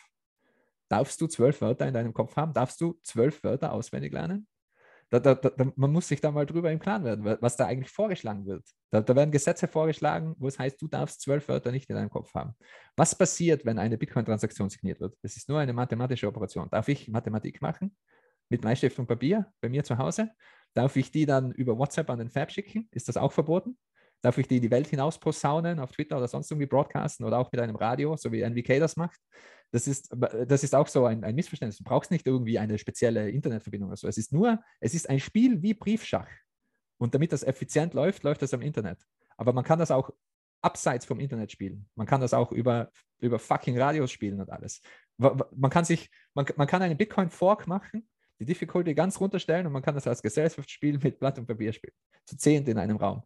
Darfst 0.89 1.21
du 1.21 1.27
zwölf 1.27 1.61
Wörter 1.61 1.89
in 1.89 1.95
deinem 1.95 2.13
Kopf 2.13 2.37
haben? 2.37 2.53
Darfst 2.53 2.81
du 2.81 2.99
zwölf 3.03 3.43
Wörter 3.43 3.73
auswendig 3.73 4.13
lernen? 4.13 4.47
Da, 5.11 5.21
da, 5.21 5.35
da, 5.35 5.73
man 5.77 5.93
muss 5.93 6.09
sich 6.09 6.21
da 6.21 6.33
mal 6.33 6.47
drüber 6.47 6.73
im 6.73 6.81
Klaren 6.81 7.05
werden, 7.05 7.39
was 7.41 7.57
da 7.57 7.67
eigentlich 7.67 7.93
vorgeschlagen 7.93 8.45
wird. 8.45 8.65
Da, 8.91 9.07
werden 9.15 9.31
Gesetze 9.31 9.69
vorgeschlagen, 9.69 10.35
wo 10.39 10.49
es 10.49 10.59
heißt, 10.59 10.83
du 10.83 10.89
darfst 10.89 11.21
zwölf 11.21 11.47
Wörter 11.49 11.71
nicht 11.71 11.89
in 11.89 11.95
deinem 11.95 12.11
Kopf 12.11 12.35
haben. 12.35 12.55
Was 12.97 13.17
passiert, 13.17 13.65
wenn 13.65 13.79
eine 13.79 13.99
Bitcoin-Transaktion 13.99 14.69
signiert 14.69 15.01
wird? 15.01 15.17
Das 15.23 15.37
ist 15.37 15.49
nur 15.49 15.61
eine 15.61 15.73
mathematische 15.73 16.27
Operation. 16.27 16.69
Darf 16.71 16.89
ich 16.89 17.07
Mathematik 17.09 17.63
machen 17.63 17.97
mit 18.49 18.61
Bleistift 18.61 18.99
und 18.99 19.07
Papier 19.07 19.47
bei 19.61 19.69
mir 19.69 19.85
zu 19.85 19.97
Hause? 19.97 20.31
Darf 20.75 20.97
ich 20.97 21.13
die 21.13 21.25
dann 21.25 21.53
über 21.53 21.79
WhatsApp 21.79 22.11
an 22.11 22.19
den 22.19 22.31
Fab 22.31 22.51
schicken? 22.51 22.89
Ist 22.91 23.09
das 23.09 23.17
auch 23.17 23.33
verboten? 23.33 23.79
Darf 24.23 24.39
ich 24.39 24.49
die 24.49 24.57
in 24.57 24.63
die 24.63 24.71
Welt 24.71 24.89
hinaus 24.89 25.19
posaunen, 25.19 25.79
auf 25.79 25.93
Twitter 25.93 26.17
oder 26.17 26.29
sonst 26.29 26.51
irgendwie 26.51 26.67
broadcasten 26.67 27.25
oder 27.25 27.39
auch 27.39 27.53
mit 27.53 27.61
einem 27.61 27.77
Radio, 27.77 28.17
so 28.17 28.33
wie 28.33 28.41
NVK 28.41 28.81
das 28.81 28.97
macht? 28.97 29.21
Das 29.73 29.87
ist, 29.87 30.15
das 30.47 30.63
ist 30.65 30.75
auch 30.75 30.87
so 30.87 31.05
ein, 31.07 31.25
ein 31.25 31.35
Missverständnis. 31.35 31.79
Du 31.79 31.85
brauchst 31.85 32.11
nicht 32.11 32.27
irgendwie 32.27 32.59
eine 32.59 32.79
spezielle 32.79 33.31
Internetverbindung 33.31 33.89
oder 33.89 33.97
so. 33.97 34.09
Es 34.09 34.17
ist 34.17 34.33
nur, 34.33 34.61
es 34.81 34.95
ist 34.95 35.09
ein 35.11 35.21
Spiel 35.21 35.63
wie 35.63 35.75
Briefschach. 35.75 36.29
Und 36.99 37.15
damit 37.15 37.33
das 37.33 37.43
effizient 37.43 37.93
läuft, 37.93 38.23
läuft 38.23 38.43
das 38.43 38.55
am 38.55 38.63
Internet. 38.63 39.05
Aber 39.37 39.53
man 39.53 39.65
kann 39.65 39.79
das 39.79 39.91
auch 39.91 40.11
abseits 40.63 41.05
vom 41.05 41.21
Internet 41.21 41.53
spielen. 41.53 41.89
Man 41.95 42.07
kann 42.07 42.21
das 42.21 42.33
auch 42.33 42.53
über, 42.53 42.91
über 43.19 43.39
fucking 43.39 43.79
Radios 43.79 44.11
spielen 44.11 44.41
und 44.41 44.51
alles. 44.51 44.81
Man 45.19 45.71
kann 45.71 45.85
sich, 45.85 46.11
man, 46.35 46.47
man 46.57 46.67
kann 46.67 46.83
einen 46.83 46.97
Bitcoin-Fork 46.97 47.67
machen 47.67 48.09
die 48.39 48.45
Difficulty 48.45 48.95
ganz 48.95 49.21
runterstellen 49.21 49.67
und 49.67 49.73
man 49.73 49.83
kann 49.83 49.95
das 49.95 50.07
als 50.07 50.23
Gesellschaftsspiel 50.23 50.99
mit 51.03 51.19
Blatt 51.19 51.39
und 51.39 51.47
Papier 51.47 51.73
spielen. 51.73 51.95
Zu 52.25 52.37
zehnt 52.37 52.69
in 52.69 52.79
einem 52.79 52.97
Raum. 52.97 53.23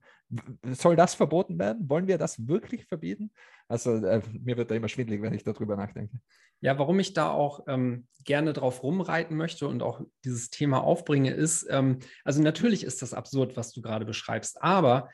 Soll 0.72 0.96
das 0.96 1.14
verboten 1.14 1.58
werden? 1.58 1.88
Wollen 1.88 2.06
wir 2.06 2.18
das 2.18 2.46
wirklich 2.46 2.86
verbieten? 2.86 3.32
Also 3.68 3.94
äh, 3.96 4.22
mir 4.32 4.56
wird 4.56 4.70
da 4.70 4.74
immer 4.74 4.88
schwindelig, 4.88 5.22
wenn 5.22 5.34
ich 5.34 5.42
darüber 5.42 5.76
nachdenke. 5.76 6.20
Ja, 6.60 6.78
warum 6.78 7.00
ich 7.00 7.14
da 7.14 7.30
auch 7.30 7.64
ähm, 7.68 8.06
gerne 8.24 8.52
drauf 8.52 8.82
rumreiten 8.82 9.36
möchte 9.36 9.66
und 9.66 9.82
auch 9.82 10.02
dieses 10.24 10.50
Thema 10.50 10.82
aufbringe, 10.84 11.32
ist, 11.32 11.66
ähm, 11.70 12.00
also 12.24 12.42
natürlich 12.42 12.84
ist 12.84 13.02
das 13.02 13.14
absurd, 13.14 13.56
was 13.56 13.72
du 13.72 13.80
gerade 13.80 14.04
beschreibst, 14.04 14.62
aber 14.62 15.08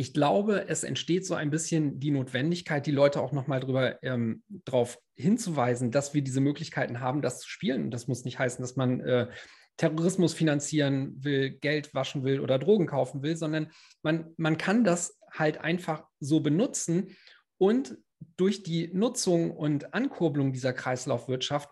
ich 0.00 0.14
glaube, 0.14 0.66
es 0.66 0.82
entsteht 0.82 1.26
so 1.26 1.34
ein 1.34 1.50
bisschen 1.50 2.00
die 2.00 2.10
Notwendigkeit, 2.10 2.86
die 2.86 2.90
Leute 2.90 3.20
auch 3.20 3.32
nochmal 3.32 3.60
drüber 3.60 4.02
ähm, 4.02 4.42
darauf 4.48 4.98
hinzuweisen, 5.14 5.90
dass 5.90 6.14
wir 6.14 6.22
diese 6.22 6.40
Möglichkeiten 6.40 7.00
haben, 7.00 7.20
das 7.20 7.40
zu 7.40 7.50
spielen. 7.50 7.90
Das 7.90 8.08
muss 8.08 8.24
nicht 8.24 8.38
heißen, 8.38 8.62
dass 8.62 8.76
man 8.76 9.00
äh, 9.00 9.28
Terrorismus 9.76 10.32
finanzieren 10.32 11.22
will, 11.22 11.50
Geld 11.50 11.92
waschen 11.92 12.24
will 12.24 12.40
oder 12.40 12.58
Drogen 12.58 12.86
kaufen 12.86 13.22
will, 13.22 13.36
sondern 13.36 13.72
man, 14.00 14.32
man 14.38 14.56
kann 14.56 14.84
das 14.84 15.18
halt 15.30 15.58
einfach 15.58 16.04
so 16.18 16.40
benutzen 16.40 17.14
und 17.58 17.98
durch 18.38 18.62
die 18.62 18.88
Nutzung 18.94 19.50
und 19.50 19.92
Ankurbelung 19.92 20.54
dieser 20.54 20.72
Kreislaufwirtschaft 20.72 21.68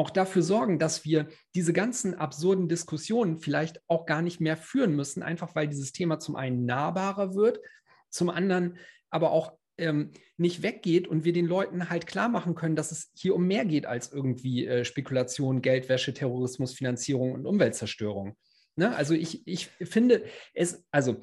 auch 0.00 0.08
dafür 0.08 0.40
sorgen, 0.40 0.78
dass 0.78 1.04
wir 1.04 1.28
diese 1.54 1.74
ganzen 1.74 2.14
absurden 2.14 2.68
Diskussionen 2.68 3.36
vielleicht 3.36 3.82
auch 3.86 4.06
gar 4.06 4.22
nicht 4.22 4.40
mehr 4.40 4.56
führen 4.56 4.96
müssen, 4.96 5.22
einfach 5.22 5.54
weil 5.54 5.68
dieses 5.68 5.92
Thema 5.92 6.18
zum 6.18 6.36
einen 6.36 6.64
nahbarer 6.64 7.34
wird, 7.34 7.60
zum 8.08 8.30
anderen 8.30 8.78
aber 9.10 9.30
auch 9.30 9.58
ähm, 9.76 10.12
nicht 10.38 10.62
weggeht 10.62 11.06
und 11.06 11.24
wir 11.24 11.34
den 11.34 11.44
Leuten 11.44 11.90
halt 11.90 12.06
klar 12.06 12.30
machen 12.30 12.54
können, 12.54 12.76
dass 12.76 12.92
es 12.92 13.12
hier 13.14 13.34
um 13.34 13.46
mehr 13.46 13.66
geht 13.66 13.84
als 13.84 14.10
irgendwie 14.10 14.66
äh, 14.66 14.86
Spekulation, 14.86 15.60
Geldwäsche, 15.60 16.14
Terrorismus, 16.14 16.72
Finanzierung 16.72 17.32
und 17.32 17.44
Umweltzerstörung. 17.44 18.38
Ne? 18.76 18.96
Also 18.96 19.12
ich, 19.12 19.46
ich 19.46 19.66
finde 19.66 20.24
es, 20.54 20.82
also 20.90 21.20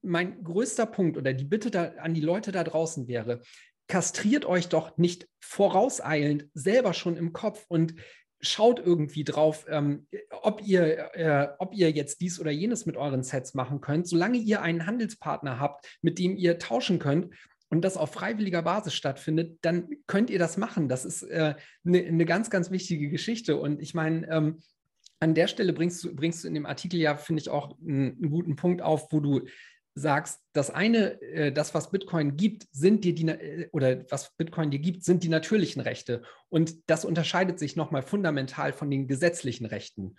mein 0.00 0.42
größter 0.42 0.86
Punkt 0.86 1.18
oder 1.18 1.34
die 1.34 1.44
Bitte 1.44 1.70
da, 1.70 1.92
an 1.98 2.14
die 2.14 2.22
Leute 2.22 2.50
da 2.50 2.64
draußen 2.64 3.08
wäre, 3.08 3.42
kastriert 3.88 4.44
euch 4.44 4.68
doch 4.68 4.96
nicht 4.98 5.28
vorauseilend 5.40 6.48
selber 6.54 6.92
schon 6.92 7.16
im 7.16 7.32
Kopf 7.32 7.64
und 7.68 7.94
schaut 8.40 8.78
irgendwie 8.78 9.24
drauf, 9.24 9.66
ähm, 9.68 10.06
ob, 10.42 10.62
ihr, 10.62 11.14
äh, 11.14 11.48
ob 11.58 11.74
ihr 11.74 11.90
jetzt 11.90 12.20
dies 12.20 12.40
oder 12.40 12.50
jenes 12.50 12.86
mit 12.86 12.96
euren 12.96 13.22
Sets 13.22 13.54
machen 13.54 13.80
könnt. 13.80 14.06
Solange 14.06 14.38
ihr 14.38 14.62
einen 14.62 14.86
Handelspartner 14.86 15.58
habt, 15.58 15.98
mit 16.02 16.18
dem 16.18 16.36
ihr 16.36 16.58
tauschen 16.58 16.98
könnt 16.98 17.32
und 17.68 17.82
das 17.82 17.96
auf 17.96 18.12
freiwilliger 18.12 18.62
Basis 18.62 18.94
stattfindet, 18.94 19.58
dann 19.62 19.88
könnt 20.06 20.30
ihr 20.30 20.38
das 20.38 20.56
machen. 20.56 20.88
Das 20.88 21.04
ist 21.04 21.24
eine 21.24 21.50
äh, 21.50 21.54
ne, 21.82 22.12
ne 22.12 22.24
ganz, 22.24 22.50
ganz 22.50 22.70
wichtige 22.70 23.08
Geschichte. 23.08 23.56
Und 23.56 23.80
ich 23.80 23.94
meine, 23.94 24.28
ähm, 24.30 24.58
an 25.18 25.34
der 25.34 25.48
Stelle 25.48 25.72
bringst 25.72 26.04
du, 26.04 26.14
bringst 26.14 26.44
du 26.44 26.48
in 26.48 26.54
dem 26.54 26.66
Artikel 26.66 27.00
ja, 27.00 27.16
finde 27.16 27.40
ich, 27.40 27.48
auch 27.48 27.78
einen, 27.80 28.16
einen 28.16 28.30
guten 28.30 28.56
Punkt 28.56 28.82
auf, 28.82 29.10
wo 29.12 29.20
du 29.20 29.46
sagst, 29.98 30.42
das 30.52 30.70
eine, 30.70 31.20
äh, 31.22 31.50
das, 31.50 31.74
was 31.74 31.90
Bitcoin 31.90 32.36
gibt, 32.36 32.68
sind 32.70 33.02
dir 33.02 33.14
die, 33.14 33.26
äh, 33.28 33.68
oder 33.72 34.04
was 34.10 34.36
Bitcoin 34.36 34.70
dir 34.70 34.78
gibt, 34.78 35.04
sind 35.04 35.24
die 35.24 35.30
natürlichen 35.30 35.80
Rechte. 35.80 36.22
Und 36.50 36.76
das 36.88 37.06
unterscheidet 37.06 37.58
sich 37.58 37.76
nochmal 37.76 38.02
fundamental 38.02 38.74
von 38.74 38.90
den 38.90 39.08
gesetzlichen 39.08 39.64
Rechten. 39.64 40.16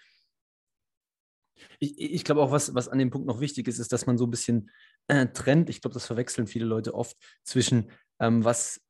Ich, 1.79 1.99
ich 1.99 2.23
glaube 2.23 2.41
auch, 2.41 2.51
was, 2.51 2.73
was 2.73 2.89
an 2.89 2.97
dem 2.97 3.11
Punkt 3.11 3.27
noch 3.27 3.39
wichtig 3.39 3.67
ist, 3.67 3.77
ist, 3.77 3.93
dass 3.93 4.07
man 4.07 4.17
so 4.17 4.25
ein 4.25 4.31
bisschen 4.31 4.71
äh, 5.07 5.27
trennt. 5.27 5.69
Ich 5.69 5.81
glaube, 5.81 5.93
das 5.93 6.07
verwechseln 6.07 6.47
viele 6.47 6.65
Leute 6.65 6.95
oft 6.95 7.15
zwischen, 7.43 7.91
ähm, 8.19 8.43
was 8.43 8.81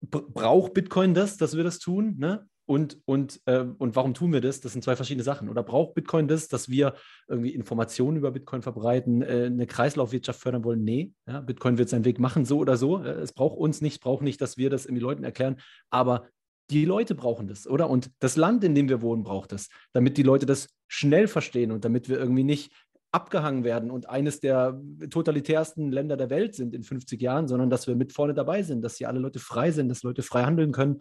braucht 0.00 0.74
Bitcoin 0.74 1.14
das, 1.14 1.36
dass 1.36 1.56
wir 1.56 1.64
das 1.64 1.78
tun? 1.78 2.16
Ne? 2.18 2.48
Und, 2.66 2.98
und, 3.04 3.40
äh, 3.44 3.64
und 3.78 3.94
warum 3.94 4.14
tun 4.14 4.32
wir 4.32 4.40
das? 4.40 4.60
Das 4.60 4.72
sind 4.72 4.82
zwei 4.82 4.96
verschiedene 4.96 5.22
Sachen. 5.22 5.48
Oder 5.50 5.62
braucht 5.62 5.94
Bitcoin 5.94 6.28
das, 6.28 6.48
dass 6.48 6.70
wir 6.70 6.94
irgendwie 7.28 7.50
Informationen 7.50 8.16
über 8.16 8.30
Bitcoin 8.30 8.62
verbreiten, 8.62 9.20
äh, 9.22 9.46
eine 9.46 9.66
Kreislaufwirtschaft 9.66 10.40
fördern 10.40 10.64
wollen? 10.64 10.82
Nee, 10.82 11.12
ja, 11.26 11.40
Bitcoin 11.40 11.76
wird 11.76 11.90
seinen 11.90 12.06
Weg 12.06 12.18
machen, 12.18 12.46
so 12.46 12.58
oder 12.58 12.76
so. 12.76 13.02
Äh, 13.02 13.20
es 13.20 13.32
braucht 13.32 13.58
uns 13.58 13.82
nicht, 13.82 13.94
es 13.94 13.98
braucht 13.98 14.22
nicht, 14.22 14.40
dass 14.40 14.56
wir 14.56 14.70
das 14.70 14.86
irgendwie 14.86 15.02
Leuten 15.02 15.24
erklären. 15.24 15.56
Aber 15.90 16.28
die 16.70 16.86
Leute 16.86 17.14
brauchen 17.14 17.46
das, 17.48 17.66
oder? 17.66 17.90
Und 17.90 18.10
das 18.20 18.36
Land, 18.36 18.64
in 18.64 18.74
dem 18.74 18.88
wir 18.88 19.02
wohnen, 19.02 19.24
braucht 19.24 19.52
das, 19.52 19.68
damit 19.92 20.16
die 20.16 20.22
Leute 20.22 20.46
das 20.46 20.68
schnell 20.88 21.28
verstehen 21.28 21.70
und 21.70 21.84
damit 21.84 22.08
wir 22.08 22.18
irgendwie 22.18 22.44
nicht 22.44 22.72
abgehangen 23.12 23.62
werden 23.62 23.90
und 23.90 24.08
eines 24.08 24.40
der 24.40 24.80
totalitärsten 25.10 25.92
Länder 25.92 26.16
der 26.16 26.30
Welt 26.30 26.54
sind 26.54 26.74
in 26.74 26.82
50 26.82 27.20
Jahren, 27.20 27.46
sondern 27.46 27.70
dass 27.70 27.86
wir 27.86 27.94
mit 27.94 28.12
vorne 28.12 28.34
dabei 28.34 28.62
sind, 28.62 28.82
dass 28.82 28.96
hier 28.96 29.08
alle 29.08 29.20
Leute 29.20 29.38
frei 29.38 29.70
sind, 29.70 29.88
dass 29.88 30.02
Leute 30.02 30.22
frei 30.22 30.42
handeln 30.42 30.72
können 30.72 31.00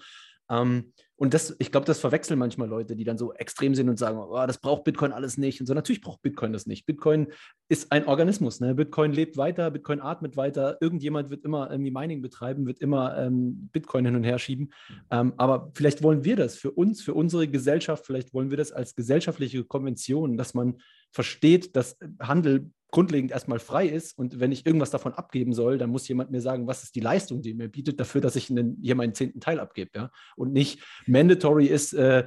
ähm, 0.50 0.94
und 1.16 1.34
das, 1.34 1.56
ich 1.60 1.72
glaube, 1.72 1.86
das 1.86 2.00
verwechseln 2.00 2.40
manchmal 2.40 2.68
Leute, 2.68 2.96
die 2.96 3.04
dann 3.04 3.18
so 3.18 3.34
extrem 3.34 3.76
sind 3.76 3.88
und 3.88 4.00
sagen, 4.00 4.18
oh, 4.18 4.46
das 4.48 4.58
braucht 4.58 4.84
Bitcoin 4.84 5.12
alles 5.12 5.38
nicht. 5.38 5.60
Und 5.62 5.68
so, 5.68 5.74
natürlich 5.74 6.02
braucht 6.02 6.22
Bitcoin 6.22 6.54
das 6.54 6.66
nicht. 6.66 6.86
Bitcoin 6.86 7.28
ist 7.70 7.92
ein 7.92 8.08
Organismus. 8.08 8.60
Ne? 8.60 8.74
Bitcoin 8.74 9.14
lebt 9.14 9.38
weiter, 9.38 9.70
Bitcoin 9.70 10.02
atmet 10.02 10.38
weiter. 10.38 10.78
Irgendjemand 10.82 11.30
wird 11.30 11.46
immer 11.46 11.70
irgendwie 11.70 11.92
Mining 11.92 12.22
betreiben, 12.22 12.66
wird 12.66 12.80
immer 12.80 13.18
ähm, 13.18 13.70
Bitcoin 13.72 14.06
hin 14.06 14.16
und 14.16 14.24
her 14.24 14.40
schieben. 14.40 14.74
Ähm, 15.12 15.34
aber 15.38 15.72
vielleicht 15.76 16.02
wollen 16.02 16.24
wir 16.24 16.36
das 16.36 16.56
für 16.56 16.72
uns, 16.72 17.02
für 17.04 17.14
unsere 17.14 17.48
Gesellschaft, 17.48 18.06
vielleicht 18.06 18.34
wollen 18.34 18.50
wir 18.50 18.58
das 18.58 18.72
als 18.72 18.96
gesellschaftliche 18.96 19.64
Konvention, 19.64 20.36
dass 20.36 20.54
man 20.56 20.78
versteht, 21.12 21.76
dass 21.76 21.98
Handel 22.20 22.72
grundlegend 22.94 23.32
erstmal 23.32 23.60
frei 23.60 23.88
ist 23.88 24.16
und 24.20 24.40
wenn 24.40 24.52
ich 24.52 24.68
irgendwas 24.68 24.92
davon 24.92 25.16
abgeben 25.16 25.54
soll, 25.54 25.80
dann 25.80 25.90
muss 25.90 26.08
jemand 26.08 26.30
mir 26.30 26.42
sagen, 26.42 26.68
was 26.68 26.84
ist 26.84 26.96
die 26.96 27.00
Leistung, 27.00 27.42
die 27.42 27.56
mir 27.56 27.68
bietet, 27.68 28.00
dafür, 28.00 28.22
dass 28.22 28.36
ich 28.36 28.52
einen, 28.52 28.78
hier 28.82 28.94
meinen 28.94 29.16
zehnten 29.16 29.42
Teil 29.42 29.60
abgebe. 29.60 29.90
Ja? 29.96 30.12
Und 30.36 30.54
nicht 30.54 30.80
mandatory 31.08 31.66
ist, 31.66 31.94
äh, 31.94 32.26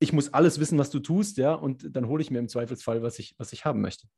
ich 0.00 0.12
muss 0.12 0.34
alles 0.34 0.58
wissen, 0.58 0.76
was 0.76 0.90
du 0.90 0.98
tust, 0.98 1.36
ja, 1.38 1.54
und 1.54 1.94
dann 1.94 2.08
hole 2.08 2.20
ich 2.20 2.32
mir 2.32 2.40
im 2.40 2.48
Zweifelsfall, 2.48 3.02
was 3.02 3.20
ich, 3.20 3.36
was 3.38 3.52
ich 3.52 3.64
haben 3.64 3.80
möchte. 3.80 4.08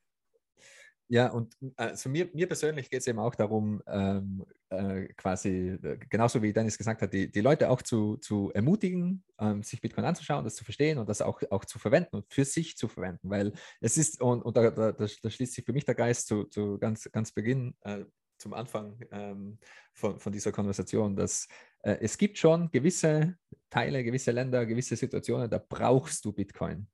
Ja, 1.09 1.31
und 1.31 1.55
also 1.77 2.09
mir, 2.09 2.31
mir 2.33 2.47
persönlich 2.47 2.89
geht 2.89 3.01
es 3.01 3.07
eben 3.07 3.19
auch 3.19 3.35
darum, 3.35 3.83
ähm, 3.87 4.45
äh, 4.71 5.07
quasi, 5.17 5.79
äh, 5.83 5.99
genauso 6.09 6.43
wie 6.43 6.53
Dennis 6.53 6.79
gesagt 6.79 7.03
hat, 7.03 7.13
die, 7.13 7.31
die 7.31 7.43
Leute 7.43 7.69
auch 7.69 7.83
zu, 7.83 8.17
zu 8.17 8.51
ermutigen, 8.55 9.23
ähm, 9.39 9.63
sich 9.63 9.83
Bitcoin 9.83 10.07
anzuschauen, 10.07 10.45
das 10.45 10.55
zu 10.55 10.65
verstehen 10.65 10.99
und 10.99 11.09
das 11.09 11.21
auch, 11.21 11.43
auch 11.51 11.67
zu 11.67 11.79
verwenden 11.79 12.17
und 12.17 12.33
für 12.33 12.47
sich 12.47 12.79
zu 12.79 12.89
verwenden, 12.89 13.29
weil 13.29 13.53
es 13.81 13.99
ist, 13.99 14.21
und, 14.23 14.43
und 14.43 14.57
da, 14.57 14.71
da, 14.71 14.93
da 14.93 15.07
schließt 15.07 15.53
sich 15.53 15.65
für 15.65 15.75
mich 15.75 15.85
der 15.85 15.95
Geist 15.95 16.27
zu, 16.27 16.45
zu 16.45 16.79
ganz, 16.79 17.11
ganz 17.13 17.33
Beginn, 17.33 17.75
äh, 17.83 18.05
zum 18.39 18.55
Anfang 18.55 18.99
ähm, 19.13 19.59
von, 19.93 20.19
von 20.19 20.33
dieser 20.33 20.53
Konversation, 20.53 21.17
dass 21.17 21.49
äh, 21.83 21.99
es 22.01 22.19
gibt 22.19 22.39
schon 22.39 22.71
gewisse 22.71 23.37
Teile, 23.71 24.03
gewisse 24.05 24.33
Länder, 24.33 24.67
gewisse 24.67 24.97
Situationen, 24.97 25.51
da 25.51 25.59
brauchst 25.59 26.25
du 26.25 26.33
Bitcoin. 26.33 26.87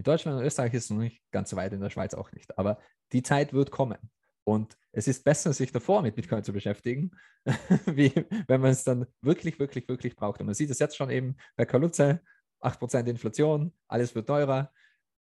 In 0.00 0.04
Deutschland 0.04 0.38
und 0.38 0.46
Österreich 0.46 0.72
ist 0.72 0.84
es 0.84 0.90
noch 0.90 0.96
nicht 0.96 1.20
ganz 1.30 1.50
so 1.50 1.58
weit, 1.58 1.74
in 1.74 1.80
der 1.82 1.90
Schweiz 1.90 2.14
auch 2.14 2.32
nicht. 2.32 2.56
Aber 2.56 2.80
die 3.12 3.22
Zeit 3.22 3.52
wird 3.52 3.70
kommen. 3.70 3.98
Und 4.44 4.78
es 4.92 5.06
ist 5.06 5.24
besser, 5.24 5.52
sich 5.52 5.72
davor 5.72 6.00
mit 6.00 6.14
Bitcoin 6.14 6.42
zu 6.42 6.54
beschäftigen, 6.54 7.10
wie 7.84 8.10
wenn 8.48 8.62
man 8.62 8.70
es 8.70 8.82
dann 8.82 9.04
wirklich, 9.20 9.58
wirklich, 9.58 9.86
wirklich 9.88 10.16
braucht. 10.16 10.40
Und 10.40 10.46
man 10.46 10.54
sieht 10.54 10.70
es 10.70 10.78
jetzt 10.78 10.96
schon 10.96 11.10
eben 11.10 11.36
bei 11.54 11.66
Kaluze, 11.66 12.22
8% 12.62 13.10
Inflation, 13.10 13.74
alles 13.88 14.14
wird 14.14 14.26
teurer. 14.26 14.72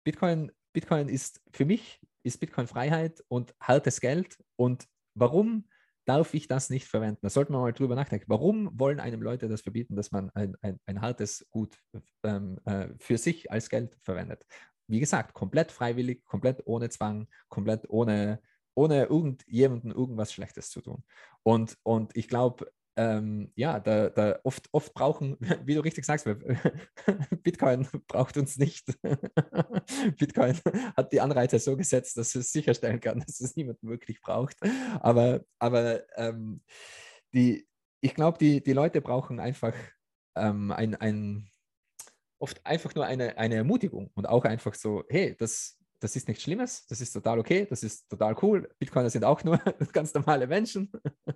Bitcoin, 0.05 0.49
Bitcoin 0.71 1.09
ist 1.09 1.41
für 1.51 1.65
mich, 1.65 1.99
ist 2.23 2.39
Bitcoin 2.39 2.67
Freiheit 2.67 3.21
und 3.27 3.53
hartes 3.59 3.99
Geld. 3.99 4.37
Und 4.55 4.87
warum 5.13 5.67
darf 6.09 6.33
ich 6.33 6.47
das 6.47 6.71
nicht 6.71 6.87
verwenden? 6.87 7.19
Da 7.21 7.29
sollten 7.29 7.53
wir 7.53 7.59
mal 7.59 7.71
drüber 7.71 7.95
nachdenken. 7.95 8.25
Warum 8.27 8.71
wollen 8.79 8.99
einem 8.99 9.21
Leute 9.21 9.47
das 9.47 9.61
verbieten, 9.61 9.95
dass 9.95 10.11
man 10.11 10.31
ein, 10.31 10.55
ein, 10.61 10.79
ein 10.87 11.01
hartes 11.01 11.45
Gut 11.51 11.77
ähm, 12.23 12.59
äh, 12.65 12.87
für 12.97 13.19
sich 13.19 13.51
als 13.51 13.69
Geld 13.69 13.95
verwendet? 14.01 14.43
Wie 14.87 14.99
gesagt, 14.99 15.35
komplett 15.35 15.71
freiwillig, 15.71 16.25
komplett 16.25 16.65
ohne 16.65 16.89
Zwang, 16.89 17.27
komplett 17.47 17.87
ohne, 17.89 18.41
ohne 18.73 19.03
irgendjemandem 19.03 19.91
irgendwas 19.91 20.33
Schlechtes 20.33 20.71
zu 20.71 20.81
tun. 20.81 21.03
Und, 21.43 21.77
und 21.83 22.17
ich 22.17 22.27
glaube, 22.27 22.71
ähm, 22.99 23.49
ja, 23.55 23.79
da, 23.79 24.09
da 24.09 24.39
oft, 24.43 24.67
oft 24.73 24.93
brauchen, 24.93 25.37
wie 25.63 25.73
du 25.73 25.79
richtig 25.79 26.03
sagst, 26.03 26.27
Bitcoin 27.43 27.87
braucht 28.07 28.35
uns 28.35 28.57
nicht. 28.57 28.87
Bitcoin 30.17 30.59
hat 30.97 31.13
die 31.13 31.21
Anreize 31.21 31.59
so 31.59 31.77
gesetzt, 31.77 32.17
dass 32.17 32.35
es 32.35 32.51
sicherstellen 32.51 32.99
kann, 32.99 33.21
dass 33.21 33.39
es 33.39 33.55
niemand 33.55 33.81
wirklich 33.83 34.19
braucht. 34.19 34.57
Aber, 34.99 35.45
aber 35.59 36.03
ähm, 36.17 36.61
die, 37.33 37.65
ich 38.01 38.15
glaube, 38.15 38.37
die, 38.37 38.61
die 38.61 38.73
Leute 38.73 38.99
brauchen 38.99 39.39
einfach 39.39 39.73
ähm, 40.35 40.73
ein, 40.73 40.95
ein, 40.95 41.49
oft 42.37 42.65
einfach 42.65 42.93
nur 42.95 43.05
eine, 43.05 43.37
eine 43.37 43.55
Ermutigung 43.55 44.11
und 44.13 44.27
auch 44.27 44.43
einfach 44.43 44.73
so, 44.73 45.05
hey, 45.07 45.37
das, 45.39 45.78
das 45.99 46.15
ist 46.15 46.27
nichts 46.27 46.43
Schlimmes, 46.43 46.85
das 46.87 47.01
ist 47.01 47.11
total 47.11 47.39
okay, 47.39 47.67
das 47.69 47.83
ist 47.83 48.09
total 48.09 48.35
cool. 48.41 48.69
Bitcoiner 48.79 49.09
sind 49.09 49.25
auch 49.25 49.43
nur 49.43 49.57
ganz 49.93 50.13
normale 50.13 50.47
Menschen. 50.47 50.91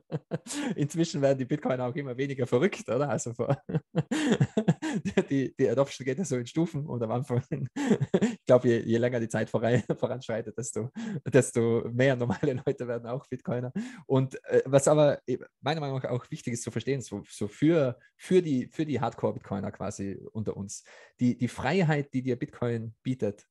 Inzwischen 0.75 1.21
werden 1.21 1.37
die 1.37 1.45
Bitcoiner 1.45 1.85
auch 1.85 1.95
immer 1.95 2.15
weniger 2.17 2.47
verrückt, 2.47 2.87
oder? 2.87 3.09
Also 3.09 3.33
die, 5.29 5.53
die 5.55 5.69
Adoption 5.69 6.05
geht 6.05 6.17
ja 6.17 6.25
so 6.25 6.37
in 6.37 6.47
Stufen 6.47 6.85
und 6.85 7.03
am 7.03 7.11
Anfang, 7.11 7.43
ich 7.51 8.45
glaube, 8.45 8.69
je, 8.69 8.79
je, 8.79 8.97
länger 8.97 9.19
die 9.19 9.27
Zeit 9.27 9.49
voranschreitet, 9.49 10.57
desto, 10.57 10.89
desto 11.25 11.89
mehr 11.91 12.15
normale 12.15 12.53
Leute 12.65 12.87
werden 12.87 13.07
auch 13.07 13.27
Bitcoiner. 13.27 13.71
Und 14.05 14.41
äh, 14.45 14.61
was 14.65 14.87
aber 14.87 15.19
meiner 15.61 15.81
Meinung 15.81 15.97
nach 15.97 16.09
auch 16.09 16.29
wichtig 16.31 16.53
ist 16.53 16.63
zu 16.63 16.71
verstehen, 16.71 17.01
so, 17.01 17.23
so 17.29 17.47
für, 17.47 17.99
für 18.15 18.41
die, 18.41 18.67
für 18.67 18.85
die 18.85 18.99
Hardcore-Bitcoiner 19.01 19.71
quasi 19.71 20.19
unter 20.31 20.55
uns, 20.55 20.83
die, 21.19 21.37
die 21.37 21.47
Freiheit, 21.47 22.13
die 22.13 22.21
dir 22.21 22.37
Bitcoin 22.37 22.93
bietet, 23.03 23.45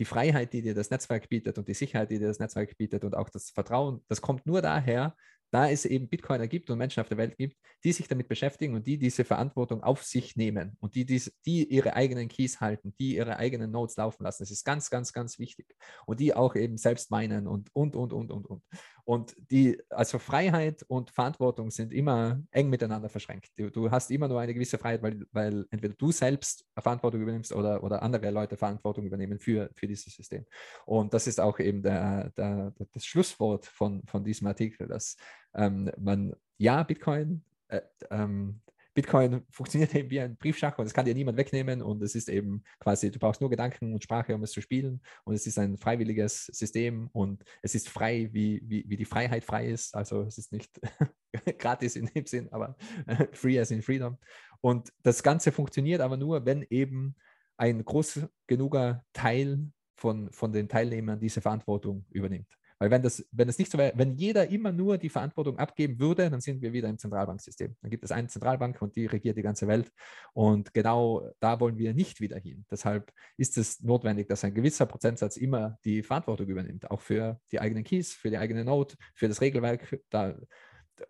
die 0.00 0.06
Freiheit, 0.06 0.54
die 0.54 0.62
dir 0.62 0.74
das 0.74 0.90
Netzwerk 0.90 1.28
bietet 1.28 1.58
und 1.58 1.68
die 1.68 1.74
Sicherheit, 1.74 2.10
die 2.10 2.18
dir 2.18 2.26
das 2.26 2.38
Netzwerk 2.38 2.76
bietet 2.78 3.04
und 3.04 3.14
auch 3.14 3.28
das 3.28 3.50
Vertrauen, 3.50 4.02
das 4.08 4.22
kommt 4.22 4.46
nur 4.46 4.62
daher, 4.62 5.14
da 5.50 5.68
es 5.68 5.84
eben 5.84 6.08
Bitcoiner 6.08 6.46
gibt 6.46 6.70
und 6.70 6.78
Menschen 6.78 7.00
auf 7.00 7.08
der 7.08 7.18
Welt 7.18 7.36
gibt, 7.36 7.56
die 7.84 7.92
sich 7.92 8.08
damit 8.08 8.28
beschäftigen 8.28 8.74
und 8.74 8.86
die 8.86 8.98
diese 8.98 9.24
Verantwortung 9.24 9.82
auf 9.82 10.02
sich 10.02 10.36
nehmen 10.36 10.76
und 10.80 10.94
die, 10.94 11.04
dies, 11.04 11.32
die 11.44 11.64
ihre 11.64 11.94
eigenen 11.94 12.28
Keys 12.28 12.60
halten, 12.60 12.94
die 12.98 13.16
ihre 13.16 13.36
eigenen 13.36 13.70
Nodes 13.70 13.96
laufen 13.96 14.22
lassen. 14.22 14.42
Das 14.42 14.50
ist 14.50 14.64
ganz, 14.64 14.90
ganz, 14.90 15.12
ganz 15.12 15.38
wichtig. 15.38 15.66
Und 16.06 16.20
die 16.20 16.34
auch 16.34 16.54
eben 16.56 16.76
selbst 16.76 17.10
meinen 17.10 17.46
und, 17.46 17.74
und, 17.74 17.96
und, 17.96 18.12
und, 18.12 18.30
und, 18.30 18.46
und. 18.46 18.62
Und 19.04 19.34
die, 19.50 19.80
also 19.88 20.18
Freiheit 20.18 20.84
und 20.86 21.10
Verantwortung 21.10 21.70
sind 21.70 21.92
immer 21.92 22.40
eng 22.52 22.68
miteinander 22.68 23.08
verschränkt. 23.08 23.50
Du, 23.56 23.70
du 23.70 23.90
hast 23.90 24.10
immer 24.10 24.28
nur 24.28 24.40
eine 24.40 24.54
gewisse 24.54 24.78
Freiheit, 24.78 25.02
weil, 25.02 25.26
weil 25.32 25.66
entweder 25.70 25.94
du 25.94 26.12
selbst 26.12 26.64
Verantwortung 26.78 27.20
übernimmst 27.20 27.52
oder, 27.52 27.82
oder 27.82 28.02
andere 28.02 28.30
Leute 28.30 28.56
Verantwortung 28.56 29.04
übernehmen 29.04 29.40
für, 29.40 29.70
für 29.74 29.88
dieses 29.88 30.14
System. 30.14 30.44
Und 30.86 31.12
das 31.12 31.26
ist 31.26 31.40
auch 31.40 31.58
eben 31.58 31.82
der, 31.82 32.30
der, 32.36 32.72
das 32.92 33.04
Schlusswort 33.04 33.66
von, 33.66 34.02
von 34.06 34.22
diesem 34.22 34.46
Artikel, 34.46 34.86
dass 34.86 35.16
ähm, 35.54 35.90
man, 35.98 36.34
ja, 36.58 36.82
Bitcoin, 36.82 37.42
äh, 37.68 37.80
ähm, 38.10 38.60
Bitcoin 38.94 39.42
funktioniert 39.50 39.94
eben 39.94 40.10
wie 40.10 40.20
ein 40.20 40.36
Briefschach 40.36 40.76
und 40.78 40.84
das 40.84 40.94
kann 40.94 41.04
dir 41.04 41.14
niemand 41.14 41.38
wegnehmen 41.38 41.82
und 41.82 42.02
es 42.02 42.14
ist 42.14 42.28
eben 42.28 42.64
quasi, 42.80 43.10
du 43.10 43.18
brauchst 43.18 43.40
nur 43.40 43.50
Gedanken 43.50 43.92
und 43.92 44.02
Sprache, 44.02 44.34
um 44.34 44.42
es 44.42 44.52
zu 44.52 44.60
spielen 44.60 45.00
und 45.24 45.34
es 45.34 45.46
ist 45.46 45.58
ein 45.58 45.78
freiwilliges 45.78 46.46
System 46.46 47.08
und 47.12 47.44
es 47.62 47.74
ist 47.74 47.88
frei, 47.88 48.28
wie, 48.32 48.62
wie, 48.64 48.84
wie 48.88 48.96
die 48.96 49.04
Freiheit 49.04 49.44
frei 49.44 49.66
ist, 49.66 49.94
also 49.94 50.22
es 50.22 50.38
ist 50.38 50.52
nicht 50.52 50.80
gratis 51.58 51.96
in 51.96 52.06
dem 52.06 52.26
Sinn, 52.26 52.48
aber 52.52 52.76
free 53.32 53.58
as 53.58 53.70
in 53.70 53.82
freedom 53.82 54.18
und 54.60 54.92
das 55.02 55.22
Ganze 55.22 55.52
funktioniert 55.52 56.00
aber 56.00 56.16
nur, 56.16 56.44
wenn 56.44 56.66
eben 56.68 57.16
ein 57.56 57.84
groß 57.84 58.26
genuger 58.46 59.04
Teil 59.12 59.70
von, 59.94 60.32
von 60.32 60.52
den 60.52 60.68
Teilnehmern 60.68 61.20
diese 61.20 61.42
Verantwortung 61.42 62.06
übernimmt. 62.10 62.59
Weil 62.80 62.90
wenn 62.90 63.02
das, 63.02 63.26
wenn 63.30 63.46
das 63.46 63.58
nicht 63.58 63.70
so 63.70 63.76
wäre, 63.76 63.92
wenn 63.96 64.14
jeder 64.14 64.48
immer 64.48 64.72
nur 64.72 64.96
die 64.96 65.10
Verantwortung 65.10 65.58
abgeben 65.58 66.00
würde, 66.00 66.30
dann 66.30 66.40
sind 66.40 66.62
wir 66.62 66.72
wieder 66.72 66.88
im 66.88 66.96
Zentralbanksystem. 66.96 67.76
Dann 67.82 67.90
gibt 67.90 68.04
es 68.04 68.10
eine 68.10 68.28
Zentralbank 68.28 68.80
und 68.80 68.96
die 68.96 69.04
regiert 69.04 69.36
die 69.36 69.42
ganze 69.42 69.68
Welt. 69.68 69.92
Und 70.32 70.72
genau 70.72 71.30
da 71.40 71.60
wollen 71.60 71.76
wir 71.76 71.92
nicht 71.92 72.22
wieder 72.22 72.38
hin. 72.38 72.64
Deshalb 72.70 73.12
ist 73.36 73.58
es 73.58 73.82
notwendig, 73.82 74.28
dass 74.28 74.44
ein 74.44 74.54
gewisser 74.54 74.86
Prozentsatz 74.86 75.36
immer 75.36 75.78
die 75.84 76.02
Verantwortung 76.02 76.46
übernimmt, 76.46 76.90
auch 76.90 77.02
für 77.02 77.38
die 77.52 77.60
eigenen 77.60 77.84
Keys, 77.84 78.14
für 78.14 78.30
die 78.30 78.38
eigene 78.38 78.64
Note, 78.64 78.96
für 79.14 79.28
das 79.28 79.42
Regelwerk. 79.42 80.00
Da, 80.08 80.34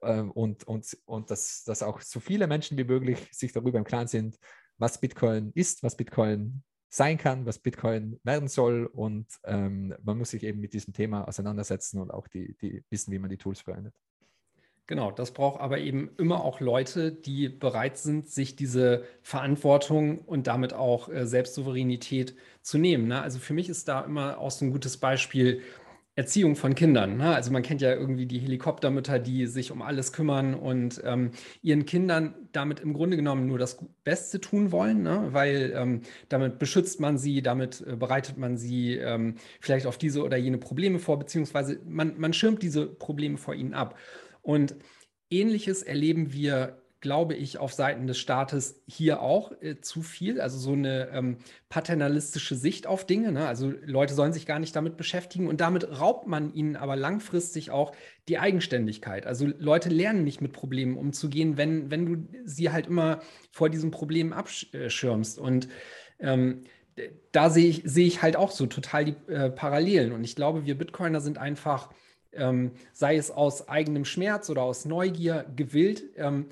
ähm, 0.03 0.33
und, 0.33 0.65
und, 0.65 0.99
und 1.05 1.31
dass, 1.31 1.63
dass 1.63 1.85
auch 1.85 2.01
so 2.01 2.19
viele 2.19 2.49
Menschen 2.49 2.79
wie 2.79 2.85
möglich 2.85 3.29
sich 3.31 3.53
darüber 3.53 3.79
im 3.79 3.85
Klaren 3.85 4.09
sind, 4.09 4.39
was 4.77 4.99
Bitcoin 4.99 5.53
ist, 5.55 5.85
was 5.85 5.97
Bitcoin 5.97 6.65
sein 6.91 7.17
kann, 7.17 7.47
was 7.47 7.59
Bitcoin 7.59 8.21
werden 8.25 8.49
soll. 8.49 8.87
Und 8.87 9.27
ähm, 9.45 9.95
man 10.03 10.19
muss 10.19 10.31
sich 10.31 10.43
eben 10.43 10.61
mit 10.61 10.75
diesem 10.75 10.93
Thema 10.93 11.27
auseinandersetzen 11.27 12.01
und 12.01 12.11
auch 12.11 12.29
die, 12.29 12.57
die 12.61 12.85
wissen, 12.91 13.13
wie 13.13 13.19
man 13.19 13.31
die 13.31 13.39
Tools 13.39 13.61
verwendet. 13.61 13.95
Genau, 14.91 15.13
das 15.13 15.31
braucht 15.31 15.61
aber 15.61 15.79
eben 15.79 16.11
immer 16.19 16.43
auch 16.43 16.59
Leute, 16.59 17.13
die 17.13 17.49
bereit 17.49 17.97
sind, 17.97 18.29
sich 18.29 18.57
diese 18.57 19.05
Verantwortung 19.23 20.19
und 20.19 20.49
damit 20.49 20.73
auch 20.73 21.09
äh, 21.09 21.29
Selbstsouveränität 21.29 22.35
zu 22.63 22.77
nehmen. 22.77 23.07
Ne? 23.07 23.23
Also 23.23 23.39
für 23.39 23.55
mich 23.55 23.69
ist 23.69 23.87
da 23.87 24.01
immer 24.01 24.39
auch 24.39 24.51
so 24.51 24.65
ein 24.65 24.73
gutes 24.73 24.97
Beispiel 24.97 25.63
Erziehung 26.21 26.55
von 26.55 26.75
Kindern. 26.75 27.17
Ne? 27.17 27.35
Also 27.35 27.51
man 27.51 27.63
kennt 27.63 27.81
ja 27.81 27.95
irgendwie 27.95 28.27
die 28.27 28.41
Helikoptermütter, 28.41 29.19
die 29.19 29.47
sich 29.47 29.73
um 29.73 29.81
alles 29.81 30.13
kümmern 30.13 30.53
und 30.53 31.01
ähm, 31.03 31.31
ihren 31.63 31.87
Kindern 31.87 32.35
damit 32.53 32.81
im 32.81 32.93
Grunde 32.93 33.17
genommen 33.17 33.47
nur 33.47 33.59
das 33.59 33.79
Beste 34.05 34.39
tun 34.39 34.71
wollen, 34.71 35.03
ne? 35.03 35.29
weil 35.31 35.73
ähm, 35.75 36.03
damit 36.29 36.59
beschützt 36.59 37.01
man 37.01 37.17
sie, 37.17 37.41
damit 37.41 37.83
äh, 37.87 37.97
bereitet 37.97 38.37
man 38.37 38.59
sie 38.59 38.97
ähm, 38.97 39.37
vielleicht 39.61 39.87
auf 39.87 39.97
diese 39.97 40.23
oder 40.23 40.37
jene 40.37 40.59
Probleme 40.59 40.99
vor, 40.99 41.19
beziehungsweise 41.19 41.81
man, 41.87 42.21
man 42.21 42.35
schirmt 42.35 42.63
diese 42.63 42.87
Probleme 42.87 43.39
vor 43.39 43.55
ihnen 43.55 43.73
ab. 43.73 43.99
Und 44.43 44.75
ähnliches 45.31 45.83
erleben 45.83 46.35
wir 46.35 46.80
glaube 47.01 47.35
ich, 47.35 47.59
auf 47.59 47.73
Seiten 47.73 48.07
des 48.07 48.19
Staates 48.19 48.83
hier 48.87 49.23
auch 49.23 49.53
äh, 49.63 49.81
zu 49.81 50.03
viel. 50.03 50.41
Also 50.41 50.59
so 50.59 50.73
eine 50.73 51.09
ähm, 51.13 51.39
paternalistische 51.69 52.55
Sicht 52.55 52.87
auf 52.87 53.07
Dinge. 53.07 53.33
Ne? 53.33 53.47
Also 53.47 53.73
Leute 53.85 54.15
sollen 54.15 54.33
sich 54.33 54.45
gar 54.45 54.59
nicht 54.59 54.77
damit 54.77 54.97
beschäftigen 54.97 55.49
und 55.49 55.61
damit 55.61 55.99
raubt 55.99 56.27
man 56.27 56.53
ihnen 56.53 56.77
aber 56.77 56.97
langfristig 56.97 57.71
auch 57.71 57.93
die 58.29 58.39
Eigenständigkeit. 58.39 59.27
Also 59.27 59.47
Leute 59.59 59.89
lernen 59.89 60.25
nicht 60.25 60.41
mit 60.43 60.53
Problemen 60.53 60.97
umzugehen, 60.97 61.57
wenn, 61.57 61.91
wenn 61.91 62.07
du 62.07 62.29
sie 62.45 62.71
halt 62.71 62.87
immer 62.87 63.21
vor 63.51 63.71
diesen 63.71 63.91
Problemen 63.91 64.33
abschirmst. 64.35 65.39
Und 65.39 65.69
ähm, 66.19 66.65
da 67.33 67.49
sehe 67.49 67.69
ich, 67.69 67.83
sehe 67.85 68.07
ich 68.07 68.21
halt 68.21 68.37
auch 68.37 68.51
so 68.51 68.67
total 68.67 69.07
die 69.07 69.17
äh, 69.29 69.51
Parallelen. 69.51 70.13
Und 70.13 70.25
ich 70.25 70.37
glaube, 70.37 70.67
wir 70.67 70.77
Bitcoiner 70.77 71.21
sind 71.21 71.39
einfach, 71.39 71.89
ähm, 72.33 72.73
sei 72.93 73.17
es 73.17 73.31
aus 73.31 73.69
eigenem 73.69 74.05
Schmerz 74.05 74.51
oder 74.51 74.63
aus 74.63 74.85
Neugier 74.85 75.47
gewillt, 75.57 76.03
ähm, 76.17 76.47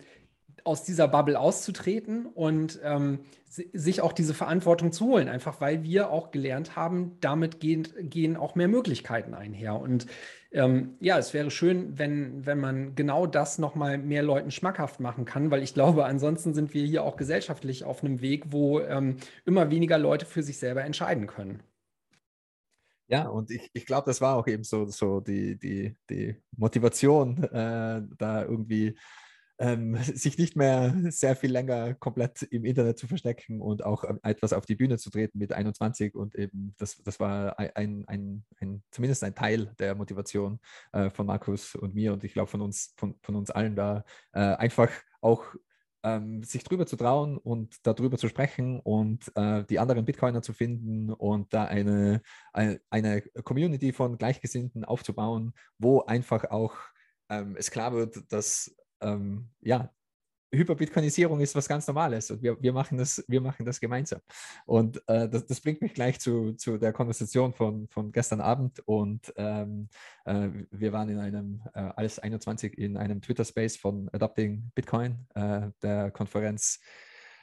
aus 0.68 0.84
dieser 0.84 1.08
Bubble 1.08 1.40
auszutreten 1.40 2.26
und 2.26 2.78
ähm, 2.84 3.20
sich 3.48 4.02
auch 4.02 4.12
diese 4.12 4.34
Verantwortung 4.34 4.92
zu 4.92 5.06
holen, 5.06 5.28
einfach 5.28 5.60
weil 5.62 5.82
wir 5.82 6.10
auch 6.10 6.30
gelernt 6.30 6.76
haben, 6.76 7.16
damit 7.20 7.58
gehen, 7.58 7.88
gehen 8.00 8.36
auch 8.36 8.54
mehr 8.54 8.68
Möglichkeiten 8.68 9.32
einher. 9.32 9.80
Und 9.80 10.06
ähm, 10.52 10.96
ja, 11.00 11.18
es 11.18 11.32
wäre 11.32 11.50
schön, 11.50 11.98
wenn, 11.98 12.44
wenn 12.44 12.60
man 12.60 12.94
genau 12.94 13.26
das 13.26 13.58
nochmal 13.58 13.96
mehr 13.96 14.22
Leuten 14.22 14.50
schmackhaft 14.50 15.00
machen 15.00 15.24
kann, 15.24 15.50
weil 15.50 15.62
ich 15.62 15.72
glaube, 15.72 16.04
ansonsten 16.04 16.52
sind 16.52 16.74
wir 16.74 16.84
hier 16.84 17.02
auch 17.02 17.16
gesellschaftlich 17.16 17.84
auf 17.84 18.04
einem 18.04 18.20
Weg, 18.20 18.52
wo 18.52 18.80
ähm, 18.80 19.16
immer 19.46 19.70
weniger 19.70 19.96
Leute 19.96 20.26
für 20.26 20.42
sich 20.42 20.58
selber 20.58 20.84
entscheiden 20.84 21.26
können. 21.26 21.62
Ja, 23.06 23.26
und 23.28 23.50
ich, 23.50 23.70
ich 23.72 23.86
glaube, 23.86 24.04
das 24.04 24.20
war 24.20 24.36
auch 24.36 24.46
eben 24.46 24.64
so, 24.64 24.84
so 24.84 25.20
die, 25.20 25.58
die, 25.58 25.96
die 26.10 26.36
Motivation, 26.54 27.42
äh, 27.44 28.02
da 28.18 28.42
irgendwie 28.42 28.98
ähm, 29.58 29.96
sich 30.02 30.38
nicht 30.38 30.56
mehr 30.56 30.94
sehr 31.08 31.36
viel 31.36 31.50
länger 31.50 31.94
komplett 31.94 32.42
im 32.42 32.64
Internet 32.64 32.98
zu 32.98 33.06
verstecken 33.06 33.60
und 33.60 33.84
auch 33.84 34.04
ähm, 34.04 34.20
etwas 34.22 34.52
auf 34.52 34.66
die 34.66 34.76
Bühne 34.76 34.98
zu 34.98 35.10
treten 35.10 35.38
mit 35.38 35.52
21 35.52 36.14
und 36.14 36.34
eben 36.34 36.74
das, 36.78 37.02
das 37.02 37.20
war 37.20 37.58
ein, 37.58 38.04
ein, 38.06 38.44
ein 38.58 38.82
zumindest 38.90 39.24
ein 39.24 39.34
Teil 39.34 39.74
der 39.78 39.94
Motivation 39.94 40.60
äh, 40.92 41.10
von 41.10 41.26
Markus 41.26 41.74
und 41.74 41.94
mir 41.94 42.12
und 42.12 42.24
ich 42.24 42.32
glaube 42.32 42.50
von 42.50 42.60
uns, 42.60 42.94
von, 42.96 43.16
von 43.22 43.36
uns 43.36 43.50
allen 43.50 43.76
da 43.76 44.04
äh, 44.32 44.40
einfach 44.40 44.90
auch 45.20 45.44
ähm, 46.04 46.42
sich 46.44 46.62
drüber 46.64 46.86
zu 46.86 46.96
trauen 46.96 47.36
und 47.36 47.74
darüber 47.82 48.18
zu 48.18 48.28
sprechen 48.28 48.80
und 48.80 49.32
äh, 49.34 49.64
die 49.64 49.78
anderen 49.78 50.04
Bitcoiner 50.04 50.42
zu 50.42 50.52
finden 50.52 51.12
und 51.12 51.52
da 51.52 51.64
eine, 51.64 52.22
eine, 52.52 52.80
eine 52.90 53.22
Community 53.42 53.92
von 53.92 54.16
Gleichgesinnten 54.16 54.84
aufzubauen, 54.84 55.54
wo 55.78 56.02
einfach 56.02 56.44
auch 56.50 56.76
ähm, 57.28 57.56
es 57.58 57.70
klar 57.70 57.92
wird, 57.92 58.32
dass 58.32 58.74
ähm, 59.00 59.48
ja, 59.60 59.90
Hyperbitcoinisierung 60.50 61.40
ist 61.40 61.54
was 61.54 61.68
ganz 61.68 61.86
Normales 61.86 62.30
und 62.30 62.42
wir, 62.42 62.60
wir, 62.60 62.72
machen, 62.72 62.96
das, 62.96 63.22
wir 63.28 63.40
machen 63.40 63.66
das 63.66 63.80
gemeinsam. 63.80 64.20
Und 64.64 65.02
äh, 65.06 65.28
das, 65.28 65.46
das, 65.46 65.60
bringt 65.60 65.82
mich 65.82 65.92
gleich 65.92 66.18
zu, 66.20 66.54
zu 66.54 66.78
der 66.78 66.92
Konversation 66.92 67.52
von, 67.52 67.86
von 67.88 68.12
gestern 68.12 68.40
Abend 68.40 68.80
und 68.86 69.32
ähm, 69.36 69.88
äh, 70.24 70.48
wir 70.70 70.92
waren 70.92 71.10
in 71.10 71.18
einem, 71.18 71.62
äh, 71.74 71.80
alles 71.96 72.18
21 72.18 72.78
in 72.78 72.96
einem 72.96 73.20
Twitter-Space 73.20 73.76
von 73.76 74.08
Adopting 74.12 74.70
Bitcoin, 74.74 75.26
äh, 75.34 75.70
der 75.82 76.10
Konferenz 76.10 76.80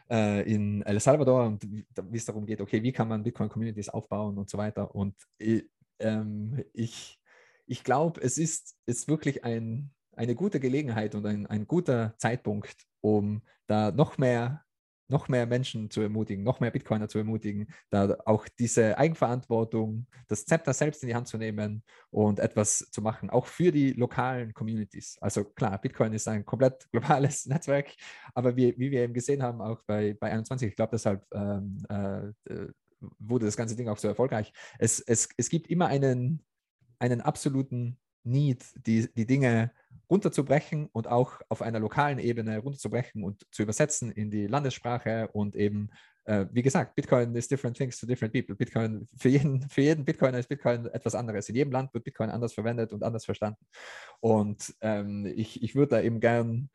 äh, 0.09 0.41
in 0.51 0.81
El 0.81 0.99
Salvador 0.99 1.45
und 1.45 1.63
wie 1.63 2.17
es 2.17 2.25
darum 2.25 2.45
geht, 2.45 2.61
okay, 2.61 2.81
wie 2.81 2.91
kann 2.91 3.07
man 3.07 3.23
Bitcoin-Communities 3.23 3.89
aufbauen 3.89 4.37
und 4.37 4.49
so 4.49 4.57
weiter. 4.57 4.95
Und 4.95 5.15
ich, 5.37 5.69
ähm, 5.99 6.63
ich, 6.73 7.19
ich 7.67 7.83
glaube, 7.83 8.21
es 8.21 8.39
ist, 8.39 8.75
ist 8.87 9.07
wirklich 9.07 9.43
ein, 9.43 9.91
eine 10.15 10.35
gute 10.35 10.59
Gelegenheit 10.59 11.15
und 11.15 11.25
ein, 11.25 11.45
ein 11.47 11.67
guter 11.67 12.15
Zeitpunkt, 12.17 12.75
um 13.01 13.41
da 13.67 13.91
noch 13.91 14.17
mehr 14.17 14.65
noch 15.07 15.27
mehr 15.27 15.45
Menschen 15.45 15.89
zu 15.89 16.01
ermutigen, 16.01 16.43
noch 16.43 16.59
mehr 16.59 16.71
Bitcoiner 16.71 17.07
zu 17.07 17.17
ermutigen, 17.17 17.67
da 17.89 18.17
auch 18.25 18.47
diese 18.59 18.97
Eigenverantwortung, 18.97 20.07
das 20.27 20.45
Zepter 20.45 20.73
selbst 20.73 21.03
in 21.03 21.09
die 21.09 21.15
Hand 21.15 21.27
zu 21.27 21.37
nehmen 21.37 21.83
und 22.09 22.39
etwas 22.39 22.79
zu 22.91 23.01
machen, 23.01 23.29
auch 23.29 23.45
für 23.45 23.71
die 23.71 23.93
lokalen 23.93 24.53
Communities. 24.53 25.17
Also 25.21 25.43
klar, 25.43 25.79
Bitcoin 25.79 26.13
ist 26.13 26.27
ein 26.27 26.45
komplett 26.45 26.87
globales 26.91 27.45
Netzwerk, 27.45 27.93
aber 28.33 28.55
wie, 28.55 28.73
wie 28.77 28.91
wir 28.91 29.03
eben 29.03 29.13
gesehen 29.13 29.43
haben, 29.43 29.61
auch 29.61 29.81
bei, 29.85 30.15
bei 30.19 30.31
21, 30.31 30.69
ich 30.69 30.75
glaube, 30.75 30.91
deshalb 30.91 31.25
ähm, 31.33 31.77
äh, 31.89 32.67
wurde 33.19 33.45
das 33.45 33.57
ganze 33.57 33.75
Ding 33.75 33.89
auch 33.89 33.97
so 33.97 34.07
erfolgreich. 34.07 34.51
Es, 34.79 34.99
es, 34.99 35.29
es 35.37 35.49
gibt 35.49 35.67
immer 35.67 35.87
einen, 35.87 36.43
einen 36.97 37.21
absoluten 37.21 37.99
Need, 38.23 38.65
die, 38.87 39.07
die 39.13 39.27
Dinge 39.27 39.71
runterzubrechen 40.09 40.87
und 40.91 41.07
auch 41.07 41.41
auf 41.49 41.61
einer 41.61 41.79
lokalen 41.79 42.19
Ebene 42.19 42.59
runterzubrechen 42.59 43.23
und 43.23 43.45
zu 43.51 43.63
übersetzen 43.63 44.11
in 44.11 44.29
die 44.31 44.47
Landessprache 44.47 45.29
und 45.33 45.55
eben, 45.55 45.89
äh, 46.25 46.45
wie 46.51 46.61
gesagt, 46.61 46.95
Bitcoin 46.95 47.35
is 47.35 47.47
different 47.47 47.77
things 47.77 47.99
to 47.99 48.05
different 48.05 48.33
people. 48.33 48.55
Bitcoin, 48.55 49.07
für 49.15 49.29
jeden, 49.29 49.61
für 49.69 49.81
jeden 49.81 50.05
Bitcoiner 50.05 50.39
ist 50.39 50.49
Bitcoin 50.49 50.85
etwas 50.87 51.15
anderes. 51.15 51.49
In 51.49 51.55
jedem 51.55 51.71
Land 51.71 51.93
wird 51.93 52.03
Bitcoin 52.03 52.29
anders 52.29 52.53
verwendet 52.53 52.93
und 52.93 53.03
anders 53.03 53.25
verstanden. 53.25 53.65
Und 54.19 54.73
ähm, 54.81 55.25
ich, 55.35 55.63
ich 55.63 55.75
würde 55.75 55.95
da 55.95 56.01
eben 56.01 56.19
gern 56.19 56.69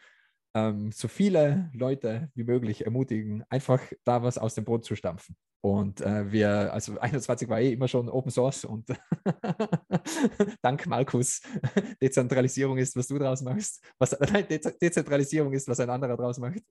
ähm, 0.55 0.91
so 0.93 1.09
viele 1.09 1.71
Leute 1.73 2.31
wie 2.35 2.45
möglich 2.45 2.85
ermutigen, 2.85 3.45
einfach 3.49 3.81
da 4.05 4.23
was 4.23 4.39
aus 4.39 4.55
dem 4.55 4.65
Boden 4.65 4.83
zu 4.83 4.97
stampfen. 4.97 5.37
Und 5.63 6.01
äh, 6.01 6.33
wir, 6.33 6.73
also 6.73 6.99
21 6.99 7.49
war 7.49 7.61
eh 7.61 7.73
immer 7.73 7.87
schon 7.87 8.09
Open 8.09 8.31
Source 8.31 8.65
und 8.65 8.89
dank 10.63 10.87
Markus, 10.87 11.43
Dezentralisierung 12.03 12.79
ist, 12.79 12.97
was 12.97 13.09
du 13.09 13.19
draus 13.19 13.43
machst. 13.43 13.85
Was, 13.99 14.19
nein, 14.33 14.47
De 14.49 14.59
Dezentralisierung 14.81 15.53
ist, 15.53 15.69
was 15.69 15.81
ein 15.81 15.91
anderer 15.91 16.17
draus 16.17 16.39
macht. 16.39 16.63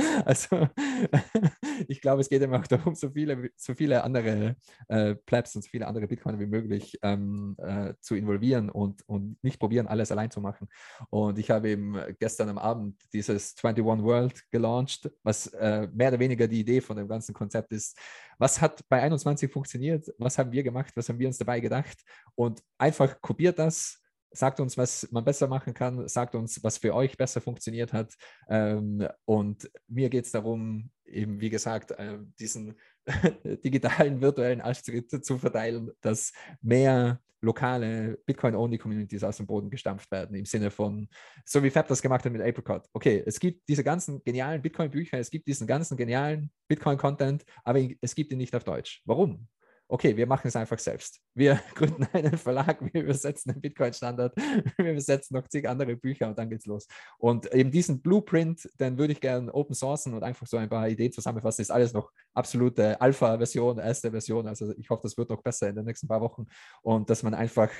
also 0.24 0.68
ich 1.88 2.00
glaube, 2.00 2.20
es 2.20 2.28
geht 2.28 2.42
immer 2.42 2.58
auch 2.60 2.66
darum, 2.66 2.94
so 2.94 3.10
viele, 3.10 3.50
so 3.56 3.74
viele 3.74 4.02
andere 4.04 4.56
äh, 4.88 5.14
Plebs 5.14 5.56
und 5.56 5.62
so 5.62 5.68
viele 5.68 5.86
andere 5.86 6.06
Bitcoiner 6.06 6.38
wie 6.38 6.46
möglich 6.46 6.98
ähm, 7.02 7.56
äh, 7.58 7.94
zu 8.00 8.14
involvieren 8.14 8.70
und, 8.70 9.06
und 9.08 9.42
nicht 9.42 9.58
probieren, 9.58 9.86
alles 9.86 10.10
allein 10.12 10.30
zu 10.30 10.40
machen. 10.40 10.68
Und 11.10 11.38
ich 11.38 11.50
habe 11.50 11.70
eben 11.70 11.96
gestern 12.18 12.48
am 12.48 12.58
Abend 12.58 13.00
dieses 13.12 13.54
21 13.62 14.04
World 14.04 14.50
gelauncht, 14.50 15.10
was 15.22 15.48
äh, 15.48 15.88
mehr 15.92 16.08
oder 16.08 16.18
weniger 16.18 16.46
die 16.46 16.60
Idee 16.60 16.80
von 16.80 16.96
dem 16.96 17.08
ganzen 17.08 17.34
Konzept 17.34 17.72
ist, 17.72 17.98
was 18.38 18.60
hat 18.60 18.88
bei 18.88 19.02
21 19.02 19.52
funktioniert, 19.52 20.06
was 20.18 20.38
haben 20.38 20.52
wir 20.52 20.62
gemacht, 20.62 20.92
was 20.96 21.08
haben 21.08 21.18
wir 21.18 21.26
uns 21.26 21.38
dabei 21.38 21.60
gedacht? 21.60 21.98
Und 22.34 22.62
einfach 22.78 23.20
kopiert 23.20 23.58
das, 23.58 24.00
sagt 24.32 24.60
uns, 24.60 24.76
was 24.76 25.08
man 25.10 25.24
besser 25.24 25.48
machen 25.48 25.74
kann, 25.74 26.06
sagt 26.08 26.34
uns, 26.34 26.62
was 26.62 26.78
für 26.78 26.94
euch 26.94 27.16
besser 27.16 27.40
funktioniert 27.40 27.92
hat. 27.92 28.14
Ähm, 28.48 29.06
und 29.24 29.70
mir 29.88 30.08
geht 30.08 30.26
es 30.26 30.32
darum, 30.32 30.90
eben 31.04 31.40
wie 31.40 31.50
gesagt, 31.50 31.92
äh, 31.92 32.18
diesen 32.38 32.76
digitalen 33.64 34.20
virtuellen 34.20 34.60
Arschtritt 34.60 35.24
zu 35.24 35.38
verteilen, 35.38 35.90
dass 36.00 36.32
mehr 36.60 37.20
lokale 37.42 38.18
Bitcoin-Only-Communities 38.26 39.24
aus 39.24 39.38
dem 39.38 39.46
Boden 39.46 39.70
gestampft 39.70 40.10
werden, 40.10 40.36
im 40.36 40.44
Sinne 40.44 40.70
von, 40.70 41.08
so 41.44 41.62
wie 41.62 41.70
Fab 41.70 41.88
das 41.88 42.02
gemacht 42.02 42.24
hat 42.24 42.32
mit 42.32 42.42
Apricot. 42.42 42.86
Okay, 42.92 43.22
es 43.24 43.40
gibt 43.40 43.66
diese 43.68 43.82
ganzen 43.82 44.22
genialen 44.24 44.60
Bitcoin-Bücher, 44.60 45.18
es 45.18 45.30
gibt 45.30 45.48
diesen 45.48 45.66
ganzen 45.66 45.96
genialen 45.96 46.50
Bitcoin-Content, 46.68 47.44
aber 47.64 47.80
es 48.00 48.14
gibt 48.14 48.32
ihn 48.32 48.38
nicht 48.38 48.54
auf 48.54 48.64
Deutsch. 48.64 49.02
Warum? 49.06 49.48
Okay, 49.90 50.16
wir 50.16 50.26
machen 50.26 50.48
es 50.48 50.56
einfach 50.56 50.78
selbst. 50.78 51.20
Wir 51.34 51.60
gründen 51.74 52.06
einen 52.12 52.38
Verlag, 52.38 52.80
wir 52.92 53.02
übersetzen 53.02 53.52
den 53.52 53.60
Bitcoin-Standard, 53.60 54.36
wir 54.78 54.92
übersetzen 54.92 55.36
noch 55.36 55.48
zig 55.48 55.68
andere 55.68 55.96
Bücher 55.96 56.28
und 56.28 56.38
dann 56.38 56.48
geht's 56.48 56.66
los. 56.66 56.86
Und 57.18 57.52
eben 57.52 57.70
diesen 57.70 58.00
Blueprint, 58.00 58.68
den 58.78 58.96
würde 58.96 59.12
ich 59.12 59.20
gerne 59.20 59.52
open 59.52 59.74
sourcen 59.74 60.14
und 60.14 60.22
einfach 60.22 60.46
so 60.46 60.56
ein 60.56 60.68
paar 60.68 60.88
Ideen 60.88 61.12
zusammenfassen. 61.12 61.62
Ist 61.62 61.70
alles 61.70 61.92
noch 61.92 62.10
absolute 62.34 63.00
Alpha-Version, 63.00 63.78
erste 63.78 64.10
Version. 64.10 64.46
Also 64.46 64.72
ich 64.76 64.88
hoffe, 64.88 65.02
das 65.02 65.18
wird 65.18 65.30
noch 65.30 65.42
besser 65.42 65.68
in 65.68 65.76
den 65.76 65.84
nächsten 65.84 66.08
paar 66.08 66.20
Wochen. 66.20 66.46
Und 66.82 67.10
dass 67.10 67.22
man 67.22 67.34
einfach 67.34 67.70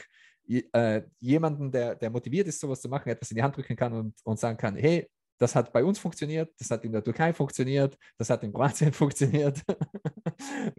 äh, 0.49 1.03
jemanden, 1.21 1.71
der, 1.71 1.95
der 1.95 2.11
motiviert 2.11 2.49
ist, 2.49 2.61
sowas 2.61 2.81
zu 2.81 2.89
machen, 2.89 3.09
etwas 3.09 3.31
in 3.31 3.37
die 3.37 3.43
Hand 3.43 3.57
drücken 3.57 3.77
kann 3.77 3.93
und, 3.93 4.15
und 4.25 4.39
sagen 4.39 4.59
kann, 4.59 4.77
hey, 4.77 5.09
das 5.41 5.55
hat 5.57 5.73
bei 5.73 5.83
uns 5.83 5.99
funktioniert, 5.99 6.53
das 6.59 6.71
hat 6.71 6.85
in 6.85 6.93
der 6.93 7.03
Türkei 7.03 7.33
funktioniert, 7.33 7.97
das 8.19 8.29
hat 8.31 8.45
in 8.45 8.53
Kroatien 8.53 8.93
funktioniert. 8.93 9.63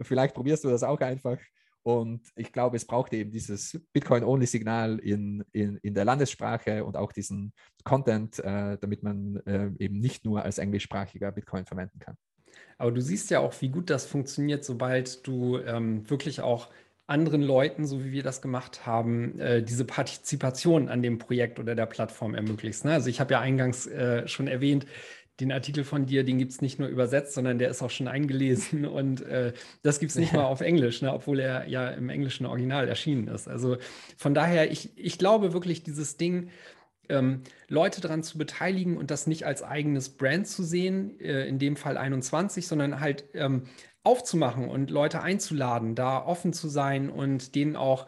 Vielleicht 0.00 0.34
probierst 0.34 0.64
du 0.64 0.68
das 0.70 0.82
auch 0.82 1.00
einfach. 1.00 1.38
Und 1.84 2.28
ich 2.36 2.52
glaube, 2.52 2.76
es 2.76 2.84
braucht 2.84 3.12
eben 3.12 3.32
dieses 3.32 3.80
Bitcoin-Only-Signal 3.92 5.00
in, 5.00 5.44
in, 5.50 5.78
in 5.78 5.94
der 5.94 6.04
Landessprache 6.04 6.84
und 6.84 6.96
auch 6.96 7.10
diesen 7.10 7.52
Content, 7.82 8.38
äh, 8.38 8.78
damit 8.80 9.02
man 9.02 9.42
äh, 9.46 9.68
eben 9.80 9.98
nicht 9.98 10.24
nur 10.24 10.44
als 10.44 10.58
englischsprachiger 10.58 11.32
Bitcoin 11.32 11.66
verwenden 11.66 11.98
kann. 11.98 12.16
Aber 12.78 12.92
du 12.92 13.00
siehst 13.00 13.30
ja 13.30 13.40
auch, 13.40 13.52
wie 13.60 13.68
gut 13.68 13.90
das 13.90 14.06
funktioniert, 14.06 14.64
sobald 14.64 15.26
du 15.26 15.58
ähm, 15.58 16.08
wirklich 16.08 16.40
auch 16.40 16.70
anderen 17.06 17.42
Leuten, 17.42 17.84
so 17.86 18.04
wie 18.04 18.12
wir 18.12 18.22
das 18.22 18.40
gemacht 18.40 18.86
haben, 18.86 19.38
äh, 19.38 19.62
diese 19.62 19.84
Partizipation 19.84 20.88
an 20.88 21.02
dem 21.02 21.18
Projekt 21.18 21.58
oder 21.58 21.74
der 21.74 21.86
Plattform 21.86 22.34
ermöglichst. 22.34 22.84
Ne? 22.84 22.92
Also 22.92 23.10
ich 23.10 23.20
habe 23.20 23.34
ja 23.34 23.40
eingangs 23.40 23.86
äh, 23.86 24.26
schon 24.28 24.46
erwähnt, 24.46 24.86
den 25.40 25.50
Artikel 25.50 25.82
von 25.82 26.06
dir, 26.06 26.24
den 26.24 26.38
gibt 26.38 26.52
es 26.52 26.60
nicht 26.60 26.78
nur 26.78 26.88
übersetzt, 26.88 27.34
sondern 27.34 27.58
der 27.58 27.70
ist 27.70 27.82
auch 27.82 27.90
schon 27.90 28.06
eingelesen 28.06 28.84
und 28.86 29.22
äh, 29.22 29.52
das 29.82 29.98
gibt 29.98 30.10
es 30.10 30.16
nicht 30.16 30.32
ja. 30.32 30.40
mal 30.40 30.44
auf 30.44 30.60
Englisch, 30.60 31.02
ne? 31.02 31.12
obwohl 31.12 31.40
er 31.40 31.68
ja 31.68 31.88
im 31.90 32.08
englischen 32.08 32.46
Original 32.46 32.88
erschienen 32.88 33.28
ist. 33.28 33.48
Also 33.48 33.78
von 34.16 34.34
daher, 34.34 34.70
ich, 34.70 34.96
ich 34.96 35.18
glaube 35.18 35.52
wirklich, 35.52 35.82
dieses 35.82 36.16
Ding, 36.16 36.50
ähm, 37.08 37.42
Leute 37.68 38.00
daran 38.00 38.22
zu 38.22 38.38
beteiligen 38.38 38.96
und 38.96 39.10
das 39.10 39.26
nicht 39.26 39.44
als 39.44 39.62
eigenes 39.62 40.10
Brand 40.10 40.46
zu 40.46 40.62
sehen, 40.62 41.18
äh, 41.20 41.46
in 41.46 41.58
dem 41.58 41.76
Fall 41.76 41.96
21, 41.96 42.66
sondern 42.66 43.00
halt 43.00 43.24
ähm, 43.34 43.64
aufzumachen 44.04 44.68
und 44.68 44.90
Leute 44.90 45.22
einzuladen, 45.22 45.94
da 45.94 46.24
offen 46.24 46.52
zu 46.52 46.68
sein 46.68 47.10
und 47.10 47.54
denen 47.54 47.76
auch 47.76 48.06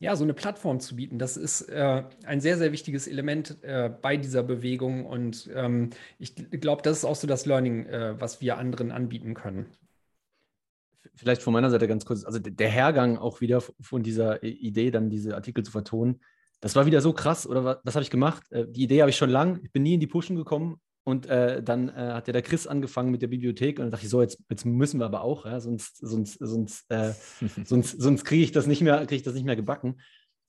ja, 0.00 0.16
so 0.16 0.24
eine 0.24 0.34
Plattform 0.34 0.80
zu 0.80 0.96
bieten. 0.96 1.18
Das 1.18 1.36
ist 1.36 1.62
äh, 1.62 2.04
ein 2.26 2.40
sehr, 2.40 2.58
sehr 2.58 2.72
wichtiges 2.72 3.06
Element 3.06 3.62
äh, 3.62 3.90
bei 4.02 4.16
dieser 4.16 4.42
Bewegung 4.42 5.06
und 5.06 5.50
ähm, 5.54 5.90
ich 6.18 6.34
glaube, 6.34 6.82
das 6.82 6.98
ist 6.98 7.04
auch 7.04 7.16
so 7.16 7.26
das 7.26 7.46
Learning, 7.46 7.86
äh, 7.86 8.20
was 8.20 8.40
wir 8.40 8.58
anderen 8.58 8.90
anbieten 8.90 9.34
können. 9.34 9.66
Vielleicht 11.14 11.42
von 11.42 11.52
meiner 11.52 11.70
Seite 11.70 11.86
ganz 11.86 12.04
kurz, 12.04 12.24
also 12.24 12.38
der 12.38 12.68
Hergang 12.68 13.18
auch 13.18 13.40
wieder 13.40 13.60
von 13.60 14.02
dieser 14.02 14.42
Idee, 14.42 14.90
dann 14.90 15.10
diese 15.10 15.34
Artikel 15.36 15.64
zu 15.64 15.70
vertonen, 15.70 16.20
das 16.60 16.74
war 16.76 16.86
wieder 16.86 17.00
so 17.00 17.12
krass, 17.12 17.46
oder 17.46 17.64
was, 17.64 17.78
was 17.84 17.94
habe 17.94 18.02
ich 18.02 18.10
gemacht? 18.10 18.50
Äh, 18.50 18.66
die 18.68 18.84
Idee 18.84 19.00
habe 19.00 19.10
ich 19.10 19.16
schon 19.16 19.30
lang, 19.30 19.60
ich 19.62 19.70
bin 19.70 19.82
nie 19.84 19.94
in 19.94 20.00
die 20.00 20.06
Pushen 20.06 20.36
gekommen, 20.36 20.80
und 21.04 21.26
äh, 21.26 21.62
dann 21.62 21.90
äh, 21.90 21.92
hat 21.92 22.26
ja 22.26 22.32
der 22.32 22.42
Chris 22.42 22.66
angefangen 22.66 23.10
mit 23.10 23.20
der 23.20 23.28
Bibliothek 23.28 23.78
und 23.78 23.84
dann 23.84 23.90
dachte 23.90 24.04
ich 24.04 24.10
so, 24.10 24.22
jetzt, 24.22 24.38
jetzt 24.48 24.64
müssen 24.64 25.00
wir 25.00 25.06
aber 25.06 25.22
auch, 25.22 25.44
ja, 25.44 25.60
sonst, 25.60 25.98
sonst, 25.98 26.38
sonst, 26.40 26.90
äh, 26.90 27.12
sonst, 27.64 28.00
sonst 28.00 28.24
kriege 28.24 28.42
ich 28.42 28.52
das 28.52 28.66
nicht 28.66 28.80
mehr, 28.80 28.98
kriege 29.00 29.16
ich 29.16 29.22
das 29.22 29.34
nicht 29.34 29.44
mehr 29.44 29.56
gebacken. 29.56 30.00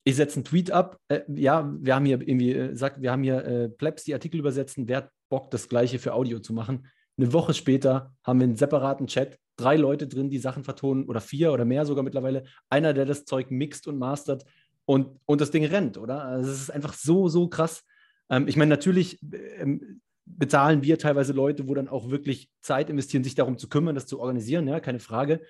Ich 0.05 0.15
setze 0.15 0.37
einen 0.37 0.45
Tweet 0.45 0.71
ab. 0.71 0.97
Äh, 1.09 1.21
ja, 1.27 1.69
wir 1.79 1.95
haben 1.95 2.05
hier 2.05 2.21
irgendwie, 2.21 2.53
äh, 2.53 2.75
sagt, 2.75 3.01
wir 3.01 3.11
haben 3.11 3.23
hier 3.23 3.43
äh, 3.43 3.69
Plebs, 3.69 4.05
die 4.05 4.13
Artikel 4.13 4.39
übersetzen. 4.39 4.87
Wer 4.87 4.97
hat 4.97 5.09
Bock, 5.29 5.51
das 5.51 5.67
Gleiche 5.67 5.99
für 5.99 6.13
Audio 6.13 6.39
zu 6.39 6.53
machen? 6.53 6.87
Eine 7.17 7.33
Woche 7.33 7.53
später 7.53 8.13
haben 8.23 8.39
wir 8.39 8.45
einen 8.45 8.55
separaten 8.55 9.07
Chat, 9.07 9.37
drei 9.57 9.75
Leute 9.75 10.07
drin, 10.07 10.29
die 10.29 10.37
Sachen 10.37 10.63
vertonen 10.63 11.05
oder 11.05 11.21
vier 11.21 11.51
oder 11.51 11.65
mehr 11.65 11.85
sogar 11.85 12.03
mittlerweile. 12.03 12.43
Einer, 12.69 12.93
der 12.93 13.05
das 13.05 13.25
Zeug 13.25 13.51
mixt 13.51 13.87
und 13.87 13.97
mastert 13.97 14.45
und, 14.85 15.19
und 15.25 15.41
das 15.41 15.51
Ding 15.51 15.65
rennt, 15.65 15.97
oder? 15.97 16.23
Also 16.23 16.51
es 16.51 16.61
ist 16.61 16.69
einfach 16.69 16.93
so, 16.93 17.27
so 17.27 17.47
krass. 17.47 17.83
Ähm, 18.29 18.47
ich 18.47 18.57
meine, 18.57 18.69
natürlich 18.69 19.19
ähm, 19.57 20.01
bezahlen 20.25 20.83
wir 20.83 20.97
teilweise 20.97 21.33
Leute, 21.33 21.67
wo 21.67 21.73
dann 21.73 21.87
auch 21.87 22.09
wirklich 22.09 22.49
Zeit 22.61 22.89
investieren, 22.89 23.23
sich 23.23 23.35
darum 23.35 23.57
zu 23.57 23.69
kümmern, 23.69 23.95
das 23.95 24.07
zu 24.07 24.19
organisieren, 24.19 24.67
ja, 24.67 24.79
keine 24.79 24.99
Frage. 24.99 25.41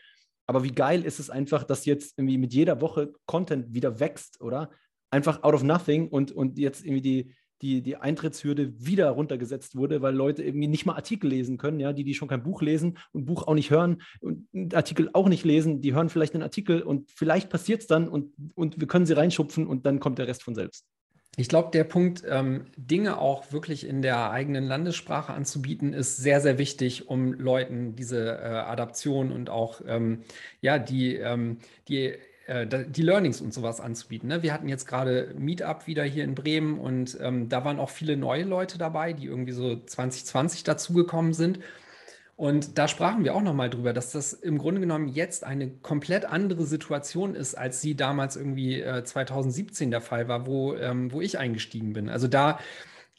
Aber 0.48 0.64
wie 0.64 0.72
geil 0.72 1.04
ist 1.04 1.20
es 1.20 1.30
einfach, 1.30 1.64
dass 1.64 1.86
jetzt 1.86 2.18
irgendwie 2.18 2.38
mit 2.38 2.54
jeder 2.54 2.82
Woche 2.82 3.14
Content 3.26 3.74
wieder 3.74 4.00
wächst, 4.00 4.42
oder? 4.42 4.70
Einfach 5.10 5.44
out 5.44 5.54
of 5.54 5.64
nothing 5.64 6.10
und, 6.10 6.32
und 6.32 6.60
jetzt 6.60 6.86
irgendwie 6.86 7.02
die, 7.02 7.36
die, 7.62 7.82
die 7.82 7.96
Eintrittshürde 7.96 8.74
wieder 8.86 9.10
runtergesetzt 9.10 9.76
wurde, 9.76 10.02
weil 10.02 10.14
Leute 10.14 10.44
irgendwie 10.44 10.68
nicht 10.68 10.86
mal 10.86 10.96
Artikel 10.96 11.30
lesen 11.30 11.58
können, 11.58 11.80
ja, 11.80 11.94
die, 11.94 12.04
die 12.04 12.14
schon 12.14 12.28
kein 12.28 12.44
Buch 12.44 12.62
lesen 12.62 12.98
und 13.12 13.26
Buch 13.26 13.48
auch 13.48 13.54
nicht 13.54 13.72
hören 13.72 14.02
und 14.20 14.48
Artikel 14.76 15.10
auch 15.14 15.30
nicht 15.30 15.46
lesen, 15.46 15.82
die 15.82 15.94
hören 15.94 16.10
vielleicht 16.10 16.34
einen 16.34 16.44
Artikel 16.44 16.82
und 16.82 17.10
vielleicht 17.12 17.50
passiert 17.50 17.82
es 17.82 17.88
dann 17.88 18.08
und, 18.08 18.34
und 18.56 18.80
wir 18.80 18.88
können 18.88 19.06
sie 19.06 19.14
reinschupfen 19.14 19.66
und 19.68 19.86
dann 19.86 20.00
kommt 20.00 20.20
der 20.20 20.28
Rest 20.28 20.44
von 20.44 20.54
selbst. 20.54 20.86
Ich 21.38 21.50
glaube, 21.50 21.70
der 21.72 21.84
Punkt, 21.84 22.24
ähm, 22.28 22.66
Dinge 22.78 23.18
auch 23.18 23.52
wirklich 23.52 23.88
in 23.88 24.02
der 24.02 24.32
eigenen 24.32 24.66
Landessprache 24.66 25.34
anzubieten, 25.34 25.94
ist 25.94 26.18
sehr, 26.18 26.40
sehr 26.40 26.58
wichtig, 26.58 27.10
um 27.10 27.34
Leuten 27.34 27.96
diese 27.96 28.38
äh, 28.38 28.46
Adaption 28.46 29.32
und 29.32 29.50
auch 29.50 29.82
ähm, 29.88 30.22
ja, 30.62 30.80
die, 30.80 31.16
ähm, 31.16 31.58
die, 31.90 32.14
äh, 32.48 32.66
die 32.88 33.02
Learnings 33.02 33.42
und 33.42 33.54
sowas 33.54 33.82
anzubieten. 33.82 34.30
Ne? 34.30 34.44
Wir 34.44 34.54
hatten 34.54 34.70
jetzt 34.70 34.88
gerade 34.88 35.34
Meetup 35.38 35.88
wieder 35.88 36.04
hier 36.04 36.24
in 36.24 36.36
Bremen 36.36 36.80
und 36.80 37.18
ähm, 37.22 37.50
da 37.50 37.66
waren 37.66 37.80
auch 37.80 37.90
viele 37.90 38.16
neue 38.16 38.44
Leute 38.44 38.78
dabei, 38.78 39.12
die 39.12 39.26
irgendwie 39.26 39.52
so 39.52 39.76
2020 39.76 40.64
dazugekommen 40.64 41.34
sind. 41.34 41.60
Und 42.38 42.78
da 42.78 42.90
sprachen 42.90 43.24
wir 43.24 43.34
auch 43.34 43.42
nochmal 43.42 43.70
drüber, 43.70 43.94
dass 43.94 44.12
das 44.12 44.34
im 44.34 44.58
Grunde 44.58 44.82
genommen 44.82 45.08
jetzt 45.08 45.46
eine 45.46 45.70
komplett 45.70 46.26
andere 46.26 46.66
Situation 46.66 47.34
ist, 47.34 47.56
als 47.56 47.80
sie 47.80 47.96
damals 47.96 48.36
irgendwie 48.36 48.82
äh, 48.82 49.04
2017 49.06 49.90
der 49.90 50.02
Fall 50.02 50.28
war, 50.28 50.46
wo, 50.46 50.76
ähm, 50.76 51.14
wo 51.14 51.22
ich 51.22 51.38
eingestiegen 51.38 51.94
bin. 51.94 52.10
Also 52.10 52.28
da, 52.28 52.60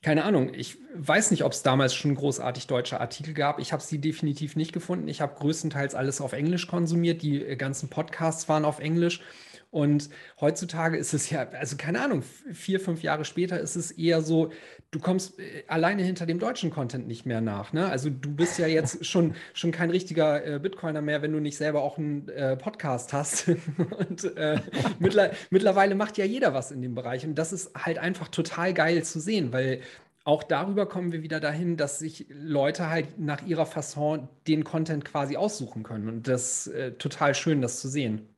keine 0.02 0.24
Ahnung, 0.24 0.52
ich 0.52 0.76
weiß 0.94 1.30
nicht, 1.30 1.44
ob 1.44 1.52
es 1.52 1.62
damals 1.62 1.94
schon 1.94 2.14
großartig 2.14 2.66
deutsche 2.66 3.00
Artikel 3.00 3.32
gab. 3.32 3.58
Ich 3.58 3.72
habe 3.72 3.82
sie 3.82 4.00
definitiv 4.02 4.54
nicht 4.54 4.74
gefunden. 4.74 5.08
Ich 5.08 5.22
habe 5.22 5.34
größtenteils 5.34 5.94
alles 5.94 6.20
auf 6.20 6.34
Englisch 6.34 6.66
konsumiert. 6.66 7.22
Die 7.22 7.42
äh, 7.42 7.56
ganzen 7.56 7.88
Podcasts 7.88 8.50
waren 8.50 8.66
auf 8.66 8.80
Englisch. 8.80 9.22
Und 9.70 10.10
heutzutage 10.40 10.96
ist 10.96 11.12
es 11.12 11.28
ja, 11.30 11.48
also 11.50 11.76
keine 11.76 12.00
Ahnung, 12.00 12.22
vier, 12.52 12.80
fünf 12.80 13.02
Jahre 13.02 13.24
später 13.24 13.58
ist 13.60 13.76
es 13.76 13.90
eher 13.90 14.22
so, 14.22 14.52
du 14.96 15.02
kommst 15.02 15.38
äh, 15.38 15.64
alleine 15.68 16.02
hinter 16.02 16.24
dem 16.24 16.38
deutschen 16.38 16.70
Content 16.70 17.06
nicht 17.06 17.26
mehr 17.26 17.42
nach. 17.42 17.72
Ne? 17.72 17.88
Also 17.88 18.08
du 18.08 18.34
bist 18.34 18.58
ja 18.58 18.66
jetzt 18.66 19.04
schon, 19.06 19.34
schon 19.52 19.70
kein 19.70 19.90
richtiger 19.90 20.44
äh, 20.44 20.58
Bitcoiner 20.58 21.02
mehr, 21.02 21.22
wenn 21.22 21.32
du 21.32 21.40
nicht 21.40 21.56
selber 21.56 21.82
auch 21.82 21.98
einen 21.98 22.28
äh, 22.30 22.56
Podcast 22.56 23.12
hast. 23.12 23.48
und 23.98 24.24
äh, 24.36 24.60
mittler 24.98 25.32
mittlerweile 25.50 25.94
macht 25.94 26.16
ja 26.16 26.24
jeder 26.24 26.54
was 26.54 26.70
in 26.70 26.80
dem 26.80 26.94
Bereich. 26.94 27.26
Und 27.26 27.34
das 27.36 27.52
ist 27.52 27.74
halt 27.74 27.98
einfach 27.98 28.28
total 28.28 28.72
geil 28.72 29.04
zu 29.04 29.20
sehen, 29.20 29.52
weil 29.52 29.82
auch 30.24 30.42
darüber 30.42 30.86
kommen 30.86 31.12
wir 31.12 31.22
wieder 31.22 31.38
dahin, 31.38 31.76
dass 31.76 32.00
sich 32.00 32.26
Leute 32.30 32.88
halt 32.88 33.18
nach 33.18 33.46
ihrer 33.46 33.66
Fasson 33.66 34.28
den 34.48 34.64
Content 34.64 35.04
quasi 35.04 35.36
aussuchen 35.36 35.82
können. 35.82 36.08
Und 36.08 36.26
das 36.26 36.66
ist 36.66 36.74
äh, 36.74 36.92
total 36.92 37.34
schön, 37.34 37.60
das 37.60 37.80
zu 37.80 37.88
sehen. 37.88 38.34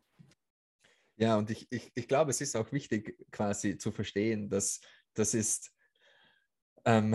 Ja, 1.17 1.37
und 1.37 1.51
ich, 1.51 1.67
ich, 1.71 1.91
ich 1.95 2.07
glaube, 2.07 2.31
es 2.31 2.41
ist 2.41 2.57
auch 2.57 2.73
wichtig, 2.73 3.17
quasi 3.31 3.79
zu 3.79 3.91
verstehen, 3.91 4.51
dass 4.51 4.81
das 5.15 5.35
ist 5.35 5.73
ähm, 6.89 7.15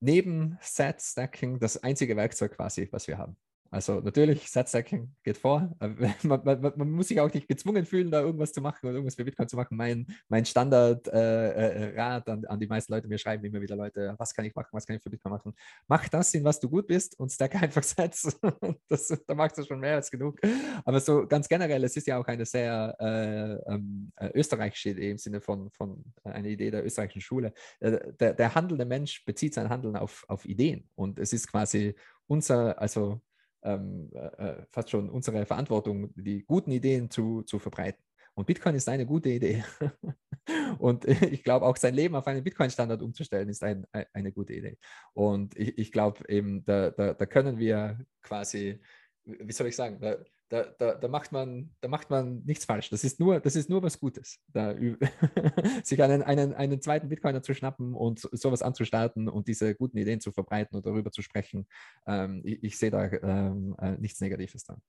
neben 0.00 0.58
Set-Stacking 0.60 1.58
das 1.58 1.82
einzige 1.82 2.14
Werkzeug 2.14 2.54
quasi, 2.56 2.88
was 2.92 3.08
wir 3.08 3.16
haben. 3.16 3.36
Also 3.72 4.00
natürlich, 4.00 4.50
Set-Stacking 4.50 5.14
geht 5.24 5.38
vor. 5.38 5.74
Man, 6.22 6.42
man, 6.44 6.60
man, 6.60 6.90
muss 6.90 7.08
sich 7.08 7.20
auch 7.20 7.32
nicht 7.32 7.48
gezwungen 7.48 7.86
fühlen, 7.86 8.10
da 8.10 8.20
irgendwas 8.20 8.52
zu 8.52 8.60
machen 8.60 8.86
oder 8.86 8.94
irgendwas 8.94 9.14
für 9.14 9.24
Bitcoin 9.24 9.48
zu 9.48 9.56
machen. 9.56 9.76
Mein, 9.76 10.06
mein 10.28 10.44
Standardrat 10.44 11.08
äh, 11.08 11.94
äh, 11.94 11.98
an, 11.98 12.44
an, 12.44 12.60
die 12.60 12.66
meisten 12.66 12.92
Leute, 12.92 13.08
mir 13.08 13.18
schreiben 13.18 13.44
immer 13.44 13.60
wieder 13.62 13.74
Leute, 13.74 14.14
was 14.18 14.34
kann 14.34 14.44
ich 14.44 14.54
machen, 14.54 14.68
was 14.72 14.86
kann 14.86 14.96
ich 14.96 15.02
für 15.02 15.08
Bitcoin 15.08 15.32
machen. 15.32 15.54
Mach 15.88 16.06
das, 16.08 16.34
in 16.34 16.44
was 16.44 16.60
du 16.60 16.68
gut 16.68 16.86
bist 16.86 17.18
und 17.18 17.32
stack 17.32 17.54
einfach 17.62 17.82
Sets. 17.82 18.38
das, 18.88 19.08
da 19.26 19.34
machst 19.34 19.56
du 19.56 19.64
schon 19.64 19.80
mehr 19.80 19.94
als 19.94 20.10
genug. 20.10 20.38
Aber 20.84 21.00
so 21.00 21.26
ganz 21.26 21.48
generell, 21.48 21.82
es 21.84 21.96
ist 21.96 22.06
ja 22.06 22.18
auch 22.18 22.26
eine 22.26 22.44
sehr 22.44 22.94
äh, 23.00 23.72
ähm, 23.72 24.12
äh, 24.16 24.30
österreichische 24.34 24.90
Idee 24.90 25.12
im 25.12 25.18
Sinne 25.18 25.40
von, 25.40 25.70
von 25.70 26.04
einer 26.24 26.48
Idee 26.48 26.70
der 26.70 26.84
österreichischen 26.84 27.22
Schule. 27.22 27.54
Äh, 27.80 28.12
der, 28.20 28.34
der 28.34 28.54
handelnde 28.54 28.84
Mensch 28.84 29.24
bezieht 29.24 29.54
sein 29.54 29.70
Handeln 29.70 29.96
auf, 29.96 30.24
auf 30.28 30.44
Ideen 30.44 30.88
und 30.94 31.18
es 31.18 31.32
ist 31.32 31.48
quasi 31.48 31.94
unser, 32.26 32.78
also 32.80 33.20
ähm, 33.62 34.10
äh, 34.14 34.18
äh, 34.18 34.66
fast 34.70 34.90
schon 34.90 35.10
unsere 35.10 35.46
Verantwortung, 35.46 36.12
die 36.14 36.44
guten 36.44 36.70
Ideen 36.70 37.10
zu, 37.10 37.42
zu 37.42 37.58
verbreiten. 37.58 38.02
Und 38.34 38.46
Bitcoin 38.46 38.74
ist 38.74 38.88
eine 38.88 39.04
gute 39.04 39.28
Idee. 39.28 39.62
und 40.78 41.04
ich 41.04 41.44
glaube, 41.44 41.66
auch 41.66 41.76
sein 41.76 41.94
Leben 41.94 42.14
auf 42.14 42.26
einen 42.26 42.42
Bitcoin-Standard 42.42 43.02
umzustellen, 43.02 43.48
ist 43.48 43.62
ein, 43.62 43.86
eine 44.12 44.32
gute 44.32 44.54
Idee. 44.54 44.78
Und 45.12 45.56
ich, 45.56 45.76
ich 45.78 45.92
glaube 45.92 46.24
eben, 46.28 46.64
da, 46.64 46.90
da, 46.90 47.12
da 47.12 47.26
können 47.26 47.58
wir 47.58 47.98
quasi, 48.22 48.80
wie 49.24 49.52
soll 49.52 49.66
ich 49.66 49.76
sagen, 49.76 50.00
da, 50.00 50.16
da, 50.52 50.64
da, 50.78 50.94
da, 50.94 51.08
macht 51.08 51.32
man, 51.32 51.70
da 51.80 51.88
macht 51.88 52.10
man 52.10 52.42
nichts 52.44 52.66
falsch. 52.66 52.90
Das 52.90 53.04
ist 53.04 53.18
nur, 53.18 53.40
das 53.40 53.56
ist 53.56 53.70
nur 53.70 53.82
was 53.82 53.98
Gutes, 53.98 54.38
da, 54.48 54.74
sich 55.82 56.02
einen, 56.02 56.22
einen, 56.22 56.52
einen 56.52 56.82
zweiten 56.82 57.08
Bitcoiner 57.08 57.42
zu 57.42 57.54
schnappen 57.54 57.94
und 57.94 58.20
sowas 58.32 58.60
anzustarten 58.60 59.30
und 59.30 59.48
diese 59.48 59.74
guten 59.74 59.96
Ideen 59.96 60.20
zu 60.20 60.30
verbreiten 60.30 60.76
und 60.76 60.84
darüber 60.84 61.10
zu 61.10 61.22
sprechen. 61.22 61.66
Ähm, 62.06 62.42
ich, 62.44 62.62
ich 62.62 62.78
sehe 62.78 62.90
da 62.90 63.04
ähm, 63.10 63.74
äh, 63.80 63.92
nichts 63.92 64.20
Negatives 64.20 64.64
dran. 64.64 64.82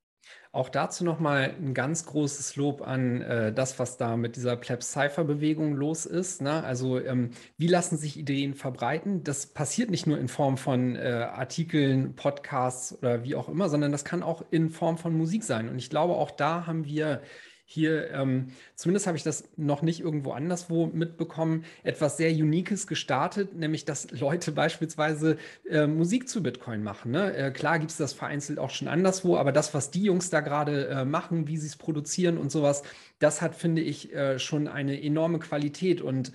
Auch 0.51 0.69
dazu 0.69 1.03
nochmal 1.03 1.55
ein 1.59 1.73
ganz 1.73 2.05
großes 2.05 2.55
Lob 2.57 2.81
an 2.81 3.21
äh, 3.21 3.51
das, 3.51 3.79
was 3.79 3.97
da 3.97 4.15
mit 4.17 4.35
dieser 4.35 4.55
Plebs-Cypher-Bewegung 4.55 5.73
los 5.73 6.05
ist. 6.05 6.41
Ne? 6.41 6.63
Also 6.63 6.99
ähm, 6.99 7.31
wie 7.57 7.67
lassen 7.67 7.97
sich 7.97 8.17
Ideen 8.17 8.53
verbreiten? 8.53 9.23
Das 9.23 9.47
passiert 9.47 9.89
nicht 9.89 10.05
nur 10.05 10.19
in 10.19 10.27
Form 10.27 10.57
von 10.57 10.95
äh, 10.95 11.29
Artikeln, 11.33 12.15
Podcasts 12.15 12.95
oder 12.97 13.23
wie 13.23 13.35
auch 13.35 13.49
immer, 13.49 13.67
sondern 13.67 13.91
das 13.91 14.05
kann 14.05 14.21
auch 14.21 14.45
in 14.51 14.69
Form 14.69 14.97
von 14.99 15.17
Musik 15.17 15.43
sein. 15.43 15.69
Und 15.69 15.79
ich 15.79 15.89
glaube, 15.89 16.13
auch 16.13 16.31
da 16.31 16.67
haben 16.67 16.85
wir 16.85 17.21
hier, 17.65 18.11
ähm, 18.11 18.47
zumindest 18.75 19.07
habe 19.07 19.17
ich 19.17 19.23
das 19.23 19.45
noch 19.55 19.81
nicht 19.81 20.01
irgendwo 20.01 20.33
anderswo 20.33 20.87
mitbekommen, 20.87 21.63
etwas 21.83 22.17
sehr 22.17 22.31
Unikes 22.31 22.87
gestartet, 22.87 23.55
nämlich 23.55 23.85
dass 23.85 24.11
Leute 24.11 24.51
beispielsweise 24.63 25.37
äh, 25.69 25.87
Musik 25.87 26.27
zu 26.27 26.43
Bitcoin 26.43 26.83
machen. 26.83 27.11
Ne? 27.11 27.35
Äh, 27.35 27.51
klar 27.51 27.79
gibt 27.79 27.91
es 27.91 27.97
das 27.97 28.13
vereinzelt 28.13 28.59
auch 28.59 28.69
schon 28.69 28.87
anderswo, 28.87 29.37
aber 29.37 29.51
das, 29.51 29.73
was 29.73 29.91
die 29.91 30.03
Jungs 30.03 30.29
da 30.29 30.41
gerade 30.41 30.87
äh, 30.87 31.05
machen, 31.05 31.47
wie 31.47 31.57
sie 31.57 31.67
es 31.67 31.77
produzieren 31.77 32.37
und 32.37 32.51
sowas, 32.51 32.83
das 33.19 33.41
hat, 33.41 33.55
finde 33.55 33.81
ich, 33.81 34.13
äh, 34.13 34.39
schon 34.39 34.67
eine 34.67 35.01
enorme 35.01 35.39
Qualität 35.39 36.01
und 36.01 36.33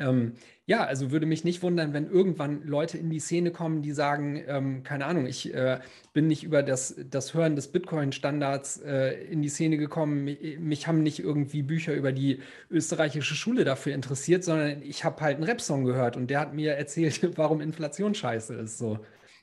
ähm, 0.00 0.32
ja, 0.66 0.84
also 0.84 1.10
würde 1.10 1.26
mich 1.26 1.44
nicht 1.44 1.62
wundern, 1.62 1.92
wenn 1.92 2.08
irgendwann 2.08 2.62
Leute 2.64 2.96
in 2.96 3.10
die 3.10 3.20
Szene 3.20 3.50
kommen, 3.50 3.82
die 3.82 3.92
sagen, 3.92 4.42
ähm, 4.46 4.82
keine 4.82 5.06
Ahnung, 5.06 5.26
ich 5.26 5.52
äh, 5.52 5.80
bin 6.12 6.26
nicht 6.26 6.42
über 6.42 6.62
das, 6.62 6.94
das 7.10 7.34
Hören 7.34 7.56
des 7.56 7.68
Bitcoin-Standards 7.68 8.78
äh, 8.78 9.24
in 9.24 9.42
die 9.42 9.48
Szene 9.48 9.76
gekommen. 9.76 10.24
Mich, 10.24 10.58
mich, 10.58 10.86
haben 10.86 11.02
nicht 11.02 11.18
irgendwie 11.18 11.62
Bücher 11.62 11.94
über 11.94 12.12
die 12.12 12.40
österreichische 12.70 13.34
Schule 13.34 13.64
dafür 13.64 13.94
interessiert, 13.94 14.44
sondern 14.44 14.82
ich 14.82 15.04
habe 15.04 15.20
halt 15.20 15.36
einen 15.36 15.44
Rap-Song 15.44 15.84
gehört 15.84 16.16
und 16.16 16.28
der 16.30 16.40
hat 16.40 16.54
mir 16.54 16.74
erzählt, 16.74 17.30
warum 17.36 17.60
Inflation 17.60 18.14
scheiße 18.14 18.54
ist. 18.54 18.78
So. 18.78 18.98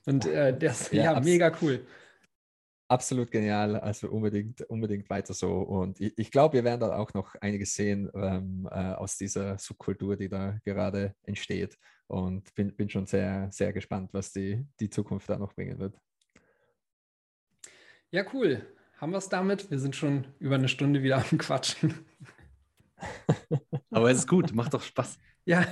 Und 0.06 0.26
äh, 0.26 0.58
das, 0.58 0.92
ja, 0.92 1.14
ja 1.14 1.20
mega 1.20 1.52
cool 1.62 1.82
absolut 2.88 3.32
genial. 3.32 3.76
Also 3.78 4.10
unbedingt, 4.10 4.62
unbedingt 4.64 5.10
weiter 5.10 5.34
so. 5.34 5.60
Und 5.60 6.00
ich, 6.00 6.18
ich 6.18 6.32
glaube, 6.32 6.56
wir 6.56 6.64
werden 6.64 6.82
da 6.82 6.98
auch 6.98 7.14
noch 7.14 7.36
einiges 7.36 7.76
sehen 7.76 8.10
ähm, 8.14 8.68
äh, 8.72 8.94
aus 8.94 9.18
dieser 9.18 9.58
Subkultur, 9.58 10.16
die 10.16 10.30
da 10.30 10.58
gerade 10.64 11.16
entsteht. 11.24 11.78
Und 12.08 12.54
bin, 12.56 12.76
bin 12.76 12.90
schon 12.90 13.06
sehr, 13.06 13.50
sehr 13.52 13.74
gespannt, 13.74 14.14
was 14.14 14.32
die, 14.32 14.66
die 14.80 14.90
Zukunft 14.90 15.30
da 15.30 15.38
noch 15.38 15.54
bringen 15.54 15.78
wird. 15.80 16.00
Ja, 18.12 18.26
cool. 18.34 18.66
Haben 18.98 19.12
wir 19.12 19.18
es 19.18 19.30
damit? 19.30 19.70
Wir 19.70 19.80
sind 19.80 19.96
schon 19.96 20.28
über 20.40 20.56
eine 20.56 20.70
Stunde 20.70 21.04
wieder 21.04 21.18
am 21.18 21.38
Quatschen. 21.38 21.94
Aber 23.92 24.10
es 24.10 24.20
ist 24.20 24.28
gut, 24.28 24.54
macht 24.54 24.74
doch 24.74 24.82
Spaß. 24.82 25.20
Ja. 25.46 25.66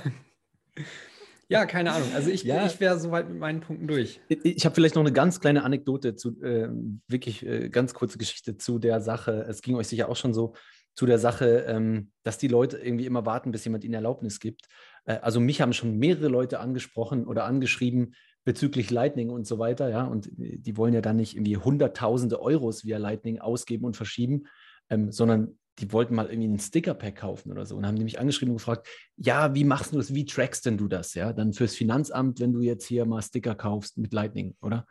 Ja, 1.48 1.64
keine 1.64 1.92
Ahnung. 1.92 2.08
Also 2.14 2.30
ich, 2.30 2.42
ja. 2.42 2.66
ich 2.66 2.80
wäre 2.80 2.98
soweit 2.98 3.28
mit 3.28 3.38
meinen 3.38 3.60
Punkten 3.60 3.86
durch. 3.86 4.20
Ich, 4.28 4.44
ich 4.44 4.64
habe 4.64 4.74
vielleicht 4.74 4.96
noch 4.96 5.02
eine 5.02 5.12
ganz 5.12 5.40
kleine 5.40 5.62
Anekdote 5.62 6.16
zu, 6.16 6.40
äh, 6.42 6.68
wirklich 7.06 7.46
äh, 7.46 7.68
ganz 7.68 7.94
kurze 7.94 8.18
Geschichte 8.18 8.56
zu 8.56 8.78
der 8.78 9.00
Sache. 9.00 9.46
Es 9.48 9.62
ging 9.62 9.76
euch 9.76 9.86
sicher 9.86 10.08
auch 10.08 10.16
schon 10.16 10.34
so 10.34 10.54
zu 10.94 11.06
der 11.06 11.18
Sache, 11.18 11.66
ähm, 11.68 12.10
dass 12.24 12.38
die 12.38 12.48
Leute 12.48 12.78
irgendwie 12.78 13.06
immer 13.06 13.26
warten, 13.26 13.52
bis 13.52 13.64
jemand 13.64 13.84
ihnen 13.84 13.94
Erlaubnis 13.94 14.40
gibt. 14.40 14.66
Äh, 15.04 15.18
also 15.18 15.38
mich 15.38 15.60
haben 15.60 15.72
schon 15.72 15.98
mehrere 15.98 16.28
Leute 16.28 16.58
angesprochen 16.58 17.26
oder 17.26 17.44
angeschrieben 17.44 18.14
bezüglich 18.44 18.90
Lightning 18.90 19.30
und 19.30 19.46
so 19.46 19.58
weiter, 19.58 19.88
ja. 19.88 20.04
Und 20.04 20.28
die 20.36 20.76
wollen 20.76 20.94
ja 20.94 21.00
dann 21.00 21.16
nicht 21.16 21.34
irgendwie 21.34 21.56
hunderttausende 21.56 22.40
Euros 22.40 22.84
via 22.84 22.96
Lightning 22.96 23.40
ausgeben 23.40 23.84
und 23.84 23.96
verschieben, 23.96 24.46
ähm, 24.88 25.12
sondern 25.12 25.58
die 25.78 25.92
wollten 25.92 26.14
mal 26.14 26.28
irgendwie 26.28 26.48
ein 26.48 26.58
Sticker-Pack 26.58 27.16
kaufen 27.16 27.50
oder 27.50 27.66
so 27.66 27.76
und 27.76 27.86
haben 27.86 27.98
mich 27.98 28.18
angeschrieben 28.18 28.52
und 28.52 28.58
gefragt, 28.58 28.86
ja, 29.16 29.54
wie 29.54 29.64
machst 29.64 29.92
du 29.92 29.96
das, 29.96 30.14
wie 30.14 30.24
trackst 30.24 30.66
denn 30.66 30.78
du 30.78 30.88
das, 30.88 31.14
ja, 31.14 31.32
dann 31.32 31.52
fürs 31.52 31.74
Finanzamt, 31.74 32.40
wenn 32.40 32.52
du 32.52 32.60
jetzt 32.60 32.86
hier 32.86 33.04
mal 33.04 33.22
Sticker 33.22 33.54
kaufst 33.54 33.98
mit 33.98 34.12
Lightning, 34.12 34.56
oder? 34.60 34.86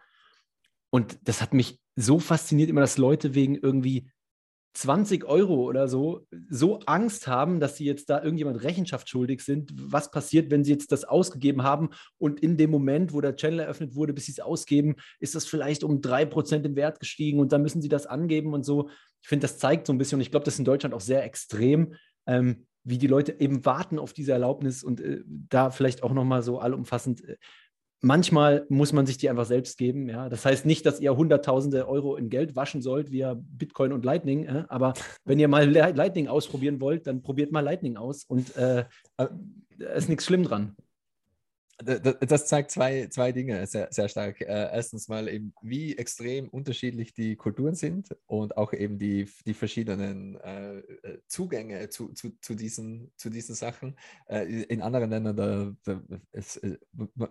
Und 0.92 1.18
das 1.24 1.42
hat 1.42 1.54
mich 1.54 1.80
so 1.96 2.20
fasziniert, 2.20 2.70
immer, 2.70 2.82
dass 2.82 2.98
Leute 2.98 3.36
wegen 3.36 3.56
irgendwie 3.56 4.10
20 4.76 5.24
Euro 5.26 5.64
oder 5.64 5.88
so 5.88 6.28
so 6.50 6.80
Angst 6.86 7.28
haben, 7.28 7.60
dass 7.60 7.78
sie 7.78 7.86
jetzt 7.86 8.10
da 8.10 8.22
irgendjemand 8.22 8.62
Rechenschaft 8.64 9.10
schuldig 9.10 9.42
sind, 9.42 9.72
was 9.76 10.12
passiert, 10.12 10.52
wenn 10.52 10.64
sie 10.64 10.72
jetzt 10.72 10.92
das 10.92 11.06
ausgegeben 11.06 11.64
haben 11.64 11.90
und 12.18 12.42
in 12.42 12.58
dem 12.58 12.72
Moment, 12.72 13.14
wo 13.14 13.22
der 13.22 13.36
Channel 13.36 13.60
eröffnet 13.60 13.96
wurde, 13.96 14.14
bis 14.14 14.26
sie 14.26 14.34
es 14.34 14.40
ausgeben, 14.40 14.96
ist 15.20 15.34
das 15.34 15.46
vielleicht 15.46 15.84
um 15.84 16.02
3% 16.02 16.64
im 16.66 16.76
Wert 16.76 17.00
gestiegen 17.00 17.40
und 17.40 17.52
dann 17.52 17.62
müssen 17.62 17.82
sie 17.82 17.90
das 17.90 18.06
angeben 18.06 18.54
und 18.54 18.66
so. 18.66 18.90
Ich 19.22 19.30
finde, 19.30 19.44
das 19.44 19.58
zeigt 19.58 19.88
so 19.88 19.94
ein 19.94 19.98
bisschen, 19.98 20.18
und 20.18 20.22
ich 20.22 20.32
glaube, 20.32 20.44
das 20.44 20.56
ist 20.56 20.60
in 20.60 20.66
Deutschland 20.66 20.94
auch 20.94 21.02
sehr 21.02 21.24
extrem, 21.24 21.96
ähm, 22.28 22.66
wie 22.84 22.98
die 22.98 23.08
Leute 23.08 23.40
eben 23.40 23.66
warten 23.66 23.98
auf 23.98 24.14
diese 24.14 24.34
Erlaubnis 24.34 24.84
und 24.84 25.00
äh, 25.00 25.22
da 25.26 25.72
vielleicht 25.72 26.04
auch 26.04 26.14
nochmal 26.14 26.44
so 26.44 26.60
allumfassend. 26.60 27.24
Äh, 27.24 27.38
manchmal 28.02 28.66
muss 28.70 28.94
man 28.94 29.06
sich 29.06 29.18
die 29.18 29.30
einfach 29.30 29.46
selbst 29.46 29.78
geben. 29.78 30.08
Ja? 30.10 30.30
Das 30.30 30.46
heißt 30.46 30.66
nicht, 30.66 30.86
dass 30.86 31.00
ihr 31.00 31.16
Hunderttausende 31.16 31.88
Euro 31.88 32.16
in 32.16 32.30
Geld 32.30 32.56
waschen 32.56 32.82
sollt 32.82 33.12
via 33.12 33.36
Bitcoin 33.38 33.92
und 33.92 34.06
Lightning. 34.06 34.46
Ja? 34.46 34.66
Aber 34.70 34.94
wenn 35.26 35.40
ihr 35.40 35.48
mal 35.48 35.70
Lightning 35.70 36.28
ausprobieren 36.28 36.80
wollt, 36.82 37.08
dann 37.08 37.22
probiert 37.22 37.52
mal 37.52 37.62
Lightning 37.62 37.98
aus 37.98 38.24
und 38.26 38.56
äh, 38.56 38.86
ist 39.96 40.10
nichts 40.10 40.26
schlimm 40.26 40.44
dran 40.44 40.76
das 41.78 42.48
zeigt 42.48 42.72
zwei, 42.72 43.08
zwei 43.08 43.34
Dinge 43.34 43.68
sehr, 43.68 43.90
sehr 43.92 44.08
stark. 44.08 44.40
Äh, 44.40 44.46
erstens 44.46 45.10
mal 45.10 45.28
eben, 45.28 45.54
wie 45.62 45.98
extrem 45.98 46.48
unterschiedlich 46.48 47.14
die 47.14 47.36
Kulturen 47.36 47.76
sind 47.76 48.16
und 48.28 48.56
auch 48.56 48.72
eben 48.72 48.98
die, 48.98 49.28
die 49.46 49.54
verschiedenen 49.54 50.40
äh, 50.40 50.78
äh 50.78 51.20
Zugänge 51.28 51.90
zu, 51.90 52.14
zu, 52.14 52.32
zu, 52.40 52.56
diesen, 52.56 53.12
zu 53.18 53.30
diesen 53.30 53.56
Sachen. 53.56 53.98
In 54.30 54.82
anderen 54.82 55.10
Ländern, 55.10 55.36
da, 55.36 55.98
es, 56.32 56.60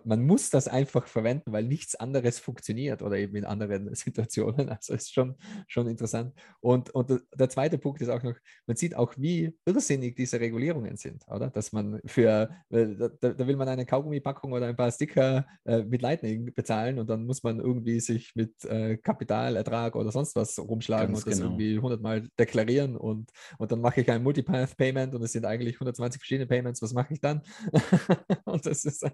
man 0.03 0.25
muss 0.25 0.49
das 0.49 0.67
einfach 0.67 1.07
verwenden, 1.07 1.51
weil 1.51 1.63
nichts 1.63 1.95
anderes 1.95 2.39
funktioniert 2.39 3.01
oder 3.01 3.17
eben 3.17 3.35
in 3.35 3.45
anderen 3.45 3.93
Situationen. 3.95 4.69
Also 4.69 4.93
ist 4.93 5.13
schon, 5.13 5.35
schon 5.67 5.87
interessant. 5.87 6.33
Und, 6.59 6.91
und 6.91 7.21
der 7.33 7.49
zweite 7.49 7.77
Punkt 7.77 8.01
ist 8.01 8.09
auch 8.09 8.21
noch, 8.21 8.35
man 8.67 8.77
sieht 8.77 8.95
auch, 8.95 9.13
wie 9.17 9.57
irrsinnig 9.65 10.15
diese 10.15 10.39
Regulierungen 10.39 10.97
sind, 10.97 11.27
oder? 11.27 11.49
Dass 11.49 11.71
man 11.71 11.99
für, 12.05 12.49
da, 12.69 13.09
da 13.09 13.47
will 13.47 13.55
man 13.55 13.69
eine 13.69 13.85
Kaugummi 13.85 14.19
packen 14.19 14.34
Packung 14.35 14.51
oder 14.53 14.67
ein 14.67 14.75
paar 14.75 14.91
Sticker 14.91 15.45
äh, 15.65 15.83
mit 15.83 16.01
Lightning 16.01 16.53
bezahlen 16.53 16.99
und 16.99 17.09
dann 17.09 17.25
muss 17.25 17.43
man 17.43 17.59
irgendwie 17.59 17.99
sich 17.99 18.35
mit 18.35 18.63
äh, 18.65 18.97
Kapitalertrag 18.97 19.95
oder 19.95 20.11
sonst 20.11 20.35
was 20.35 20.59
rumschlagen 20.59 21.13
Ganz 21.13 21.23
und 21.23 21.31
das 21.31 21.39
genau. 21.39 21.51
irgendwie 21.51 21.75
100 21.75 22.01
Mal 22.01 22.27
deklarieren 22.37 22.95
und, 22.97 23.31
und 23.57 23.71
dann 23.71 23.81
mache 23.81 24.01
ich 24.01 24.11
ein 24.11 24.23
Multipath 24.23 24.77
Payment 24.77 25.15
und 25.15 25.23
es 25.23 25.31
sind 25.31 25.45
eigentlich 25.45 25.75
120 25.75 26.21
verschiedene 26.21 26.47
Payments. 26.47 26.81
Was 26.81 26.93
mache 26.93 27.13
ich 27.13 27.21
dann? 27.21 27.41
und 28.45 28.65
das 28.65 28.85
ist 28.85 29.05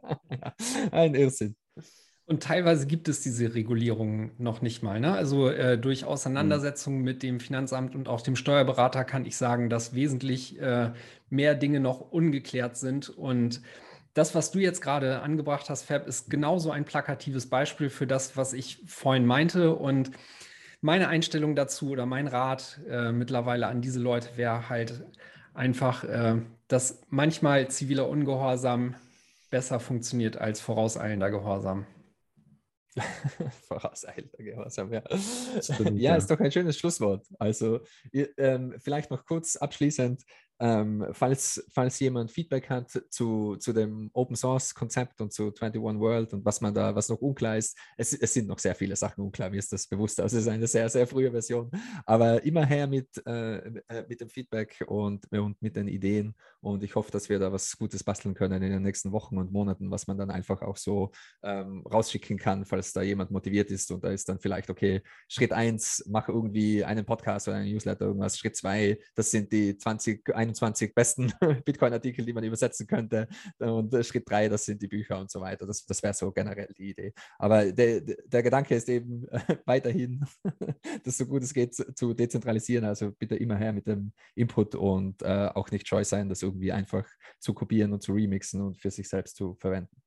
ein 0.91 1.15
Irrsinn. 1.15 1.55
Und 2.25 2.43
teilweise 2.43 2.87
gibt 2.87 3.09
es 3.09 3.21
diese 3.21 3.53
Regulierung 3.55 4.31
noch 4.37 4.61
nicht 4.61 4.83
mal. 4.83 4.99
Ne? 4.99 5.11
Also 5.11 5.49
äh, 5.49 5.77
durch 5.77 6.05
Auseinandersetzungen 6.05 6.99
mhm. 6.99 7.03
mit 7.03 7.23
dem 7.23 7.39
Finanzamt 7.39 7.93
und 7.93 8.07
auch 8.07 8.21
dem 8.21 8.35
Steuerberater 8.35 9.03
kann 9.03 9.25
ich 9.25 9.35
sagen, 9.35 9.69
dass 9.69 9.93
wesentlich 9.93 10.59
äh, 10.61 10.91
mehr 11.29 11.55
Dinge 11.55 11.79
noch 11.79 11.99
ungeklärt 11.99 12.77
sind. 12.77 13.09
Und 13.09 13.61
das, 14.13 14.35
was 14.35 14.51
du 14.51 14.59
jetzt 14.59 14.81
gerade 14.81 15.21
angebracht 15.21 15.69
hast, 15.69 15.83
Fab, 15.83 16.07
ist 16.07 16.29
genauso 16.29 16.71
ein 16.71 16.85
plakatives 16.85 17.49
Beispiel 17.49 17.89
für 17.89 18.07
das, 18.07 18.35
was 18.35 18.53
ich 18.53 18.83
vorhin 18.85 19.25
meinte. 19.25 19.75
Und 19.75 20.11
meine 20.81 21.07
Einstellung 21.07 21.55
dazu 21.55 21.91
oder 21.91 22.05
mein 22.05 22.27
Rat 22.27 22.79
äh, 22.89 23.11
mittlerweile 23.11 23.67
an 23.67 23.81
diese 23.81 23.99
Leute 23.99 24.35
wäre 24.35 24.69
halt 24.69 25.05
einfach, 25.53 26.03
äh, 26.03 26.41
dass 26.67 27.01
manchmal 27.09 27.69
ziviler 27.69 28.09
Ungehorsam 28.09 28.95
besser 29.49 29.79
funktioniert 29.79 30.37
als 30.37 30.61
vorauseilender 30.61 31.29
Gehorsam. 31.29 31.85
Vorauseilender 33.67 34.37
Gehorsam, 34.37 34.91
ja. 34.91 35.01
Stimmt, 35.61 35.99
ja, 35.99 36.15
ist 36.15 36.29
doch 36.29 36.39
ein 36.39 36.51
schönes 36.51 36.77
Schlusswort. 36.77 37.25
Also, 37.39 37.81
ihr, 38.11 38.29
ähm, 38.37 38.75
vielleicht 38.79 39.11
noch 39.11 39.25
kurz 39.25 39.55
abschließend. 39.55 40.23
Ähm, 40.61 41.07
falls, 41.13 41.65
falls 41.73 41.99
jemand 41.99 42.29
Feedback 42.29 42.69
hat 42.69 42.91
zu, 43.09 43.55
zu 43.55 43.73
dem 43.73 44.11
Open 44.13 44.35
Source 44.35 44.75
Konzept 44.75 45.19
und 45.19 45.33
zu 45.33 45.45
21 45.45 45.81
World 45.81 46.33
und 46.33 46.45
was 46.45 46.61
man 46.61 46.71
da, 46.71 46.93
was 46.93 47.09
noch 47.09 47.19
unklar 47.19 47.57
ist, 47.57 47.75
es, 47.97 48.13
es 48.13 48.31
sind 48.35 48.47
noch 48.47 48.59
sehr 48.59 48.75
viele 48.75 48.95
Sachen 48.95 49.21
unklar, 49.21 49.49
mir 49.49 49.57
ist 49.57 49.73
das 49.73 49.87
bewusst. 49.87 50.19
Also 50.19 50.37
es 50.37 50.43
ist 50.43 50.49
eine 50.49 50.67
sehr, 50.67 50.87
sehr 50.87 51.07
frühe 51.07 51.31
Version. 51.31 51.71
Aber 52.05 52.43
immer 52.43 52.63
her 52.63 52.85
mit, 52.85 53.07
äh, 53.25 53.57
äh, 53.57 54.05
mit 54.07 54.21
dem 54.21 54.29
Feedback 54.29 54.85
und, 54.85 55.25
und 55.31 55.59
mit 55.63 55.75
den 55.75 55.87
Ideen. 55.87 56.35
Und 56.59 56.83
ich 56.83 56.93
hoffe, 56.93 57.09
dass 57.09 57.27
wir 57.27 57.39
da 57.39 57.51
was 57.51 57.75
Gutes 57.75 58.03
basteln 58.03 58.35
können 58.35 58.61
in 58.61 58.71
den 58.71 58.83
nächsten 58.83 59.11
Wochen 59.11 59.39
und 59.39 59.51
Monaten, 59.51 59.89
was 59.89 60.05
man 60.05 60.19
dann 60.19 60.29
einfach 60.29 60.61
auch 60.61 60.77
so 60.77 61.11
ähm, 61.41 61.83
rausschicken 61.87 62.37
kann, 62.37 62.65
falls 62.65 62.93
da 62.93 63.01
jemand 63.01 63.31
motiviert 63.31 63.71
ist 63.71 63.89
und 63.89 64.03
da 64.03 64.11
ist 64.11 64.29
dann 64.29 64.39
vielleicht, 64.39 64.69
okay, 64.69 65.01
Schritt 65.27 65.53
1, 65.53 66.05
mach 66.07 66.29
irgendwie 66.29 66.83
einen 66.83 67.03
Podcast 67.03 67.47
oder 67.47 67.57
einen 67.57 67.71
Newsletter, 67.71 68.05
irgendwas. 68.05 68.37
Schritt 68.37 68.55
2, 68.55 68.99
das 69.15 69.31
sind 69.31 69.51
die 69.51 69.75
20, 69.75 70.35
21 70.35 70.50
21 70.51 70.93
besten 70.93 71.33
Bitcoin-Artikel, 71.65 72.25
die 72.25 72.33
man 72.33 72.43
übersetzen 72.43 72.87
könnte. 72.87 73.27
Und 73.59 73.93
Schritt 74.05 74.29
drei, 74.29 74.49
das 74.49 74.65
sind 74.65 74.81
die 74.81 74.87
Bücher 74.87 75.19
und 75.19 75.31
so 75.31 75.41
weiter. 75.41 75.65
Das, 75.65 75.85
das 75.85 76.03
wäre 76.03 76.13
so 76.13 76.31
generell 76.31 76.69
die 76.77 76.91
Idee. 76.91 77.13
Aber 77.37 77.71
der, 77.71 78.01
der 78.01 78.43
Gedanke 78.43 78.75
ist 78.75 78.89
eben 78.89 79.25
weiterhin, 79.65 80.25
das 81.03 81.17
so 81.17 81.25
gut 81.25 81.43
es 81.43 81.53
geht 81.53 81.73
zu 81.73 82.13
dezentralisieren. 82.13 82.85
Also 82.85 83.11
bitte 83.11 83.35
immer 83.35 83.57
her 83.57 83.73
mit 83.73 83.87
dem 83.87 84.11
Input 84.35 84.75
und 84.75 85.21
äh, 85.21 85.49
auch 85.53 85.71
nicht 85.71 85.87
scheu 85.87 86.03
sein, 86.03 86.29
das 86.29 86.41
irgendwie 86.41 86.71
einfach 86.71 87.07
zu 87.39 87.53
kopieren 87.53 87.93
und 87.93 88.01
zu 88.01 88.13
remixen 88.13 88.61
und 88.61 88.77
für 88.77 88.91
sich 88.91 89.07
selbst 89.07 89.35
zu 89.35 89.55
verwenden. 89.55 90.01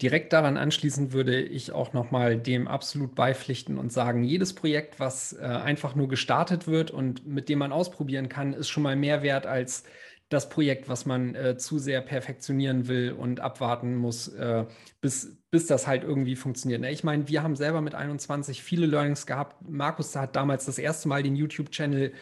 Direkt 0.00 0.32
daran 0.32 0.56
anschließend 0.56 1.12
würde 1.12 1.40
ich 1.40 1.72
auch 1.72 1.92
nochmal 1.92 2.38
dem 2.38 2.68
absolut 2.68 3.14
beipflichten 3.14 3.78
und 3.78 3.92
sagen, 3.92 4.24
jedes 4.24 4.54
Projekt, 4.54 5.00
was 5.00 5.32
äh, 5.32 5.44
einfach 5.44 5.94
nur 5.94 6.08
gestartet 6.08 6.66
wird 6.66 6.90
und 6.90 7.26
mit 7.26 7.48
dem 7.48 7.58
man 7.58 7.72
ausprobieren 7.72 8.28
kann, 8.28 8.52
ist 8.52 8.68
schon 8.68 8.82
mal 8.82 8.96
mehr 8.96 9.22
wert 9.22 9.46
als 9.46 9.84
das 10.28 10.48
Projekt, 10.48 10.88
was 10.88 11.04
man 11.04 11.34
äh, 11.34 11.56
zu 11.56 11.78
sehr 11.78 12.00
perfektionieren 12.00 12.88
will 12.88 13.12
und 13.12 13.40
abwarten 13.40 13.96
muss, 13.96 14.28
äh, 14.28 14.64
bis, 15.00 15.36
bis 15.50 15.66
das 15.66 15.86
halt 15.86 16.04
irgendwie 16.04 16.36
funktioniert. 16.36 16.80
Ne? 16.80 16.90
Ich 16.90 17.04
meine, 17.04 17.28
wir 17.28 17.42
haben 17.42 17.56
selber 17.56 17.82
mit 17.82 17.94
21 17.94 18.62
viele 18.62 18.86
Learnings 18.86 19.26
gehabt. 19.26 19.68
Markus 19.68 20.16
hat 20.16 20.34
damals 20.36 20.64
das 20.64 20.78
erste 20.78 21.08
Mal 21.08 21.22
den 21.22 21.36
YouTube-Channel 21.36 22.08
äh, 22.08 22.12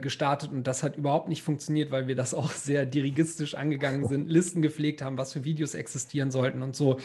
gestartet 0.00 0.50
und 0.50 0.66
das 0.66 0.82
hat 0.82 0.96
überhaupt 0.96 1.28
nicht 1.28 1.42
funktioniert, 1.42 1.90
weil 1.90 2.08
wir 2.08 2.16
das 2.16 2.34
auch 2.34 2.50
sehr 2.52 2.86
dirigistisch 2.86 3.54
angegangen 3.54 4.06
sind, 4.08 4.28
Listen 4.28 4.62
gepflegt 4.62 5.02
haben, 5.02 5.18
was 5.18 5.32
für 5.32 5.44
Videos 5.44 5.74
existieren 5.74 6.30
sollten 6.30 6.62
und 6.62 6.74
so. 6.74 6.98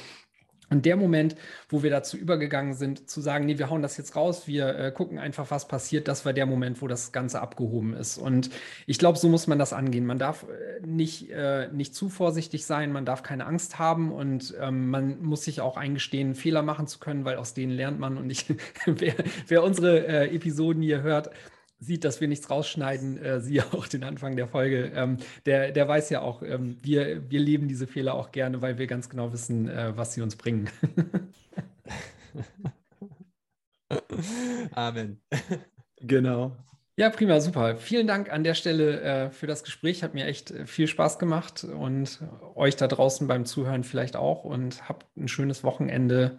Und 0.74 0.86
der 0.86 0.96
Moment, 0.96 1.36
wo 1.70 1.84
wir 1.84 1.92
dazu 1.92 2.18
übergegangen 2.18 2.74
sind, 2.74 3.08
zu 3.08 3.22
sagen, 3.22 3.46
nee, 3.46 3.60
wir 3.60 3.70
hauen 3.70 3.84
das 3.84 3.96
jetzt 3.98 4.16
raus, 4.16 4.48
wir 4.48 4.76
äh, 4.76 4.92
gucken 4.92 5.20
einfach, 5.20 5.52
was 5.52 5.68
passiert, 5.68 6.08
das 6.08 6.26
war 6.26 6.34
der 6.34 6.48
Moment, 6.48 6.82
wo 6.82 6.88
das 6.88 7.12
Ganze 7.12 7.42
abgehoben 7.42 7.94
ist. 7.94 8.18
Und 8.18 8.50
ich 8.88 8.98
glaube, 8.98 9.20
so 9.20 9.30
muss 9.30 9.46
man 9.46 9.60
das 9.60 9.72
angehen. 9.72 10.06
Man 10.06 10.18
darf 10.18 10.44
äh, 10.44 10.86
nicht, 10.86 11.30
äh, 11.30 11.68
nicht 11.72 11.94
zu 11.94 12.10
vorsichtig 12.10 12.66
sein, 12.66 12.92
man 12.92 13.06
darf 13.06 13.22
keine 13.22 13.46
Angst 13.46 13.78
haben 13.78 14.12
und 14.12 14.56
ähm, 14.60 14.90
man 14.90 15.22
muss 15.22 15.44
sich 15.44 15.62
auch 15.62 15.78
eingestehen, 15.78 16.34
Fehler 16.34 16.64
machen 16.64 16.88
zu 16.88 16.98
können, 16.98 17.24
weil 17.24 17.36
aus 17.36 17.54
denen 17.54 17.72
lernt 17.72 18.00
man. 18.00 18.18
Und 18.18 18.32
ich, 18.32 18.48
wer, 18.88 19.14
wer 19.48 19.64
unsere 19.64 20.08
äh, 20.08 20.36
Episoden 20.36 20.82
hier 20.82 21.04
hört, 21.04 21.30
sieht, 21.84 22.04
dass 22.04 22.22
wir 22.22 22.28
nichts 22.28 22.50
rausschneiden, 22.50 23.18
äh, 23.18 23.40
siehe 23.42 23.64
auch 23.74 23.88
den 23.88 24.04
Anfang 24.04 24.36
der 24.36 24.48
Folge, 24.48 24.92
ähm, 24.96 25.18
der, 25.46 25.72
der 25.72 25.88
weiß 25.88 26.10
ja 26.10 26.22
auch, 26.22 26.42
ähm, 26.44 26.78
wir, 26.82 27.30
wir 27.30 27.40
leben 27.40 27.68
diese 27.68 27.88
Fehler 27.88 28.16
auch 28.16 28.32
gerne, 28.32 28.62
weil 28.62 28.78
wir 28.78 28.88
ganz 28.88 29.10
genau 29.10 29.32
wissen, 29.34 29.68
äh, 29.70 29.96
was 29.96 30.14
sie 30.14 30.22
uns 30.22 30.36
bringen. 30.36 30.70
Amen. 34.74 35.22
Genau. 36.02 36.58
Ja, 36.96 37.10
prima, 37.10 37.40
super. 37.40 37.78
Vielen 37.78 38.06
Dank 38.06 38.32
an 38.32 38.44
der 38.44 38.54
Stelle 38.54 39.02
äh, 39.02 39.32
für 39.32 39.48
das 39.48 39.64
Gespräch. 39.64 40.04
Hat 40.04 40.14
mir 40.14 40.26
echt 40.26 40.52
äh, 40.52 40.68
viel 40.68 40.88
Spaß 40.88 41.18
gemacht 41.18 41.64
und 41.64 42.20
euch 42.54 42.76
da 42.76 42.88
draußen 42.88 43.28
beim 43.28 43.46
Zuhören 43.46 43.84
vielleicht 43.84 44.16
auch. 44.16 44.44
Und 44.44 44.88
habt 44.88 45.08
ein 45.18 45.28
schönes 45.28 45.64
Wochenende. 45.64 46.38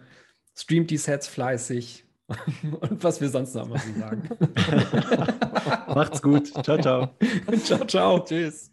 Streamt 0.55 0.91
die 0.91 0.97
Sets 0.97 1.27
fleißig. 1.27 2.04
Und 2.79 3.03
was 3.03 3.21
wir 3.21 3.29
sonst 3.29 3.53
noch 3.53 3.67
mal 3.67 3.79
so 3.79 3.99
sagen. 3.99 4.29
Macht's 5.93 6.21
gut. 6.21 6.47
Ciao, 6.63 6.77
ciao. 6.77 7.09
ciao, 7.63 7.85
ciao. 7.85 8.19
Tschüss. 8.19 8.71